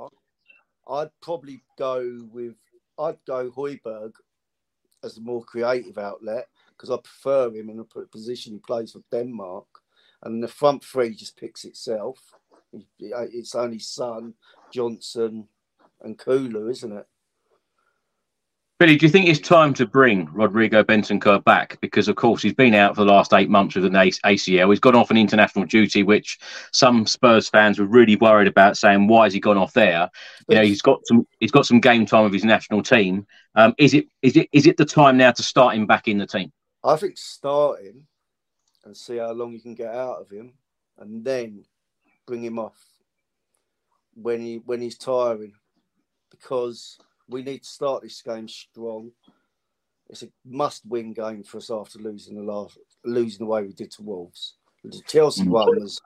I'd 0.88 1.11
probably 1.20 1.64
go 1.78 2.28
with 2.32 2.55
I'd 2.99 3.18
go 3.26 3.51
Højbjerg 3.51 4.12
as 5.03 5.16
the 5.16 5.20
more 5.22 5.43
creative 5.45 5.99
outlet 5.99 6.47
because 6.77 6.91
I 6.91 6.97
prefer 6.97 7.49
him 7.55 7.70
in 7.70 7.77
the 7.77 8.07
position 8.11 8.53
he 8.53 8.59
plays 8.59 8.93
for 8.93 9.03
Denmark, 9.11 9.66
and 10.23 10.43
the 10.43 10.49
front 10.49 10.85
three 10.85 11.14
just 11.14 11.37
picks 11.37 11.64
itself. 11.64 12.18
It's 12.99 13.55
only 13.55 13.79
Son, 13.79 14.35
Johnson, 14.73 15.49
and 16.03 16.18
Kulu, 16.18 16.68
isn't 16.68 16.93
it? 16.93 17.07
Billy, 18.83 18.97
do 18.97 19.07
you 19.07 19.12
think 19.12 19.29
it's 19.29 19.39
time 19.39 19.73
to 19.75 19.87
bring 19.87 20.29
Rodrigo 20.33 20.83
Bentancur 20.83 21.45
back? 21.45 21.79
Because, 21.81 22.09
of 22.09 22.16
course, 22.16 22.43
he's 22.43 22.53
been 22.53 22.75
out 22.75 22.97
for 22.97 23.05
the 23.05 23.12
last 23.12 23.33
eight 23.33 23.49
months 23.49 23.77
with 23.77 23.85
an 23.85 23.93
ACL. 23.93 24.70
He's 24.70 24.81
gone 24.81 24.97
off 24.97 25.12
on 25.12 25.16
international 25.16 25.66
duty, 25.66 26.03
which 26.03 26.37
some 26.73 27.07
Spurs 27.07 27.49
fans 27.49 27.79
were 27.79 27.87
really 27.87 28.16
worried 28.16 28.49
about, 28.49 28.77
saying, 28.77 29.07
"Why 29.07 29.23
has 29.23 29.35
he 29.35 29.39
gone 29.39 29.57
off 29.57 29.73
there?" 29.73 30.11
You 30.49 30.57
know, 30.57 30.62
he's 30.62 30.83
got 30.83 31.07
some 31.07 31.29
he's 31.39 31.53
got 31.53 31.64
some 31.64 31.79
game 31.79 32.07
time 32.07 32.25
with 32.25 32.33
his 32.33 32.45
national 32.45 32.83
team. 32.83 33.25
Um, 33.55 33.73
is 33.79 33.95
it 33.95 34.07
is 34.20 34.37
it 34.37 34.49
is 34.51 34.66
it 34.66 34.77
the 34.77 34.85
time 34.85 35.16
now 35.16 35.31
to 35.31 35.45
start 35.45 35.77
him 35.77 35.87
back 35.87 36.09
in 36.09 36.18
the 36.18 36.27
team? 36.27 36.51
I 36.85 36.97
think 36.97 37.16
start 37.16 37.83
him 37.83 38.07
and 38.85 38.97
see 38.97 39.18
how 39.18 39.33
long 39.33 39.53
you 39.53 39.61
can 39.61 39.74
get 39.74 39.95
out 39.95 40.20
of 40.20 40.30
him, 40.30 40.55
and 40.99 41.24
then 41.24 41.64
bring 42.26 42.43
him 42.45 42.59
off 42.59 42.80
when 44.14 44.41
he 44.41 44.57
when 44.66 44.80
he's 44.80 44.99
tiring, 44.99 45.55
because 46.30 46.99
we 47.28 47.43
need 47.43 47.62
to 47.62 47.68
start 47.68 48.03
this 48.03 48.20
game 48.22 48.49
strong. 48.49 49.12
It's 50.09 50.22
a 50.24 50.28
must-win 50.45 51.14
game 51.14 51.43
for 51.45 51.59
us 51.59 51.70
after 51.70 51.99
losing 51.99 52.35
the 52.35 52.43
last 52.43 52.76
losing 53.05 53.47
the 53.47 53.51
way 53.51 53.62
we 53.62 53.72
did 53.72 53.91
to 53.93 54.03
Wolves. 54.03 54.57
The 54.85 55.01
Chelsea 55.07 55.45
Mm. 55.45 55.51
one 55.51 55.80
was 55.80 56.01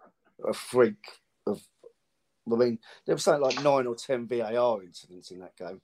a 0.47 0.53
freak 0.53 1.21
of. 1.47 1.67
I 2.53 2.55
mean, 2.55 2.79
there 3.05 3.15
was 3.15 3.25
something 3.25 3.43
like 3.43 3.65
nine 3.65 3.87
or 3.87 3.97
ten 3.97 4.27
VAR 4.27 4.83
incidents 4.83 5.31
in 5.33 5.41
that 5.41 5.57
game. 5.57 5.81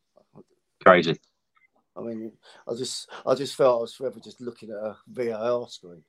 Crazy. 0.84 1.18
I 1.96 2.00
mean, 2.00 2.32
I 2.68 2.74
just 2.74 3.10
I 3.26 3.34
just 3.34 3.54
felt 3.54 3.78
I 3.78 3.82
was 3.82 3.94
forever 3.94 4.18
just 4.20 4.40
looking 4.40 4.70
at 4.70 4.76
a 4.76 4.96
VAR 5.08 5.68
screen. 5.68 6.02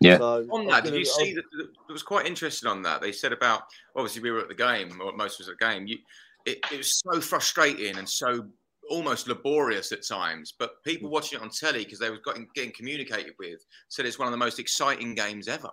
Yeah. 0.00 0.18
So 0.18 0.46
On 0.50 0.66
that, 0.68 0.84
did 0.84 0.94
you 0.94 1.04
see 1.04 1.26
I'm- 1.28 1.34
that? 1.36 1.44
that- 1.58 1.70
It 1.88 1.92
was 1.92 2.02
quite 2.02 2.26
interesting 2.26 2.68
on 2.70 2.82
that. 2.82 3.00
They 3.00 3.12
said 3.12 3.32
about 3.32 3.62
obviously 3.96 4.22
we 4.22 4.30
were 4.30 4.40
at 4.40 4.48
the 4.48 4.54
game, 4.54 5.00
or 5.00 5.12
most 5.12 5.40
of 5.40 5.44
us 5.44 5.50
at 5.50 5.58
the 5.58 5.64
game. 5.66 5.86
You, 5.86 5.98
it, 6.46 6.58
it 6.72 6.78
was 6.78 6.98
so 7.00 7.20
frustrating 7.20 7.98
and 7.98 8.08
so 8.08 8.46
almost 8.88 9.28
laborious 9.28 9.92
at 9.92 10.06
times. 10.06 10.54
But 10.58 10.82
people 10.84 11.08
Mm. 11.08 11.12
watching 11.12 11.38
it 11.38 11.42
on 11.42 11.50
telly 11.50 11.84
because 11.84 11.98
they 11.98 12.08
were 12.10 12.20
getting, 12.24 12.48
getting 12.54 12.72
communicated 12.72 13.34
with 13.38 13.64
said 13.88 14.06
it's 14.06 14.18
one 14.18 14.26
of 14.26 14.32
the 14.32 14.38
most 14.38 14.58
exciting 14.58 15.14
games 15.14 15.48
ever 15.48 15.70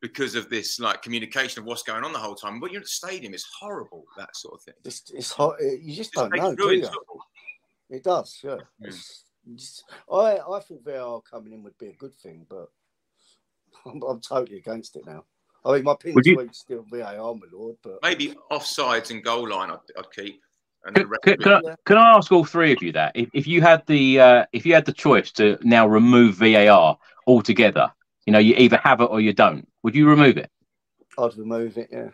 because 0.00 0.34
of 0.34 0.48
this 0.50 0.78
like 0.78 1.02
communication 1.02 1.60
of 1.60 1.66
what's 1.66 1.82
going 1.82 2.04
on 2.04 2.12
the 2.12 2.18
whole 2.18 2.34
time. 2.34 2.60
But 2.60 2.70
you're 2.70 2.80
at 2.80 2.84
the 2.84 2.90
stadium, 2.90 3.32
it's 3.34 3.48
horrible 3.58 4.04
that 4.18 4.36
sort 4.36 4.54
of 4.54 4.60
thing. 4.62 4.74
It's, 4.84 5.10
it's 5.12 5.32
hot. 5.32 5.56
You 5.60 5.94
just 5.94 6.12
Just 6.12 6.30
don't 6.30 6.36
know, 6.36 6.54
do 6.54 6.72
you? 6.74 6.88
Football. 7.90 7.96
It 7.96 8.04
does, 8.04 8.40
yeah. 8.42 8.56
Yeah. 8.80 8.90
Just- 9.54 9.84
I 10.12 10.38
I 10.38 10.60
thought 10.60 10.84
VAR 10.84 11.20
coming 11.22 11.52
in 11.54 11.62
would 11.62 11.78
be 11.78 11.88
a 11.88 11.94
good 11.94 12.14
thing, 12.14 12.46
but 12.48 12.68
I'm, 13.86 14.02
I'm 14.02 14.20
totally 14.20 14.58
against 14.58 14.96
it 14.96 15.06
now. 15.06 15.24
I 15.64 15.74
mean, 15.74 15.84
my 15.84 15.94
pin 15.98 16.14
Would 16.14 16.26
you- 16.26 16.34
tweet's 16.34 16.58
still 16.58 16.84
VAR, 16.90 17.34
my 17.34 17.46
lord, 17.52 17.76
but 17.82 17.98
Maybe 18.02 18.34
offsides 18.50 19.10
and 19.10 19.24
goal 19.24 19.48
line, 19.48 19.70
I'd, 19.70 19.78
I'd 19.98 20.10
keep. 20.12 20.42
And 20.84 20.94
Can, 20.94 21.08
the 21.08 21.18
can, 21.24 21.36
can, 21.38 21.52
I, 21.54 21.74
can 21.84 21.96
I 21.98 22.16
ask 22.16 22.30
all 22.30 22.44
three 22.44 22.72
of 22.72 22.80
you 22.82 22.92
that 22.92 23.12
if, 23.16 23.28
if 23.34 23.46
you 23.48 23.60
had 23.60 23.84
the 23.86 24.20
uh, 24.20 24.46
if 24.52 24.64
you 24.64 24.74
had 24.74 24.84
the 24.84 24.92
choice 24.92 25.32
to 25.32 25.58
now 25.62 25.88
remove 25.88 26.36
VAR 26.36 26.96
altogether, 27.26 27.92
you 28.26 28.32
know, 28.32 28.38
you 28.38 28.54
either 28.56 28.76
have 28.84 29.00
it 29.00 29.06
or 29.06 29.20
you 29.20 29.32
don't. 29.32 29.66
Would 29.82 29.96
you 29.96 30.08
remove 30.08 30.36
it? 30.36 30.50
I'd 31.18 31.36
remove 31.36 31.78
it. 31.78 31.88
Yeah, 31.90 32.10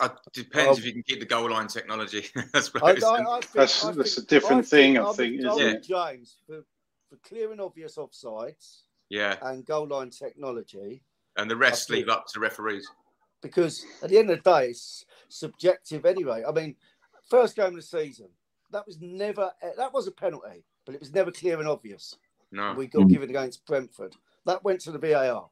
Uh, 0.00 0.08
depends 0.32 0.78
Um, 0.78 0.78
if 0.78 0.84
you 0.86 0.92
can 0.92 1.02
keep 1.02 1.20
the 1.20 1.26
goal 1.26 1.50
line 1.50 1.66
technology. 1.66 2.26
I 2.36 2.42
I, 2.54 2.60
suppose. 2.60 3.02
I, 3.02 3.14
I 3.16 3.40
think, 3.40 3.52
That's- 3.52 3.84
I 3.84 3.92
that's 3.92 4.14
think- 4.14 4.26
a 4.26 4.28
different 4.28 4.66
thing, 4.66 4.98
I 4.98 5.04
I'm 5.08 5.14
think, 5.14 5.36
with- 5.40 5.46
isn't 5.46 5.62
I'm 5.62 5.76
it? 5.76 5.82
James 5.82 6.36
for, 6.46 6.64
for 7.10 7.16
clearing 7.28 7.60
obvious 7.60 7.96
offsides 7.96 8.82
yeah, 9.10 9.36
and 9.42 9.64
goal 9.66 9.86
line 9.88 10.10
technology. 10.10 11.02
and 11.36 11.50
the 11.50 11.56
rest 11.56 11.90
leave 11.90 12.08
up 12.08 12.26
to 12.28 12.40
referees. 12.40 12.88
because 13.42 13.84
at 14.02 14.10
the 14.10 14.18
end 14.18 14.30
of 14.30 14.42
the 14.42 14.50
day, 14.50 14.68
it's 14.68 15.04
subjective 15.28 16.06
anyway. 16.06 16.44
I 16.46 16.52
mean, 16.52 16.76
first 17.28 17.56
game 17.56 17.66
of 17.66 17.74
the 17.74 17.82
season, 17.82 18.28
that 18.70 18.86
was 18.86 18.98
never 19.00 19.50
that 19.76 19.92
was 19.92 20.06
a 20.06 20.12
penalty, 20.12 20.64
but 20.86 20.94
it 20.94 21.00
was 21.00 21.12
never 21.12 21.30
clear 21.30 21.58
and 21.58 21.68
obvious. 21.68 22.16
No, 22.52 22.74
We 22.74 22.86
got 22.86 23.02
Mm. 23.06 23.10
given 23.10 23.30
against 23.30 23.64
Brentford. 23.66 24.14
That 24.46 24.62
went 24.62 24.80
to 24.82 24.92
the 24.92 24.98
VAR. 24.98 25.48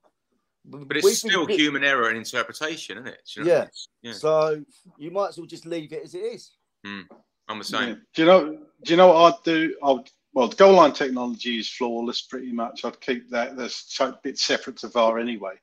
But 0.65 0.97
it's 0.97 1.19
still 1.19 1.47
human 1.47 1.85
error 1.85 2.09
and 2.09 2.17
interpretation, 2.19 2.99
isn't 2.99 3.09
it? 3.09 3.21
You 3.37 3.45
know? 3.45 3.51
Yeah. 3.51 3.67
yeah. 4.03 4.13
So 4.13 4.63
you 4.99 5.11
might 5.11 5.29
as 5.31 5.39
well 5.39 5.47
just 5.47 5.67
leave 5.67 5.93
it 5.93 6.05
as 6.05 6.15
it 6.15 6.19
is. 6.19 6.53
Hmm. 6.85 7.01
I'm 7.49 7.59
the 7.59 7.65
Yeah. 7.71 7.79
same. 7.81 8.03
Do 8.15 8.23
you 8.23 8.27
know? 8.27 8.59
Do 8.85 8.93
you 8.93 8.97
know 8.97 9.09
what 9.09 9.35
I'd 9.35 9.45
do? 9.45 9.77
I'd 9.83 10.11
well, 10.33 10.47
the 10.49 10.57
goal 10.57 10.75
line 10.75 10.93
technology 10.93 11.59
is 11.59 11.69
flawless, 11.69 12.23
pretty 12.23 12.53
much. 12.53 12.85
I'd 12.85 13.01
keep 13.01 13.29
that. 13.31 13.57
That's 13.57 13.99
a 14.01 14.17
bit 14.23 14.39
separate 14.39 14.77
to 14.79 14.89
VAR 14.89 15.19
anyway. 15.19 15.55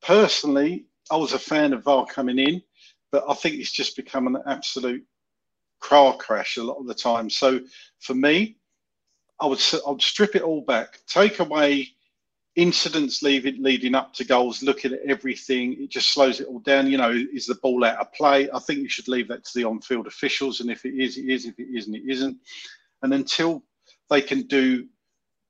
Personally, 0.00 0.86
I 1.10 1.16
was 1.16 1.32
a 1.32 1.38
fan 1.38 1.72
of 1.72 1.84
VAR 1.84 2.06
coming 2.06 2.38
in, 2.38 2.62
but 3.12 3.24
I 3.28 3.34
think 3.34 3.56
it's 3.56 3.70
just 3.70 3.94
become 3.96 4.26
an 4.26 4.42
absolute 4.46 5.04
car 5.80 6.16
crash 6.16 6.56
a 6.56 6.62
lot 6.62 6.78
of 6.78 6.86
the 6.86 6.94
time. 6.94 7.30
So 7.30 7.60
for 8.00 8.14
me, 8.14 8.56
I 9.40 9.46
would 9.46 9.58
s- 9.58 9.80
I'd 9.86 10.02
strip 10.02 10.34
it 10.34 10.42
all 10.42 10.62
back, 10.62 10.98
take 11.06 11.38
away 11.38 11.88
incidents 12.54 13.22
leading 13.22 13.62
leading 13.62 13.94
up 13.94 14.12
to 14.14 14.24
goals, 14.24 14.62
looking 14.62 14.92
at 14.92 15.00
everything. 15.06 15.82
It 15.82 15.90
just 15.90 16.12
slows 16.12 16.40
it 16.40 16.46
all 16.46 16.60
down. 16.60 16.86
You 16.86 16.98
know, 16.98 17.10
is 17.10 17.46
the 17.46 17.54
ball 17.56 17.84
out 17.84 17.98
of 17.98 18.12
play? 18.12 18.48
I 18.50 18.58
think 18.58 18.80
you 18.80 18.88
should 18.88 19.08
leave 19.08 19.28
that 19.28 19.44
to 19.44 19.50
the 19.54 19.64
on-field 19.64 20.06
officials, 20.06 20.60
and 20.60 20.70
if 20.70 20.84
it 20.84 20.94
is, 20.94 21.16
it 21.16 21.28
is. 21.28 21.46
If 21.46 21.58
it 21.58 21.68
isn't, 21.74 21.94
it 21.94 22.04
isn't. 22.08 22.36
And 23.02 23.14
until 23.14 23.62
they 24.10 24.20
can 24.20 24.42
do 24.42 24.86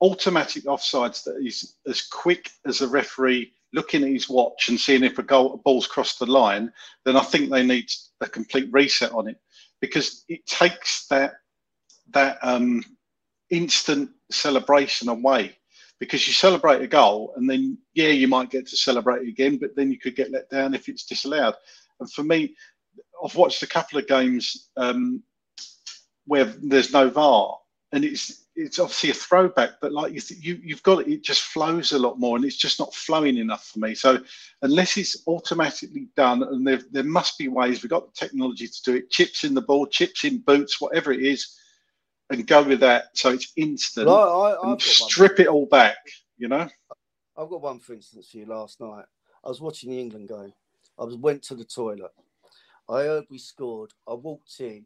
automatic 0.01 0.65
offsides 0.65 1.25
that 1.25 1.37
is 1.45 1.77
as 1.87 2.03
quick 2.03 2.51
as 2.67 2.81
a 2.81 2.89
referee 2.89 3.53
looking 3.73 4.03
at 4.03 4.11
his 4.11 4.29
watch 4.29 4.69
and 4.69 4.79
seeing 4.79 5.05
if 5.05 5.19
a 5.19 5.23
goal 5.23 5.55
a 5.55 5.57
ball's 5.57 5.87
crossed 5.87 6.19
the 6.19 6.27
line, 6.27 6.73
then 7.05 7.17
I 7.17 7.23
think 7.23 7.51
they 7.51 7.65
need 7.65 7.91
a 8.21 8.29
complete 8.29 8.69
reset 8.71 9.13
on 9.13 9.29
it 9.29 9.39
because 9.81 10.25
it 10.29 10.45
takes 10.47 11.07
that 11.09 11.35
that 12.11 12.39
um, 12.43 12.85
instant 13.51 14.11
celebration 14.31 15.09
away. 15.09 15.57
Because 16.03 16.27
you 16.27 16.33
celebrate 16.33 16.83
a 16.83 16.89
goal 16.89 17.33
and 17.37 17.49
then 17.49 17.79
yeah, 17.95 18.09
you 18.09 18.27
might 18.27 18.51
get 18.51 18.67
to 18.67 18.77
celebrate 18.77 19.29
again, 19.29 19.57
but 19.57 19.77
then 19.77 19.93
you 19.93 20.01
could 20.01 20.17
get 20.17 20.33
let 20.33 20.51
down 20.51 20.75
if 20.75 20.89
it's 20.89 21.05
disallowed. 21.05 21.55
And 22.01 22.11
for 22.11 22.25
me, 22.25 22.57
I've 23.25 23.37
watched 23.37 23.63
a 23.63 23.69
couple 23.69 24.01
of 24.01 24.09
games 24.09 24.71
um, 24.77 25.23
where 26.27 26.47
there's 26.47 26.93
no 26.93 27.09
VAR, 27.09 27.57
and 27.93 28.05
it's 28.05 28.47
it's 28.57 28.81
obviously 28.81 29.11
a 29.11 29.15
throwback, 29.15 29.75
but 29.81 29.93
like 29.93 30.13
you, 30.13 30.21
you 30.41 30.61
you've 30.61 30.83
got 30.83 31.03
it, 31.03 31.07
it 31.09 31.23
just 31.23 31.43
flows 31.43 31.93
a 31.93 32.01
lot 32.01 32.19
more, 32.19 32.35
and 32.35 32.45
it's 32.45 32.57
just 32.57 32.81
not 32.81 32.93
flowing 32.93 33.37
enough 33.37 33.67
for 33.67 33.79
me. 33.79 33.95
So 33.95 34.19
unless 34.63 34.97
it's 34.97 35.23
automatically 35.29 36.09
done, 36.17 36.43
and 36.43 36.67
there 36.67 36.81
there 36.91 37.05
must 37.05 37.39
be 37.39 37.47
ways 37.47 37.81
we've 37.81 37.91
got 37.91 38.13
the 38.13 38.27
technology 38.27 38.67
to 38.67 38.83
do 38.85 38.97
it, 38.97 39.11
chips 39.11 39.45
in 39.45 39.55
the 39.55 39.63
ball, 39.63 39.87
chips 39.87 40.25
in 40.25 40.39
boots, 40.39 40.81
whatever 40.81 41.13
it 41.13 41.23
is, 41.23 41.57
and 42.33 42.47
go 42.47 42.63
with 42.63 42.81
that. 42.81 43.17
So 43.17 43.31
it's 43.31 43.53
instant. 43.57 44.07
Well, 44.07 44.43
I, 44.43 44.71
and 44.71 44.81
strip 44.81 45.41
it 45.41 45.49
all 45.49 45.67
back. 45.67 45.97
You 46.39 46.49
know. 46.49 46.69
I've 47.37 47.49
got 47.49 47.63
one, 47.63 47.79
for 47.79 47.95
instance, 47.95 48.29
for 48.31 48.39
you 48.39 48.47
last 48.47 48.81
night. 48.81 49.05
I 49.45 49.49
was 49.49 49.61
watching 49.61 49.91
the 49.91 50.01
England 50.01 50.29
game. 50.29 50.53
I 50.99 51.05
was 51.05 51.17
went 51.17 51.43
to 51.45 51.55
the 51.55 51.65
toilet. 51.65 52.13
I 52.89 53.03
heard 53.03 53.25
we 53.31 53.39
scored. 53.39 53.93
I 54.09 54.15
walked 54.15 54.61
in. 54.61 54.85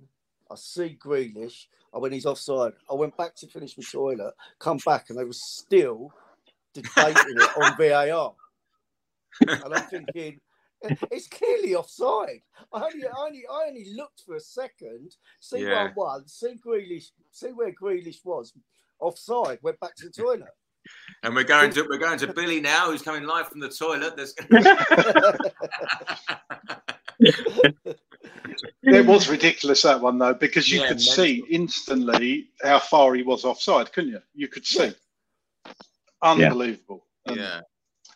I 0.51 0.55
see 0.57 0.97
Grealish. 1.03 1.67
I 1.93 1.99
went, 1.99 2.15
he's 2.15 2.27
offside. 2.27 2.73
I 2.91 2.95
went 2.95 3.17
back 3.17 3.35
to 3.37 3.47
finish 3.47 3.77
my 3.77 3.85
toilet, 3.91 4.35
come 4.59 4.79
back, 4.85 5.11
and 5.11 5.19
they 5.19 5.25
were 5.25 5.33
still 5.33 6.13
debating 6.75 7.37
it 7.37 7.51
on 7.57 7.77
VAR. 7.79 8.35
And 9.41 9.75
I'm 9.75 9.83
thinking, 9.89 10.41
it's 11.11 11.29
clearly 11.29 11.75
offside. 11.75 12.41
I 12.73 12.83
only, 12.83 13.07
I 13.07 13.13
only, 13.19 13.43
I 13.51 13.65
only 13.69 13.93
looked 13.95 14.23
for 14.25 14.37
a 14.37 14.41
second, 14.41 15.17
see 15.41 15.65
yeah. 15.65 15.85
one 15.85 15.93
one, 15.95 16.29
see 16.29 16.55
Grealish, 16.65 17.11
see 17.31 17.49
where 17.49 17.73
Grealish 17.73 18.25
was, 18.25 18.53
offside. 19.01 19.59
Went 19.63 19.81
back 19.81 19.95
to 19.97 20.07
the 20.07 20.13
toilet. 20.13 20.51
And 21.23 21.35
we're 21.35 21.45
going 21.45 21.73
to 21.73 21.83
we're 21.89 21.99
going 21.99 22.19
to 22.19 22.33
Billy 22.33 22.61
now, 22.61 22.91
who's 22.91 23.03
coming 23.03 23.25
live 23.25 23.49
from 23.49 23.61
the 23.61 23.69
toilet. 23.69 24.17
There's... 24.17 24.35
it 28.83 29.07
was 29.07 29.29
ridiculous 29.29 29.83
that 29.83 30.01
one 30.01 30.19
though, 30.19 30.35
because 30.35 30.71
you 30.71 30.81
yeah, 30.81 30.89
could 30.89 30.99
mental. 30.99 31.15
see 31.15 31.45
instantly 31.51 32.51
how 32.63 32.79
far 32.79 33.15
he 33.15 33.23
was 33.23 33.45
offside, 33.45 33.93
couldn't 33.93 34.11
you? 34.11 34.21
You 34.35 34.49
could 34.49 34.67
see. 34.67 34.93
Unbelievable. 36.23 37.07
Yeah. 37.29 37.61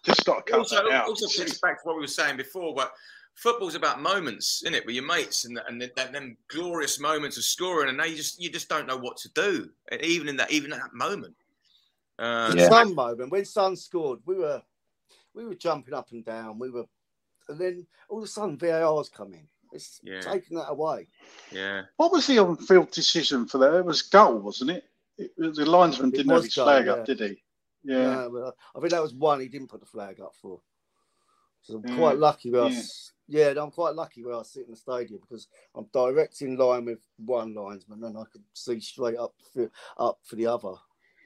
Just 0.02 0.24
got 0.24 0.46
to 0.46 0.52
cut 0.52 0.58
also, 0.60 0.76
that 0.76 0.92
out. 0.92 1.08
Also 1.08 1.26
takes 1.26 1.58
back 1.58 1.82
to 1.82 1.88
what 1.88 1.96
we 1.96 2.02
were 2.02 2.06
saying 2.06 2.36
before, 2.36 2.74
but 2.74 2.92
football's 3.34 3.74
about 3.74 4.00
moments, 4.00 4.62
isn't 4.62 4.74
it, 4.74 4.86
with 4.86 4.94
your 4.94 5.06
mates 5.06 5.44
and 5.44 5.60
and 5.68 5.80
them 5.80 6.36
glorious 6.48 6.98
moments 7.00 7.36
of 7.36 7.44
scoring, 7.44 7.88
and 7.88 7.98
now 7.98 8.04
you 8.04 8.16
just 8.16 8.40
you 8.40 8.50
just 8.50 8.68
don't 8.68 8.86
know 8.86 8.96
what 8.96 9.16
to 9.18 9.28
do, 9.30 9.68
even 10.00 10.28
in 10.28 10.36
that 10.36 10.50
even 10.50 10.72
at 10.72 10.78
that 10.80 10.94
moment. 10.94 11.34
Uh, 12.18 12.52
yeah. 12.56 12.68
Some 12.68 12.94
moment 12.94 13.32
when 13.32 13.44
Son 13.44 13.76
scored, 13.76 14.20
we 14.26 14.36
were 14.36 14.62
we 15.34 15.44
were 15.44 15.54
jumping 15.54 15.94
up 15.94 16.12
and 16.12 16.24
down. 16.24 16.58
We 16.58 16.70
were, 16.70 16.84
and 17.48 17.58
then 17.58 17.86
all 18.08 18.18
of 18.18 18.24
a 18.24 18.28
sudden 18.28 18.58
VAR's 18.58 19.08
come 19.08 19.32
in. 19.32 19.46
It's 19.72 20.00
yeah. 20.02 20.20
taking 20.20 20.56
that 20.58 20.68
away. 20.68 21.06
Yeah. 21.52 21.82
What 21.96 22.12
was 22.12 22.26
the 22.26 22.38
on-field 22.40 22.90
decision 22.90 23.46
for 23.46 23.58
that? 23.58 23.74
It 23.76 23.84
was 23.84 24.02
goal, 24.02 24.38
wasn't 24.38 24.70
it? 24.70 24.84
it 25.16 25.30
the 25.36 25.64
linesman 25.64 26.08
it 26.08 26.16
didn't 26.16 26.32
have 26.32 26.44
his 26.44 26.54
goal, 26.54 26.66
flag 26.66 26.86
yeah. 26.86 26.92
up, 26.92 27.06
did 27.06 27.20
he? 27.20 27.42
Yeah. 27.84 28.28
yeah 28.32 28.50
I 28.76 28.80
think 28.80 28.90
that 28.90 29.02
was 29.02 29.14
one 29.14 29.40
he 29.40 29.48
didn't 29.48 29.68
put 29.68 29.80
the 29.80 29.86
flag 29.86 30.20
up 30.20 30.34
for. 30.40 30.60
So 31.62 31.76
I'm 31.76 31.96
quite 31.96 32.18
lucky 32.18 32.50
where 32.50 32.68
yeah. 32.68 32.78
I, 32.78 32.82
yeah, 33.28 33.62
I'm 33.62 33.70
quite 33.70 33.94
lucky 33.94 34.24
where 34.24 34.34
I 34.34 34.42
sit 34.42 34.64
in 34.64 34.70
the 34.70 34.76
stadium 34.76 35.20
because 35.20 35.46
I'm 35.74 35.86
direct 35.92 36.40
in 36.42 36.56
line 36.56 36.86
with 36.86 37.00
one 37.18 37.54
linesman 37.54 38.02
and 38.02 38.16
I 38.16 38.24
could 38.32 38.42
see 38.54 38.80
straight 38.80 39.18
up 39.18 39.34
for, 39.52 39.70
up 39.98 40.18
for 40.24 40.36
the 40.36 40.46
other. 40.46 40.72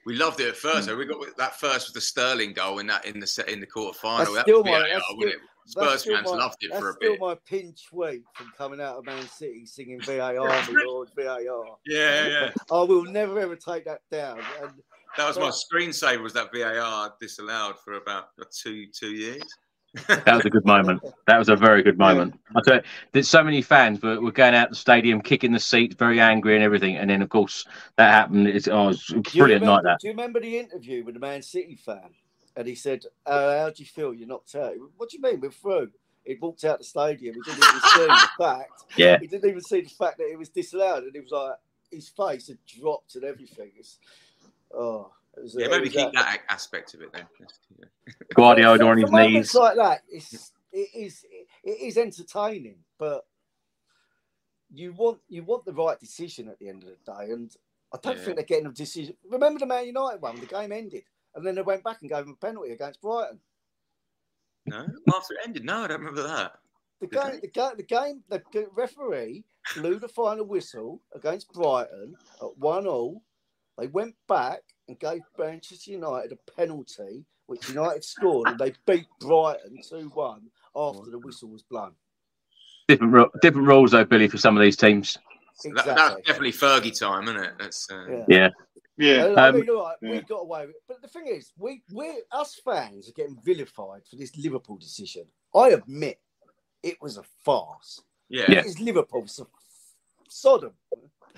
We 0.05 0.15
loved 0.15 0.39
it 0.39 0.49
at 0.49 0.57
first. 0.57 0.87
Mm. 0.87 0.97
We 0.97 1.05
got 1.05 1.37
that 1.37 1.55
first 1.55 1.87
with 1.87 1.95
the 1.95 2.01
Sterling 2.01 2.53
goal 2.53 2.79
in 2.79 2.87
that 2.87 3.05
in 3.05 3.19
the 3.19 3.25
set 3.25 3.49
in 3.49 3.59
the 3.59 3.65
quarter 3.65 3.97
final. 3.97 4.33
That's 4.33 4.43
still 4.43 4.63
my, 4.63 4.79
that's 4.79 5.35
Spurs 5.67 6.05
fans 6.05 6.29
my, 6.29 6.37
loved 6.37 6.57
it 6.61 6.71
for 6.77 6.89
a 6.89 6.93
bit. 6.93 6.99
That's 7.01 7.15
still 7.15 7.27
my 7.27 7.35
pinch 7.47 7.87
tweet 7.87 8.21
from 8.35 8.51
coming 8.55 8.79
out 8.79 8.97
of 8.97 9.05
Man 9.05 9.27
City 9.27 9.65
singing 9.65 9.99
VAR, 10.01 10.35
lord, 10.85 11.09
VAR. 11.17 11.39
Yeah, 11.87 12.27
yeah. 12.27 12.51
I 12.71 12.81
will 12.81 13.05
never 13.05 13.39
ever 13.39 13.55
take 13.55 13.85
that 13.85 14.01
down. 14.11 14.39
And, 14.61 14.71
that 15.17 15.27
was 15.27 15.37
my 15.37 15.49
screensaver. 15.49 16.21
Was 16.21 16.33
that 16.33 16.51
VAR 16.53 17.13
disallowed 17.19 17.79
for 17.79 17.93
about 17.93 18.29
two 18.51 18.87
two 18.87 19.11
years? 19.11 19.43
that 20.07 20.35
was 20.35 20.45
a 20.45 20.49
good 20.49 20.65
moment. 20.65 21.01
That 21.27 21.37
was 21.37 21.49
a 21.49 21.55
very 21.55 21.81
good 21.81 21.97
moment. 21.97 22.37
I 22.55 22.61
tell 22.65 22.75
you, 22.75 22.81
there's 23.13 23.29
so 23.29 23.43
many 23.43 23.61
fans 23.61 24.01
were, 24.01 24.19
were 24.19 24.31
going 24.31 24.53
out 24.53 24.69
the 24.69 24.75
stadium, 24.75 25.21
kicking 25.21 25.51
the 25.53 25.59
seats, 25.59 25.95
very 25.95 26.19
angry 26.19 26.55
and 26.55 26.63
everything. 26.63 26.97
And 26.97 27.09
then, 27.09 27.21
of 27.21 27.29
course, 27.29 27.65
that 27.97 28.11
happened. 28.11 28.47
It's, 28.47 28.67
oh, 28.67 28.85
it 28.85 28.87
was 28.87 29.09
a 29.11 29.19
brilliant 29.19 29.61
remember, 29.61 29.65
night. 29.65 29.83
That. 29.83 29.99
Do 30.01 30.07
you 30.07 30.13
remember 30.13 30.39
the 30.41 30.57
interview 30.57 31.03
with 31.05 31.13
the 31.13 31.19
Man 31.19 31.41
City 31.41 31.75
fan? 31.75 32.09
And 32.57 32.67
he 32.67 32.75
said, 32.75 33.05
uh, 33.25 33.59
"How 33.59 33.69
do 33.69 33.83
you 33.83 33.85
feel? 33.85 34.13
You're 34.13 34.27
not 34.27 34.53
out. 34.55 34.73
What 34.97 35.09
do 35.09 35.17
you 35.17 35.21
mean? 35.21 35.41
We're 35.41 35.51
through." 35.51 35.91
He 36.23 36.35
walked 36.41 36.63
out 36.63 36.79
the 36.79 36.85
stadium. 36.85 37.35
He 37.35 37.41
didn't 37.41 37.63
even 37.63 37.81
see 37.81 38.05
the 38.07 38.29
fact. 38.43 38.85
Yeah. 38.97 39.19
He 39.19 39.27
didn't 39.27 39.47
even 39.47 39.61
see 39.61 39.81
the 39.81 39.89
fact 39.89 40.17
that 40.17 40.29
it 40.31 40.39
was 40.39 40.49
disallowed, 40.49 41.03
and 41.03 41.13
he 41.13 41.19
was 41.19 41.31
like, 41.31 41.53
his 41.91 42.09
face 42.09 42.47
had 42.47 42.57
dropped 42.65 43.15
and 43.15 43.23
everything. 43.23 43.71
It's, 43.77 43.99
oh 44.75 45.11
yeah, 45.53 45.67
maybe 45.67 45.89
keep 45.89 46.11
that 46.13 46.41
aspect 46.49 46.93
of 46.93 47.01
it 47.01 47.11
then. 47.13 47.25
Guardiola 48.35 48.85
on 48.85 48.97
his 48.97 49.11
knees. 49.11 49.53
like 49.53 49.75
that, 49.75 50.01
it's, 50.07 50.51
it 50.71 50.89
is 50.95 51.25
it 51.63 51.81
is 51.81 51.97
entertaining, 51.97 52.77
but 52.97 53.25
you 54.73 54.93
want 54.93 55.19
you 55.27 55.43
want 55.43 55.65
the 55.65 55.73
right 55.73 55.99
decision 55.99 56.47
at 56.49 56.59
the 56.59 56.69
end 56.69 56.83
of 56.83 56.89
the 56.89 57.11
day, 57.11 57.31
and 57.31 57.51
I 57.93 57.97
don't 58.01 58.17
yeah. 58.17 58.23
think 58.23 58.37
they're 58.37 58.45
getting 58.45 58.67
a 58.67 58.71
decision. 58.71 59.15
Remember 59.29 59.59
the 59.59 59.65
Man 59.65 59.85
United 59.85 60.21
one? 60.21 60.39
The 60.39 60.45
game 60.45 60.71
ended, 60.71 61.03
and 61.33 61.45
then 61.45 61.55
they 61.55 61.61
went 61.61 61.83
back 61.83 61.97
and 62.01 62.09
gave 62.09 62.25
them 62.25 62.37
a 62.41 62.45
penalty 62.45 62.71
against 62.71 63.01
Brighton. 63.01 63.39
No, 64.67 64.87
after 65.13 65.35
it 65.35 65.41
ended, 65.45 65.63
no, 65.63 65.83
I 65.83 65.87
don't 65.87 65.99
remember 65.99 66.23
that. 66.23 66.53
The 67.01 67.07
game, 67.07 67.39
the 67.41 67.47
game, 67.47 67.71
the 67.77 67.83
game, 67.83 68.23
the 68.29 68.67
referee 68.73 69.43
blew 69.75 69.99
the 69.99 70.07
final 70.07 70.45
whistle 70.45 71.01
against 71.13 71.51
Brighton 71.51 72.15
at 72.41 72.57
one 72.57 72.87
all. 72.87 73.21
They 73.77 73.87
went 73.87 74.15
back 74.27 74.61
and 74.87 74.99
gave 74.99 75.21
Manchester 75.37 75.91
United 75.91 76.31
a 76.31 76.51
penalty, 76.51 77.25
which 77.47 77.69
United 77.69 78.03
scored, 78.03 78.47
and 78.47 78.59
they 78.59 78.73
beat 78.87 79.07
Brighton 79.19 79.77
2 79.87 80.11
1 80.13 80.41
after 80.75 81.11
the 81.11 81.19
whistle 81.19 81.49
was 81.49 81.63
blown. 81.63 81.93
Different, 82.87 83.31
different 83.41 83.67
rules, 83.67 83.91
though, 83.91 84.05
Billy, 84.05 84.27
for 84.27 84.37
some 84.37 84.55
of 84.55 84.63
these 84.63 84.77
teams. 84.77 85.17
Exactly. 85.63 85.93
That, 85.93 85.95
that's 85.95 86.27
definitely 86.27 86.51
Fergie 86.51 86.97
time, 86.97 87.23
isn't 87.23 87.37
it? 87.37 87.53
That's, 87.59 87.89
uh... 87.91 88.05
yeah. 88.09 88.25
yeah. 88.27 88.49
Yeah, 88.97 89.33
I 89.35 89.51
mean, 89.51 89.69
um, 89.69 89.77
right, 89.77 89.95
yeah. 90.01 90.11
we 90.11 90.21
got 90.21 90.37
away 90.37 90.67
with 90.67 90.75
it. 90.75 90.81
But 90.87 91.01
the 91.01 91.09
thing 91.09 91.27
is, 91.27 91.51
we 91.57 91.81
we 91.91 92.21
us 92.31 92.61
fans 92.63 93.09
are 93.09 93.11
getting 93.11 93.37
vilified 93.43 94.03
for 94.09 94.15
this 94.15 94.37
Liverpool 94.37 94.77
decision. 94.77 95.25
I 95.53 95.71
admit 95.71 96.17
it 96.81 96.95
was 97.01 97.17
a 97.17 97.23
farce. 97.43 98.01
Yeah, 98.29 98.49
it 98.49 98.65
is 98.65 98.79
Liverpool. 98.79 99.27
So 99.27 99.49
Sodom. 100.29 100.71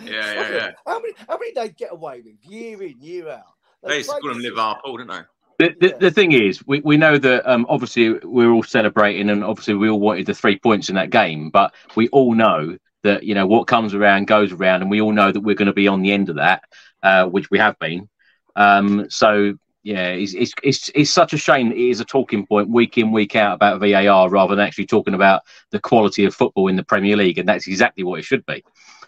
Yeah, 0.03 0.33
yeah, 0.33 0.51
yeah. 0.51 0.71
How 0.85 0.99
many, 0.99 1.13
how 1.27 1.37
many 1.37 1.53
they 1.53 1.69
get 1.69 1.91
away 1.91 2.21
with 2.21 2.35
year 2.43 2.81
in, 2.83 2.99
year 3.01 3.29
out? 3.29 3.43
They, 3.83 3.89
they 3.89 3.97
used 3.97 4.09
to 4.09 4.19
call 4.19 4.29
them 4.29 4.39
Liverpool, 4.39 4.97
didn't 4.97 5.09
they? 5.09 5.21
The, 5.59 5.75
the, 5.79 5.97
the, 5.99 6.11
thing 6.11 6.33
is, 6.33 6.65
we, 6.67 6.81
we 6.81 6.97
know 6.97 7.17
that 7.17 7.49
um, 7.49 7.65
obviously 7.67 8.13
we're 8.23 8.51
all 8.51 8.61
celebrating 8.61 9.31
and 9.31 9.43
obviously 9.43 9.73
we 9.73 9.89
all 9.89 9.99
wanted 9.99 10.27
the 10.27 10.35
three 10.35 10.59
points 10.59 10.89
in 10.89 10.95
that 10.95 11.09
game, 11.09 11.49
but 11.49 11.73
we 11.95 12.09
all 12.09 12.35
know 12.35 12.77
that, 13.01 13.23
you 13.23 13.33
know, 13.33 13.47
what 13.47 13.65
comes 13.65 13.95
around 13.95 14.27
goes 14.27 14.51
around 14.51 14.83
and 14.83 14.91
we 14.91 15.01
all 15.01 15.11
know 15.11 15.31
that 15.31 15.41
we're 15.41 15.55
going 15.55 15.67
to 15.67 15.73
be 15.73 15.87
on 15.87 16.03
the 16.03 16.11
end 16.11 16.29
of 16.29 16.35
that, 16.35 16.63
uh, 17.01 17.25
which 17.25 17.49
we 17.49 17.57
have 17.57 17.77
been. 17.79 18.07
Um, 18.55 19.09
so, 19.09 19.57
yeah, 19.81 20.09
it's, 20.09 20.35
it's, 20.35 20.53
it's, 20.61 20.91
it's 20.93 21.11
such 21.11 21.33
a 21.33 21.37
shame 21.37 21.69
that 21.69 21.77
it 21.77 21.89
is 21.89 22.01
a 22.01 22.05
talking 22.05 22.45
point 22.45 22.69
week 22.69 22.99
in, 22.99 23.11
week 23.11 23.35
out 23.35 23.55
about 23.55 23.79
VAR 23.79 24.29
rather 24.29 24.55
than 24.55 24.63
actually 24.63 24.85
talking 24.85 25.15
about 25.15 25.41
the 25.71 25.79
quality 25.79 26.25
of 26.25 26.35
football 26.35 26.67
in 26.67 26.75
the 26.75 26.83
Premier 26.83 27.15
League. 27.15 27.39
And 27.39 27.49
that's 27.49 27.67
exactly 27.67 28.03
what 28.03 28.19
it 28.19 28.25
should 28.25 28.45
be. 28.45 28.63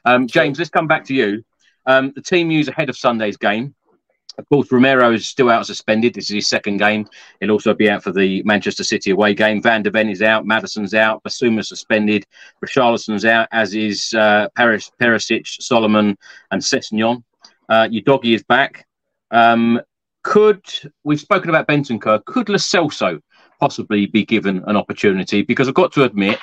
Um, 0.05 0.27
James, 0.27 0.57
let's 0.57 0.69
come 0.69 0.88
back 0.88 1.05
to 1.05 1.13
you. 1.13 1.43
Um, 1.85 2.11
the 2.15 2.21
team 2.21 2.47
news 2.47 2.67
ahead 2.67 2.89
of 2.89 2.97
Sunday's 2.97 3.38
game. 3.38 3.73
Of 4.38 4.47
course, 4.47 4.71
Romero 4.71 5.11
is 5.11 5.27
still 5.27 5.49
out 5.49 5.65
suspended. 5.65 6.13
This 6.13 6.30
is 6.30 6.35
his 6.35 6.47
second 6.47 6.77
game. 6.77 7.07
He'll 7.41 7.51
also 7.51 7.73
be 7.73 7.89
out 7.89 8.03
for 8.03 8.13
the 8.13 8.41
Manchester 8.43 8.85
City 8.85 9.11
away 9.11 9.34
game. 9.34 9.61
Van 9.61 9.84
de 9.84 9.91
Ven 9.91 10.09
is 10.09 10.21
out. 10.21 10.45
Maddison's 10.45 10.93
out. 10.93 11.21
Bissouma 11.23 11.65
suspended. 11.65 12.26
Richarlison's 12.63 13.26
out, 13.26 13.49
as 13.51 13.76
is 13.76 14.13
uh, 14.13 14.47
Paris, 14.55 14.91
Perisic, 15.01 15.45
Solomon, 15.61 16.17
and 16.51 16.61
Sessegnon. 16.61 17.21
Uh, 17.67 17.89
Udogie 17.89 18.34
is 18.34 18.43
back. 18.43 18.88
Um, 19.31 19.81
could 20.23 20.63
we've 21.03 21.19
spoken 21.19 21.49
about 21.49 21.67
Bentancur? 21.67 22.23
Could 22.23 22.47
Lo 22.47 22.55
Celso 22.55 23.19
possibly 23.59 24.05
be 24.05 24.26
given 24.26 24.63
an 24.67 24.77
opportunity? 24.77 25.41
Because 25.41 25.67
I've 25.67 25.73
got 25.73 25.91
to 25.93 26.03
admit, 26.03 26.39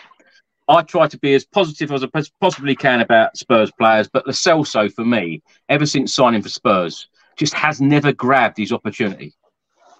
I 0.68 0.82
try 0.82 1.06
to 1.06 1.18
be 1.18 1.34
as 1.34 1.44
positive 1.44 1.92
as 1.92 2.02
I 2.02 2.08
possibly 2.40 2.74
can 2.74 3.00
about 3.00 3.36
Spurs 3.36 3.70
players, 3.78 4.08
but 4.08 4.26
Lo 4.26 4.32
Celso, 4.32 4.92
for 4.92 5.04
me, 5.04 5.42
ever 5.68 5.86
since 5.86 6.14
signing 6.14 6.42
for 6.42 6.48
Spurs, 6.48 7.08
just 7.36 7.54
has 7.54 7.80
never 7.80 8.12
grabbed 8.12 8.58
his 8.58 8.72
opportunity. 8.72 9.34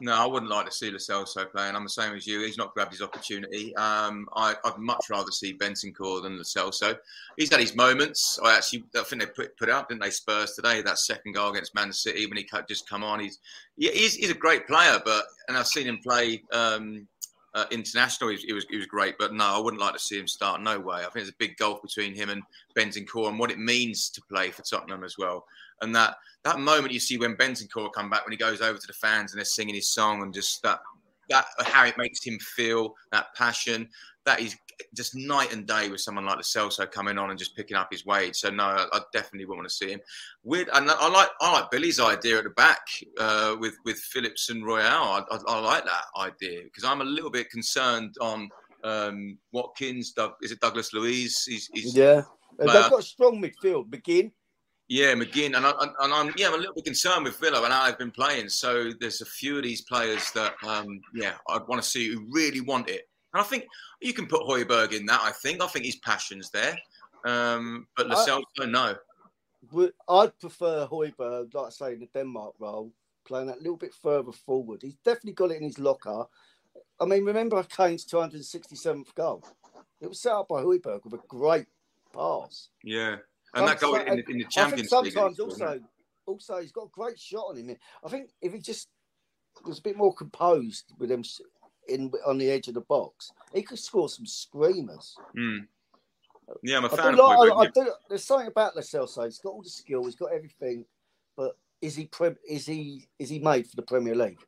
No, 0.01 0.12
I 0.12 0.26
wouldn't 0.26 0.51
like 0.51 0.66
to 0.66 0.72
see 0.72 0.90
Lo 0.90 0.98
Celso 0.98 1.51
playing. 1.51 1.74
I'm 1.74 1.84
the 1.84 1.88
same 1.88 2.14
as 2.14 2.26
you. 2.26 2.40
He's 2.40 2.59
not 2.59 2.74
grabbed 2.74 2.93
his 2.93 3.01
opportunity. 3.01 3.74
Um, 3.76 4.28
I, 4.34 4.55
would 4.64 4.78
much 4.78 5.06
rather 5.09 5.30
see 5.30 5.56
Bentancur 5.56 6.22
than 6.22 6.36
Lo 6.36 6.43
Celso. 6.43 6.97
He's 7.36 7.51
had 7.51 7.60
his 7.60 7.74
moments. 7.74 8.38
I 8.44 8.56
actually, 8.56 8.84
I 8.97 9.02
think 9.02 9.22
they 9.22 9.28
put 9.28 9.56
put 9.56 9.70
out, 9.70 9.88
didn't 9.88 10.02
they, 10.02 10.10
Spurs 10.10 10.52
today? 10.52 10.82
That 10.82 10.98
second 10.98 11.32
goal 11.32 11.51
against 11.51 11.74
Man 11.74 11.93
City 11.93 12.26
when 12.26 12.36
he 12.36 12.47
just 12.68 12.88
come 12.88 13.05
on. 13.05 13.20
He's 13.20 13.38
he's, 13.76 14.14
he's 14.14 14.30
a 14.30 14.34
great 14.34 14.66
player, 14.66 15.01
but 15.05 15.24
and 15.48 15.56
I've 15.56 15.66
seen 15.66 15.86
him 15.86 15.98
play 16.02 16.43
um, 16.52 17.06
uh, 17.56 17.64
international, 17.70 18.28
he 18.28 18.52
was, 18.52 18.66
he 18.68 18.76
was, 18.76 18.86
great. 18.86 19.16
But 19.18 19.32
no, 19.32 19.44
I 19.44 19.58
wouldn't 19.58 19.80
like 19.80 19.94
to 19.94 19.98
see 19.98 20.18
him 20.18 20.28
start. 20.28 20.60
No 20.60 20.78
way. 20.78 20.98
I 20.98 21.00
think 21.00 21.14
there's 21.14 21.30
a 21.30 21.38
big 21.38 21.56
gulf 21.56 21.80
between 21.80 22.14
him 22.14 22.28
and 22.28 22.42
Bentancur 22.76 23.28
and 23.28 23.38
what 23.38 23.50
it 23.50 23.58
means 23.58 24.10
to 24.10 24.22
play 24.30 24.50
for 24.50 24.62
Tottenham 24.62 25.02
as 25.02 25.16
well. 25.16 25.46
And 25.80 25.96
that 25.96 26.16
that 26.44 26.60
moment 26.60 26.92
you 26.92 27.00
see 27.00 27.16
when 27.16 27.34
Bentancur 27.34 27.92
come 27.94 28.10
back 28.10 28.26
when 28.26 28.32
he 28.32 28.36
goes 28.36 28.60
over 28.60 28.78
to 28.78 28.86
the 28.86 28.92
fans 28.92 29.32
and 29.32 29.38
they're 29.38 29.46
singing 29.46 29.74
his 29.74 29.88
song 29.88 30.22
and 30.22 30.34
just 30.34 30.62
that 30.62 30.80
that 31.30 31.46
how 31.60 31.86
it 31.86 31.98
makes 31.98 32.22
him 32.22 32.38
feel 32.38 32.94
that 33.10 33.34
passion 33.34 33.88
that 34.26 34.40
is 34.40 34.56
just 34.94 35.14
night 35.14 35.52
and 35.52 35.66
day 35.66 35.88
with 35.88 36.00
someone 36.00 36.26
like 36.26 36.36
the 36.36 36.42
Celso 36.42 36.90
coming 36.90 37.16
on 37.16 37.30
and 37.30 37.38
just 37.38 37.56
picking 37.56 37.76
up 37.76 37.88
his 37.90 38.04
wage. 38.04 38.36
So 38.36 38.50
no, 38.50 38.64
I, 38.64 39.00
definitely 39.12 39.46
wouldn't 39.46 39.60
want 39.60 39.68
to 39.68 39.74
see 39.74 39.90
him. 39.90 40.00
Weird, 40.42 40.68
and 40.74 40.90
I 40.90 41.08
like 41.08 41.28
I 41.40 41.52
like 41.52 41.70
Billy's 41.70 42.00
idea 42.00 42.38
at 42.38 42.44
the 42.44 42.50
back 42.50 42.86
uh, 43.18 43.56
with 43.58 43.76
with 43.84 43.96
Phillips 43.98 44.50
and 44.50 44.66
Royal. 44.66 44.84
I, 44.84 45.22
I, 45.30 45.38
I 45.46 45.60
like 45.60 45.84
that 45.84 46.04
idea 46.18 46.64
because 46.64 46.84
I'm 46.84 47.00
a 47.00 47.04
little 47.04 47.30
bit 47.30 47.50
concerned 47.50 48.16
on 48.20 48.50
um, 48.84 49.38
Watkins. 49.52 50.12
Doug, 50.12 50.32
is 50.42 50.52
it 50.52 50.60
Douglas 50.60 50.92
Luiz? 50.92 51.44
He's, 51.44 51.70
he's 51.72 51.96
yeah, 51.96 52.22
they've 52.58 52.66
got 52.66 53.00
a 53.00 53.02
strong 53.02 53.40
midfield. 53.40 53.88
McGinn. 53.88 54.32
Yeah, 54.88 55.14
McGinn, 55.14 55.56
and, 55.56 55.66
I, 55.66 55.72
and 55.80 56.14
I'm 56.14 56.32
yeah, 56.36 56.46
I'm 56.46 56.54
a 56.54 56.58
little 56.58 56.74
bit 56.74 56.84
concerned 56.84 57.24
with 57.24 57.40
Villa 57.40 57.60
and 57.62 57.72
how 57.72 57.86
they've 57.86 57.98
been 57.98 58.12
playing. 58.12 58.48
So 58.48 58.92
there's 59.00 59.20
a 59.20 59.26
few 59.26 59.56
of 59.56 59.64
these 59.64 59.82
players 59.82 60.30
that 60.32 60.54
um, 60.64 61.00
yeah, 61.12 61.34
I'd 61.48 61.66
want 61.66 61.82
to 61.82 61.88
see 61.88 62.08
who 62.08 62.24
really 62.30 62.60
want 62.60 62.88
it. 62.88 63.08
And 63.36 63.44
I 63.44 63.48
think 63.48 63.66
you 64.00 64.14
can 64.14 64.26
put 64.26 64.40
Højbjerg 64.44 64.94
in 64.94 65.04
that. 65.06 65.20
I 65.22 65.30
think 65.30 65.62
I 65.62 65.66
think 65.66 65.84
his 65.84 65.96
passion's 65.96 66.48
there, 66.48 66.74
um, 67.26 67.86
but 67.94 68.06
Celso, 68.08 68.66
no. 68.66 68.94
I'd 70.08 70.38
prefer 70.38 70.86
Højbjerg, 70.86 71.52
like 71.52 71.66
I 71.66 71.68
say, 71.68 71.92
in 71.92 72.00
the 72.00 72.08
Denmark 72.14 72.54
role, 72.58 72.90
playing 73.26 73.48
that 73.48 73.60
little 73.60 73.76
bit 73.76 73.92
further 73.92 74.32
forward. 74.32 74.80
He's 74.80 74.96
definitely 75.04 75.32
got 75.32 75.50
it 75.50 75.58
in 75.58 75.64
his 75.64 75.78
locker. 75.78 76.24
I 76.98 77.04
mean, 77.04 77.26
remember 77.26 77.62
Kane's 77.64 78.06
267th 78.06 79.14
goal? 79.14 79.44
It 80.00 80.08
was 80.08 80.22
set 80.22 80.32
up 80.32 80.48
by 80.48 80.62
Højbjerg 80.62 81.04
with 81.04 81.20
a 81.20 81.26
great 81.28 81.66
pass. 82.14 82.70
Yeah. 82.82 83.16
And 83.52 83.68
that 83.68 83.80
goal 83.80 83.96
in, 83.96 84.24
in, 84.30 84.38
the 84.38 84.46
Champions 84.48 84.90
League. 84.90 85.12
Sometimes 85.12 85.40
also, 85.40 85.80
also 86.24 86.60
he's 86.62 86.72
got 86.72 86.86
a 86.86 86.90
great 86.90 87.20
shot 87.20 87.50
on 87.50 87.58
him. 87.58 87.76
I 88.02 88.08
think 88.08 88.30
if 88.40 88.54
he 88.54 88.60
just 88.60 88.88
was 89.66 89.78
a 89.78 89.82
bit 89.82 89.96
more 89.96 90.14
composed 90.14 90.94
with 90.98 91.10
him 91.10 91.22
in 91.88 92.12
on 92.26 92.38
the 92.38 92.50
edge 92.50 92.68
of 92.68 92.74
the 92.74 92.80
box, 92.82 93.32
he 93.54 93.62
could 93.62 93.78
score 93.78 94.08
some 94.08 94.26
screamers. 94.26 95.16
Mm. 95.36 95.66
Yeah, 96.62 96.78
I'm 96.78 96.84
a 96.84 96.88
fan. 96.88 97.14
I 97.14 97.16
do, 97.16 97.22
of 97.22 97.38
like, 97.38 97.52
I, 97.52 97.56
I 97.56 97.84
do, 97.84 97.92
there's 98.08 98.24
something 98.24 98.48
about 98.48 98.76
Lo 98.76 98.82
Celso. 98.82 99.24
He's 99.24 99.38
got 99.38 99.50
all 99.50 99.62
the 99.62 99.68
skill. 99.68 100.04
He's 100.04 100.14
got 100.14 100.32
everything. 100.32 100.84
But 101.36 101.56
is 101.82 101.96
he 101.96 102.08
is 102.48 102.66
he 102.66 103.08
is 103.18 103.28
he 103.28 103.38
made 103.38 103.66
for 103.66 103.76
the 103.76 103.82
Premier 103.82 104.14
League? 104.14 104.40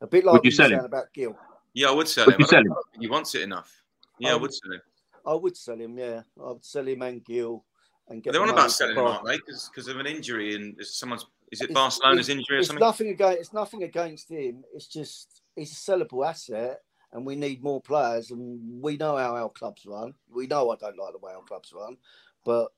A 0.00 0.06
bit 0.06 0.24
like 0.24 0.34
would 0.34 0.44
you 0.44 0.50
sell 0.50 0.70
him 0.70 0.84
about 0.84 1.12
Gil. 1.12 1.36
Yeah, 1.72 1.88
I 1.88 1.92
would 1.92 2.08
sell 2.08 2.26
would 2.26 2.34
him. 2.34 2.40
You 2.40 2.46
sell 2.46 2.60
him? 2.60 2.74
He 3.00 3.08
wants 3.08 3.34
it 3.34 3.42
enough. 3.42 3.82
Yeah, 4.18 4.30
I, 4.30 4.32
I 4.32 4.36
would 4.36 4.54
sell 4.54 4.72
him. 4.72 4.80
I 5.26 5.34
would 5.34 5.56
sell 5.56 5.76
him. 5.78 5.98
Yeah, 5.98 6.22
I 6.40 6.48
would 6.52 6.64
sell 6.64 6.86
him 6.86 7.02
and 7.02 7.24
Gil 7.24 7.64
and 8.08 8.22
get. 8.22 8.32
They're 8.32 8.42
on 8.42 8.50
about 8.50 8.70
selling 8.70 8.96
him, 8.96 9.04
aren't 9.04 9.26
they? 9.26 9.38
Because 9.38 9.88
of 9.88 9.98
an 9.98 10.06
injury 10.06 10.54
and 10.54 10.76
someone's. 10.80 11.26
Is 11.52 11.60
it 11.60 11.64
it's, 11.64 11.74
Barcelona's 11.74 12.28
it's, 12.28 12.28
injury 12.30 12.56
or 12.56 12.58
it's 12.60 12.68
something? 12.68 12.80
Nothing 12.80 13.08
against. 13.08 13.40
It's 13.40 13.52
nothing 13.52 13.82
against 13.82 14.30
him. 14.30 14.64
It's 14.74 14.86
just 14.86 15.42
he's 15.56 15.72
a 15.72 15.74
sellable 15.74 16.26
asset, 16.26 16.80
and 17.12 17.24
we 17.24 17.36
need 17.36 17.62
more 17.62 17.80
players. 17.80 18.30
And 18.30 18.82
we 18.82 18.96
know 18.96 19.16
how 19.16 19.36
our 19.36 19.50
clubs 19.50 19.86
run. 19.86 20.14
We 20.30 20.46
know 20.46 20.70
I 20.70 20.76
don't 20.76 20.98
like 20.98 21.12
the 21.12 21.18
way 21.18 21.32
our 21.32 21.42
clubs 21.42 21.72
run, 21.72 21.96
but 22.44 22.68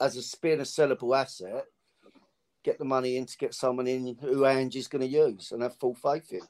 as 0.00 0.16
a 0.16 0.40
being 0.40 0.60
a 0.60 0.64
sellable 0.64 1.16
asset, 1.16 1.64
get 2.64 2.78
the 2.78 2.84
money 2.84 3.16
in 3.16 3.26
to 3.26 3.36
get 3.36 3.54
someone 3.54 3.86
in 3.86 4.16
who 4.20 4.44
Angie's 4.44 4.88
going 4.88 5.02
to 5.02 5.08
use 5.08 5.52
and 5.52 5.62
have 5.62 5.76
full 5.76 5.94
faith 5.94 6.32
in. 6.32 6.40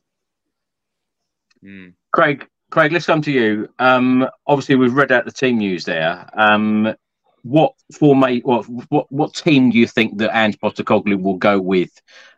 Mm. 1.65 1.95
Craig, 2.13 2.49
Craig, 2.71 2.93
let's 2.93 3.07
come 3.07 3.23
to 3.23 3.33
you. 3.33 3.69
Um, 3.79 4.27
obviously, 4.47 4.77
we've 4.77 4.95
read 4.95 5.13
out 5.13 5.25
the 5.25 5.33
team 5.33 5.59
news 5.59 5.85
there. 5.85 6.29
Um, 6.35 6.95
what 7.43 7.75
formate, 7.93 8.45
what, 8.45 8.65
what 8.91 9.11
what 9.11 9.35
team 9.35 9.71
do 9.71 9.79
you 9.79 9.87
think 9.87 10.19
that 10.19 10.37
Ange 10.37 10.59
Postecoglou 10.59 11.21
will 11.21 11.37
go 11.37 11.61
with 11.61 11.91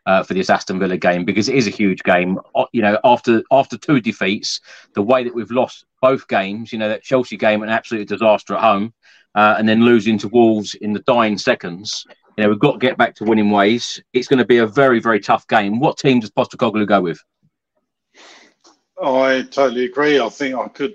uh, 0.06 0.22
for 0.22 0.34
this 0.34 0.50
Aston 0.50 0.78
Villa 0.78 0.96
game? 0.96 1.24
Because 1.24 1.48
it 1.48 1.54
is 1.54 1.66
a 1.66 1.70
huge 1.70 2.02
game. 2.02 2.38
You 2.72 2.82
know, 2.82 2.98
after 3.04 3.42
after 3.50 3.76
two 3.76 4.00
defeats, 4.00 4.60
the 4.94 5.02
way 5.02 5.24
that 5.24 5.34
we've 5.34 5.50
lost 5.50 5.84
both 6.00 6.26
games, 6.28 6.72
you 6.72 6.78
know, 6.78 6.88
that 6.88 7.02
Chelsea 7.02 7.36
game 7.36 7.62
an 7.62 7.68
absolute 7.68 8.08
disaster 8.08 8.54
at 8.54 8.60
home, 8.60 8.94
uh, 9.34 9.56
and 9.58 9.68
then 9.68 9.84
losing 9.84 10.18
to 10.18 10.28
Wolves 10.28 10.74
in 10.74 10.92
the 10.92 11.00
dying 11.00 11.38
seconds. 11.38 12.04
You 12.36 12.44
know, 12.44 12.50
we've 12.50 12.58
got 12.58 12.72
to 12.72 12.78
get 12.78 12.98
back 12.98 13.14
to 13.16 13.24
winning 13.24 13.50
ways. 13.50 14.02
It's 14.12 14.26
going 14.26 14.38
to 14.38 14.46
be 14.46 14.58
a 14.58 14.66
very 14.66 15.00
very 15.00 15.20
tough 15.20 15.46
game. 15.48 15.80
What 15.80 15.98
team 15.98 16.20
does 16.20 16.30
Postecoglou 16.30 16.86
go 16.86 17.02
with? 17.02 17.22
I 19.02 19.42
totally 19.50 19.84
agree. 19.84 20.20
I 20.20 20.28
think 20.28 20.54
I 20.54 20.68
could, 20.68 20.94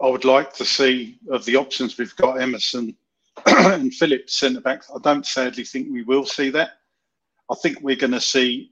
I 0.00 0.08
would 0.08 0.24
like 0.24 0.54
to 0.54 0.64
see 0.64 1.18
of 1.30 1.44
the 1.44 1.56
options 1.56 1.98
we've 1.98 2.14
got 2.16 2.40
Emerson 2.40 2.96
and 3.46 3.92
Phillips 3.94 4.36
centre 4.36 4.60
backs. 4.60 4.90
I 4.94 4.98
don't 5.02 5.26
sadly 5.26 5.64
think 5.64 5.88
we 5.90 6.02
will 6.02 6.24
see 6.24 6.50
that. 6.50 6.70
I 7.50 7.54
think 7.62 7.80
we're 7.80 7.96
going 7.96 8.12
to 8.12 8.20
see. 8.20 8.70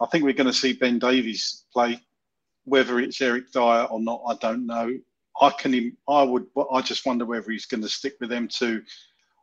I 0.00 0.06
think 0.06 0.24
we're 0.24 0.32
going 0.32 0.46
to 0.46 0.52
see 0.52 0.72
Ben 0.74 0.98
Davies 0.98 1.64
play, 1.72 2.00
whether 2.64 3.00
it's 3.00 3.20
Eric 3.20 3.50
Dier 3.52 3.86
or 3.90 4.00
not. 4.00 4.22
I 4.28 4.34
don't 4.36 4.66
know. 4.66 4.96
I 5.40 5.50
can. 5.50 5.96
I 6.08 6.22
would. 6.22 6.46
I 6.72 6.80
just 6.82 7.06
wonder 7.06 7.24
whether 7.24 7.50
he's 7.50 7.66
going 7.66 7.82
to 7.82 7.88
stick 7.88 8.14
with 8.20 8.30
them 8.30 8.48
two, 8.48 8.82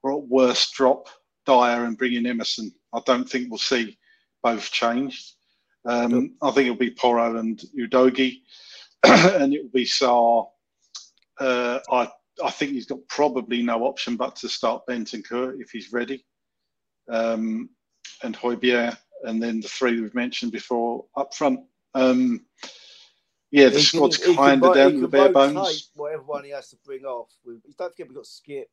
or 0.01 0.13
at 0.13 0.27
worst 0.27 0.73
drop 0.73 1.07
Dier 1.45 1.85
and 1.85 1.97
bring 1.97 2.13
in 2.13 2.25
Emerson. 2.25 2.73
I 2.93 3.01
don't 3.05 3.29
think 3.29 3.49
we'll 3.49 3.57
see 3.59 3.97
both 4.41 4.71
changed. 4.71 5.33
Um, 5.85 6.35
I 6.41 6.51
think 6.51 6.67
it'll 6.67 6.77
be 6.77 6.91
Porro 6.91 7.37
and 7.37 7.61
Udogie, 7.77 8.41
and 9.03 9.53
it 9.53 9.63
will 9.63 9.71
be 9.71 9.85
Sarr. 9.85 10.47
Uh, 11.39 11.79
I 11.91 12.09
I 12.43 12.49
think 12.51 12.71
he's 12.71 12.85
got 12.85 12.99
probably 13.07 13.61
no 13.61 13.85
option 13.85 14.15
but 14.15 14.35
to 14.37 14.49
start 14.49 14.83
Bentancur 14.87 15.59
if 15.59 15.69
he's 15.71 15.91
ready, 15.91 16.25
um, 17.09 17.69
and 18.23 18.35
Højbjerg, 18.37 18.97
and 19.23 19.41
then 19.41 19.61
the 19.61 19.67
three 19.67 19.99
we've 19.99 20.15
mentioned 20.15 20.51
before 20.51 21.05
up 21.15 21.33
front. 21.33 21.59
Um, 21.93 22.45
yeah, 23.51 23.69
the 23.69 23.77
he 23.77 23.83
squad's 23.83 24.17
kind 24.17 24.63
of 24.63 24.73
down 24.73 24.93
to 24.93 25.01
the 25.01 25.07
bare 25.07 25.31
bones. 25.31 25.91
Whatever 25.95 26.23
one 26.23 26.43
he 26.43 26.51
has 26.51 26.69
to 26.69 26.77
bring 26.83 27.05
off. 27.05 27.29
We, 27.45 27.53
don't 27.77 27.91
forget 27.91 28.07
we've 28.07 28.15
got 28.15 28.25
Skip, 28.25 28.69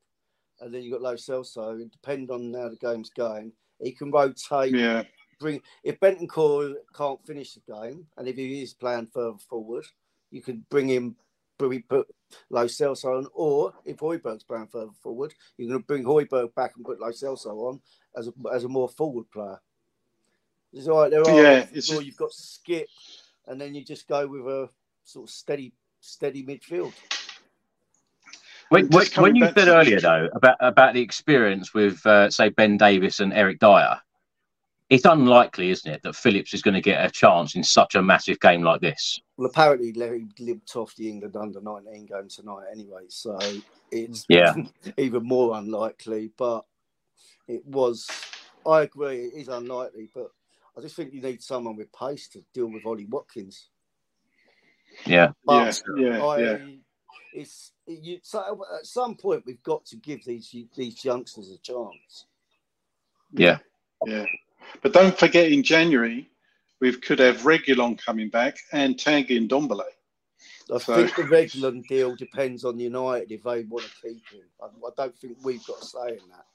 and 0.61 0.73
then 0.73 0.83
you've 0.83 0.93
got 0.93 1.03
Lo 1.03 1.15
Celso. 1.15 1.91
Depending 1.91 2.31
on 2.31 2.55
how 2.55 2.71
the 2.71 2.77
game's 2.77 3.11
going, 3.11 3.53
he 3.79 3.93
can 3.93 4.11
rotate. 4.11 4.75
Yeah 4.75 5.03
bring 5.41 5.61
if 5.83 5.99
Benton 5.99 6.29
Bentancur 6.29 6.75
can't 6.95 7.27
finish 7.27 7.55
the 7.55 7.73
game, 7.73 8.07
and 8.17 8.29
if 8.29 8.37
he 8.37 8.63
is 8.63 8.75
playing 8.75 9.09
further 9.13 9.39
forward, 9.39 9.85
you 10.31 10.43
could 10.43 10.69
bring 10.69 10.89
him, 10.89 11.17
put 11.81 12.07
Lo 12.49 12.65
Celso 12.65 13.19
on, 13.19 13.27
or 13.35 13.75
if 13.85 13.99
Højbjerg's 13.99 14.45
playing 14.45 14.69
further 14.69 14.93
forward, 15.03 15.35
you're 15.57 15.69
going 15.69 15.81
to 15.81 15.87
bring 15.87 16.05
Højbjerg 16.05 16.55
back 16.55 16.73
and 16.77 16.85
put 16.85 17.01
Lo 17.01 17.11
Celso 17.11 17.69
on 17.69 17.81
as 18.17 18.29
a, 18.29 18.33
as 18.53 18.65
a 18.65 18.69
more 18.69 18.89
forward 18.89 19.31
player. 19.31 19.61
It's 20.73 20.89
all 20.89 21.03
right. 21.03 21.11
There 21.11 21.21
are 21.21 21.43
yeah, 21.43 21.67
it's 21.73 21.89
just... 21.89 22.05
you've 22.05 22.17
got 22.17 22.33
Skip, 22.33 22.89
and 23.47 23.61
then 23.61 23.75
you 23.75 23.85
just 23.85 24.09
go 24.09 24.27
with 24.27 24.47
a 24.47 24.69
sort 25.05 25.29
of 25.29 25.31
steady, 25.31 25.73
steady 26.01 26.45
midfield. 26.45 26.93
When, 28.69 28.87
when, 28.89 29.07
when 29.17 29.35
you 29.35 29.47
said 29.47 29.67
earlier 29.67 29.99
though 29.99 30.29
about 30.33 30.57
about 30.61 30.95
the 30.95 31.03
experience 31.03 31.75
with 31.75 32.07
uh, 32.07 32.31
say 32.31 32.51
Ben 32.51 32.77
Davies 32.77 33.19
and 33.19 33.33
Eric 33.33 33.59
Dier, 33.59 34.01
it's 34.91 35.05
unlikely, 35.05 35.71
isn't 35.71 35.91
it, 35.91 36.03
that 36.03 36.17
Phillips 36.17 36.53
is 36.53 36.63
going 36.63 36.75
to 36.75 36.81
get 36.81 37.05
a 37.05 37.11
chance 37.11 37.55
in 37.55 37.63
such 37.63 37.95
a 37.95 38.03
massive 38.03 38.41
game 38.41 38.63
like 38.63 38.81
this? 38.81 39.21
Well, 39.37 39.49
apparently 39.49 39.93
Larry 39.93 40.27
limped 40.41 40.75
off 40.75 40.97
the 40.97 41.09
England 41.09 41.37
under 41.37 41.61
19 41.61 42.07
game 42.07 42.29
tonight 42.29 42.65
anyway, 42.73 43.05
so 43.09 43.39
it's 43.93 44.27
yeah. 44.29 44.53
even 44.99 45.25
more 45.25 45.57
unlikely. 45.57 46.33
But 46.37 46.65
it 47.47 47.65
was, 47.65 48.09
I 48.67 48.83
agree, 48.83 49.27
it 49.27 49.35
is 49.35 49.49
unlikely, 49.49 50.11
but 50.13 50.33
I 50.77 50.81
just 50.81 50.97
think 50.97 51.15
you 51.15 51.23
need 51.23 51.41
someone 51.41 51.77
with 51.77 51.93
pace 51.93 52.27
to 52.31 52.43
deal 52.53 52.67
with 52.67 52.85
Ollie 52.85 53.07
Watkins. 53.07 53.69
Yeah, 55.07 55.31
but 55.47 55.81
yeah, 55.97 56.05
yeah, 56.05 56.25
I, 56.25 56.39
yeah. 56.39 56.59
It's 57.33 57.73
you. 57.87 58.19
So 58.25 58.65
at 58.77 58.87
some 58.87 59.15
point, 59.15 59.45
we've 59.47 59.63
got 59.63 59.85
to 59.87 59.97
give 59.97 60.25
these 60.25 60.53
these 60.77 61.05
youngsters 61.05 61.53
a 61.53 61.59
chance. 61.59 62.27
Yeah, 63.33 63.59
yeah. 64.05 64.25
But 64.83 64.93
don't 64.93 65.19
forget, 65.19 65.51
in 65.51 65.63
January, 65.63 66.31
we 66.81 66.97
could 66.97 67.19
have 67.19 67.43
Reguilón 67.43 68.03
coming 68.03 68.31
back 68.31 68.59
and 68.73 68.97
Tanguy 68.97 69.47
Ndombele. 69.49 69.83
I 70.73 70.79
so. 70.79 70.95
think 70.95 71.15
the 71.17 71.23
Reguilón 71.23 71.87
deal 71.87 72.15
depends 72.17 72.65
on 72.65 72.79
United 72.79 73.31
if 73.31 73.43
they 73.43 73.65
want 73.65 73.85
to 73.85 74.09
keep 74.09 74.27
him. 74.29 74.43
I, 74.63 74.67
I 74.67 74.91
don't 74.97 75.17
think 75.17 75.37
we've 75.43 75.65
got 75.67 75.83
a 75.83 75.85
say 75.85 76.09
in 76.11 76.29
that. 76.31 76.47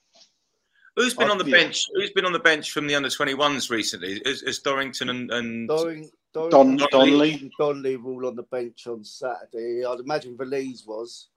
Who's 0.96 1.14
been 1.14 1.28
I, 1.28 1.32
on 1.32 1.38
the 1.38 1.46
yeah. 1.46 1.58
bench? 1.58 1.86
Who's 1.94 2.12
been 2.12 2.26
on 2.26 2.32
the 2.32 2.40
bench 2.40 2.72
from 2.72 2.88
the 2.88 2.96
under 2.96 3.10
21s 3.10 3.70
recently? 3.70 4.22
Is, 4.26 4.42
is 4.44 4.60
Dorrington 4.60 5.10
and, 5.10 5.30
and... 5.32 5.68
Doring, 5.68 6.10
Doring, 6.34 6.50
Don, 6.50 6.78
Donley? 6.92 7.52
Donley 7.60 7.98
were 7.98 8.14
all 8.14 8.28
on 8.28 8.36
the 8.36 8.44
bench 8.44 8.88
on 8.88 9.04
Saturday. 9.04 9.84
I'd 9.86 10.00
imagine 10.00 10.38
Veliz 10.38 10.88
was. 10.88 11.28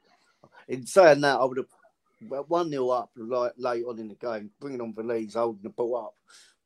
In 0.68 0.86
saying 0.86 1.22
that, 1.22 1.40
I 1.40 1.44
would 1.44 1.56
have 1.56 2.48
one 2.48 2.70
0 2.70 2.88
up 2.90 3.10
like 3.16 3.52
late 3.56 3.84
on 3.84 3.98
in 3.98 4.08
the 4.08 4.14
game, 4.14 4.50
bringing 4.60 4.80
on 4.80 4.92
Veliz, 4.92 5.34
holding 5.34 5.62
the 5.62 5.70
ball 5.70 5.96
up 5.96 6.14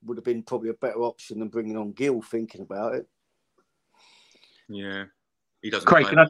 would 0.05 0.17
have 0.17 0.25
been 0.25 0.43
probably 0.43 0.71
a 0.71 0.75
better 0.75 1.03
option 1.03 1.39
than 1.39 1.49
bringing 1.49 1.77
on 1.77 1.93
Gil. 1.93 2.23
Thinking 2.23 2.63
about 2.63 2.95
it, 2.95 3.07
Yeah, 4.69 5.05
he 5.63 5.71
doesn't. 5.71 5.87
Craig, 5.87 6.07
can 6.07 6.19
I, 6.19 6.27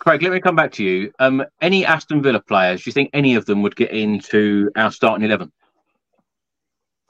Craig, 0.00 0.22
let 0.22 0.32
me 0.32 0.40
come 0.40 0.56
back 0.56 0.72
to 0.72 0.84
you. 0.84 1.12
Um, 1.18 1.44
any 1.60 1.84
Aston 1.84 2.22
Villa 2.22 2.40
players? 2.40 2.84
Do 2.84 2.88
you 2.88 2.92
think 2.92 3.10
any 3.12 3.34
of 3.34 3.46
them 3.46 3.62
would 3.62 3.76
get 3.76 3.90
into 3.90 4.70
our 4.76 4.92
starting 4.92 5.24
eleven? 5.24 5.50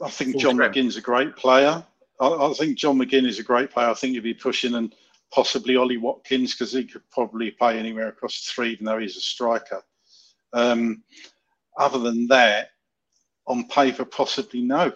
I 0.02 0.10
think 0.10 0.38
John. 0.38 0.56
McGinn's 0.56 0.96
a 0.96 1.00
great 1.00 1.36
player. 1.36 1.84
I, 2.20 2.26
I 2.26 2.52
think 2.54 2.78
John 2.78 2.98
McGinn 2.98 3.26
is 3.26 3.38
a 3.38 3.44
great 3.44 3.70
player. 3.70 3.88
I 3.88 3.94
think 3.94 4.14
he'd 4.14 4.20
be 4.20 4.34
pushing 4.34 4.74
and 4.74 4.94
possibly 5.32 5.76
Ollie 5.76 5.96
Watkins 5.96 6.54
because 6.54 6.72
he 6.72 6.84
could 6.84 7.02
probably 7.10 7.50
play 7.50 7.78
anywhere 7.78 8.08
across 8.08 8.40
the 8.40 8.52
three, 8.52 8.72
even 8.72 8.86
though 8.86 8.98
he's 8.98 9.16
a 9.16 9.20
striker. 9.20 9.82
Um, 10.52 11.02
other 11.76 11.98
than 11.98 12.26
that, 12.28 12.70
on 13.46 13.68
paper, 13.68 14.04
possibly 14.04 14.62
no. 14.62 14.92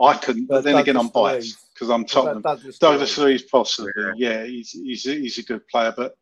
I 0.00 0.14
couldn't, 0.14 0.46
but 0.46 0.56
But 0.56 0.64
then 0.64 0.76
again, 0.76 0.96
I'm 0.96 1.08
biased 1.08 1.72
because 1.72 1.90
I'm 1.90 2.04
Tottenham. 2.04 2.42
Douglas 2.42 2.78
Douglas 2.78 3.18
Luiz. 3.18 3.42
Luiz, 3.42 3.50
possibly. 3.50 3.92
Yeah, 4.16 4.44
he's, 4.44 4.72
he's, 4.72 5.06
a, 5.06 5.14
he's 5.14 5.38
a 5.38 5.42
good 5.42 5.66
player. 5.68 5.92
But 5.96 6.16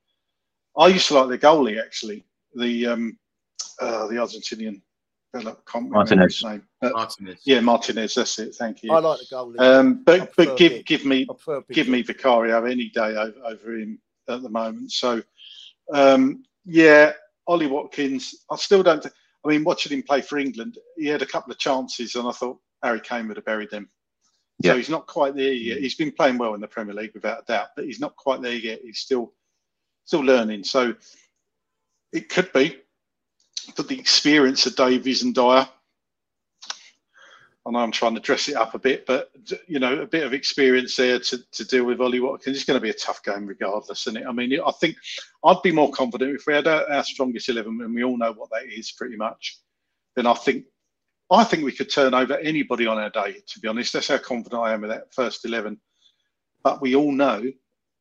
I 0.79 0.89
used 0.89 1.09
to 1.09 1.15
like 1.15 1.29
the 1.29 1.39
goalie, 1.39 1.83
actually. 1.83 2.25
The 2.55 2.87
um, 2.87 3.19
uh, 3.81 4.07
the 4.07 4.15
Argentinian. 4.15 4.81
I 5.35 5.43
can't 5.43 5.57
remember 5.75 5.97
Martinez. 5.97 6.37
his 6.37 6.45
name. 6.45 6.63
But, 6.81 6.93
Martinez. 6.93 7.41
yeah, 7.45 7.59
Martinez. 7.59 8.15
That's 8.15 8.39
it. 8.39 8.55
Thank 8.55 8.85
you. 8.85 8.93
I 8.93 9.01
like 9.01 9.19
the 9.19 9.35
goalie. 9.35 9.59
Um, 9.59 10.05
but 10.05 10.31
but 10.37 10.57
give 10.57 10.73
Big. 10.73 10.87
give 10.87 11.05
me 11.05 11.23
I 11.23 11.33
prefer 11.33 11.61
Big. 11.63 11.75
give 11.75 11.89
me 11.89 12.03
Vicario 12.03 12.65
any 12.65 12.91
day 12.91 13.17
over, 13.17 13.35
over 13.45 13.77
him 13.77 13.99
at 14.29 14.43
the 14.43 14.49
moment. 14.49 14.93
So 14.93 15.21
um, 15.93 16.45
yeah, 16.65 17.13
Ollie 17.49 17.67
Watkins. 17.67 18.45
I 18.51 18.57
still 18.57 18.85
don't. 18.85 19.05
I 19.45 19.49
mean, 19.49 19.65
watching 19.65 19.93
him 19.93 20.03
play 20.05 20.21
for 20.21 20.39
England, 20.39 20.79
he 20.97 21.07
had 21.07 21.23
a 21.23 21.27
couple 21.27 21.53
of 21.53 21.59
chances, 21.59 22.15
and 22.15 22.27
I 22.29 22.33
thought 22.33 22.59
Harry 22.85 23.01
Kane 23.01 23.27
would 23.27 23.37
have 23.37 23.45
buried 23.47 23.71
them. 23.71 23.89
Yeah. 24.61 24.73
So 24.73 24.77
he's 24.77 24.89
not 24.89 25.09
quite 25.09 25.35
there 25.35 25.53
yet. 25.53 25.77
Mm-hmm. 25.77 25.83
He's 25.83 25.97
been 25.97 26.13
playing 26.13 26.39
well 26.39 26.55
in 26.55 26.61
the 26.61 26.69
Premier 26.69 26.95
League 26.95 27.15
without 27.15 27.43
a 27.43 27.45
doubt, 27.47 27.69
but 27.75 27.87
he's 27.87 27.99
not 27.99 28.15
quite 28.15 28.41
there 28.41 28.53
yet. 28.53 28.81
He's 28.83 29.01
still 29.01 29.33
still 30.05 30.21
learning. 30.21 30.63
So 30.65 30.95
it 32.13 32.29
could 32.29 32.53
be, 32.53 32.77
that 33.77 33.89
the 33.89 33.99
experience 33.99 34.67
of 34.67 34.77
Davies 34.77 35.23
and 35.23 35.35
Dier. 35.35 35.67
I 37.67 37.71
know 37.71 37.79
I'm 37.79 37.91
trying 37.91 38.15
to 38.15 38.21
dress 38.21 38.49
it 38.49 38.57
up 38.57 38.75
a 38.75 38.79
bit, 38.79 39.07
but 39.07 39.31
you 39.67 39.79
know, 39.79 40.01
a 40.03 40.07
bit 40.07 40.25
of 40.25 40.35
experience 40.35 40.95
there 40.97 41.19
to, 41.19 41.39
to 41.53 41.65
deal 41.65 41.87
with 41.87 41.99
Ollie 41.99 42.21
Watkins. 42.21 42.57
It's 42.57 42.67
going 42.67 42.79
to 42.79 42.83
be 42.83 42.91
a 42.91 42.95
tough 42.95 43.23
game, 43.23 43.47
regardless, 43.47 44.07
isn't 44.07 44.21
it? 44.21 44.27
I 44.27 44.33
mean, 44.33 44.61
I 44.61 44.71
think 44.73 44.97
I'd 45.43 45.63
be 45.63 45.73
more 45.73 45.91
confident 45.91 46.37
if 46.37 46.47
we 46.47 46.53
had 46.53 46.67
our, 46.67 46.87
our 46.93 47.03
strongest 47.03 47.49
eleven, 47.49 47.81
and 47.81 47.95
we 47.95 48.05
all 48.05 48.19
know 48.19 48.33
what 48.33 48.51
that 48.51 48.67
is, 48.71 48.93
pretty 48.93 49.17
much. 49.17 49.59
Then 50.15 50.27
I 50.27 50.35
think, 50.35 50.67
I 51.35 51.45
think 51.45 51.65
we 51.65 51.73
could 51.73 51.91
turn 51.91 52.15
over 52.15 52.37
anybody 52.39 52.87
on 52.87 52.99
our 52.99 53.11
day. 53.11 53.37
To 53.47 53.61
be 53.61 53.69
honest, 53.69 53.93
that's 53.93 54.09
how 54.09 54.19
confident 54.19 54.63
I 54.63 54.73
am 54.73 54.83
with 54.83 54.91
that 54.91 55.13
first 55.15 55.45
eleven. 55.45 55.81
But 56.63 56.81
we 56.81 56.95
all 56.95 57.13
know, 57.13 57.43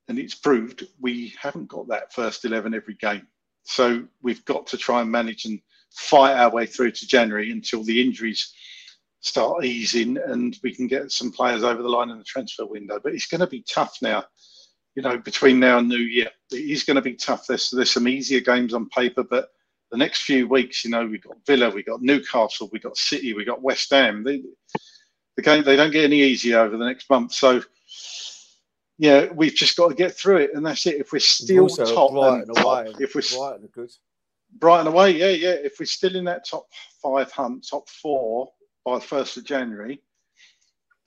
and 0.07 0.19
it's 0.19 0.35
proved, 0.35 0.87
we 0.99 1.33
haven't 1.39 1.67
got 1.67 1.87
that 1.89 2.13
first 2.13 2.45
eleven 2.45 2.73
every 2.73 2.95
game. 2.95 3.27
So 3.63 4.05
we've 4.21 4.43
got 4.45 4.67
to 4.67 4.77
try 4.77 5.01
and 5.01 5.11
manage 5.11 5.45
and 5.45 5.59
fight 5.91 6.33
our 6.33 6.49
way 6.49 6.65
through 6.65 6.91
to 6.91 7.07
January 7.07 7.51
until 7.51 7.83
the 7.83 8.01
injuries 8.01 8.53
start 9.21 9.63
easing 9.63 10.17
and 10.17 10.57
we 10.63 10.75
can 10.75 10.87
get 10.87 11.11
some 11.11 11.31
players 11.31 11.63
over 11.63 11.81
the 11.81 11.87
line 11.87 12.09
in 12.09 12.17
the 12.17 12.23
transfer 12.25 12.65
window. 12.65 12.99
But 13.01 13.13
it's 13.13 13.27
going 13.27 13.39
to 13.39 13.47
be 13.47 13.63
tough 13.69 13.97
now, 14.01 14.25
you 14.95 15.01
know, 15.01 15.17
between 15.17 15.61
now 15.61 15.77
and 15.77 15.87
New 15.87 15.95
Year. 15.95 16.29
It 16.51 16.57
is 16.57 16.83
going 16.83 16.95
to 16.95 17.01
be 17.01 17.13
tough. 17.13 17.47
There's, 17.47 17.69
there's 17.69 17.91
some 17.91 18.07
easier 18.07 18.41
games 18.41 18.73
on 18.73 18.89
paper, 18.89 19.23
but 19.23 19.47
the 19.93 19.97
next 19.97 20.23
few 20.23 20.47
weeks, 20.47 20.83
you 20.83 20.89
know, 20.89 21.05
we've 21.05 21.21
got 21.21 21.37
Villa, 21.45 21.69
we've 21.69 21.85
got 21.85 22.01
Newcastle, 22.01 22.67
we've 22.73 22.81
got 22.81 22.97
City, 22.97 23.35
we've 23.35 23.45
got 23.45 23.61
West 23.61 23.91
Ham. 23.91 24.23
They, 24.23 24.41
the 25.35 25.43
game, 25.43 25.63
they 25.63 25.75
don't 25.75 25.91
get 25.91 26.03
any 26.03 26.23
easier 26.23 26.61
over 26.61 26.75
the 26.77 26.85
next 26.85 27.07
month. 27.11 27.31
So, 27.31 27.61
yeah, 28.97 29.27
we've 29.31 29.53
just 29.53 29.77
got 29.77 29.89
to 29.89 29.95
get 29.95 30.17
through 30.17 30.37
it, 30.37 30.55
and 30.55 30.65
that's 30.65 30.87
it. 30.87 30.95
If 30.95 31.11
we're 31.13 31.19
still 31.19 31.65
also 31.65 31.85
top, 31.85 32.11
Brighton 32.11 32.41
and 32.41 32.55
top 32.55 32.65
away. 32.65 32.93
if 32.99 33.13
we're 33.13 33.37
Brighton 33.37 33.69
good. 33.71 33.91
Brighton 34.57 34.87
away, 34.87 35.11
yeah, 35.11 35.29
yeah. 35.29 35.57
If 35.63 35.79
we're 35.79 35.85
still 35.85 36.15
in 36.15 36.25
that 36.25 36.47
top 36.49 36.65
five 36.99 37.31
hunt, 37.31 37.67
top 37.69 37.87
four 37.87 38.49
by 38.83 38.95
the 38.95 39.05
first 39.05 39.37
of 39.37 39.45
January, 39.45 40.01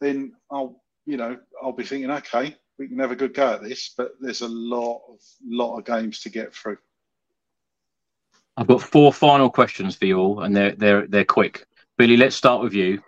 then 0.00 0.32
I'll, 0.48 0.80
you 1.06 1.16
know, 1.16 1.36
I'll 1.60 1.72
be 1.72 1.82
thinking, 1.82 2.12
okay, 2.12 2.54
we 2.78 2.86
can 2.86 3.00
have 3.00 3.10
a 3.10 3.16
good 3.16 3.34
go 3.34 3.54
at 3.54 3.64
this. 3.64 3.94
But 3.96 4.12
there's 4.20 4.42
a 4.42 4.48
lot 4.48 5.02
of 5.08 5.18
lot 5.44 5.76
of 5.76 5.84
games 5.84 6.20
to 6.20 6.28
get 6.28 6.54
through. 6.54 6.78
I've 8.56 8.66
got 8.66 8.80
four 8.80 9.12
final 9.12 9.50
questions 9.50 9.96
for 9.96 10.06
you 10.06 10.18
all, 10.18 10.40
and 10.42 10.56
they're 10.56 10.72
they're 10.72 11.06
they're 11.06 11.24
quick. 11.24 11.66
Billy, 11.98 12.16
let's 12.16 12.36
start 12.36 12.62
with 12.62 12.74
you. 12.74 13.02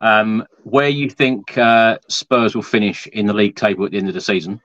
Um, 0.00 0.44
where 0.62 0.88
you 0.88 1.10
think 1.10 1.58
uh, 1.58 1.98
Spurs 2.08 2.54
will 2.54 2.62
finish 2.62 3.06
in 3.08 3.26
the 3.26 3.34
league 3.34 3.56
table 3.56 3.84
at 3.84 3.90
the 3.90 3.98
end 3.98 4.08
of 4.08 4.14
the 4.14 4.20
season? 4.20 4.60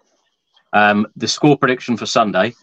Um, 0.74 1.08
the 1.16 1.28
score 1.28 1.58
prediction 1.58 1.98
for 1.98 2.06
Sunday. 2.06 2.54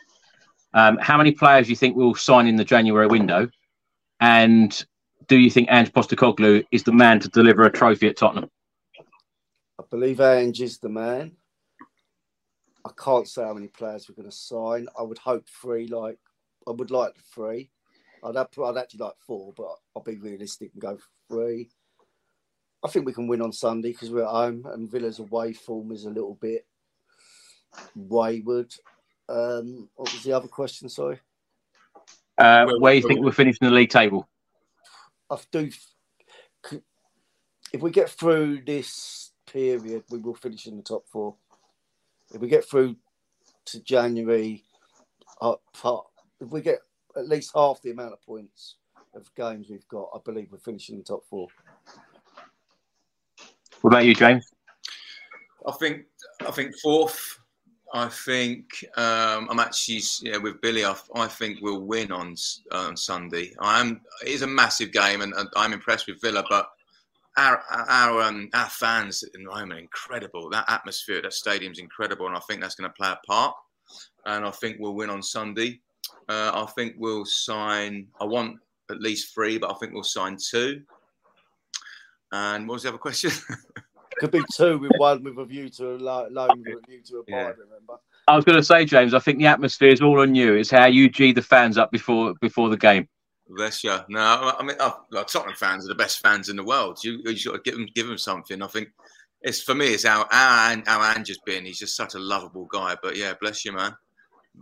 Um, 0.72 0.98
how 0.98 1.16
many 1.16 1.32
players 1.32 1.66
do 1.66 1.70
you 1.70 1.76
think 1.76 1.96
will 1.96 2.14
sign 2.14 2.46
in 2.46 2.56
the 2.56 2.64
January 2.64 3.08
window? 3.08 3.48
And 4.20 4.84
do 5.26 5.38
you 5.38 5.50
think 5.50 5.68
Ange 5.70 5.92
Postecoglou 5.92 6.64
is 6.70 6.84
the 6.84 6.92
man 6.92 7.18
to 7.20 7.28
deliver 7.28 7.64
a 7.64 7.72
trophy 7.72 8.08
at 8.08 8.16
Tottenham? 8.16 8.50
I 9.78 9.84
believe 9.90 10.20
Ange 10.20 10.60
is 10.60 10.78
the 10.78 10.88
man. 10.88 11.32
I 12.84 12.90
can't 12.96 13.28
say 13.28 13.42
how 13.42 13.54
many 13.54 13.68
players 13.68 14.08
we're 14.08 14.14
going 14.14 14.30
to 14.30 14.36
sign. 14.36 14.86
I 14.98 15.02
would 15.02 15.18
hope 15.18 15.46
three. 15.48 15.86
Like 15.86 16.18
I 16.66 16.72
would 16.72 16.90
like 16.90 17.14
three. 17.34 17.70
I'd 18.24 18.36
have, 18.36 18.48
I'd 18.62 18.76
actually 18.76 19.04
like 19.04 19.18
four, 19.26 19.52
but 19.56 19.76
I'll 19.96 20.02
be 20.02 20.16
realistic 20.16 20.70
and 20.72 20.82
go 20.82 20.98
three. 21.28 21.70
I 22.82 22.88
think 22.88 23.06
we 23.06 23.12
can 23.12 23.26
win 23.26 23.42
on 23.42 23.52
Sunday 23.52 23.92
because 23.92 24.10
we're 24.10 24.24
at 24.24 24.30
home 24.30 24.66
and 24.72 24.90
Villa's 24.90 25.18
away 25.18 25.52
form 25.52 25.92
is 25.92 26.04
a 26.04 26.10
little 26.10 26.34
bit 26.40 26.66
wayward. 27.94 28.72
Um, 29.28 29.88
what 29.94 30.12
was 30.12 30.22
the 30.22 30.32
other 30.32 30.48
question? 30.48 30.88
Sorry. 30.88 31.18
Uh, 32.38 32.66
where 32.78 32.94
do 32.94 33.00
you 33.00 33.06
think 33.06 33.20
we'll 33.20 33.32
finish 33.32 33.58
in 33.60 33.68
the 33.68 33.74
league 33.74 33.90
table? 33.90 34.28
I 35.30 35.36
do. 35.52 35.70
If 37.72 37.80
we 37.80 37.90
get 37.90 38.10
through 38.10 38.62
this 38.64 39.30
period, 39.46 40.04
we 40.10 40.18
will 40.18 40.34
finish 40.34 40.66
in 40.66 40.76
the 40.76 40.82
top 40.82 41.06
four. 41.06 41.36
If 42.34 42.40
we 42.40 42.48
get 42.48 42.68
through 42.68 42.96
to 43.66 43.80
January, 43.80 44.64
uh, 45.40 45.56
part, 45.72 46.06
if 46.40 46.50
we 46.50 46.60
get 46.60 46.80
at 47.16 47.28
least 47.28 47.52
half 47.54 47.80
the 47.82 47.90
amount 47.90 48.12
of 48.12 48.22
points 48.22 48.76
of 49.14 49.32
games 49.34 49.68
we've 49.68 49.88
got, 49.88 50.08
I 50.14 50.18
believe 50.24 50.48
we're 50.50 50.58
finishing 50.58 50.94
in 50.94 51.00
the 51.00 51.04
top 51.04 51.24
four. 51.28 51.48
What 53.80 53.92
about 53.92 54.04
you, 54.04 54.14
James? 54.14 54.52
I 55.66 55.72
think 55.72 56.04
I 56.46 56.50
think 56.50 56.74
fourth. 56.82 57.38
I 57.92 58.08
think 58.08 58.66
um, 58.96 59.48
I'm 59.50 59.58
actually 59.58 60.00
yeah 60.22 60.36
with 60.36 60.60
Billy. 60.60 60.84
I, 60.84 60.94
I 61.14 61.26
think 61.26 61.58
we'll 61.60 61.80
win 61.80 62.12
on 62.12 62.32
S- 62.32 62.62
on 62.72 62.96
Sunday. 62.96 63.52
I 63.58 63.80
am. 63.80 64.00
It 64.22 64.28
is 64.28 64.42
a 64.42 64.46
massive 64.46 64.92
game, 64.92 65.22
and, 65.22 65.34
and 65.34 65.48
I'm 65.56 65.72
impressed 65.72 66.06
with 66.06 66.20
Villa. 66.20 66.44
But 66.48 66.70
our 67.36 67.62
our 67.70 68.22
um, 68.22 68.48
our 68.54 68.68
fans 68.68 69.24
in 69.34 69.44
Rome 69.44 69.72
are 69.72 69.78
incredible. 69.78 70.50
That 70.50 70.66
atmosphere 70.68 71.16
at 71.16 71.24
that 71.24 71.32
stadium's 71.32 71.78
incredible, 71.78 72.26
and 72.26 72.36
I 72.36 72.40
think 72.40 72.60
that's 72.60 72.74
going 72.74 72.88
to 72.88 72.94
play 72.94 73.10
a 73.10 73.18
part. 73.26 73.54
And 74.24 74.44
I 74.44 74.50
think 74.50 74.76
we'll 74.78 74.94
win 74.94 75.10
on 75.10 75.22
Sunday. 75.22 75.80
Uh, 76.30 76.52
I 76.54 76.70
think 76.76 76.94
we'll 76.96 77.24
sign. 77.24 78.06
I 78.20 78.24
want 78.24 78.58
at 78.88 79.00
least 79.00 79.34
three, 79.34 79.58
but 79.58 79.72
I 79.72 79.74
think 79.74 79.92
we'll 79.92 80.04
sign 80.04 80.36
two. 80.36 80.82
And 82.30 82.68
what 82.68 82.74
was 82.74 82.82
the 82.84 82.90
other 82.90 82.98
question? 82.98 83.32
Could 84.18 84.30
be 84.30 84.42
two 84.54 84.78
with 84.78 84.92
one 84.98 85.24
with 85.24 85.38
a 85.38 85.44
view 85.44 85.68
to 85.70 85.94
a 85.94 85.96
lo- 85.96 86.28
loan 86.30 86.62
with 86.64 86.84
a 86.84 86.86
view 86.86 87.00
to 87.06 87.16
a 87.18 87.22
buy. 87.24 87.36
Yeah. 87.36 87.48
Remember? 87.48 87.94
I 88.28 88.36
was 88.36 88.44
going 88.44 88.58
to 88.58 88.62
say, 88.62 88.84
James. 88.84 89.12
I 89.12 89.18
think 89.18 89.38
the 89.38 89.46
atmosphere 89.46 89.88
is 89.88 90.00
all 90.00 90.20
on 90.20 90.36
you. 90.36 90.54
It's 90.54 90.70
how 90.70 90.86
you 90.86 91.08
g 91.08 91.32
the 91.32 91.42
fans 91.42 91.76
up 91.76 91.90
before 91.90 92.34
before 92.40 92.68
the 92.68 92.76
game. 92.76 93.08
Bless 93.48 93.82
you. 93.82 93.96
No, 94.08 94.20
I 94.20 94.54
I 94.56 94.62
mean, 94.62 94.76
oh, 94.78 95.04
like, 95.10 95.26
Tottenham 95.26 95.56
fans 95.56 95.84
are 95.84 95.88
the 95.88 95.96
best 95.96 96.20
fans 96.20 96.48
in 96.48 96.54
the 96.54 96.62
world. 96.62 97.02
You, 97.02 97.20
you 97.24 97.36
sort 97.36 97.56
of 97.56 97.64
give 97.64 97.74
them, 97.74 97.88
give 97.92 98.06
them 98.06 98.18
something. 98.18 98.62
I 98.62 98.68
think 98.68 98.90
it's 99.42 99.62
for 99.62 99.74
me. 99.74 99.86
It's 99.88 100.04
our 100.04 100.28
our 100.30 100.80
our 100.86 101.16
Ange 101.16 101.26
has 101.26 101.38
been. 101.44 101.64
He's 101.64 101.80
just 101.80 101.96
such 101.96 102.14
a 102.14 102.20
lovable 102.20 102.66
guy. 102.66 102.96
But 103.02 103.16
yeah, 103.16 103.32
bless 103.40 103.64
you, 103.64 103.72
man. 103.72 103.96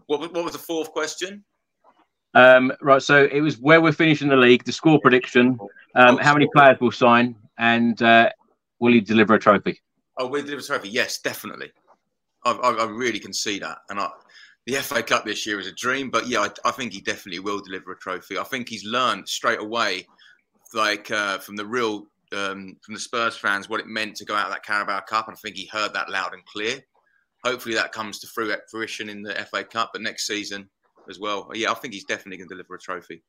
What 0.06 0.32
what 0.32 0.44
was 0.44 0.52
the 0.52 0.58
fourth 0.58 0.92
question? 0.92 1.44
Um, 2.34 2.72
right, 2.80 3.02
so 3.02 3.24
it 3.24 3.40
was 3.40 3.58
where 3.58 3.80
we're 3.80 3.92
finishing 3.92 4.28
the 4.28 4.36
league, 4.36 4.64
the 4.64 4.72
score 4.72 5.00
prediction, 5.00 5.58
um, 5.94 6.18
how 6.18 6.34
many 6.34 6.48
players 6.54 6.78
will 6.80 6.92
sign, 6.92 7.34
and 7.58 8.00
uh, 8.02 8.30
will 8.78 8.92
he 8.92 9.00
deliver 9.00 9.34
a 9.34 9.38
trophy? 9.38 9.80
Oh, 10.18 10.26
we 10.26 10.42
deliver 10.42 10.60
a 10.60 10.64
trophy. 10.64 10.88
Yes, 10.90 11.18
definitely. 11.20 11.70
I, 12.44 12.52
I, 12.52 12.70
I 12.72 12.84
really 12.84 13.18
can 13.18 13.32
see 13.32 13.58
that. 13.60 13.78
And 13.88 13.98
I, 13.98 14.10
the 14.66 14.74
FA 14.74 15.02
Cup 15.02 15.24
this 15.24 15.46
year 15.46 15.58
is 15.58 15.66
a 15.66 15.72
dream, 15.72 16.10
but 16.10 16.28
yeah, 16.28 16.40
I, 16.40 16.68
I 16.68 16.70
think 16.72 16.92
he 16.92 17.00
definitely 17.00 17.40
will 17.40 17.60
deliver 17.60 17.92
a 17.92 17.98
trophy. 17.98 18.38
I 18.38 18.44
think 18.44 18.68
he's 18.68 18.84
learned 18.84 19.28
straight 19.28 19.60
away, 19.60 20.06
like 20.74 21.10
uh, 21.10 21.38
from 21.38 21.56
the 21.56 21.66
real 21.66 22.06
um, 22.32 22.76
from 22.82 22.92
the 22.92 23.00
Spurs 23.00 23.36
fans, 23.36 23.70
what 23.70 23.80
it 23.80 23.86
meant 23.86 24.14
to 24.16 24.26
go 24.26 24.34
out 24.34 24.48
of 24.48 24.52
that 24.52 24.64
Carabao 24.64 25.00
Cup, 25.00 25.28
and 25.28 25.34
I 25.34 25.40
think 25.40 25.56
he 25.56 25.64
heard 25.72 25.94
that 25.94 26.10
loud 26.10 26.34
and 26.34 26.44
clear. 26.44 26.78
Hopefully, 27.42 27.74
that 27.76 27.92
comes 27.92 28.18
to 28.18 28.26
fruition 28.70 29.08
in 29.08 29.22
the 29.22 29.34
FA 29.50 29.64
Cup, 29.64 29.90
but 29.94 30.02
next 30.02 30.26
season 30.26 30.68
as 31.08 31.18
well. 31.18 31.50
Yeah, 31.54 31.70
I 31.70 31.74
think 31.74 31.94
he's 31.94 32.04
definitely 32.04 32.38
going 32.38 32.48
to 32.48 32.54
deliver 32.54 32.74
a 32.74 32.78
trophy. 32.78 33.22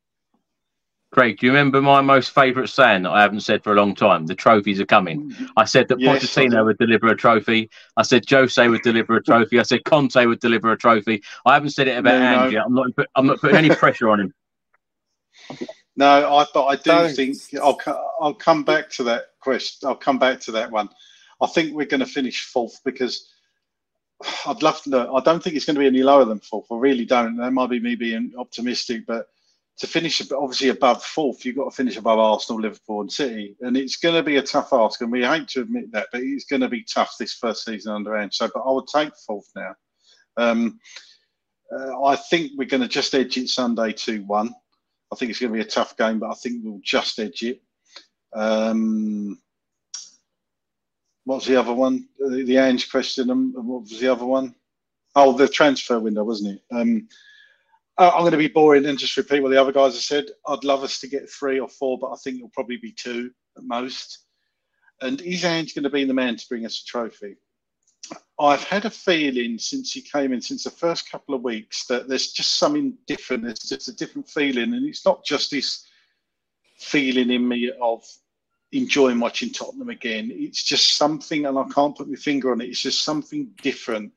Craig, 1.12 1.40
do 1.40 1.48
you 1.48 1.52
remember 1.52 1.82
my 1.82 2.02
most 2.02 2.32
favourite 2.32 2.70
saying 2.70 3.02
that 3.04 3.10
I 3.10 3.22
haven't 3.22 3.40
said 3.40 3.64
for 3.64 3.74
a 3.74 3.76
long 3.76 3.96
time? 3.96 4.28
The 4.28 4.36
trophies 4.36 4.80
are 4.80 4.86
coming. 4.86 5.36
I 5.58 5.66
said 5.66 5.88
that 5.88 6.00
Yes, 6.00 6.24
Pochettino 6.24 6.64
would 6.66 6.78
deliver 6.78 7.08
a 7.08 7.16
trophy. 7.16 7.70
I 7.98 8.04
said 8.04 8.30
Jose 8.30 8.68
would 8.68 8.84
deliver 8.84 9.16
a 9.16 9.24
trophy. 9.24 9.60
I 9.60 9.64
said 9.64 9.84
Conte 9.86 10.24
would 10.24 10.40
deliver 10.40 10.72
a 10.72 10.78
trophy. 10.78 11.24
I 11.48 11.56
haven't 11.56 11.72
said 11.72 11.88
it 11.88 11.98
about 11.98 12.20
No, 12.20 12.32
no. 12.32 12.44
Ange 12.44 12.54
yet. 12.54 12.66
I'm 12.66 12.76
not. 12.76 12.88
I'm 13.16 13.26
not 13.26 13.42
putting 13.42 13.58
any 13.58 13.70
pressure 13.70 14.10
on 14.10 14.20
him. 14.20 14.34
No, 15.96 16.36
I 16.36 16.46
but 16.54 16.66
I 16.66 16.76
do 16.76 16.82
Don't. 16.84 17.16
think 17.16 17.38
I'll 17.62 17.80
I'll 18.22 18.36
come 18.36 18.64
back 18.64 18.92
to 18.92 19.04
that 19.06 19.24
question. 19.42 19.90
I'll 19.90 19.96
come 19.96 20.20
back 20.20 20.40
to 20.42 20.52
that 20.52 20.70
one. 20.70 20.90
I 21.42 21.48
think 21.48 21.74
we're 21.74 21.88
going 21.88 22.02
to 22.02 22.06
finish 22.06 22.46
fourth 22.46 22.80
because 22.86 23.28
I'd 24.46 24.62
love 24.62 24.82
to. 24.84 24.90
Look, 24.90 25.10
I 25.14 25.22
don't 25.22 25.42
think 25.42 25.56
it's 25.56 25.66
going 25.66 25.76
to 25.76 25.80
be 25.80 25.88
any 25.88 26.04
lower 26.04 26.26
than 26.26 26.40
fourth. 26.40 26.68
I 26.72 26.78
really 26.78 27.06
don't. 27.06 27.38
That 27.38 27.54
might 27.54 27.70
be 27.70 27.80
me 27.80 27.96
being 27.96 28.34
optimistic, 28.38 29.06
but 29.08 29.28
to 29.78 29.88
finish 29.88 30.22
obviously 30.32 30.70
above 30.70 31.02
fourth, 31.04 31.46
you've 31.46 31.56
got 31.56 31.70
to 31.70 31.76
finish 31.76 31.96
above 31.96 32.20
Arsenal, 32.20 32.62
Liverpool, 32.62 33.00
and 33.02 33.12
City, 33.12 33.56
and 33.62 33.78
it's 33.78 33.96
going 33.96 34.16
to 34.16 34.24
be 34.24 34.36
a 34.36 34.42
tough 34.42 34.74
ask. 34.74 35.00
And 35.02 35.12
we 35.12 35.24
hate 35.24 35.48
to 35.50 35.62
admit 35.62 35.92
that, 35.94 36.08
but 36.12 36.22
it's 36.22 36.46
going 36.46 36.62
to 36.62 36.68
be 36.68 36.84
tough 36.84 37.16
this 37.18 37.36
first 37.36 37.64
season 37.64 37.94
under 37.94 38.18
Ange. 38.18 38.36
So, 38.36 38.50
but 38.54 38.62
I 38.62 38.72
would 38.72 38.88
take 38.88 39.12
fourth 39.26 39.50
now. 39.56 39.74
Um, 40.36 40.80
uh, 41.74 42.04
I 42.04 42.18
think 42.18 42.52
we're 42.58 42.68
going 42.68 42.82
to 42.82 42.90
just 42.90 43.16
edge 43.16 43.38
it 43.38 43.48
Sunday 43.48 43.94
two 43.94 44.24
one. 44.26 44.54
I 45.14 45.16
think 45.16 45.32
it's 45.32 45.40
going 45.40 45.54
to 45.54 45.58
be 45.58 45.66
a 45.66 45.70
tough 45.70 45.96
game, 45.96 46.20
but 46.20 46.30
I 46.30 46.36
think 46.36 46.62
we'll 46.64 46.82
just 46.84 47.18
edge 47.20 47.42
it. 47.44 47.62
Um, 48.36 49.40
what's 51.30 51.46
the 51.46 51.56
other 51.56 51.74
one? 51.74 52.08
The, 52.18 52.44
the 52.44 52.58
Ange 52.58 52.90
question. 52.90 53.30
And 53.30 53.54
what 53.54 53.82
was 53.82 54.00
the 54.00 54.12
other 54.12 54.26
one? 54.26 54.56
Oh, 55.16 55.38
the 55.38 55.48
transfer 55.48 56.00
window, 56.00 56.24
wasn't 56.24 56.56
it? 56.56 56.76
Um, 56.76 57.08
I'm 58.00 58.22
going 58.22 58.32
to 58.32 58.38
be 58.38 58.48
boring 58.48 58.86
and 58.86 58.98
just 58.98 59.16
repeat 59.16 59.42
what 59.42 59.50
the 59.50 59.62
other 59.62 59.72
guys 59.72 59.94
have 59.94 60.02
said. 60.02 60.26
I'd 60.48 60.64
love 60.64 60.84
us 60.84 61.00
to 61.00 61.08
get 61.08 61.30
three 61.30 61.60
or 61.60 61.68
four, 61.68 62.00
but 62.00 62.12
I 62.12 62.16
think 62.16 62.38
it'll 62.38 62.50
probably 62.50 62.78
be 62.78 62.94
two 62.94 63.30
at 63.58 63.64
most. 63.64 64.26
And 65.02 65.22
is 65.22 65.46
Ange 65.46 65.76
going 65.76 65.84
to 65.84 65.90
be 65.90 66.04
the 66.04 66.14
man 66.16 66.36
to 66.36 66.46
bring 66.50 66.66
us 66.66 66.82
a 66.82 66.86
trophy? 66.86 67.36
I've 68.40 68.64
had 68.64 68.86
a 68.86 68.90
feeling 68.90 69.60
since 69.60 69.92
he 69.92 70.02
came 70.02 70.34
in, 70.34 70.42
since 70.42 70.64
the 70.64 70.72
first 70.72 71.12
couple 71.12 71.36
of 71.36 71.44
weeks, 71.44 71.86
that 71.88 72.08
there's 72.08 72.32
just 72.32 72.58
something 72.58 72.98
different. 73.06 73.44
There's 73.44 73.60
just 73.60 73.88
a 73.88 73.96
different 73.96 74.28
feeling, 74.30 74.74
and 74.74 74.88
it's 74.88 75.06
not 75.06 75.24
just 75.24 75.52
this 75.52 75.86
feeling 76.78 77.30
in 77.30 77.48
me 77.48 77.72
of 77.80 78.04
enjoying 78.72 79.20
watching 79.20 79.52
Tottenham 79.52 79.90
again. 79.90 80.30
It's 80.32 80.64
just 80.64 80.98
something, 80.98 81.46
and 81.46 81.58
I 81.58 81.64
can't 81.74 81.98
put 81.98 82.10
my 82.10 82.16
finger 82.16 82.52
on 82.52 82.62
it. 82.62 82.70
It's 82.70 82.82
just 82.82 83.04
something 83.04 83.50
different, 83.62 84.12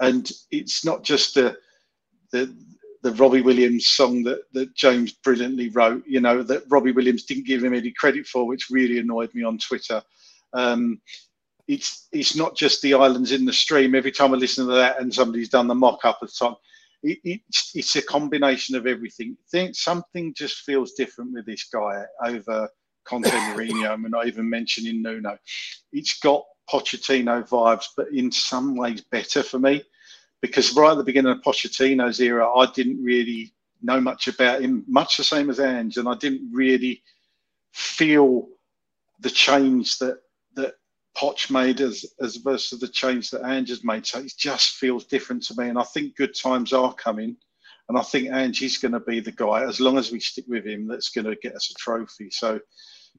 and 0.00 0.30
it's 0.50 0.84
not 0.84 1.02
just 1.02 1.34
the 1.34 1.56
the 2.32 2.54
the 3.02 3.12
Robbie 3.12 3.42
Williams 3.42 3.86
song 3.86 4.22
that 4.24 4.42
that 4.52 4.74
James 4.74 5.12
brilliantly 5.12 5.68
wrote. 5.68 6.04
You 6.06 6.20
know 6.20 6.42
that 6.42 6.64
Robbie 6.68 6.92
Williams 6.92 7.24
didn't 7.24 7.46
give 7.46 7.62
him 7.62 7.74
any 7.74 7.92
credit 7.92 8.26
for, 8.26 8.46
which 8.46 8.70
really 8.70 8.98
annoyed 8.98 9.32
me 9.34 9.44
on 9.44 9.58
Twitter. 9.58 10.02
Um, 10.52 11.00
it's 11.68 12.08
it's 12.12 12.36
not 12.36 12.56
just 12.56 12.82
the 12.82 12.94
islands 12.94 13.32
in 13.32 13.44
the 13.44 13.52
stream. 13.52 13.94
Every 13.94 14.12
time 14.12 14.34
I 14.34 14.36
listen 14.36 14.66
to 14.66 14.72
that, 14.72 15.00
and 15.00 15.12
somebody's 15.14 15.48
done 15.48 15.68
the 15.68 15.74
mock 15.74 16.04
up 16.04 16.22
of 16.22 16.36
time, 16.36 16.56
it, 17.02 17.18
it's 17.24 17.70
it's 17.74 17.96
a 17.96 18.02
combination 18.02 18.74
of 18.74 18.86
everything. 18.86 19.36
Think 19.50 19.74
something 19.74 20.34
just 20.34 20.58
feels 20.58 20.92
different 20.92 21.32
with 21.32 21.46
this 21.46 21.64
guy 21.64 22.04
over 22.24 22.68
Conte 23.04 23.28
Mourinho. 23.28 23.94
and 23.94 24.10
not 24.10 24.26
even 24.26 24.48
mentioning 24.48 25.02
Nuno. 25.02 25.38
It's 25.92 26.18
got 26.18 26.44
Pochettino 26.70 27.46
vibes, 27.48 27.86
but 27.96 28.08
in 28.12 28.32
some 28.32 28.76
ways 28.76 29.02
better 29.02 29.42
for 29.42 29.58
me 29.58 29.82
because 30.44 30.76
right 30.76 30.90
at 30.90 30.98
the 30.98 31.04
beginning 31.04 31.32
of 31.32 31.40
Pochettino's 31.40 32.20
era, 32.20 32.46
I 32.54 32.70
didn't 32.72 33.02
really 33.02 33.54
know 33.82 33.98
much 33.98 34.28
about 34.28 34.60
him, 34.60 34.84
much 34.86 35.16
the 35.16 35.24
same 35.24 35.48
as 35.48 35.58
Ange, 35.58 35.96
and 35.96 36.06
I 36.06 36.14
didn't 36.16 36.50
really 36.52 37.02
feel 37.72 38.48
the 39.20 39.30
change 39.30 39.98
that 40.00 40.18
that 40.54 40.74
Poch 41.16 41.50
made 41.50 41.80
as 41.80 42.04
as 42.20 42.36
versus 42.36 42.78
the 42.78 42.88
change 42.88 43.30
that 43.30 43.42
Ange 43.46 43.70
has 43.70 43.84
made. 43.84 44.04
So 44.04 44.18
it 44.18 44.34
just 44.36 44.72
feels 44.76 45.06
different 45.06 45.42
to 45.44 45.54
me, 45.56 45.70
and 45.70 45.78
I 45.78 45.82
think 45.82 46.14
good 46.16 46.34
times 46.34 46.74
are 46.74 46.92
coming. 46.92 47.38
And 47.88 47.96
I 47.96 48.02
think 48.02 48.30
Ange 48.30 48.62
is 48.62 48.76
going 48.76 48.92
to 48.92 49.00
be 49.00 49.20
the 49.20 49.32
guy, 49.32 49.62
as 49.66 49.80
long 49.80 49.96
as 49.96 50.12
we 50.12 50.20
stick 50.20 50.44
with 50.46 50.66
him, 50.66 50.86
that's 50.86 51.08
going 51.08 51.26
to 51.26 51.36
get 51.36 51.56
us 51.56 51.70
a 51.70 51.74
trophy. 51.74 52.28
So 52.30 52.60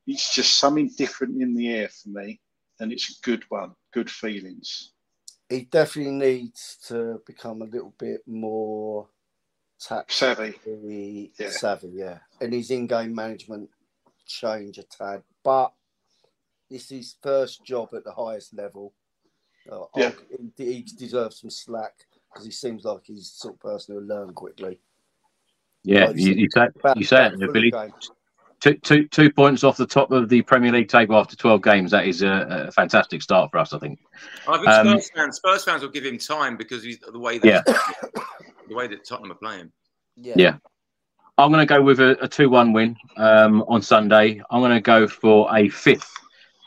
it's 0.07 0.33
just 0.35 0.57
something 0.59 0.89
different 0.97 1.41
in 1.41 1.55
the 1.55 1.73
air 1.73 1.89
for 1.89 2.09
me, 2.09 2.39
and 2.79 2.91
it's 2.91 3.09
a 3.09 3.21
good 3.25 3.43
one, 3.49 3.73
good 3.93 4.09
feelings. 4.09 4.91
He 5.49 5.61
definitely 5.61 6.13
needs 6.13 6.77
to 6.87 7.21
become 7.25 7.61
a 7.61 7.65
little 7.65 7.93
bit 7.99 8.21
more 8.27 9.07
Savvy. 9.77 10.55
Yeah. 11.37 11.49
savvy, 11.49 11.89
yeah. 11.93 12.19
And 12.41 12.53
his 12.53 12.71
in-game 12.71 13.13
management 13.13 13.69
change 14.25 14.77
a 14.79 14.83
tad, 14.83 15.21
but 15.43 15.71
this 16.69 16.83
is 16.85 16.89
his 16.89 17.15
first 17.21 17.63
job 17.63 17.89
at 17.93 18.03
the 18.03 18.11
highest 18.11 18.53
level. 18.55 18.93
Uh, 19.71 19.85
Yeah. 19.95 20.11
he, 20.57 20.73
he 20.73 20.81
deserves 20.81 21.41
some 21.41 21.49
slack 21.49 21.93
because 22.31 22.45
he 22.45 22.51
seems 22.51 22.83
like 22.85 23.01
he's 23.05 23.31
the 23.31 23.37
sort 23.37 23.53
of 23.55 23.59
person 23.59 23.95
who'll 23.95 24.03
learn 24.05 24.33
quickly. 24.33 24.79
Yeah, 25.83 26.05
Like 26.07 26.17
you, 26.17 26.33
you 26.33 26.47
say 26.51 26.67
you 26.95 27.03
say 27.03 27.15
back 27.17 27.33
it, 27.33 27.39
full 27.39 27.47
of 27.49 27.53
Billy. 27.53 27.71
game. 27.71 27.93
Two, 28.65 28.73
two, 28.77 29.07
two 29.09 29.31
points 29.31 29.63
off 29.63 29.77
the 29.77 29.85
top 29.85 30.11
of 30.11 30.27
the 30.27 30.41
Premier 30.41 30.71
League 30.71 30.89
table 30.89 31.15
after 31.17 31.35
12 31.35 31.61
games. 31.61 31.91
That 31.91 32.07
is 32.07 32.23
a, 32.23 32.65
a 32.67 32.71
fantastic 32.71 33.21
start 33.21 33.51
for 33.51 33.59
us, 33.59 33.73
I 33.73 33.77
think. 33.77 33.99
I 34.47 34.57
think 34.57 34.67
Um, 34.67 34.87
Spurs 34.87 35.11
fans, 35.15 35.35
Spurs 35.35 35.63
fans 35.63 35.81
will 35.83 35.91
give 35.91 36.03
him 36.03 36.17
time 36.17 36.57
because 36.57 36.83
he's 36.83 36.97
the 36.97 37.19
way 37.19 37.37
that 37.37 37.47
Yeah. 37.47 37.61
the 38.67 38.73
way 38.73 38.87
that 38.87 39.05
Tottenham 39.05 39.33
are 39.33 39.35
playing. 39.35 39.71
Yeah. 40.15 40.33
Yeah. 40.35 40.55
I'm 41.37 41.51
going 41.51 41.59
to 41.67 41.71
go 41.71 41.79
with 41.79 41.99
a, 41.99 42.17
a 42.23 42.27
2 42.27 42.49
1 42.49 42.73
win 42.73 42.95
um, 43.17 43.61
on 43.67 43.83
Sunday. 43.83 44.41
I'm 44.49 44.61
going 44.61 44.71
to 44.71 44.81
go 44.81 45.07
for 45.07 45.47
a 45.55 45.69
fifth 45.69 46.11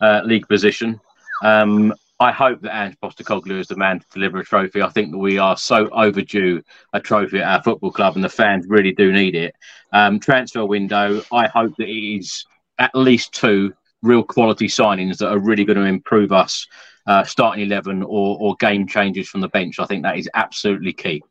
uh, 0.00 0.20
league 0.24 0.46
position. 0.46 1.00
Um, 1.42 1.92
I 2.20 2.32
hope 2.32 2.62
that 2.62 2.76
Ange 2.76 2.96
Postecoglou 3.00 3.60
is 3.60 3.68
the 3.68 3.76
man 3.76 4.00
to 4.00 4.06
deliver 4.12 4.38
a 4.38 4.44
trophy. 4.44 4.82
I 4.82 4.88
think 4.88 5.12
that 5.12 5.18
we 5.18 5.38
are 5.38 5.56
so 5.56 5.88
overdue 5.90 6.62
a 6.92 7.00
trophy 7.00 7.38
at 7.38 7.46
our 7.46 7.62
football 7.62 7.92
club, 7.92 8.16
and 8.16 8.24
the 8.24 8.28
fans 8.28 8.66
really 8.68 8.92
do 8.92 9.12
need 9.12 9.36
it. 9.36 9.54
Um, 9.92 10.18
transfer 10.18 10.64
window, 10.66 11.22
I 11.32 11.46
hope 11.46 11.76
that 11.76 11.88
it 11.88 12.18
is 12.18 12.44
at 12.78 12.94
least 12.94 13.32
two 13.32 13.72
real 14.02 14.24
quality 14.24 14.66
signings 14.66 15.18
that 15.18 15.30
are 15.30 15.38
really 15.38 15.64
going 15.64 15.78
to 15.78 15.84
improve 15.84 16.32
us, 16.32 16.66
uh, 17.06 17.22
starting 17.22 17.64
11 17.64 18.02
or, 18.02 18.36
or 18.40 18.56
game 18.56 18.86
changes 18.86 19.28
from 19.28 19.40
the 19.40 19.48
bench. 19.48 19.78
I 19.78 19.86
think 19.86 20.02
that 20.02 20.18
is 20.18 20.28
absolutely 20.34 20.92
key. 20.92 21.22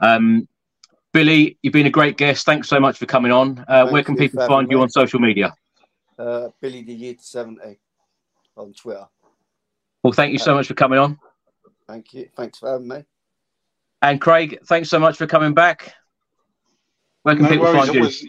Um, 0.00 0.48
Billy, 1.12 1.58
you've 1.62 1.72
been 1.72 1.86
a 1.86 1.90
great 1.90 2.16
guest. 2.16 2.46
Thanks 2.46 2.68
so 2.68 2.80
much 2.80 2.98
for 2.98 3.06
coming 3.06 3.32
on. 3.32 3.64
Uh, 3.68 3.88
where 3.88 4.02
can 4.02 4.16
people 4.16 4.40
find 4.40 4.62
having 4.62 4.70
you 4.70 4.82
on 4.82 4.90
social 4.90 5.20
media? 5.20 5.54
Uh, 6.18 6.48
Billy 6.60 6.82
the 6.82 6.94
Year 6.94 7.14
70 7.18 7.78
on 8.56 8.72
Twitter. 8.72 9.06
Well, 10.02 10.12
thank 10.12 10.32
you 10.32 10.38
so 10.38 10.54
much 10.54 10.66
for 10.66 10.74
coming 10.74 10.98
on. 10.98 11.18
Thank 11.86 12.14
you. 12.14 12.28
Thanks 12.36 12.58
for 12.58 12.70
having 12.72 12.88
me. 12.88 13.04
And 14.02 14.20
Craig, 14.20 14.58
thanks 14.66 14.88
so 14.88 14.98
much 14.98 15.16
for 15.16 15.26
coming 15.26 15.54
back. 15.54 15.94
Where 17.22 17.36
can 17.36 17.44
No 17.44 17.50
people 17.50 17.66
worries, 17.66 17.84
find 17.84 17.94
you? 17.94 18.00
always, 18.00 18.26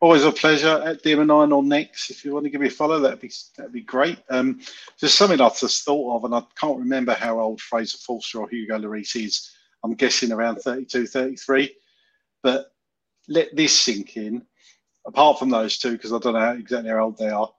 always 0.00 0.24
a 0.24 0.32
pleasure. 0.32 0.82
At 0.82 1.02
DM9 1.02 1.54
or 1.54 1.62
next, 1.62 2.10
if 2.10 2.24
you 2.24 2.32
want 2.32 2.44
to 2.44 2.50
give 2.50 2.60
me 2.62 2.68
a 2.68 2.70
follow, 2.70 3.00
that'd 3.00 3.20
be 3.20 3.30
that'd 3.56 3.72
be 3.72 3.82
great. 3.82 4.18
Um, 4.30 4.60
just 4.98 5.16
something 5.16 5.40
I've 5.40 5.58
just 5.58 5.84
thought 5.84 6.16
of, 6.16 6.24
and 6.24 6.34
I 6.34 6.42
can't 6.58 6.78
remember 6.78 7.12
how 7.12 7.38
old 7.38 7.60
Fraser 7.60 7.98
Forster 7.98 8.40
or 8.40 8.48
Hugo 8.48 8.78
Lloris 8.78 9.14
is. 9.22 9.50
I'm 9.82 9.94
guessing 9.94 10.32
around 10.32 10.56
32, 10.56 11.06
33. 11.06 11.76
But 12.42 12.72
let 13.28 13.54
this 13.54 13.78
sink 13.78 14.16
in. 14.16 14.46
Apart 15.06 15.38
from 15.38 15.50
those 15.50 15.76
two, 15.76 15.92
because 15.92 16.14
I 16.14 16.18
don't 16.18 16.32
know 16.32 16.52
exactly 16.52 16.88
how 16.88 17.04
old 17.04 17.18
they 17.18 17.28
are, 17.28 17.50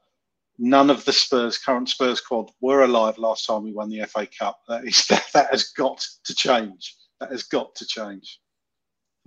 none 0.58 0.90
of 0.90 1.04
the 1.06 1.14
Spurs, 1.14 1.58
current 1.58 1.90
Spurs 1.90 2.20
squad, 2.20 2.50
were 2.62 2.84
alive 2.84 3.18
last 3.18 3.46
time 3.46 3.64
we 3.64 3.74
won 3.74 3.90
the 3.90 4.06
FA 4.06 4.28
Cup. 4.38 4.60
That 4.68 4.86
is 4.86 5.06
that, 5.08 5.26
that 5.34 5.52
has 5.52 5.72
got 5.72 6.06
to 6.26 6.36
change. 6.36 6.96
That 7.20 7.32
has 7.32 7.44
got 7.44 7.76
to 7.76 7.86
change. 7.86 8.40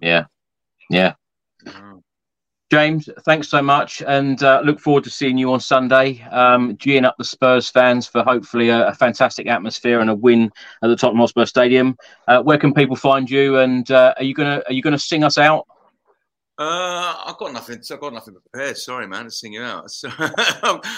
Yeah. 0.00 0.24
Yeah. 0.90 1.14
James, 2.70 3.08
thanks 3.24 3.48
so 3.48 3.62
much, 3.62 4.02
and 4.06 4.42
uh, 4.42 4.60
look 4.62 4.78
forward 4.78 5.02
to 5.04 5.10
seeing 5.10 5.38
you 5.38 5.50
on 5.54 5.60
Sunday. 5.60 6.20
Um, 6.30 6.76
geeing 6.76 7.06
up 7.06 7.16
the 7.16 7.24
Spurs 7.24 7.70
fans 7.70 8.06
for 8.06 8.22
hopefully 8.22 8.68
a, 8.68 8.88
a 8.88 8.92
fantastic 8.92 9.46
atmosphere 9.46 10.00
and 10.00 10.10
a 10.10 10.14
win 10.14 10.52
at 10.82 10.88
the 10.88 10.96
Tottenham 10.96 11.20
Hotspur 11.20 11.46
Stadium. 11.46 11.96
Uh, 12.26 12.42
where 12.42 12.58
can 12.58 12.74
people 12.74 12.94
find 12.94 13.30
you? 13.30 13.56
And 13.58 13.90
uh, 13.90 14.12
are 14.18 14.22
you 14.22 14.34
gonna 14.34 14.62
are 14.66 14.74
you 14.74 14.82
gonna 14.82 14.98
sing 14.98 15.24
us 15.24 15.38
out? 15.38 15.66
Uh, 16.58 17.14
I've 17.24 17.38
got 17.38 17.52
nothing. 17.52 17.80
I've 17.90 18.00
got 18.00 18.12
nothing 18.12 18.34
prepared. 18.34 18.76
Sorry, 18.76 19.06
man, 19.06 19.30
sing 19.30 19.52
you 19.52 19.62
out. 19.62 19.88
So, 19.90 20.10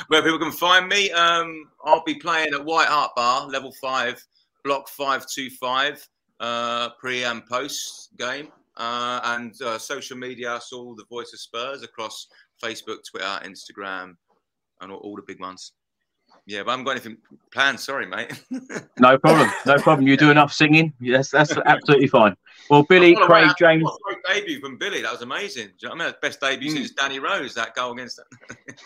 where 0.08 0.22
people 0.22 0.38
can 0.38 0.52
find 0.52 0.88
me, 0.88 1.10
um, 1.10 1.70
I'll 1.84 2.02
be 2.04 2.14
playing 2.14 2.54
at 2.54 2.64
White 2.64 2.88
Hart 2.88 3.12
Bar, 3.14 3.46
level 3.48 3.72
five, 3.80 4.24
block 4.64 4.88
five 4.88 5.26
two 5.26 5.50
five, 5.50 6.06
uh, 6.40 6.90
pre 6.98 7.24
and 7.24 7.44
post 7.44 8.10
game, 8.18 8.48
uh, 8.78 9.20
and 9.24 9.54
uh, 9.60 9.76
social 9.76 10.16
media. 10.16 10.54
I 10.54 10.58
saw 10.60 10.94
the 10.94 11.04
Voice 11.10 11.32
of 11.34 11.40
Spurs 11.40 11.82
across 11.82 12.26
Facebook, 12.62 12.98
Twitter, 13.10 13.40
Instagram, 13.44 14.14
and 14.80 14.90
all, 14.90 14.98
all 14.98 15.16
the 15.16 15.22
big 15.26 15.40
ones. 15.40 15.72
Yeah, 16.46 16.62
but 16.62 16.70
I 16.70 16.72
haven't 16.72 16.84
got 16.84 16.90
anything 16.92 17.16
planned. 17.52 17.78
Sorry, 17.80 18.06
mate. 18.06 18.42
no 18.98 19.18
problem. 19.18 19.50
No 19.66 19.76
problem. 19.76 20.06
You 20.06 20.16
do 20.16 20.30
enough 20.30 20.52
singing. 20.52 20.92
Yes, 21.00 21.30
that's 21.30 21.56
absolutely 21.64 22.08
fine. 22.08 22.36
Well, 22.68 22.82
Billy, 22.84 23.16
Craig, 23.16 23.50
James. 23.58 23.82
What 23.82 24.00
great 24.02 24.42
debut 24.42 24.60
from 24.60 24.76
Billy. 24.76 25.02
That 25.02 25.12
was 25.12 25.22
amazing. 25.22 25.70
You 25.78 25.88
know 25.88 25.94
I 25.94 25.98
mean? 25.98 26.06
That's 26.06 26.18
best 26.20 26.40
debut 26.40 26.70
mm. 26.70 26.74
since 26.74 26.90
Danny 26.92 27.18
Rose. 27.18 27.54
That 27.54 27.74
goal 27.74 27.92
against. 27.92 28.20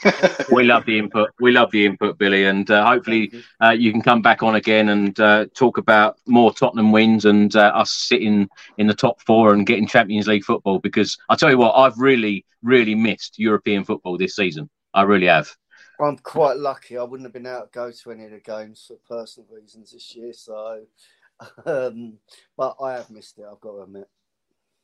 we 0.52 0.64
love 0.64 0.86
the 0.86 0.98
input. 0.98 1.30
We 1.40 1.52
love 1.52 1.70
the 1.70 1.84
input, 1.84 2.18
Billy, 2.18 2.44
and 2.44 2.70
uh, 2.70 2.86
hopefully 2.86 3.30
you. 3.32 3.42
Uh, 3.62 3.70
you. 3.70 3.92
can 3.92 4.02
come 4.02 4.22
back 4.22 4.42
on 4.42 4.54
again 4.54 4.88
and 4.88 5.18
uh, 5.20 5.46
talk 5.54 5.78
about 5.78 6.18
more 6.26 6.52
Tottenham 6.52 6.92
wins 6.92 7.24
and 7.24 7.54
uh, 7.54 7.72
us 7.74 7.92
sitting 7.92 8.48
in 8.78 8.86
the 8.86 8.94
top 8.94 9.20
four 9.22 9.52
and 9.52 9.66
getting 9.66 9.86
Champions 9.86 10.26
League 10.26 10.44
football. 10.44 10.78
Because 10.78 11.16
I 11.28 11.36
tell 11.36 11.50
you 11.50 11.58
what, 11.58 11.72
I've 11.72 11.98
really, 11.98 12.44
really 12.62 12.94
missed 12.94 13.38
European 13.38 13.84
football 13.84 14.16
this 14.16 14.36
season. 14.36 14.70
I 14.94 15.02
really 15.02 15.26
have. 15.26 15.54
I'm 16.00 16.18
quite 16.18 16.56
lucky. 16.56 16.98
I 16.98 17.02
wouldn't 17.04 17.26
have 17.26 17.32
been 17.32 17.46
able 17.46 17.62
to 17.62 17.68
go 17.72 17.90
to 17.90 18.10
any 18.10 18.24
of 18.24 18.30
the 18.32 18.40
games 18.40 18.88
for 18.88 18.96
personal 19.16 19.48
reasons 19.50 19.92
this 19.92 20.14
year. 20.14 20.32
So, 20.32 20.82
um, 21.66 22.14
but 22.56 22.76
I 22.82 22.92
have 22.92 23.10
missed 23.10 23.38
it. 23.38 23.44
I've 23.50 23.60
got 23.60 23.72
to 23.72 23.82
admit. 23.82 24.08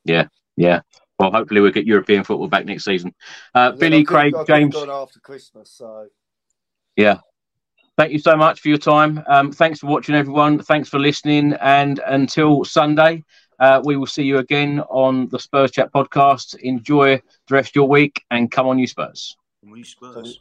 Yeah, 0.05 0.29
yeah. 0.57 0.81
Well, 1.19 1.31
hopefully 1.31 1.61
we'll 1.61 1.73
get 1.73 1.87
European 1.87 2.25
football 2.25 2.49
back 2.49 2.65
next 2.65 2.85
season. 2.85 3.15
Uh, 3.55 3.73
Billy, 3.73 4.05
Craig, 4.05 4.35
James. 4.47 4.75
Gone 4.75 4.91
after 4.91 5.21
Christmas, 5.21 5.71
so. 5.71 6.07
Yeah. 6.97 7.19
Thank 7.97 8.13
you 8.13 8.19
so 8.19 8.37
much 8.37 8.61
for 8.61 8.69
your 8.69 8.79
time. 8.79 9.23
Um, 9.27 9.53
thanks 9.53 9.81
for 9.81 9.87
watching, 9.89 10.15
everyone. 10.15 10.63
Thanks 10.63 10.89
for 10.89 10.99
listening. 10.99 11.53
And 11.61 12.01
until 12.07 12.65
Sunday, 12.65 13.25
uh, 13.59 13.83
we 13.85 13.97
will 13.97 14.07
see 14.07 14.23
you 14.23 14.39
again 14.39 14.81
on 14.89 15.29
the 15.29 15.39
Spurs 15.39 15.73
Chat 15.73 15.93
podcast. 15.93 16.57
Enjoy 16.61 17.17
the 17.17 17.55
rest 17.55 17.73
of 17.73 17.75
your 17.75 17.89
week 17.89 18.25
and 18.31 18.51
come 18.51 18.67
on, 18.67 18.79
you 18.79 18.87
Spurs. 18.87 19.37
Come 19.61 19.73
on, 19.73 19.79
you 19.79 19.85
Spurs. 19.85 20.41